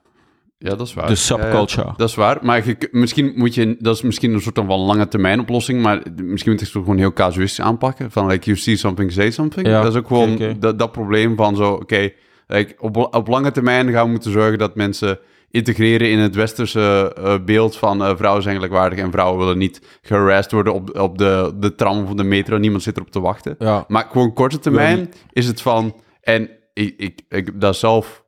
Ja, 0.59 0.75
dat 0.75 0.87
is 0.87 0.95
waar. 0.95 1.07
De 1.07 1.15
subculture. 1.15 1.87
Ja, 1.87 1.95
dat 1.97 2.09
is 2.09 2.15
waar. 2.15 2.39
Maar 2.43 2.67
je, 2.67 2.89
misschien 2.91 3.33
moet 3.35 3.55
je... 3.55 3.77
Dat 3.79 3.95
is 3.95 4.03
misschien 4.03 4.33
een 4.33 4.41
soort 4.41 4.59
van 4.67 4.81
lange 4.81 5.09
termijn 5.09 5.41
oplossing, 5.41 5.83
maar 5.83 6.03
misschien 6.23 6.51
moet 6.51 6.61
je 6.61 6.67
het 6.67 6.75
gewoon 6.75 6.99
heel 6.99 7.13
casuïstisch 7.13 7.65
aanpakken. 7.65 8.11
Van, 8.11 8.27
like, 8.27 8.45
you 8.45 8.57
see 8.57 8.77
something, 8.77 9.13
say 9.13 9.31
something. 9.31 9.67
Ja, 9.67 9.83
dat 9.83 9.93
is 9.93 9.99
ook 9.99 10.07
gewoon. 10.07 10.57
Dat, 10.59 10.79
dat 10.79 10.93
probleem 10.93 11.37
van 11.37 11.57
zo... 11.57 11.73
Oké, 11.73 12.11
like, 12.47 12.75
op, 12.79 12.97
op 13.15 13.29
lange 13.29 13.51
termijn 13.51 13.93
gaan 13.93 14.05
we 14.05 14.11
moeten 14.11 14.33
zorgen 14.33 14.59
dat 14.59 14.75
mensen 14.75 15.19
integreren 15.51 16.11
in 16.11 16.19
het 16.19 16.35
westerse 16.35 17.15
eh, 17.17 17.35
beeld 17.45 17.77
van 17.77 18.05
eh, 18.05 18.17
vrouwen 18.17 18.43
zijn 18.43 18.55
gelijkwaardig 18.55 18.99
en 18.99 19.11
vrouwen 19.11 19.39
willen 19.39 19.59
niet 19.59 19.99
geharasst 20.03 20.53
worden 20.53 20.75
op, 20.75 20.99
op 20.99 21.19
de, 21.19 21.53
de 21.57 21.75
tram 21.75 22.05
of 22.05 22.15
de 22.15 22.25
metro. 22.25 22.59
Niemand 22.59 22.83
zit 22.83 22.97
erop 22.97 23.11
te 23.11 23.21
wachten. 23.21 23.55
Ja. 23.59 23.85
Maar 23.89 24.07
gewoon 24.11 24.33
korte 24.33 24.59
termijn 24.59 25.13
is 25.33 25.47
het 25.47 25.61
van... 25.61 25.95
En 26.21 26.51
ik, 26.73 26.95
ik, 26.97 27.21
ik 27.29 27.61
dat 27.61 27.77
zelf... 27.77 28.25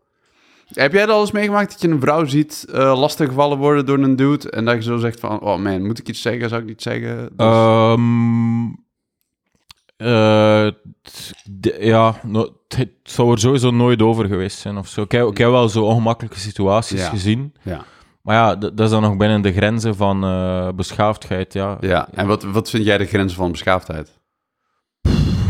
Heb 0.72 0.92
jij 0.92 1.06
dat 1.06 1.14
al 1.14 1.20
eens 1.20 1.30
meegemaakt 1.32 1.70
dat 1.70 1.80
je 1.80 1.88
een 1.88 2.00
vrouw 2.00 2.24
ziet 2.24 2.64
eh 2.72 2.98
lastiggevallen 2.98 3.58
worden 3.58 3.86
door 3.86 3.98
een 3.98 4.16
dude 4.16 4.50
en 4.50 4.64
dat 4.64 4.74
je 4.74 4.82
zo 4.82 4.96
zegt 4.96 5.20
van... 5.20 5.40
Oh 5.40 5.58
man, 5.58 5.86
moet 5.86 5.98
ik 5.98 6.08
iets 6.08 6.22
zeggen? 6.22 6.48
Zou 6.48 6.60
ik 6.60 6.66
niet 6.68 6.82
zeggen? 6.82 7.16
Dus- 7.16 7.46
Ehm, 7.46 8.64
eh, 9.96 10.68
de- 11.50 11.76
ja, 11.80 12.20
no- 12.22 12.48
het, 12.68 12.90
zou 13.02 13.32
er 13.32 13.38
sowieso 13.38 13.70
nooit 13.70 14.02
over 14.02 14.26
geweest 14.26 14.58
zijn 14.58 14.76
of 14.76 14.88
zo. 14.88 15.02
Ik 15.02 15.12
heb, 15.12 15.26
ik 15.26 15.38
heb 15.38 15.50
wel 15.50 15.68
zo 15.68 15.84
ongemakkelijke 15.84 16.38
situaties 16.38 17.00
Ja. 17.00 17.08
gezien. 17.08 17.54
ja. 17.62 17.84
Maar 18.22 18.36
ja, 18.36 18.56
dat 18.56 18.80
is 18.80 18.90
dan 18.90 19.02
nog 19.02 19.16
binnen 19.16 19.42
de 19.42 19.52
grenzen 19.52 19.96
van 19.96 20.24
eh, 20.24 20.68
beschaafdheid. 20.74 21.52
Ja. 21.52 21.76
ja. 21.80 22.08
En 22.12 22.26
wat, 22.26 22.42
wat 22.42 22.70
vind 22.70 22.84
jij 22.84 22.98
de 22.98 23.04
grenzen 23.06 23.36
van 23.36 23.50
beschaafdheid? 23.50 24.17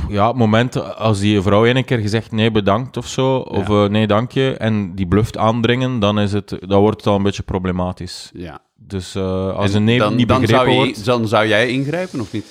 Ja, 0.09 0.27
het 0.29 0.37
moment 0.37 0.97
als 0.97 1.21
die 1.21 1.41
vrouw 1.43 1.65
ene 1.65 1.83
keer 1.83 1.99
gezegd 1.99 2.33
nee 2.33 2.51
bedankt 2.51 2.97
of 2.97 3.07
zo, 3.07 3.37
of 3.37 3.69
Ja. 3.69 3.85
eh, 3.85 3.91
nee 3.91 4.07
dank 4.07 4.31
je, 4.33 4.55
en 4.59 4.95
die 4.95 5.07
bluft 5.07 5.37
aandringen, 5.37 5.99
dan, 5.99 6.19
is 6.19 6.33
het, 6.33 6.57
dan 6.61 6.81
wordt 6.81 6.97
het 6.97 7.07
al 7.07 7.17
een 7.17 7.23
beetje 7.23 7.43
problematisch. 7.43 8.31
Ja. 8.35 8.59
Dus 8.77 9.15
eh, 9.15 9.57
als 9.57 9.71
En 9.71 9.77
een 9.77 9.85
nee 9.85 9.99
dan, 9.99 10.15
niet 10.15 10.29
dan 10.29 10.41
begrepen 10.41 10.65
zou 10.65 10.79
je, 10.79 10.85
wordt, 10.85 11.05
Dan 11.05 11.29
zou 11.29 11.47
jij 11.47 11.69
ingrijpen 11.69 12.21
of 12.21 12.33
niet? 12.33 12.47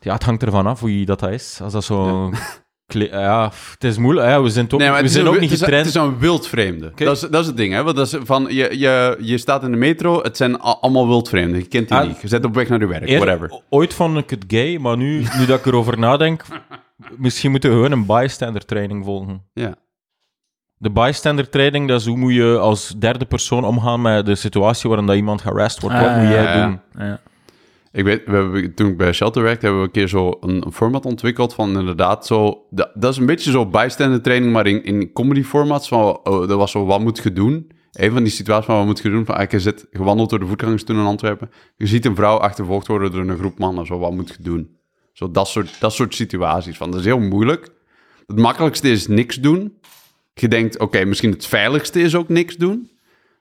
ja, 0.00 0.12
het 0.14 0.22
hangt 0.24 0.42
ervan 0.42 0.66
af 0.66 0.80
wie 0.80 1.06
dat, 1.06 1.28
is. 1.28 1.58
Als 1.62 1.72
dat 1.72 1.84
zo... 1.84 2.30
Ja, 2.92 3.52
het 3.72 3.84
is 3.84 3.98
moeilijk. 3.98 4.26
Ja, 4.26 4.42
we 4.42 4.48
zijn, 4.50 4.66
Nee, 4.68 4.90
maar 4.90 5.02
we 5.02 5.08
zijn 5.08 5.26
een 5.26 5.32
ook 5.34 5.40
niet 5.40 5.50
een- 5.50 5.56
getraind. 5.58 5.86
Het 5.86 5.94
is 5.94 6.00
een 6.00 6.18
wildvreemde. 6.18 6.92
Dat, 6.94 7.16
is, 7.16 7.20
dat 7.30 7.40
is 7.40 7.46
het 7.46 7.56
ding, 7.56 7.72
hè? 7.72 7.82
Want 7.82 7.96
dat 7.96 8.06
is 8.06 8.16
van, 8.24 8.46
je, 8.50 8.78
je, 8.78 9.16
je 9.20 9.38
staat 9.38 9.62
in 9.62 9.70
de 9.70 9.76
metro, 9.76 10.22
het 10.22 10.36
zijn 10.36 10.60
allemaal 10.60 11.06
wildvreemden. 11.08 11.58
Je 11.60 11.66
kent 11.66 11.88
die 11.88 11.96
Ah, 11.98 12.06
niet. 12.06 12.20
Je 12.20 12.28
zet 12.28 12.44
op 12.44 12.54
weg 12.54 12.68
naar 12.68 12.80
je 12.80 12.86
werk, 12.86 13.08
Eer- 13.08 13.18
whatever. 13.20 13.60
Ooit 13.68 13.94
vond 13.94 14.18
ik 14.18 14.30
het 14.30 14.44
gay, 14.46 14.78
maar 14.78 14.96
nu, 14.96 15.26
nu 15.38 15.46
dat 15.46 15.58
ik 15.58 15.66
erover 15.66 15.98
nadenk, 15.98 16.44
misschien 17.16 17.50
moeten 17.50 17.70
we 17.70 17.76
gewoon 17.76 17.92
een 17.92 18.06
bystander 18.06 18.64
training 18.64 19.04
volgen. 19.04 19.42
Ja. 19.52 19.74
De 20.76 20.90
bystander 20.90 21.48
training, 21.48 21.88
dat 21.88 22.00
is 22.00 22.06
hoe 22.06 22.16
moet 22.16 22.34
je 22.34 22.58
als 22.58 22.94
derde 22.98 23.24
persoon 23.24 23.64
omgaan 23.64 24.00
met 24.00 24.26
de 24.26 24.34
situatie 24.34 24.88
waarin 24.88 25.06
dat 25.06 25.16
iemand 25.16 25.40
gearrest 25.40 25.80
wordt. 25.80 25.96
Wat 25.96 26.06
Ah, 26.06 26.16
moet 26.16 26.28
jij 26.28 26.42
ja, 26.42 26.54
ja. 26.56 26.66
doen? 26.66 26.80
Ja. 27.06 27.20
Ik 27.92 28.04
weet, 28.04 28.22
we 28.24 28.32
hebben, 28.32 28.74
toen 28.74 28.88
ik 28.88 28.96
bij 28.96 29.12
Shelter 29.12 29.42
werkte, 29.42 29.64
hebben 29.64 29.82
we 29.82 29.88
een 29.88 29.94
keer 29.94 30.08
zo 30.08 30.36
een, 30.40 30.66
een 30.66 30.72
format 30.72 31.04
ontwikkeld 31.06 31.54
van 31.54 31.78
inderdaad 31.78 32.26
zo... 32.26 32.66
Dat, 32.70 32.90
dat 32.94 33.12
is 33.12 33.18
een 33.18 33.26
beetje 33.26 33.50
zo 33.50 33.66
bijstander 33.66 34.22
training, 34.22 34.52
maar 34.52 34.66
in, 34.66 34.84
in 34.84 35.12
comedy 35.12 35.42
formats. 35.42 35.88
Van, 35.88 36.00
oh, 36.00 36.48
dat 36.48 36.58
was 36.58 36.70
zo, 36.70 36.84
wat 36.84 37.00
moet 37.00 37.20
je 37.22 37.32
doen? 37.32 37.70
Een 37.92 38.12
van 38.12 38.22
die 38.22 38.32
situaties 38.32 38.66
van, 38.66 38.76
wat 38.76 38.86
moet 38.86 38.98
je 39.02 39.10
doen? 39.10 39.24
Van, 39.24 39.36
ah, 39.36 39.50
je 39.50 39.60
zit 39.60 39.86
gewandeld 39.90 40.30
door 40.30 40.38
de 40.38 40.46
voetgangers 40.46 40.84
toen 40.84 40.96
in 40.96 41.04
Antwerpen. 41.04 41.50
Je 41.76 41.86
ziet 41.86 42.04
een 42.04 42.14
vrouw 42.14 42.36
achtervolgd 42.36 42.86
worden 42.86 43.12
door 43.12 43.28
een 43.28 43.38
groep 43.38 43.58
mannen. 43.58 43.86
Zo, 43.86 43.98
wat 43.98 44.12
moet 44.12 44.28
je 44.28 44.42
doen? 44.42 44.77
Zo, 45.18 45.30
dat 45.30 45.48
soort, 45.48 45.76
dat 45.80 45.92
soort 45.92 46.14
situaties. 46.14 46.76
Van, 46.76 46.90
dat 46.90 47.00
is 47.00 47.06
heel 47.06 47.18
moeilijk. 47.18 47.68
Het 48.26 48.38
makkelijkste 48.38 48.90
is 48.90 49.06
niks 49.06 49.36
doen. 49.36 49.78
Je 50.34 50.48
denkt, 50.48 50.78
oké, 50.78 51.04
misschien 51.04 51.30
het 51.30 51.46
veiligste 51.46 52.00
is 52.00 52.14
ook 52.14 52.28
niks 52.28 52.56
doen. 52.56 52.90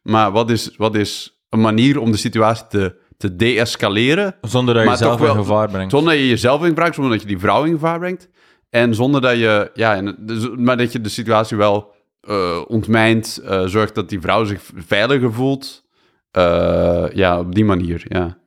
Maar 0.01 0.32
wat 0.32 0.49
is, 0.49 0.71
wat 0.78 0.95
is 0.95 1.39
een 1.49 1.61
manier 1.61 1.99
om 1.99 2.11
de 2.11 2.17
situatie 2.17 2.67
te, 2.67 2.95
te 3.17 3.36
deescaleren? 3.36 4.36
Zonder 4.41 4.73
dat 4.73 4.84
je 4.84 4.89
jezelf 4.89 5.21
in 5.21 5.36
gevaar 5.36 5.69
brengt. 5.69 5.91
Zonder 5.91 6.13
dat 6.13 6.21
je 6.21 6.28
jezelf 6.30 6.61
in 6.61 6.67
gebruikt, 6.67 6.95
zonder 6.95 7.13
dat 7.13 7.21
je 7.21 7.28
die 7.28 7.39
vrouw 7.39 7.63
in 7.63 7.71
gevaar 7.71 7.99
brengt. 7.99 8.30
En 8.69 8.95
zonder 8.95 9.21
dat 9.21 9.38
je, 9.38 9.71
ja, 9.73 9.95
en, 9.95 10.15
dus- 10.19 10.49
maar 10.55 10.78
dat 10.78 10.91
je 10.91 11.01
de 11.01 11.09
situatie 11.09 11.57
wel 11.57 11.93
eh, 12.21 12.61
ontmijnt, 12.67 13.38
eh, 13.38 13.65
zorgt 13.65 13.95
dat 13.95 14.09
die 14.09 14.21
vrouw 14.21 14.43
zich 14.43 14.61
veiliger 14.75 15.34
voelt. 15.34 15.84
Eh, 16.32 17.05
ja, 17.13 17.39
op 17.39 17.55
die 17.55 17.65
manier, 17.65 18.05
ja. 18.07 18.38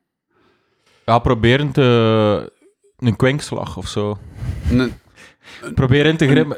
Ja, 1.04 1.18
proberen 1.18 1.72
te... 1.72 2.58
Een 3.00 3.16
kwinkslag 3.16 3.76
of 3.76 3.86
zo. 3.86 4.18
N- 4.72 4.92
Probeer 5.74 6.06
in 6.06 6.16
te 6.16 6.28
grijpen... 6.28 6.56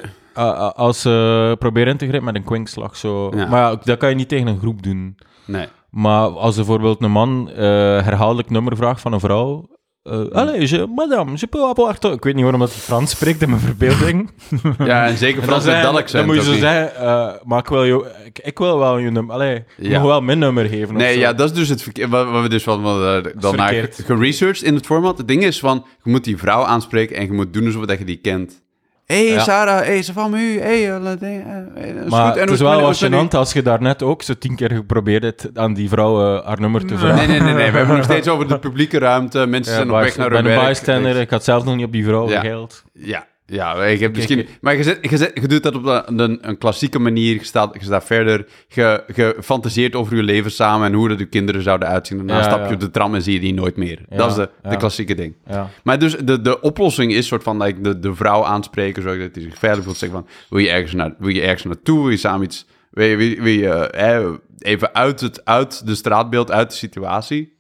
als, 0.75 1.05
eh, 1.05 1.53
probeer 1.53 1.89
in 1.89 1.97
te 1.97 2.05
grijpen 2.07 2.25
met 2.25 2.35
een 2.37 2.45
kwinkslag. 2.45 2.97
Zo. 2.97 3.31
Ja. 3.37 3.47
Maar 3.47 3.61
ja, 3.71 3.79
dat 3.85 3.99
kan 3.99 4.09
je 4.09 4.15
niet 4.15 4.29
tegen 4.29 4.47
een 4.47 4.59
groep 4.59 4.83
doen. 4.83 5.17
nee. 5.45 5.67
Maar 5.91 6.27
als 6.29 6.57
bijvoorbeeld 6.57 7.03
een 7.03 7.11
man 7.11 7.51
eh, 7.51 7.57
herhaaldelijk 8.05 8.51
nummer 8.51 8.77
vraagt 8.77 9.01
van 9.01 9.13
een 9.13 9.21
vrouw... 9.21 9.69
eh 10.03 10.31
Allee, 10.33 10.69
je, 10.69 10.87
madame, 10.95 11.33
je 11.35 11.47
peux 11.47 11.63
avoir... 11.63 11.99
ton-" 11.99 12.13
Ik 12.13 12.25
weet 12.25 12.35
niet 12.35 12.43
waarom 12.43 12.61
dat 12.61 12.71
hij 12.73 12.81
Frans 12.81 13.11
spreekt 13.11 13.43
in 13.43 13.49
mijn 13.51 13.61
verbeelding. 13.61 14.31
Ja, 14.79 15.07
en 15.07 15.17
zeker 15.17 15.43
En 15.43 15.49
Frans 15.49 15.65
dan, 15.65 15.73
met 15.75 15.83
zeg- 15.83 15.91
dat 15.93 16.01
accent. 16.01 16.27
dan 16.27 16.35
moet 16.35 16.35
je 16.37 16.43
zo 16.43 16.51
niet. 16.51 16.61
zeggen, 16.61 16.97
eh, 16.97 17.33
maar 17.45 17.59
ik 17.59 17.67
wil, 17.69 17.85
je, 17.85 18.11
ik, 18.25 18.39
ik 18.39 18.59
wil 18.59 18.79
wel 18.79 18.99
je 18.99 19.11
nummer... 19.11 19.35
Allee, 19.35 19.65
je 19.77 19.89
Ja. 19.89 19.99
mag 19.99 20.09
wel 20.09 20.21
mijn 20.21 20.39
nummer 20.39 20.65
geven 20.69 20.95
Nee, 20.97 21.19
ja, 21.19 21.33
dat 21.33 21.51
is 21.51 21.57
dus 21.57 21.69
het 21.69 21.83
verkeer, 21.83 22.09
wat, 22.09 22.31
wat 22.31 22.43
we 22.43 22.49
dus 22.49 22.63
van, 22.63 22.85
eh, 22.85 23.17
dan 23.39 23.57
naar 23.57 23.89
geresearched 24.05 24.63
in 24.63 24.75
het 24.75 24.87
format. 24.87 25.19
Het 25.19 25.29
ding 25.29 25.45
is 25.45 25.59
van, 25.59 25.85
je 26.03 26.11
moet 26.11 26.25
die 26.25 26.37
vrouw 26.37 26.65
aanspreken 26.65 27.17
en 27.17 27.25
je 27.27 27.33
moet 27.33 27.53
doen 27.53 27.67
alsof 27.67 27.85
dat 27.85 27.99
je 27.99 28.05
die 28.05 28.17
kent. 28.21 28.62
Hé, 29.05 29.27
hey, 29.27 29.35
Ja. 29.35 29.43
Sarah, 29.43 29.79
hé, 29.79 29.85
hey, 29.85 30.03
ze 30.03 30.13
van 30.13 30.35
u, 30.35 30.61
hé, 30.61 30.83
hey, 30.85 30.95
eh, 30.97 31.05
ding, 31.19 31.45
eh, 31.45 31.91
eh, 31.91 32.09
Maar 32.09 32.27
goed. 32.27 32.37
En 32.37 32.43
het 32.43 32.51
is 32.51 32.61
wel 32.61 32.81
wat 32.81 33.05
gênant 33.05 33.29
als 33.35 33.53
je 33.53 33.63
daarnet 33.63 34.03
ook 34.03 34.23
zo 34.23 34.35
tien 34.39 34.57
keer 34.57 34.71
geprobeerd 34.73 35.23
hebt 35.23 35.49
aan 35.55 35.75
die 35.75 35.89
vrouw 35.89 36.37
eh, 36.39 36.47
haar 36.47 36.61
nummer 36.61 36.87
te 36.87 36.99
vragen. 36.99 37.17
Nee, 37.17 37.27
nee, 37.27 37.41
nee, 37.41 37.55
nee, 37.55 37.71
we 37.71 37.77
hebben 37.77 37.97
nog 37.97 38.05
steeds 38.13 38.29
over 38.29 38.49
de 38.49 38.59
publieke 38.59 38.99
ruimte. 38.99 39.47
Mensen 39.47 39.73
Ja, 39.73 39.79
zijn 39.79 39.91
op 39.91 40.01
weg 40.01 40.17
naar 40.17 40.31
hun 40.31 40.39
een 40.39 40.45
werk. 40.45 40.67
bystander, 40.69 41.17
ik 41.17 41.31
had 41.31 41.45
zelf 41.45 41.65
nog 41.65 41.77
niet 41.77 41.85
op 41.87 41.93
die 41.93 42.05
vrouw 42.05 42.29
Ja. 42.29 42.41
gegeld. 42.41 42.83
Ja, 42.93 43.27
ja 43.53 43.85
ik 43.85 44.01
heb 44.01 44.15
misschien... 44.15 44.41
oké. 44.41 44.49
Maar 44.61 44.77
je, 44.77 44.83
zet, 44.83 44.99
je, 45.11 45.17
zet, 45.17 45.31
je 45.35 45.49
doet 45.49 45.63
dat 45.63 45.75
op 45.75 46.05
een, 46.07 46.59
klassieke 46.59 46.99
manier. 46.99 47.35
Je 47.35 47.45
staat, 47.45 47.75
je 47.75 47.85
staat 47.85 48.05
verder. 48.05 48.47
Je, 48.69 49.05
je 49.15 49.37
fantaseert 49.41 49.95
over 49.95 50.17
je 50.17 50.23
leven 50.23 50.51
samen 50.51 50.87
en 50.87 50.93
hoe 50.93 51.09
dat 51.09 51.19
je 51.19 51.25
kinderen 51.25 51.63
zouden 51.63 51.89
uitzien. 51.89 52.17
Daarna 52.17 52.37
Ja, 52.37 52.43
stap 52.43 52.69
je 52.69 52.75
op 52.75 52.81
de 52.81 52.91
tram 52.91 53.15
en 53.15 53.23
zie 53.23 53.33
je 53.33 53.41
die 53.41 53.55
nooit 53.55 53.77
meer. 53.77 53.99
Dat 54.09 54.31
is 54.31 54.37
de, 54.37 54.51
de 54.69 54.77
klassieke 54.77 55.15
ding. 55.15 55.35
Ja. 55.47 55.71
Maar 55.85 55.99
dus 55.99 56.17
de, 56.17 56.41
de 56.41 56.61
oplossing 56.61 57.13
is 57.13 57.27
soort 57.27 57.43
van 57.43 57.63
like, 57.63 57.81
de, 57.81 57.99
de 57.99 58.15
vrouw 58.15 58.45
aanspreken, 58.45 59.03
zodat 59.03 59.35
hij 59.35 59.43
zich 59.43 59.59
veilig 59.59 59.85
voelt. 59.85 59.97
Zeggen 59.97 60.19
van, 60.19 60.29
wil 60.49 60.59
je 60.59 60.71
ergens, 60.71 60.93
naar, 60.93 61.15
wil 61.19 61.35
je 61.35 61.43
ergens 61.43 61.65
naartoe? 61.65 62.01
Wil 62.01 62.11
je 62.11 62.17
samen 62.17 62.45
iets... 62.45 62.67
Wil 62.91 63.07
je, 63.07 63.17
wil 63.17 63.27
je, 63.27 63.43
wil 63.43 63.53
je, 63.53 63.91
eh, 63.91 64.31
even 64.59 64.95
uit, 64.95 65.21
het, 65.21 65.45
uit 65.45 65.87
de 65.87 65.95
straatbeeld, 65.95 66.51
uit 66.51 66.71
de 66.71 66.77
situatie? 66.77 67.57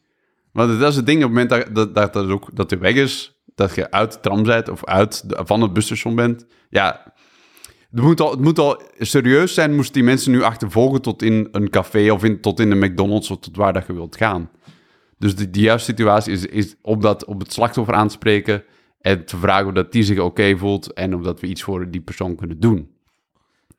Want 0.53 0.79
dat 0.79 0.91
is 0.91 0.97
het 0.97 1.07
ding, 1.07 1.25
op 1.25 1.31
het 1.31 1.33
moment 1.33 1.51
dat, 1.51 1.75
dat, 1.75 1.95
dat, 1.95 2.13
dat, 2.13 2.29
ook, 2.29 2.49
dat 2.53 2.71
de 2.71 2.79
weg 2.79 2.95
is, 2.95 3.33
dat 3.55 3.75
je 3.75 3.91
uit 3.91 4.13
de 4.13 4.21
tram 4.21 4.43
bent 4.43 4.69
of 4.69 4.85
uit 4.85 5.25
van 5.29 5.63
het 5.63 5.73
busstation 5.73 6.15
bent, 6.15 6.47
ja... 6.71 7.13
Het 7.91 8.01
moet, 8.01 8.21
al, 8.21 8.31
het 8.31 8.41
moet 8.41 8.59
al 8.59 8.83
serieus 8.99 9.55
zijn, 9.55 9.75
moest 9.75 9.95
die 9.95 10.03
mensen 10.03 10.33
nu 10.33 10.43
achtervolgen 10.43 11.03
tot 11.03 11.23
in 11.23 11.49
een 11.53 11.71
café 11.71 12.11
of 12.11 12.25
in, 12.25 12.41
tot 12.41 12.61
in 12.61 12.71
de 12.71 12.77
McDonald's 12.77 13.31
of 13.31 13.39
tot 13.39 13.57
waar 13.57 13.73
dat 13.73 13.87
je 13.87 13.93
wilt 13.93 14.17
gaan. 14.17 14.51
Dus 15.19 15.37
de, 15.37 15.51
de 15.51 15.61
juiste 15.61 15.91
situatie 15.91 16.33
is, 16.33 16.47
is 16.47 16.75
op, 16.83 17.03
dat, 17.03 17.25
op 17.25 17.41
het 17.41 17.53
slachtoffer 17.53 17.95
aanspreken 17.95 18.65
en 19.01 19.25
te 19.25 19.37
vragen 19.37 19.67
of 19.67 19.73
dat 19.73 19.93
die 19.93 20.03
zich 20.03 20.19
oké 20.19 20.57
voelt 20.57 20.93
en 20.93 21.15
of 21.15 21.23
dat 21.23 21.41
we 21.41 21.47
iets 21.47 21.63
voor 21.63 21.91
die 21.91 22.01
persoon 22.01 22.37
kunnen 22.37 22.61
doen. 22.61 22.91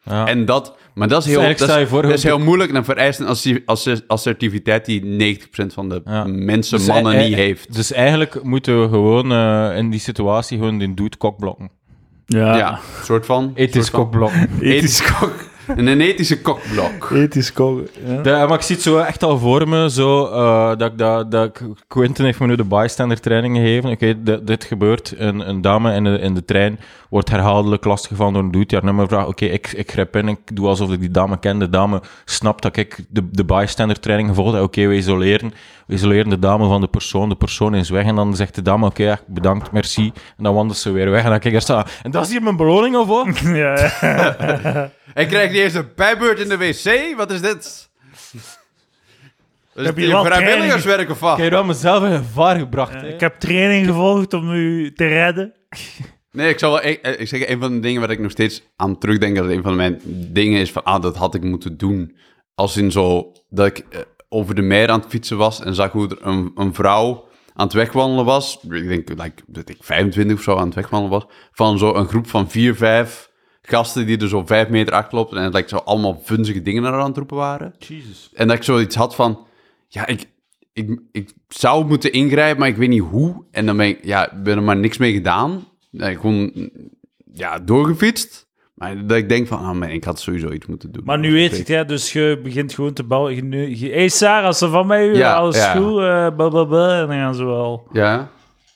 Ja. 0.04 0.28
En 0.28 0.46
dat, 0.46 0.76
maar 0.94 1.08
dat 1.08 1.22
is 1.26 1.30
heel, 1.30 1.42
dat 1.42 1.62
is, 1.70 1.76
je 1.76 1.88
voor, 1.88 2.02
dat 2.02 2.12
is 2.12 2.24
hoe- 2.24 2.32
heel 2.32 2.44
moeilijk 2.44 2.72
en 2.74 2.84
vereist 2.86 3.20
een 3.20 4.04
assertiviteit 4.08 4.86
die 4.86 5.04
90% 5.06 5.74
van 5.74 5.90
de 5.90 6.02
Ja. 6.06 6.24
mensen, 6.28 6.78
Dus 6.78 6.88
mannen, 6.88 7.14
ei- 7.14 7.28
niet 7.30 7.38
ei- 7.38 7.46
heeft. 7.46 7.74
Dus 7.74 7.92
eigenlijk 7.92 8.44
moeten 8.44 8.82
we 8.82 8.88
gewoon 8.90 9.32
eh, 9.32 9.78
in 9.78 9.90
die 9.90 10.00
situatie 10.00 10.58
gewoon 10.58 10.78
die 10.78 10.94
dude 10.94 11.18
kokblokken. 11.18 11.70
Ja. 12.26 12.58
Ja, 12.58 12.80
soort 13.04 13.26
van. 13.26 13.52
Ethisch 13.56 13.92
kokblokken. 13.92 14.50
Ethisch 14.62 15.02
kok. 15.20 15.34
Een 15.68 16.02
ethische 16.02 16.42
kokblok. 16.42 17.10
Ethisch 17.24 17.54
koken. 17.54 17.88
Ja. 18.06 18.22
De, 18.22 18.30
maar 18.30 18.54
ik 18.54 18.62
zie 18.62 18.76
het 18.76 18.84
zo 18.84 18.98
echt 18.98 19.24
al 19.24 19.38
voor 19.38 19.68
me, 19.70 19.90
zo, 19.90 20.26
eh, 20.26 20.68
dat, 20.78 20.92
ik- 20.92 20.98
dat, 20.98 21.32
dat 21.32 21.46
ik- 21.46 21.62
Quentin 21.88 22.26
heeft 22.26 22.40
me 22.40 22.48
nu 22.48 22.56
de 22.56 22.64
bystander 22.64 23.20
training 23.20 23.56
gegeven. 23.58 23.90
Oké, 23.90 24.24
dit- 24.24 24.48
dit 24.48 24.64
gebeurt. 24.64 25.14
Een, 25.18 25.50
een 25.50 25.62
dame 25.62 25.94
in 25.96 26.04
de, 26.04 26.20
in 26.20 26.34
de 26.34 26.46
trein 26.46 26.80
wordt 27.14 27.30
herhaaldelijk 27.30 27.84
lastiggevallen 27.84 28.34
door 28.34 28.44
een 28.44 28.52
dude 28.52 28.66
die 28.66 28.78
haar 28.78 28.88
nummer 28.88 29.08
vraagt. 29.08 29.28
Oké, 29.28 29.46
ik, 29.46 29.72
ik 29.72 29.92
grijp 29.92 30.16
in, 30.16 30.28
ik 30.28 30.56
doe 30.56 30.68
alsof 30.68 30.92
ik 30.92 31.00
die 31.00 31.12
dame 31.12 31.40
ken. 31.40 31.60
De 31.60 31.70
dame 31.70 32.02
snapt 32.26 32.62
dat 32.62 32.78
ik 32.78 33.00
de, 33.10 33.30
de 33.32 33.46
bystander 33.46 34.00
training 34.00 34.30
gevolgd 34.30 34.54
heb. 34.54 34.64
Oké, 34.64 34.88
we 34.88 34.96
isoleren. 34.96 35.54
We 35.88 35.94
isoleren 35.94 36.30
de 36.30 36.40
dame 36.40 36.68
van 36.68 36.82
de 36.82 36.88
persoon. 36.88 37.30
De 37.30 37.36
persoon 37.36 37.76
is 37.76 37.90
weg. 37.90 38.06
En 38.06 38.16
dan 38.16 38.36
zegt 38.36 38.56
de 38.56 38.62
dame, 38.62 38.86
oké, 38.86 39.20
bedankt, 39.28 39.72
merci. 39.72 40.12
En 40.38 40.44
dan 40.44 40.54
wandelt 40.54 40.78
ze 40.78 40.92
weer 40.92 41.10
weg. 41.10 41.24
En 41.24 41.30
dan 41.30 41.40
kijk 41.40 41.54
ik 41.54 41.60
er 41.60 41.62
staan. 41.62 41.86
En 42.04 42.12
dat 42.12 42.26
is 42.26 42.32
hier 42.32 42.44
mijn 42.44 42.58
beloning 42.58 42.96
of 42.96 43.08
wat? 43.08 43.40
Ja, 43.64 43.92
ja. 44.02 44.92
Ik 45.24 45.28
krijg 45.28 45.52
niet 45.52 45.62
eens 45.62 45.74
een 45.74 45.90
bijbeurt 45.96 46.40
in 46.40 46.50
de 46.50 46.58
wc. 46.58 47.18
Wat 47.18 47.32
is 47.32 47.42
dit? 47.42 47.90
Is 49.76 49.86
Heb 49.86 49.98
je 49.98 50.22
vrijwilligerswerk 50.24 51.10
of 51.10 51.20
wat? 51.20 51.38
Ik 51.38 51.44
heb 51.44 51.52
wel 51.52 51.64
mezelf 51.64 52.04
in 52.04 52.18
gevaar 52.18 52.58
gebracht. 52.58 53.04
Ik 53.04 53.20
heb 53.20 53.40
training 53.40 53.86
gevolgd 53.86 54.34
om 54.34 54.52
u 54.52 54.94
te 54.94 55.08
redden. 55.08 55.54
Nee, 56.34 56.50
ik 56.50 56.60
zal 56.60 56.72
wel... 56.72 56.86
Ik, 56.86 57.08
ik 57.08 57.28
zeg, 57.28 57.48
een 57.48 57.60
van 57.60 57.74
de 57.74 57.80
dingen 57.80 58.02
waar 58.02 58.12
ik 58.12 58.20
nog 58.20 58.32
steeds 58.32 58.64
aan 58.76 58.98
terugdenk... 58.98 59.36
dat 59.36 59.50
een 59.50 59.64
van 59.64 59.76
mijn 59.76 60.02
dingen 60.32 60.60
is 60.60 60.72
van... 60.72 60.84
Ah, 60.84 61.02
dat 61.02 61.16
had 61.16 61.36
ik 61.36 61.44
moeten 61.44 61.78
doen. 61.78 62.16
als 62.56 62.78
in 62.78 62.92
zo, 62.92 63.32
dat 63.50 63.68
ik 63.68 63.86
eh, 63.90 64.00
over 64.30 64.56
de 64.56 64.62
meer 64.62 64.90
aan 64.90 65.00
het 65.00 65.10
fietsen 65.10 65.38
was 65.38 65.64
en 65.64 65.76
zag 65.76 65.92
hoe 65.92 66.10
er 66.10 66.28
een, 66.28 66.52
een 66.56 66.74
vrouw 66.74 67.28
aan 67.54 67.66
het 67.66 67.76
wegwandelen 67.76 68.26
was. 68.26 68.60
Ik 68.70 68.88
denk 68.88 69.10
like, 69.10 69.44
dat 69.48 69.70
ik 69.70 69.78
25 69.80 70.38
of 70.38 70.44
zo 70.44 70.56
aan 70.56 70.66
het 70.66 70.76
wegwandelen 70.76 71.20
was. 71.20 71.36
Van 71.52 71.78
zo 71.78 71.94
een 71.94 72.08
groep 72.08 72.28
van 72.28 72.50
vier, 72.50 72.76
vijf 72.76 73.32
gasten 73.68 74.06
die 74.06 74.18
er 74.18 74.28
zo 74.28 74.46
vijf 74.46 74.70
meter 74.70 74.94
achter 74.94 75.18
lopen 75.18 75.38
en 75.38 75.44
het 75.44 75.54
lijkt 75.54 75.70
zo 75.70 75.78
allemaal 75.78 76.22
vunzige 76.24 76.62
dingen 76.62 76.82
naar 76.82 76.94
aan 76.94 77.08
het 77.08 77.18
roepen 77.18 77.38
waren. 77.38 77.76
Jesus. 77.80 78.30
En 78.34 78.48
dat 78.48 78.58
ik 78.58 78.64
zoiets 78.64 78.96
had 78.96 79.16
van, 79.16 79.48
ja, 79.88 80.08
ik, 80.08 80.30
ik, 80.74 81.00
ik 81.12 81.34
zou 81.48 81.86
moeten 81.86 82.12
ingrijpen, 82.12 82.60
maar 82.60 82.70
ik 82.70 82.76
weet 82.76 82.90
niet 82.90 83.02
hoe. 83.02 83.46
En 83.52 83.66
dan 83.66 83.78
ben 83.78 83.88
ik, 83.88 84.00
ja, 84.04 84.32
ben 84.44 84.58
er 84.58 84.64
maar 84.64 84.78
niks 84.78 84.98
mee 84.98 85.14
gedaan. 85.14 85.68
Ik 85.94 86.20
gewoon, 86.20 86.70
ja, 87.34 87.60
doorgefietst. 87.60 88.48
Maar 88.74 89.08
dat 89.08 89.18
ik 89.18 89.30
denk 89.30 89.48
van, 89.48 89.58
ah 89.58 89.72
man, 89.72 89.90
ik 89.90 90.04
had 90.04 90.20
sowieso 90.20 90.52
iets 90.52 90.66
moeten 90.66 90.92
doen. 90.92 91.04
Maar 91.06 91.20
nu 91.20 91.32
weet 91.34 91.52
je 91.52 91.58
het, 91.58 91.68
hè, 91.68 91.86
dus 91.86 92.14
je 92.14 92.40
begint 92.44 92.74
gewoon 92.74 92.94
te 92.94 93.04
bouwen. 93.04 93.36
Je, 93.36 93.44
nu- 93.44 93.76
je, 93.78 93.90
hey 93.92 94.10
Sarah, 94.10 94.46
als 94.46 94.58
ze 94.58 94.70
van 94.70 94.88
mij 94.88 95.06
Ja, 95.06 95.14
ja, 95.14 95.34
alles 95.34 95.56
ja. 95.58 95.76
goed, 95.76 96.00
eh 96.00 96.28
blablabla, 96.36 97.02
en 97.02 97.08
dan 97.08 97.16
gaan 97.18 97.36
ze 97.36 97.44
wel. 97.46 97.88
Ja. 97.92 98.30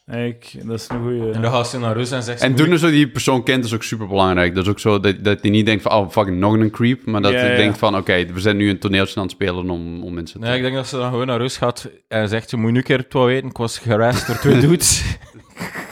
Kijk, 0.06 0.54
dat 0.64 0.80
is 0.80 0.88
een 0.90 1.02
goeie. 1.02 1.32
En 1.32 1.42
dan 1.42 1.52
gaat 1.52 1.68
ze 1.68 1.80
naar 1.80 1.94
rust 1.96 2.12
en 2.12 2.24
zegt 2.24 2.40
ze... 2.40 2.46
En 2.46 2.52
ik- 2.56 2.72
er 2.72 2.78
zo 2.80 2.90
die 2.90 3.10
persoon 3.10 3.44
kent 3.44 3.66
is 3.66 3.74
ook 3.74 3.84
super 3.84 4.08
belangrijk. 4.08 4.56
Dat 4.56 4.64
is 4.64 4.70
ook 4.70 4.80
zo 4.80 5.00
dat, 5.00 5.24
dat 5.24 5.42
hij 5.42 5.50
niet 5.52 5.66
denkt 5.66 5.82
van, 5.84 5.92
oh 5.92 6.10
fucking 6.10 6.38
nog 6.38 6.54
een 6.54 6.72
creep. 6.72 7.06
Maar 7.06 7.22
dat 7.22 7.32
hij 7.34 7.50
ja. 7.52 7.56
denkt 7.58 7.78
van, 7.78 7.96
oké, 7.98 8.26
we 8.34 8.40
zijn 8.40 8.58
nu 8.58 8.70
een 8.70 8.80
toneeltje 8.80 9.16
aan 9.16 9.22
het 9.24 9.32
spelen 9.32 9.70
om, 9.70 10.04
om 10.04 10.14
mensen 10.14 10.40
te... 10.40 10.46
Nee, 10.48 10.56
ik 10.56 10.62
denk 10.62 10.76
dat 10.76 10.88
ze 10.88 10.98
dan 10.98 11.10
gewoon 11.12 11.28
naar 11.28 11.38
rust 11.40 11.58
gaat 11.58 11.90
en 12.08 12.30
zegt, 12.30 12.50
je 12.52 12.58
moet 12.58 12.72
nu 12.72 12.78
een 12.78 12.84
keer 12.84 12.98
het 12.98 13.14
wel 13.14 13.26
weten, 13.26 13.50
ik 13.50 13.58
was 13.58 13.78
gereisd 13.78 14.28
door 14.28 14.36
twee 14.38 14.60
dudes. 14.68 15.04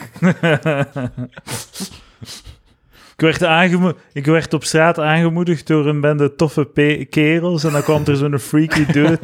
Ik 3.17 3.21
werd, 3.21 3.43
aangemo- 3.43 3.93
ik 4.13 4.25
werd 4.25 4.53
op 4.53 4.63
straat 4.63 4.99
aangemoedigd 4.99 5.67
door 5.67 5.85
een 5.87 6.01
bende 6.01 6.35
toffe 6.35 6.65
pe- 6.65 7.05
kerels. 7.09 7.63
En 7.63 7.71
dan 7.71 7.81
kwam 7.81 8.03
er 8.05 8.15
zo'n 8.15 8.39
freaky 8.39 8.85
dude 8.85 9.19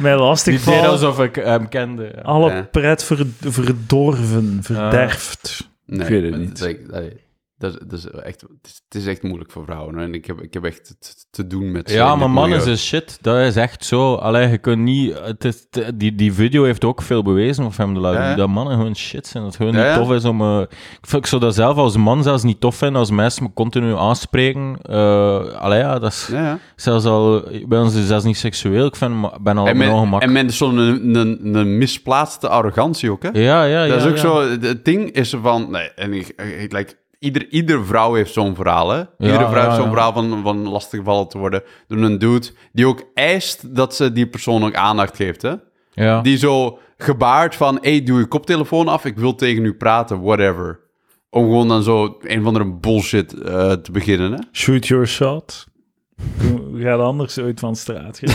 mij 0.00 0.12
Die 0.12 0.20
lastig 0.22 0.54
deed 0.54 0.62
vallen. 0.74 0.90
alsof 0.90 1.20
ik 1.20 1.34
hem 1.34 1.68
kende. 1.68 2.12
ja. 2.14 2.20
Alle 2.20 2.52
Ja. 2.52 2.62
pret 2.62 3.04
ver- 3.04 3.26
verdorven, 3.40 4.58
verderfd. 4.62 5.68
Nee, 5.86 6.00
ik 6.00 6.08
weet 6.08 6.22
het 6.22 6.30
maar 6.30 6.40
niet. 6.40 6.58
Dat 6.90 7.02
dat, 7.58 7.72
is- 7.72 7.78
dat 7.86 7.98
is 7.98 8.06
echt, 8.22 8.40
het, 8.40 8.94
is, 8.94 9.06
echt 9.06 9.22
moeilijk 9.22 9.50
voor 9.50 9.64
vrouwen. 9.64 9.98
En 9.98 10.14
ik 10.14 10.26
heb, 10.26 10.40
ik 10.42 10.54
heb 10.54 10.64
echt 10.64 10.84
te, 11.00 11.14
te 11.30 11.46
doen 11.46 11.72
met... 11.72 11.90
Ja, 11.90 12.16
maar 12.16 12.30
mannen 12.30 12.66
is 12.66 12.86
shit. 12.86 13.18
Dat 13.20 13.38
is 13.38 13.56
echt 13.56 13.84
zo. 13.84 14.14
Allee, 14.14 14.48
je 14.48 14.58
kunt 14.58 14.82
niet... 14.82 15.18
Het 15.18 15.44
is, 15.44 15.66
die, 15.94 16.14
die 16.14 16.32
video 16.32 16.64
heeft 16.64 16.84
ook 16.84 17.02
veel 17.02 17.22
bewezen 17.22 17.64
of 17.64 17.76
hem 17.76 17.94
de 17.94 18.00
laten 18.00 18.22
Ja. 18.22 18.34
Dat 18.34 18.48
mannen 18.48 18.76
gewoon 18.76 18.96
shit 18.96 19.26
zijn. 19.26 19.42
Dat 19.42 19.52
het 19.52 19.62
gewoon 19.62 19.80
Ja, 19.82 19.88
niet 19.96 20.06
tof 20.06 20.16
is 20.16 20.24
om... 20.24 20.40
eh, 20.40 20.60
ik, 20.70 21.06
vind, 21.08 21.22
ik 21.22 21.28
zou 21.28 21.40
dat 21.40 21.54
zelf 21.54 21.76
als 21.76 21.96
man 21.96 22.22
zelfs 22.22 22.42
niet 22.42 22.60
tof 22.60 22.76
vinden 22.76 22.98
als 22.98 23.10
mensen 23.10 23.42
me 23.42 23.50
continu 23.54 23.94
aanspreken. 23.96 24.78
Eh 24.82 25.52
allee, 25.60 25.78
ja, 25.78 25.98
dat 25.98 26.12
is 26.12 26.28
Ja, 26.32 26.58
zelfs 26.76 27.04
al... 27.04 27.42
Bij 27.68 27.78
ons 27.78 27.94
is 27.94 28.06
zelfs 28.06 28.24
niet 28.24 28.36
seksueel. 28.38 28.86
Ik 28.86 28.96
vind, 28.96 29.24
ik 29.24 29.42
ben 29.42 29.58
al 29.58 29.66
En 29.66 29.90
ongemak. 29.90 30.22
en 30.22 30.32
met 30.32 30.52
zo'n 30.54 30.76
een, 30.76 31.54
een, 31.54 31.78
misplaatste 31.78 32.48
arrogantie 32.48 33.10
ook, 33.10 33.22
hè? 33.22 33.28
Ja, 33.32 33.64
ja, 33.64 33.84
ja. 33.84 33.94
dat 33.94 34.04
is 34.04 34.10
ook 34.10 34.18
zo... 34.18 34.50
Het 34.60 34.84
ding 34.84 35.10
is 35.10 35.34
van... 35.42 35.70
Nee, 35.70 35.90
en 35.90 36.12
ik, 36.12 36.26
ik, 36.60 36.72
like, 36.72 36.94
ieder, 37.18 37.48
ieder 37.48 37.86
vrouw 37.86 38.14
heeft 38.14 38.32
zo'n 38.32 38.54
verhaal, 38.54 38.90
hè? 38.90 39.02
Iedere 39.18 39.48
vrouw 39.48 39.54
ja, 39.54 39.62
heeft 39.62 39.74
zo'n 39.74 39.84
ja. 39.84 39.90
verhaal 39.90 40.12
van, 40.12 40.42
van 40.42 40.68
lastiggevallen 40.68 41.28
te 41.28 41.38
worden 41.38 41.62
door 41.86 41.98
een 41.98 42.18
dude 42.18 42.50
die 42.72 42.86
ook 42.86 43.02
eist 43.14 43.74
dat 43.74 43.94
ze 43.94 44.12
die 44.12 44.26
persoon 44.26 44.64
ook 44.64 44.74
aandacht 44.74 45.16
geeft, 45.16 45.42
hè? 45.42 45.54
Ja. 45.92 46.20
Die 46.20 46.36
zo 46.38 46.78
gebaard 46.96 47.54
van, 47.54 47.78
hey, 47.80 48.02
doe 48.02 48.18
je 48.18 48.26
koptelefoon 48.26 48.88
af, 48.88 49.04
ik 49.04 49.16
wil 49.16 49.34
tegen 49.34 49.64
u 49.64 49.74
praten, 49.74 50.20
whatever. 50.20 50.80
Om 51.30 51.44
gewoon 51.44 51.68
dan 51.68 51.82
zo 51.82 52.18
een 52.20 52.40
of 52.40 52.46
andere 52.46 52.72
bullshit 52.74 53.32
eh, 53.32 53.72
te 53.72 53.92
beginnen, 53.92 54.32
hè? 54.32 54.38
Shoot 54.52 54.86
your 54.86 55.06
shot. 55.06 55.66
Hoe 56.40 56.80
gaat 56.80 57.00
anders 57.00 57.38
ooit 57.38 57.60
van 57.60 57.76
straat? 57.76 58.20
Uh, 58.22 58.34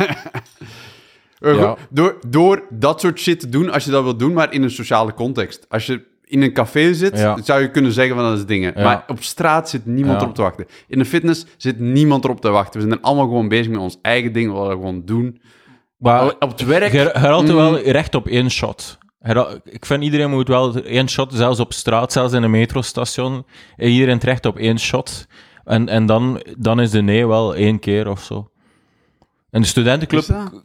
Ja. 1.58 1.76
door, 1.90 2.18
door 2.26 2.66
dat 2.70 3.00
soort 3.00 3.18
shit 3.18 3.40
te 3.40 3.48
doen, 3.48 3.70
als 3.70 3.84
je 3.84 3.90
dat 3.90 4.02
wilt 4.02 4.18
doen, 4.18 4.32
maar 4.32 4.52
in 4.52 4.62
een 4.62 4.70
sociale 4.70 5.14
context. 5.14 5.66
Als 5.68 5.86
je 5.86 6.06
in 6.30 6.42
een 6.42 6.52
café 6.52 6.94
zit, 6.94 7.18
Ja. 7.18 7.38
zou 7.42 7.60
je 7.60 7.70
kunnen 7.70 7.92
zeggen 7.92 8.14
van 8.14 8.24
dat 8.24 8.38
is 8.38 8.46
dingen. 8.46 8.72
Ja. 8.76 8.82
Maar 8.82 9.04
op 9.06 9.22
straat 9.22 9.68
zit 9.68 9.86
niemand 9.86 10.16
Ja. 10.16 10.22
erop 10.22 10.34
te 10.34 10.42
wachten. 10.42 10.66
In 10.88 10.98
de 10.98 11.04
fitness 11.04 11.46
zit 11.56 11.78
niemand 11.80 12.24
erop 12.24 12.40
te 12.40 12.48
wachten. 12.50 12.80
We 12.80 12.86
zijn 12.86 12.98
er 12.98 13.04
allemaal 13.04 13.26
gewoon 13.26 13.48
bezig 13.48 13.68
met 13.68 13.80
ons 13.80 13.98
eigen 14.02 14.32
ding, 14.32 14.52
wat 14.52 14.66
we 14.66 14.72
gewoon 14.72 15.02
doen. 15.04 15.40
Maar 15.96 16.24
op 16.24 16.50
het 16.50 16.64
werk... 16.64 16.92
je, 16.92 17.10
had 17.12 17.42
er 17.42 17.48
mm, 17.48 17.56
wel 17.56 17.78
recht 17.78 18.14
op 18.14 18.26
één 18.26 18.50
shot. 18.50 18.98
Ik 19.64 19.86
vind 19.86 20.02
iedereen 20.02 20.30
moet 20.30 20.48
wel 20.48 20.74
één 20.76 21.08
shot, 21.08 21.32
zelfs 21.34 21.60
op 21.60 21.72
straat, 21.72 22.12
zelfs 22.12 22.32
in 22.32 22.42
een 22.42 22.50
metrostation. 22.50 23.44
Iedereen 23.76 24.08
heeft 24.08 24.24
recht 24.24 24.46
op 24.46 24.56
één 24.56 24.78
shot. 24.78 25.26
En, 25.64 25.88
en 25.88 26.06
dan, 26.06 26.42
dan 26.58 26.80
is 26.80 26.90
de 26.90 27.02
nee 27.02 27.26
wel 27.26 27.54
één 27.54 27.78
keer 27.78 28.08
of 28.10 28.22
zo. 28.22 28.50
En 29.50 29.60
de 29.60 29.66
studentenclub, 29.66 30.26
dat? 30.26 30.62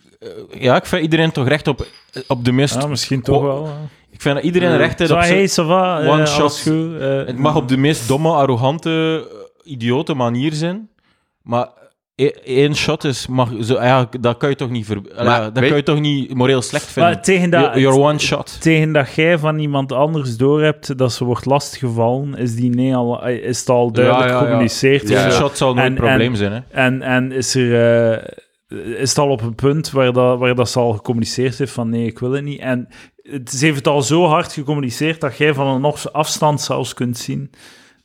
ja, 0.60 0.76
ik 0.76 0.86
vind 0.86 1.02
iedereen 1.02 1.32
toch 1.32 1.48
recht 1.48 1.68
op, 1.68 1.88
op 2.28 2.46
de 2.46 2.52
meest. 2.52 2.82
Ja, 2.82 2.88
misschien 2.88 3.22
toch 3.22 3.42
wel. 3.42 3.70
Ik 4.16 4.22
vind 4.22 4.36
dat 4.36 4.44
iedereen 4.44 4.70
Ja. 4.70 4.76
recht 4.78 5.00
heeft 5.00 5.12
op 5.12 5.22
zijn- 5.22 5.34
hey, 5.38 5.50
ça 5.50 5.68
va, 5.68 6.00
eh, 6.02 6.10
one 6.10 6.26
shot. 6.26 6.60
goed, 6.62 7.00
eh, 7.00 7.18
Het 7.26 7.38
mag 7.38 7.56
op 7.56 7.68
de 7.68 7.78
meest 7.78 8.08
domme, 8.08 8.30
arrogante, 8.30 9.26
eh, 9.64 9.72
idiote 9.72 10.14
manier 10.14 10.54
zijn. 10.54 10.90
Maar 11.42 11.68
e- 12.16 12.26
één 12.44 12.76
shot 12.76 13.04
is, 13.04 13.28
mag, 13.28 13.50
zo, 13.62 13.74
ja, 13.74 14.10
dat 14.20 14.38
kan 14.38 14.50
je 14.50 14.56
toch 14.56 14.70
niet, 14.70 14.86
ver, 14.86 15.02
dat 15.04 15.60
weet- 15.60 15.68
kan 15.68 15.78
je 15.78 15.84
toch 15.84 16.00
niet 16.00 16.34
moreel 16.34 16.62
slecht 16.62 16.86
vinden. 16.92 17.12
Maar 17.14 17.22
tegen 17.22 17.50
dat, 17.50 17.62
Your- 17.62 17.80
Your 17.80 18.00
one 18.00 18.20
shot. 18.20 18.62
tegen 18.62 18.92
dat 18.92 19.14
jij 19.14 19.38
van 19.38 19.60
iemand 19.60 19.92
anders 19.92 20.38
doorhebt 20.38 20.98
dat 20.98 21.14
ze 21.14 21.26
wordt 21.26 21.46
lastiggevallen, 21.46 22.36
is, 22.36 22.56
die 22.56 22.70
nee 22.70 22.96
al, 22.96 23.24
eh, 23.26 23.44
is 23.44 23.60
het 23.60 23.70
al 23.70 23.92
duidelijk 23.92 24.24
Ja, 24.26 24.32
ja, 24.32 24.38
ja. 24.40 24.44
gecommuniceerd. 24.46 25.10
Ja. 25.10 25.32
shot 25.32 25.58
zal 25.58 25.74
nooit 25.74 25.86
En- 25.86 25.92
een 25.92 25.98
probleem 25.98 26.32
en- 26.32 26.38
zijn. 26.38 26.52
Hè. 26.52 26.60
En, 26.84 27.02
en 27.02 27.32
is, 27.32 27.56
er, 27.56 28.14
eh, 28.18 28.28
is 29.02 29.10
het 29.10 29.18
al 29.18 29.30
op 29.30 29.42
een 29.42 29.56
punt 29.56 29.92
waar, 29.92 30.14
dat, 30.14 30.40
waar 30.40 30.56
dat 30.56 30.70
ze 30.70 30.80
al 30.80 30.92
gecommuniceerd 30.94 31.58
heeft 31.58 31.72
van 31.72 31.90
nee, 31.90 32.06
ik 32.06 32.20
wil 32.20 32.32
het 32.32 32.44
niet. 32.44 32.60
En 32.60 32.88
het, 33.30 33.60
heeft 33.60 33.76
het 33.76 33.88
al 33.88 34.02
zo 34.02 34.26
hard 34.26 34.54
gecommuniceerd 34.54 35.22
dat 35.22 35.38
jij 35.38 35.54
van 35.54 35.68
een 35.84 35.94
afstand 36.12 36.62
zelfs 36.62 36.94
kunt 36.94 37.18
zien 37.18 37.52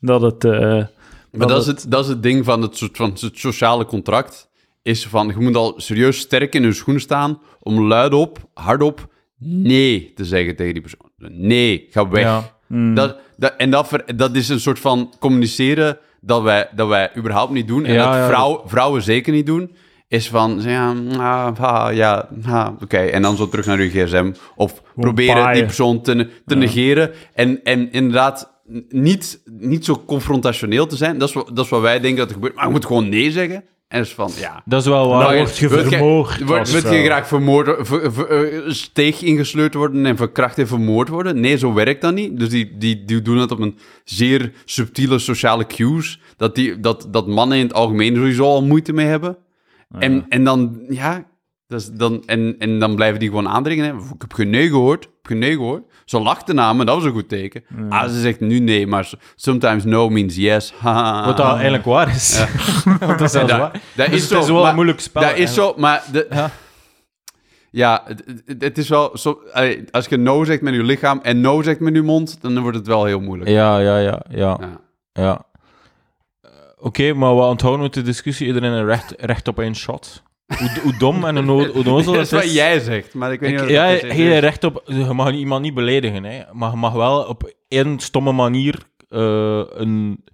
dat 0.01 0.21
het... 0.23 0.45
eh, 0.45 0.85
Maar 1.33 1.47
dat 1.47 1.61
is, 1.61 1.67
het, 1.67 1.85
dat 1.89 2.05
is 2.05 2.11
het 2.11 2.23
ding 2.23 2.45
van 2.45 2.63
het, 2.63 2.77
soort 2.77 2.97
van 2.97 3.11
het 3.21 3.31
sociale 3.39 3.85
contract. 3.85 4.49
Is 4.83 5.07
van, 5.07 5.29
je 5.29 5.39
moet 5.39 5.57
al 5.57 5.75
serieus 5.77 6.19
sterk 6.19 6.55
in 6.55 6.63
je 6.63 6.73
schoenen 6.73 7.03
staan 7.03 7.41
om 7.61 7.81
luidop, 7.87 8.39
hardop, 8.55 9.09
nee 9.39 10.13
te 10.15 10.25
zeggen 10.25 10.57
tegen 10.57 10.73
die 10.73 10.83
persoon. 10.83 11.11
Nee, 11.39 11.87
ga 11.91 12.09
weg. 12.09 12.23
Ja. 12.23 12.95
Dat, 12.95 13.17
dat, 13.37 13.55
en 13.57 13.71
dat, 13.71 13.89
ver- 13.89 14.17
dat 14.17 14.35
is 14.37 14.49
een 14.49 14.61
soort 14.61 14.79
van 14.79 15.13
communiceren 15.19 15.99
dat 16.21 16.43
wij, 16.43 16.69
dat 16.75 16.89
wij 16.89 17.11
überhaupt 17.17 17.53
niet 17.53 17.69
doen. 17.69 17.85
En 17.85 17.95
Ja, 17.95 18.19
dat 18.21 18.29
vrouw, 18.31 18.63
vrouwen 18.67 19.03
zeker 19.03 19.33
niet 19.33 19.47
doen. 19.47 19.75
Is 20.11 20.29
van, 20.29 20.61
ja, 20.63 20.95
ah, 21.19 21.59
ah, 21.61 21.95
ja, 21.95 22.29
ah, 22.47 22.69
oké. 22.83 22.97
En 22.99 23.23
dan 23.23 23.37
zo 23.37 23.49
terug 23.49 23.67
naar 23.67 23.83
je 23.83 23.91
gsm. 23.91 24.33
Of 24.57 24.83
proberen 24.97 25.53
die 25.53 25.65
persoon 25.65 26.01
te, 26.03 26.29
te 26.47 26.57
negeren. 26.57 27.11
En, 27.35 27.61
en 27.65 27.93
inderdaad 27.93 28.53
niet, 28.89 29.43
niet 29.45 29.85
zo 29.85 30.03
confrontationeel 30.07 30.87
te 30.87 30.97
zijn. 30.97 31.19
Dat 31.19 31.29
is, 31.29 31.35
wat, 31.35 31.51
dat 31.55 31.65
is 31.65 31.71
wat 31.71 31.81
wij 31.81 32.01
denken 32.01 32.19
dat 32.19 32.29
er 32.29 32.35
gebeurt. 32.35 32.55
Maar 32.55 32.65
je 32.65 32.71
moet 32.71 32.85
gewoon 32.87 33.09
nee 33.09 33.31
zeggen. 33.31 33.65
En 33.89 33.99
dat 33.99 34.07
is 34.07 34.15
van, 34.15 34.31
ja... 34.39 34.63
Dat 34.65 34.81
is 34.81 34.87
wel 34.87 35.09
Dan 35.09 35.19
waar. 35.19 35.37
word 35.37 35.57
je 35.59 35.69
vermoord 35.69 36.45
wil 36.45 36.93
je 36.93 37.05
graag 37.05 37.27
vermoord, 37.29 37.87
ver, 37.87 38.13
ver- 38.13 38.29
eh, 38.29 38.61
steeg 38.71 39.23
ingesleurd 39.23 39.75
worden 39.75 40.07
en 40.07 40.17
verkracht 40.17 40.59
en 40.59 40.67
vermoord 40.67 41.09
worden? 41.09 41.41
Nee, 41.41 41.57
zo 41.59 41.73
werkt 41.73 42.01
dat 42.03 42.15
niet. 42.15 42.39
Dus 42.39 42.49
die, 42.49 42.77
die, 42.79 43.05
die 43.05 43.23
doen 43.23 43.37
het 43.39 43.51
op 43.51 43.59
een 43.59 43.79
zeer 44.05 44.53
subtiele 44.65 45.19
sociale 45.19 45.67
cues. 45.67 46.21
Dat, 46.37 46.55
die, 46.55 46.81
dat, 46.81 47.07
dat 47.11 47.27
mannen 47.27 47.59
in 47.59 47.65
het 47.65 47.75
algemeen 47.75 48.15
sowieso 48.15 48.45
al 48.45 48.63
moeite 48.63 48.93
mee 48.93 49.07
hebben. 49.07 49.37
En, 49.99 50.25
en 50.29 50.45
dan, 50.45 50.81
ja... 50.89 51.29
Dan, 51.93 52.23
en, 52.27 52.55
en 52.59 52.79
dan 52.79 52.95
blijven 52.95 53.21
die 53.21 53.29
gewoon 53.29 53.49
aandringen. 53.49 53.85
Hè. 53.85 53.93
Ik 54.15 54.21
heb 54.21 54.33
geen 54.33 54.51
nee 54.51 54.69
gehoord. 54.69 55.05
Ik 55.05 55.11
heb 55.13 55.27
geen 55.27 55.39
nee 55.39 55.53
gehoord. 55.55 55.83
Ze 56.05 56.21
lachte 56.21 56.53
na 56.53 56.73
me, 56.73 56.85
dat 56.85 56.95
was 56.95 57.05
een 57.05 57.13
goed 57.13 57.29
teken. 57.29 57.65
Ah, 57.89 58.09
ze 58.09 58.21
zegt 58.21 58.41
nu 58.41 58.59
nee, 58.59 58.87
maar 58.87 59.11
sometimes 59.35 59.85
no 59.85 60.09
means 60.09 60.37
yes. 60.37 60.75
Wat 61.25 61.37
dat 61.37 61.53
eigenlijk 61.55 61.85
waar 61.85 62.09
is. 62.09 62.45
Want 62.85 63.01
dat 63.01 63.21
is 63.21 63.33
dat, 63.33 63.51
waar. 63.51 63.81
dat 63.97 64.07
Dus 64.07 64.15
is 64.15 64.21
het 64.21 64.31
zo, 64.31 64.39
is 64.41 64.47
wel 64.47 64.61
maar- 64.61 64.69
een 64.69 64.75
moeilijk 64.75 65.01
spel. 65.01 65.23
Dat 65.23 65.37
is 65.37 65.55
zo, 65.55 65.75
maar... 65.77 66.05
De, 66.13 66.27
Ja. 66.31 66.51
ja, 67.71 68.03
het, 68.05 68.23
het- 68.47 68.63
het 68.63 68.79
is 68.79 68.89
wel 68.89 69.19
zo... 69.19 69.41
Als 69.91 70.07
je 70.07 70.17
no 70.17 70.45
zegt 70.45 70.63
met 70.63 70.75
je 70.75 70.83
lichaam 70.83 71.21
en 71.23 71.41
no 71.41 71.63
zegt 71.63 71.81
met 71.81 71.95
je 71.95 72.03
mond, 72.03 72.39
dan 72.41 72.59
wordt 72.61 72.77
het 72.77 72.87
wel 72.87 73.05
heel 73.05 73.21
moeilijk. 73.21 73.51
Ja, 73.51 73.79
ja, 73.79 73.99
ja, 73.99 74.23
ja. 74.31 74.59
Ja. 75.13 75.45
Oké, 76.81 77.13
maar 77.13 77.37
we 77.37 77.43
onthouden 77.43 77.83
met 77.83 77.95
de 77.95 78.03
discussie 78.03 78.47
iedereen 78.47 78.73
een 78.73 78.85
recht, 78.85 79.15
recht 79.19 79.49
op 79.49 79.59
één 79.59 79.75
shot. 79.77 80.23
Hoe, 80.59 80.71
hoe 80.83 80.97
dom 80.99 81.25
en 81.25 81.37
hoe 81.49 81.73
onnozel 81.73 82.13
Dat 82.15 82.23
is 82.23 82.31
wat 82.31 82.45
is. 82.45 82.53
jij 82.55 82.81
zegt, 82.81 83.15
maar 83.15 83.33
ik 83.33 83.41
weet 83.41 83.51
niet 83.51 83.59
Ik- 83.61 83.67
of 83.67 83.73
ja, 83.73 83.91
dat 83.91 84.17
je 84.17 84.39
recht 84.39 84.65
op... 84.65 84.83
Je 84.87 84.95
mag 85.13 85.33
iemand 85.33 85.63
niet 85.63 85.75
beledigen, 85.75 86.25
hè. 86.25 86.43
maar 86.53 86.71
je 86.71 86.77
mag 86.77 86.93
wel 86.93 87.23
op 87.23 87.55
één 87.69 87.99
stomme 87.99 88.33
manier 88.33 88.79
eh, 89.09 89.63
een, 89.69 90.25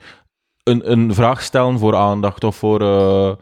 een, 0.63 0.91
een 0.93 1.15
vraag 1.15 1.43
stellen 1.43 1.79
voor 1.79 1.97
aandacht 1.97 2.45
of 2.45 2.57
voor... 2.57 2.81
eh, 2.81 3.33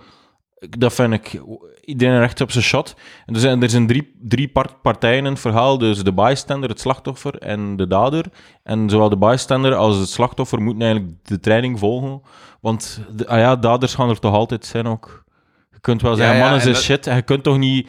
dat 0.79 0.95
vind 0.95 1.13
ik... 1.13 1.41
Iedereen 1.85 2.19
recht 2.19 2.41
op 2.41 2.51
zijn 2.51 2.65
shot. 2.65 2.95
En 3.27 3.35
er 3.35 3.41
zijn, 3.41 3.63
er 3.63 3.71
zijn 3.71 3.87
drie, 3.87 4.15
drie 4.23 4.49
part- 4.49 4.83
partijen 4.83 5.19
in 5.25 5.31
het 5.33 5.41
verhaal. 5.41 5.79
Dus 5.79 6.03
de 6.03 6.13
bystander, 6.13 6.69
het 6.69 6.81
slachtoffer 6.81 7.39
en 7.39 7.77
de 7.77 7.87
dader. 7.87 8.25
En 8.63 8.91
zowel 8.91 9.09
de 9.09 9.17
bystander 9.19 9.75
als 9.75 9.97
het 9.97 10.09
slachtoffer 10.09 10.63
moeten 10.63 10.83
eigenlijk 10.83 11.17
de 11.23 11.41
training 11.41 11.79
volgen. 11.79 12.23
Want 12.61 13.01
de, 13.17 13.27
ah 13.27 13.39
ja, 13.39 13.57
daders 13.57 13.95
gaan 13.95 14.09
er 14.09 14.19
toch 14.19 14.35
altijd 14.35 14.67
zijn 14.67 14.87
ook. 14.87 15.25
Je 15.71 15.81
kunt 15.81 16.03
wel 16.03 16.15
zeggen, 16.15 16.35
ja, 16.35 16.41
mannen 16.41 16.59
en 16.59 16.63
zijn 16.65 16.75
dat- 16.75 16.85
shit. 16.85 17.07
En 17.07 17.17
je 17.17 17.23
kunt 17.23 17.43
toch 17.43 17.59
niet 17.59 17.89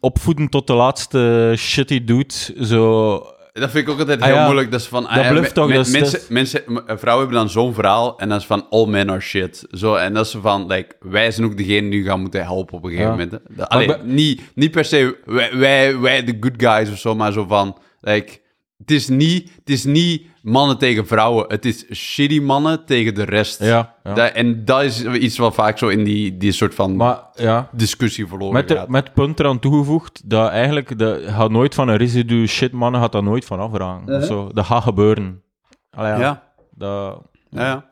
opvoeden 0.00 0.48
tot 0.48 0.66
de 0.66 0.72
laatste 0.74 1.52
shit 1.56 1.88
die 1.88 2.04
doet. 2.04 2.52
Zo... 2.60 3.22
Dat 3.60 3.70
vind 3.70 3.86
ik 3.86 3.92
ook 3.92 3.98
altijd 3.98 4.20
Ah, 4.20 4.26
heel 4.26 4.36
ja. 4.36 4.44
moeilijk. 4.44 4.70
Dat, 4.70 4.80
is 4.80 4.86
van, 4.86 5.06
ah, 5.06 5.14
Dat 5.14 5.24
ja, 5.44 5.50
toch, 5.52 5.68
mensen, 5.68 6.20
mensen, 6.28 6.62
vrouwen 6.86 7.24
hebben 7.26 7.30
dan 7.44 7.50
zo'n 7.50 7.74
verhaal 7.74 8.18
en 8.18 8.28
dat 8.28 8.40
is 8.40 8.46
van 8.46 8.66
all 8.70 8.86
men 8.86 9.10
are 9.10 9.20
shit. 9.20 9.66
Zo, 9.70 9.94
en 9.94 10.14
dat 10.14 10.26
is 10.26 10.36
van, 10.40 10.66
like, 10.66 10.96
wij 11.00 11.30
zijn 11.30 11.46
ook 11.46 11.56
degene 11.56 11.90
die 11.90 12.04
gaan 12.04 12.20
moeten 12.20 12.42
helpen 12.42 12.76
op 12.76 12.84
een 12.84 12.90
gegeven 12.90 13.10
moment. 13.10 13.30
Dat- 13.48 13.68
allee, 13.68 13.96
niet, 14.02 14.42
niet 14.54 14.70
per 14.70 14.84
se 14.84 15.16
wij, 15.24 15.56
wij, 15.56 15.98
wij 15.98 16.24
de 16.24 16.36
good 16.40 16.54
guys 16.56 16.90
of 16.90 16.98
zo, 16.98 17.14
maar 17.14 17.32
zo 17.32 17.44
van, 17.46 17.76
like, 18.00 18.40
het 18.78 18.90
is, 18.90 19.08
niet, 19.08 19.50
het 19.58 19.70
is 19.70 19.84
niet 19.84 20.26
mannen 20.44 20.78
tegen 20.78 21.06
vrouwen. 21.06 21.44
Het 21.48 21.64
is 21.64 21.94
shitty 21.94 22.40
mannen 22.40 22.84
tegen 22.84 23.14
de 23.14 23.22
rest. 23.22 23.60
Ja, 23.62 23.94
ja. 24.04 24.14
Dat- 24.14 24.32
en 24.32 24.64
dat 24.64 24.82
is 24.82 25.04
iets 25.04 25.38
wat 25.38 25.54
vaak 25.54 25.78
zo 25.78 25.88
in 25.88 26.04
die, 26.04 26.36
die 26.36 26.52
soort 26.52 26.74
van 26.74 26.96
Maar 26.96 27.22
ja, 27.34 27.68
discussie 27.72 28.26
verloren 28.26 28.54
met, 28.54 28.68
de, 28.68 28.74
gaat. 28.76 28.88
met 28.88 29.12
punt 29.14 29.40
eraan 29.40 29.58
toegevoegd 29.58 30.30
dat 30.30 30.50
eigenlijk 30.50 30.98
de, 30.98 31.24
gaat 31.28 31.50
nooit 31.50 31.74
van 31.74 31.88
een 31.88 31.96
residu 31.96 32.46
shit 32.46 32.72
mannen 32.72 33.00
gaat 33.00 33.12
dat 33.12 33.22
nooit 33.22 33.44
van 33.44 33.60
afragen. 33.60 34.16
of 34.16 34.24
zo. 34.24 34.50
Dat 34.52 34.64
gaat 34.64 34.82
gebeuren. 34.82 35.42
Allee, 35.90 36.10
ja. 36.12 36.18
ja, 36.18 36.42
Dat, 36.70 37.22
ja, 37.50 37.66
ja. 37.66 37.88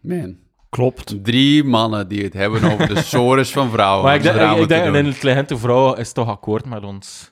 Man. 0.00 0.36
Klopt. 0.70 1.24
Drie 1.24 1.64
mannen 1.64 2.08
die 2.08 2.22
het 2.24 2.32
hebben 2.32 2.72
over 2.72 2.88
de 2.94 3.02
sores 3.12 3.50
van 3.52 3.70
vrouwen. 3.70 4.04
maar 4.04 4.14
ik 4.14 4.22
denk, 4.22 4.36
ik, 4.52 4.58
ik 4.62 4.68
denk 4.68 4.84
een 4.94 5.06
intelligente 5.06 5.56
vrouw 5.58 5.94
is 5.94 6.12
toch 6.12 6.28
akkoord 6.28 6.64
met 6.66 6.84
ons. 6.84 7.30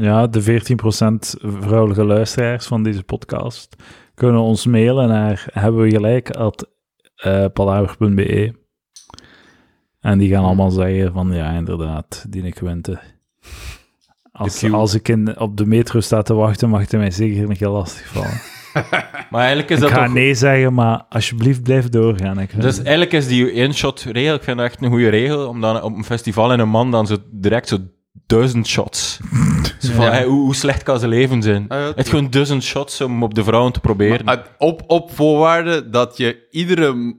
Ja, 0.00 0.26
de 0.26 0.42
14% 0.42 1.40
vrouwelijke 1.40 2.04
luisteraars 2.04 2.66
van 2.66 2.82
deze 2.82 3.02
podcast 3.02 3.76
kunnen 4.14 4.40
ons 4.40 4.66
mailen 4.66 5.08
naar 5.08 5.46
hebben 5.52 5.82
we 5.82 5.90
gelijk 5.90 6.30
at 6.30 6.68
eh, 7.16 7.44
palaver.be. 7.52 8.54
En 10.00 10.18
die 10.18 10.30
gaan 10.30 10.44
allemaal 10.44 10.70
zeggen 10.70 11.12
van 11.12 11.32
ja, 11.32 11.50
inderdaad, 11.50 12.24
die 12.28 12.42
ik 12.42 12.58
winte. 12.58 12.98
Als, 14.32 14.72
als 14.72 14.94
ik 14.94 15.08
in, 15.08 15.40
op 15.40 15.56
de 15.56 15.66
metro 15.66 16.00
sta 16.00 16.22
te 16.22 16.34
wachten, 16.34 16.68
mag 16.68 16.80
het 16.80 16.92
mij 16.92 17.10
zeker 17.10 17.48
niet 17.48 17.58
heel 17.58 17.72
lastig 17.72 18.06
vallen. 18.06 18.40
Maar 19.30 19.40
eigenlijk 19.40 19.70
is 19.70 19.76
ik 19.76 19.82
dat 19.82 19.90
ga 19.90 20.04
toch... 20.04 20.14
nee 20.14 20.34
zeggen, 20.34 20.74
maar 20.74 21.04
alsjeblieft 21.08 21.62
blijf 21.62 21.88
doorgaan. 21.88 22.40
Ik 22.40 22.60
Dus 22.60 22.78
eigenlijk 22.78 23.12
is 23.12 23.26
die 23.26 23.50
één-shot 23.52 24.00
regel, 24.00 24.34
ik 24.34 24.42
vind 24.42 24.56
dat 24.56 24.66
echt 24.66 24.82
een 24.82 24.90
goede 24.90 25.08
regel, 25.08 25.48
om 25.48 25.60
dan 25.60 25.82
op 25.82 25.96
een 25.96 26.04
festival 26.04 26.52
in 26.52 26.58
een 26.58 26.68
man 26.68 26.90
dan 26.90 27.06
zo 27.06 27.16
direct 27.30 27.68
zo 27.68 27.78
duizend 28.28 28.66
shots. 28.66 29.20
Zo 29.78 29.92
van, 29.92 30.04
Ja. 30.04 30.10
hey, 30.10 30.24
hoe, 30.24 30.40
hoe 30.40 30.54
slecht 30.54 30.82
kan 30.82 30.98
zijn 30.98 31.10
leven 31.10 31.42
zijn? 31.42 31.64
Ah, 31.68 31.78
ja, 31.78 31.92
het 31.94 32.08
gewoon 32.08 32.30
duizend 32.30 32.62
shots 32.62 33.00
om 33.00 33.22
op 33.22 33.34
de 33.34 33.44
vrouwen 33.44 33.72
te 33.72 33.80
proberen. 33.80 34.24
Maar 34.24 34.36
uit- 34.36 34.50
op, 34.58 34.82
op 34.86 35.10
voorwaarde 35.14 35.90
dat 35.90 36.16
je 36.16 36.46
iedere, 36.50 37.16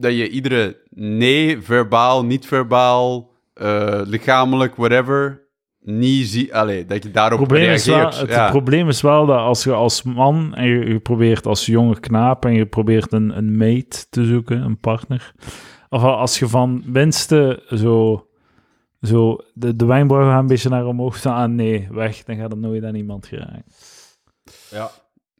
dat 0.00 0.12
je 0.16 0.28
iedere 0.28 0.76
nee, 0.90 1.60
verbaal, 1.62 2.24
niet 2.24 2.46
verbaal, 2.46 3.30
eh, 3.54 4.00
lichamelijk, 4.04 4.76
whatever, 4.76 5.42
niet 5.82 6.26
ziet. 6.26 6.52
Allee, 6.52 6.84
dat 6.86 7.02
je 7.02 7.10
daarop 7.10 7.38
probleem, 7.38 7.60
wel, 7.60 7.68
reageert. 7.68 8.20
het 8.20 8.30
ja. 8.30 8.50
probleem 8.50 8.88
is 8.88 9.00
wel 9.00 9.26
dat 9.26 9.38
als 9.38 9.64
je 9.64 9.72
als 9.72 10.02
man 10.02 10.54
en 10.54 10.66
je, 10.66 10.86
je 10.92 10.98
probeert 10.98 11.46
als 11.46 11.66
jonge 11.66 12.00
knaap 12.00 12.44
en 12.44 12.54
je 12.54 12.66
probeert 12.66 13.12
een, 13.12 13.36
een 13.36 13.56
mate 13.56 14.06
te 14.10 14.24
zoeken, 14.24 14.62
een 14.62 14.78
partner, 14.78 15.32
of 15.88 16.02
als 16.02 16.38
je 16.38 16.48
van 16.48 16.82
winsten 16.86 17.60
zo, 17.68 18.24
zo 19.00 19.38
de, 19.54 19.76
de 19.76 19.84
wenkbrauwen 19.84 20.30
gaan 20.32 20.40
een 20.40 20.46
beetje 20.46 20.68
naar 20.68 20.86
omhoog 20.86 21.16
staan, 21.16 21.42
ah 21.50 21.54
nee, 21.56 21.88
weg, 21.90 22.22
dan 22.24 22.36
gaat 22.36 22.50
het 22.50 22.60
nooit 22.60 22.84
aan 22.84 22.94
iemand 22.94 23.26
geraken. 23.26 23.64
ja. 24.70 24.90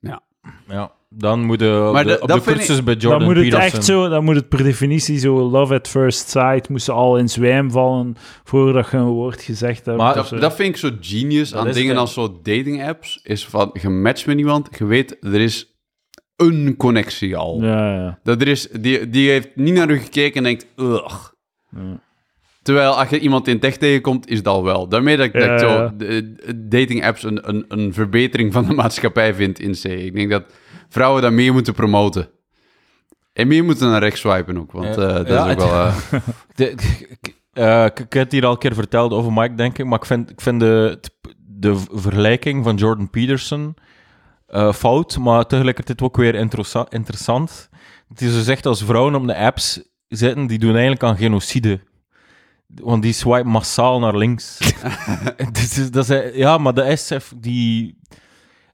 Ja. 0.01 0.23
ja. 0.69 0.93
Dan 1.12 1.45
moet 1.45 1.61
je 1.61 1.85
op 1.87 1.93
Maar 1.93 2.05
de, 2.05 2.11
de- 2.11 2.20
op 2.23 2.28
dat 2.28 2.37
de 2.37 2.43
vind 2.43 2.57
cursus 2.57 2.78
ik- 2.78 2.85
bij 2.85 2.95
Jordan 2.95 3.19
dan 3.19 3.28
moet 3.28 3.37
het 3.37 3.45
Peterson. 3.49 3.77
echt 3.78 3.85
zo, 3.85 4.09
dan 4.09 4.24
moet 4.24 4.35
het 4.35 4.49
per 4.49 4.62
definitie 4.62 5.19
zo 5.19 5.51
love 5.51 5.74
at 5.74 5.89
first 5.89 6.28
sight, 6.28 6.69
moesten 6.69 6.95
al 6.95 7.19
in 7.19 7.28
zwijm 7.28 7.70
vallen 7.70 8.15
voordat 8.45 8.91
je 8.91 8.97
een 8.97 9.05
woord 9.07 9.43
gezegd 9.43 9.87
hebt. 9.87 9.99
Maar. 9.99 10.15
Dat, 10.15 10.28
dat 10.28 10.55
vind 10.55 10.69
ik 10.69 10.77
zo 10.77 10.91
genius 11.01 11.51
Dat 11.51 11.66
aan 11.66 11.73
dingen 11.73 11.91
het. 11.91 11.99
als 11.99 12.12
zo 12.12 12.41
dating 12.43 12.87
apps. 12.89 13.20
Is 13.23 13.47
van, 13.47 13.70
je 13.81 13.89
matcht 13.89 14.27
met 14.27 14.39
iemand, 14.39 14.69
je 14.78 14.85
weet, 14.85 15.16
er 15.24 15.41
is 15.41 15.74
een 16.37 16.74
connectie 16.77 17.37
al. 17.37 17.62
ja, 17.62 17.95
ja. 17.95 18.19
Dat 18.23 18.41
er 18.41 18.49
is, 18.49 18.69
die, 18.69 19.09
die 19.11 19.31
heeft 19.31 19.57
niet 19.57 19.74
naar 19.74 19.91
u 19.91 19.99
gekeken 19.99 20.37
en 20.37 20.43
denkt, 20.43 20.66
ugh. 20.77 21.24
Ja. 21.70 22.01
Terwijl 22.62 22.93
als 22.99 23.09
je 23.09 23.19
iemand 23.19 23.49
in 23.49 23.59
tech 23.61 23.77
tegenkomt, 23.77 24.28
is 24.28 24.43
dat 24.43 24.55
al 24.55 24.65
wel. 24.65 24.89
Daarmee 24.89 25.16
dat 25.16 25.27
ik, 25.27 25.32
dat 25.32 25.51
ik 25.51 25.59
zo 25.59 25.91
de- 25.97 26.65
dating 26.69 27.05
apps 27.05 27.23
een, 27.23 27.49
een, 27.49 27.65
een 27.69 27.93
verbetering 27.95 28.53
van 28.53 28.65
de 28.66 28.74
maatschappij 28.74 29.35
vind 29.35 29.59
in 29.61 29.73
C. 29.73 29.85
Ik 29.85 30.15
denk 30.15 30.31
dat 30.31 30.45
vrouwen 30.89 31.23
dat 31.23 31.32
meer 31.32 31.53
moeten 31.53 31.74
promoten. 31.74 32.28
En 33.32 33.49
meer 33.49 33.65
moeten 33.65 33.89
naar 33.91 34.01
rechts 34.03 34.20
swipen 34.20 34.59
ook, 34.59 34.73
want 34.73 34.95
Ja. 34.95 35.09
eh, 35.09 35.15
dat 35.15 35.28
Ja, 35.28 35.47
is 35.47 35.53
ook 35.53 35.59
wel... 35.59 35.70
eh, 35.85 35.97
De, 36.55 36.74
eh, 37.53 37.85
ik, 37.85 37.99
ik 37.99 38.12
heb 38.12 38.23
het 38.23 38.32
hier 38.32 38.45
al 38.47 38.53
een 38.53 38.59
keer 38.59 38.74
verteld 38.74 39.12
over 39.12 39.32
Mike, 39.32 39.55
denk 39.55 39.78
ik, 39.78 39.85
maar 39.87 39.99
ik 39.99 40.05
vind, 40.07 40.31
ik 40.31 40.41
vind 40.41 40.61
de, 40.61 41.01
de 41.47 41.77
vergelijking 41.93 42.65
van 42.65 42.77
Jordan 42.77 43.11
Peterson 43.11 43.74
eh, 44.47 44.73
fout, 44.73 45.19
maar 45.19 45.47
tegelijkertijd 45.47 46.03
ook 46.03 46.16
weer 46.16 46.35
interessa- 46.35 46.87
interessant. 46.89 47.69
Het 48.09 48.20
is 48.20 48.32
zo 48.35 48.41
zegt 48.43 48.66
als 48.66 48.85
vrouwen 48.85 49.15
op 49.15 49.27
de 49.27 49.37
apps 49.37 49.82
zitten, 50.09 50.47
die 50.47 50.59
doen 50.59 50.70
eigenlijk 50.73 51.03
aan 51.03 51.16
genocide. 51.16 51.81
Want 52.74 53.02
die 53.02 53.12
swipe 53.12 53.48
massaal 53.48 53.98
naar 53.98 54.16
links. 54.16 54.59
dat 55.52 55.56
is, 55.56 55.90
dat 55.90 56.09
is, 56.09 56.34
ja, 56.34 56.59
maar 56.59 56.74
dat 56.74 56.86
is 56.86 57.10
eff- 57.10 57.32
die... 57.36 57.98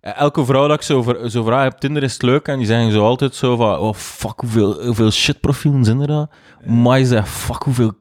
Elke 0.00 0.44
vrouw 0.44 0.66
dat 0.68 0.76
ik 0.76 0.82
zo, 0.82 1.02
ver- 1.02 1.30
zo 1.30 1.42
vraag 1.44 1.72
op 1.72 1.80
Tinder 1.80 2.02
is 2.02 2.12
het 2.12 2.22
leuk 2.22 2.46
en 2.48 2.56
die 2.58 2.66
zeggen 2.66 2.92
zo 2.92 3.04
altijd 3.04 3.34
zo 3.34 3.56
van 3.56 3.78
oh 3.78 3.94
fuck, 3.94 4.40
hoeveel, 4.40 4.84
hoeveel 4.84 5.10
shitprofielen 5.10 5.84
zijn 5.84 6.00
er 6.00 6.06
dan? 6.06 6.30
Maar 6.64 6.98
je 6.98 7.06
zegt 7.06 7.28
fuck, 7.28 7.62
hoeveel 7.62 7.92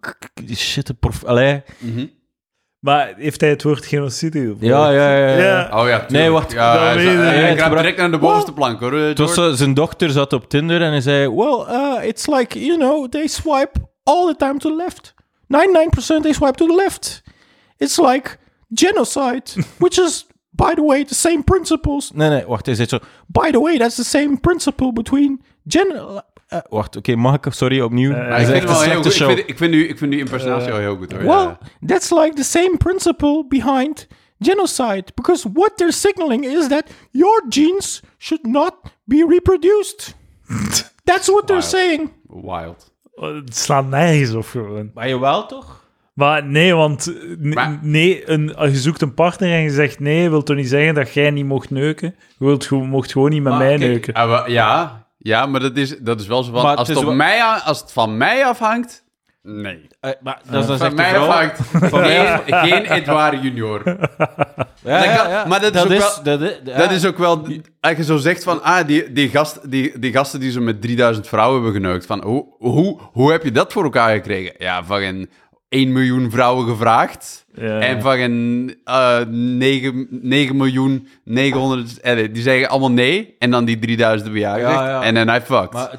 shit 0.55 0.99
profielen... 0.99 1.30
Allee, 1.30 1.63
Maar 2.80 3.13
heeft 3.17 3.41
hij 3.41 3.49
het 3.49 3.63
woord 3.63 3.85
genocide 3.85 4.55
ja, 4.59 4.89
ja, 4.91 5.15
ja. 5.17 5.27
ja. 5.27 5.38
Ja. 5.43 5.81
Oh 5.81 5.88
ja, 5.88 5.93
tuurlijk. 5.99 6.09
Nee, 6.09 6.30
wacht. 6.30 6.51
Ja, 6.51 6.77
hij, 6.93 7.69
direct 7.69 7.97
naar 7.97 8.11
de 8.11 8.17
bovenste 8.17 8.53
plank, 8.53 8.80
hoor. 8.80 8.93
eh, 8.99 9.07
Het 9.07 9.17
was 9.17 9.34
George. 9.34 9.49
zo, 9.51 9.57
zijn 9.57 9.73
dochter 9.73 10.09
zat 10.09 10.34
op 10.34 10.49
Tinder 10.49 10.81
en 10.81 10.89
hij 10.91 11.01
zei: 11.01 11.30
Well, 11.35 11.65
uh, 11.69 12.07
it's 12.07 12.27
like, 12.27 12.65
you 12.65 12.77
know, 12.77 13.07
they 13.09 13.27
swipe 13.27 13.72
all 14.03 14.26
the 14.27 14.35
time 14.38 14.57
to 14.57 14.69
the 14.69 14.76
left. 14.76 15.13
99% 15.47 16.22
they 16.22 16.34
swipe 16.34 16.57
to 16.57 16.67
the 16.67 16.73
left. 16.76 17.23
It's 17.77 17.97
like 17.97 18.38
genocide, 18.73 19.51
which 19.80 19.97
is, 19.99 20.26
by 20.51 20.73
the 20.76 20.81
way, 20.84 21.03
the 21.03 21.15
same 21.15 21.43
principles. 21.43 22.11
Nee, 22.13 22.30
nee, 22.30 22.45
wacht, 22.47 22.65
hij 22.65 22.76
zegt 22.76 22.89
zo: 22.89 22.99
By 23.27 23.51
the 23.51 23.59
way, 23.59 23.77
that's 23.77 23.95
the 23.95 24.03
same 24.03 24.38
principle 24.38 24.93
between 24.93 25.41
gen. 25.67 26.23
eh, 26.47 26.59
wacht, 26.69 26.95
oké, 26.95 27.15
mag 27.15 27.35
ik? 27.35 27.53
Sorry, 27.53 27.81
opnieuw. 27.81 28.11
Maar 28.11 28.41
ik, 28.41 28.47
vind 28.47 28.61
een 28.61 28.67
wel 28.67 28.81
heel 28.81 28.84
slechte 28.84 28.95
goed. 28.95 29.05
ik, 29.05 29.11
show. 29.11 29.27
vind, 29.27 29.49
ik, 29.49 29.57
vind 29.57 29.72
nu, 29.72 29.88
ik 29.88 29.97
vind 29.97 30.11
die 30.11 30.19
impersonatie 30.19 30.72
wel 30.72 30.80
heel 30.80 30.95
goed, 30.97 31.11
hoor. 31.11 31.22
Well, 31.22 31.43
ja. 31.43 31.57
that's 31.85 32.09
like 32.09 32.34
the 32.35 32.43
same 32.43 32.77
principle 32.77 33.45
behind 33.47 34.07
genocide. 34.39 35.03
Because 35.15 35.49
what 35.53 35.77
they're 35.77 35.91
signaling 35.91 36.45
is 36.45 36.67
that 36.67 36.89
your 37.11 37.43
genes 37.49 38.01
should 38.17 38.45
not 38.45 38.73
be 39.05 39.26
reproduced. 39.30 40.15
That's 41.05 41.27
what 41.27 41.47
they're 41.47 41.61
saying. 41.61 42.11
Wild. 42.27 42.91
Het 43.16 43.56
slaat 43.58 43.88
nergens 43.88 44.34
op 44.34 44.46
gewoon. 44.46 44.92
Maar 44.94 45.08
je 45.08 45.20
wel 45.20 45.46
toch? 45.46 45.84
Maar 46.14 46.46
nee, 46.46 46.74
want 46.76 47.14
Maar- 47.42 47.80
nee, 47.82 48.30
een, 48.30 48.56
je 48.58 48.76
zoekt 48.76 49.02
een 49.02 49.14
partner 49.14 49.52
en 49.52 49.62
je 49.62 49.70
zegt 49.70 50.00
nee, 50.00 50.30
wil 50.30 50.44
toch 50.44 50.56
niet 50.56 50.68
zeggen 50.70 50.94
dat 50.94 51.14
jij 51.14 51.32
niet 51.32 51.46
mocht 51.46 51.70
neuken? 51.70 52.16
Je 52.38 52.46
wilt, 52.46 52.66
gewoon- 52.66 52.90
mocht 52.90 53.12
gewoon 53.12 53.30
niet 53.30 53.44
met 53.44 53.52
Maar 53.54 53.62
mij 53.62 53.78
kijk, 53.78 53.90
neuken. 53.90 54.14
ah, 54.14 54.48
ja, 54.48 55.06
ja, 55.18 55.46
maar 55.46 55.60
dat 55.60 55.78
is, 55.78 55.98
dat 56.00 56.20
is 56.20 56.28
wel 56.28 56.44
zo 56.44 56.52
van... 56.52 56.70
Het 56.70 56.78
Als 56.78 56.88
het, 56.88 57.00
wel- 57.04 57.14
mij, 57.14 57.42
als 57.42 57.80
het 57.82 57.92
van 57.92 58.18
mij 58.18 58.46
afhangt... 58.46 59.04
Nee. 59.47 59.88
Eh, 59.99 60.11
maar 60.22 60.39
dat 60.49 60.61
is 60.61 60.67
dan 60.67 60.77
Van 60.77 60.95
mij 60.95 61.17
afhangt 61.17 61.59
geen, 61.93 62.38
geen 62.47 62.91
Edouard 62.91 63.41
junior. 63.43 63.81
Ja, 64.84 64.97
Dat 64.97 65.05
ja, 65.05 65.15
kan- 65.15 65.30
ja. 65.30 65.45
maar 65.45 65.59
dat 65.61 65.76
is 65.76 65.81
ook 65.81 65.88
wel- 65.88 66.23
dat 66.23 66.41
is, 66.41 66.59
ja. 66.65 66.77
Dat 66.77 66.91
is 66.91 67.05
ook 67.05 67.17
wel... 67.17 67.47
Als 67.80 67.97
je 67.97 68.03
zo 68.03 68.17
zegt 68.17 68.43
van... 68.43 68.63
Ah, 68.63 68.88
die, 68.88 69.11
die, 69.11 69.30
gast, 69.30 69.72
die, 69.72 69.99
die 69.99 70.11
gasten 70.11 70.39
die 70.39 70.51
ze 70.51 70.61
met 70.61 70.81
3000 70.81 71.27
vrouwen 71.27 71.63
hebben 71.63 71.81
geneukt. 71.81 72.05
Van, 72.05 72.23
hoe, 72.23 72.45
hoe, 72.57 72.99
hoe 73.11 73.31
heb 73.31 73.43
je 73.43 73.51
dat 73.51 73.73
voor 73.73 73.84
elkaar 73.84 74.13
gekregen? 74.15 74.53
Ja, 74.57 74.84
van 74.84 75.01
een 75.01 75.30
1 75.69 75.91
miljoen 75.93 76.31
vrouwen 76.31 76.67
gevraagd. 76.67 77.45
Ja. 77.53 77.80
En 77.80 78.01
van 78.01 78.19
een 78.19 78.76
eh 78.84 79.19
9, 79.30 80.07
9 80.09 80.55
miljoen 80.57 81.07
900... 81.23 81.99
eh, 81.99 82.34
die 82.34 82.43
zeggen 82.43 82.69
allemaal 82.69 82.91
nee. 82.91 83.35
En 83.39 83.51
dan 83.51 83.65
die 83.65 83.80
3000 83.80 84.23
hebben 84.23 84.41
ja 84.41 84.53
gezegd. 84.53 85.03
En 85.03 85.13
dan 85.13 85.27
hij 85.27 85.41
fucked. 85.41 85.73
Maar 85.73 85.91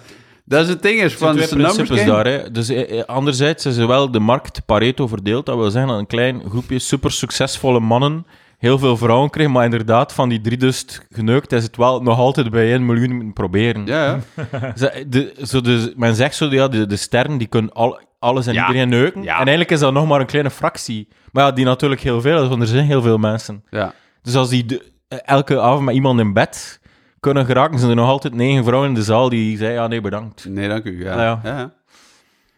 dat 0.49 0.63
is 0.63 0.69
het 0.69 0.83
ding, 0.83 1.01
is 1.03 1.15
van... 1.15 1.29
a 1.41 1.47
numbers 1.57 2.05
daar. 2.05 2.27
Hè. 2.27 2.51
Dus 2.51 2.69
eh, 2.69 2.99
eh, 2.99 3.05
anderzijds 3.05 3.67
is 3.67 3.77
er 3.77 3.87
wel 3.87 4.11
de 4.11 4.19
markt 4.21 4.63
Pareto 4.67 5.07
verdeeld. 5.07 5.47
Dat 5.47 5.57
wil 5.57 5.71
zeggen 5.71 5.91
dat 5.91 5.99
een 6.01 6.07
klein 6.07 6.43
groepje 6.49 6.79
super 6.79 7.13
succesvolle 7.13 7.81
mannen 7.81 8.27
heel 8.59 8.79
veel 8.79 8.97
vrouwen 8.97 9.31
krijgen. 9.31 9.53
Maar 9.55 9.65
inderdaad, 9.65 10.13
van 10.13 10.29
die 10.29 10.41
3000 10.41 11.07
geneukt 11.11 11.53
is 11.53 11.63
het 11.63 11.77
wel 11.77 12.03
nog 12.03 12.19
altijd 12.19 12.51
bij 12.51 12.73
1 12.73 12.87
miljoen 12.87 13.33
proberen. 13.33 13.87
Ja, 13.87 14.19
ja. 14.37 14.73
De, 15.09 15.35
zo 15.43 15.61
de, 15.61 15.93
men 15.97 16.15
zegt 16.15 16.35
zo, 16.37 16.47
ja, 16.51 16.69
de, 16.69 16.87
de 16.87 16.97
sterren 16.97 17.39
die 17.39 17.47
kunnen 17.49 17.73
al, 17.73 18.01
alles 18.19 18.47
en 18.47 18.55
Ja. 18.55 18.67
iedereen 18.67 18.89
neuken. 18.89 19.23
Ja. 19.23 19.31
En 19.33 19.37
eigenlijk 19.37 19.71
is 19.71 19.81
dat 19.81 19.93
nog 19.93 20.07
maar 20.09 20.21
een 20.21 20.27
kleine 20.27 20.51
fractie. 20.51 21.09
Maar 21.33 21.45
ja, 21.45 21.53
die 21.53 21.65
natuurlijk 21.65 22.01
heel 22.01 22.21
veel 22.21 22.43
is, 22.43 22.49
want 22.49 22.63
er 22.63 22.69
zijn 22.69 22.85
heel 22.87 23.03
veel 23.03 23.19
mensen. 23.19 23.65
ja. 23.71 23.95
Dus 24.23 24.35
als 24.35 24.49
die 24.49 24.65
de- 24.65 24.93
elke 25.09 25.61
avond 25.61 25.85
met 25.85 25.95
iemand 25.95 26.21
in 26.21 26.33
bed 26.33 26.81
kunnen 27.21 27.47
geraken, 27.47 27.79
zijn 27.79 27.91
er 27.91 27.97
nog 27.97 28.09
altijd 28.09 28.35
negen 28.35 28.65
vrouwen 28.65 28.89
in 28.89 28.95
de 28.95 29.03
zaal 29.03 29.29
die 29.29 29.57
zeggen, 29.57 29.77
ja, 29.77 29.87
nee, 29.87 30.01
bedankt. 30.01 30.45
Nee, 30.49 30.69
dank 30.69 30.85
u. 30.85 31.05
Ja. 31.05 31.33
Ah, 31.33 31.45
ja. 31.45 31.75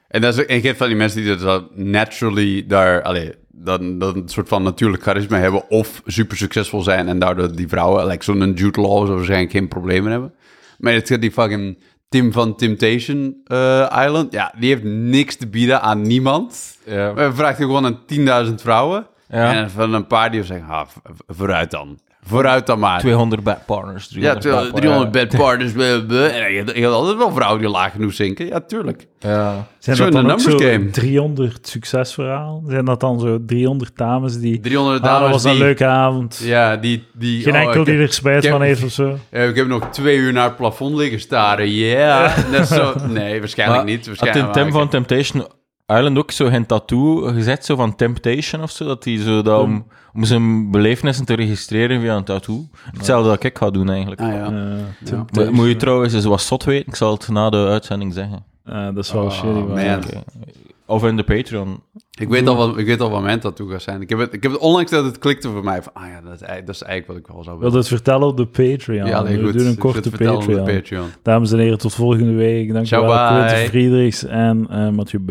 En, 0.09 0.21
dat 0.21 0.39
is, 0.39 0.47
en 0.47 0.57
je 0.57 0.63
hebt 0.67 0.79
van 0.79 0.87
die 0.89 0.97
mensen 0.97 1.23
die 1.23 1.37
dat 1.37 1.77
naturally 1.77 2.67
daar, 2.67 3.03
allee, 3.03 3.33
dan, 3.49 3.99
dan 3.99 4.17
een 4.17 4.29
soort 4.29 4.49
van 4.49 4.63
natuurlijk 4.63 5.03
charisma 5.03 5.39
hebben 5.39 5.71
of 5.71 6.03
super 6.07 6.37
succesvol 6.37 6.83
zijn 6.83 7.09
en 7.09 7.19
daardoor 7.19 7.57
die 7.57 7.69
vrouwen, 7.69 8.07
like 8.07 8.25
zo'n 8.25 8.53
Jude 8.53 8.81
Law, 8.81 9.05
zou 9.05 9.15
waarschijnlijk 9.17 9.51
geen 9.51 9.69
problemen 9.69 10.11
hebben. 10.11 10.35
Maar 10.79 10.93
het 10.93 11.09
gaat 11.09 11.21
die 11.21 11.33
fucking 11.33 11.79
Tim 12.09 12.33
van 12.33 12.57
Temptation 12.57 13.41
eh, 13.45 14.03
Island, 14.05 14.33
ja, 14.33 14.55
die 14.59 14.69
heeft 14.69 14.85
niks 14.85 15.37
te 15.37 15.47
bieden 15.49 15.81
aan 15.83 16.03
niemand. 16.03 16.79
Ja. 16.85 17.13
Maar 17.13 17.35
vraagt 17.35 17.57
gewoon 17.57 17.85
aan 17.85 18.47
10.000 18.49 18.55
vrouwen. 18.55 19.07
Ja. 19.31 19.55
En 19.55 19.71
van 19.71 19.93
een 19.95 20.07
paar 20.07 20.31
die 20.31 20.43
zeggen, 20.45 20.69
ah, 20.69 20.87
v- 20.89 20.97
vooruit 21.27 21.71
dan. 21.71 21.99
Vooruit 22.29 22.67
dan 22.67 22.79
maar. 22.79 23.01
200 23.01 23.43
bad 23.43 23.67
partners. 23.67 24.09
Ja, 24.11 24.35
300 24.35 24.73
bad 24.73 24.81
300 24.81 25.11
partners. 25.13 25.31
bed 25.31 25.41
partners. 25.41 25.73
bleh, 25.73 26.07
bleh. 26.07 26.45
En 26.45 26.53
je, 26.53 26.65
je 26.75 26.81
hebt 26.81 26.93
altijd 26.93 27.17
wel 27.17 27.33
vrouwen 27.33 27.61
die 27.61 27.71
laag 27.71 27.93
genoeg 27.93 28.13
zinken. 28.13 28.47
Ja, 28.47 28.61
tuurlijk. 28.61 29.07
Ja. 29.19 29.67
Zijn 29.79 29.97
Zo 29.97 30.05
dat 30.05 30.13
dan 30.13 30.31
ook 30.31 30.41
zo 30.41 30.49
numbers 30.49 30.71
game. 30.73 30.91
300 30.91 31.69
succesverhalen? 31.69 32.63
Zijn 32.67 32.85
dat 32.85 33.01
dan 33.01 33.21
zo 33.21 33.39
300 33.47 33.97
dames 33.97 34.39
die... 34.41 34.61
300 34.61 34.97
Ah, 35.03 35.03
dat 35.11 35.13
dames 35.21 35.31
was 35.33 35.45
een 35.45 35.51
die- 35.51 35.59
leuke 35.61 35.85
avond. 35.87 36.41
Ja, 36.45 36.77
die... 36.77 37.05
die 37.15 37.43
Geen 37.43 37.53
oh, 37.55 37.59
enkel 37.61 37.81
ik 37.81 37.87
die 37.87 37.95
heb- 37.99 38.07
er 38.09 38.13
spijt 38.15 38.45
ik 38.45 38.51
van 38.51 38.61
heb- 38.61 38.69
heeft 38.69 38.85
of 38.85 38.91
zo. 38.91 39.19
ik 39.31 39.57
heb 39.57 39.67
nog 39.67 39.89
twee 39.91 40.17
uur 40.17 40.33
naar 40.33 40.45
het 40.45 40.57
plafond 40.57 40.97
liggen 40.97 41.21
staren. 41.21 41.71
Ja. 41.71 42.35
Dat 42.53 42.61
is 42.61 42.69
zo... 42.69 42.95
Nee, 43.09 43.39
waarschijnlijk 43.41 43.83
Maar 43.85 43.91
niet. 43.91 44.07
Had 44.07 44.07
Waarschijnlijk 44.07 44.47
in 44.47 44.53
Tim 44.53 44.63
maar- 44.63 44.73
van 44.73 44.89
Temptation 44.89 45.47
Island 45.97 46.19
ook 46.19 46.31
zo 46.31 46.49
geen 46.49 46.67
tattoo 46.67 47.17
gezet, 47.17 47.65
zo 47.65 47.77
van 47.77 47.97
Temptation 47.97 48.63
of 48.63 48.71
zo, 48.71 48.85
dat 48.85 49.05
hij 49.05 49.19
zo 49.19 49.43
dat 49.43 49.63
om, 49.63 49.87
om 50.15 50.25
zijn 50.25 50.71
belevenissen 50.71 51.25
te 51.25 51.35
registreren 51.35 52.01
via 52.01 52.17
een 52.17 52.25
tattoo. 52.25 52.69
Hetzelfde 52.97 53.29
dat 53.29 53.45
ik 53.45 53.59
ga 53.59 53.71
doen 53.71 53.91
eigenlijk. 53.91 54.21
Ah, 54.21 54.29
ja. 54.33 55.51
Moet 55.51 55.69
je 55.69 55.77
trouwens 55.77 56.15
eens 56.15 56.25
wat 56.25 56.41
zot 56.41 56.65
weten, 56.65 56.87
ik 56.89 56.95
zal 56.95 57.13
het 57.13 57.29
na 57.29 57.51
de 57.51 57.57
uitzending 57.67 58.13
zeggen. 58.15 58.45
Eh, 58.65 58.85
dat 58.95 59.05
is 59.05 59.13
wel 59.13 59.25
Oh, 59.25 59.31
shitty. 59.31 59.47
maar- 59.49 59.85
man. 59.87 59.97
Oké. 59.97 60.23
Of 60.87 61.05
in 61.05 61.17
de 61.17 61.25
Patreon. 61.25 61.81
Ik 62.21 62.29
weet, 62.29 62.49
al 62.49 62.57
wat, 62.57 62.79
ik 62.79 62.87
weet 62.87 63.01
al 63.01 63.11
wat 63.11 63.23
mijn 63.23 63.41
tattoo 63.41 63.67
gaat 63.67 63.83
zijn. 63.83 64.01
Ik 64.03 64.09
heb 64.09 64.19
het, 64.19 64.33
ik 64.33 64.43
heb 64.43 64.53
het 64.53 64.61
onlangs 64.61 64.91
dat 64.91 65.05
het 65.05 65.19
klikte 65.19 65.49
voor 65.49 65.65
mij. 65.65 65.83
Van, 65.83 65.93
ah 65.95 66.03
ja, 66.07 66.15
dat 66.21 66.23
is, 66.23 66.29
eigenlijk- 66.29 66.67
dat 66.67 66.75
is 66.75 66.83
eigenlijk 66.83 67.07
wat 67.07 67.17
ik 67.17 67.27
wel 67.35 67.45
zou 67.45 67.57
Ik 67.57 67.63
wil 67.63 67.71
willen. 67.71 67.79
het 67.87 67.89
vertellen 67.89 68.27
op 68.27 68.37
de 68.37 68.47
Patreon. 68.47 69.07
Ja, 69.09 69.23
nee, 69.23 69.39
We 69.39 69.45
goed. 69.45 69.53
doen 69.59 69.67
een 69.67 69.79
korte 69.79 70.11
Patreon. 70.11 70.65
Patreon. 70.65 71.07
Dames 71.23 71.53
en 71.53 71.59
heren, 71.59 71.79
tot 71.79 71.95
volgende 71.95 72.33
week. 72.33 72.73
Dankjewel. 72.73 73.29
Quinten 73.29 73.57
Friedrichs 73.69 74.25
en 74.25 74.67
eh 74.71 74.89
Mathieu 74.89 75.23
B. 75.25 75.31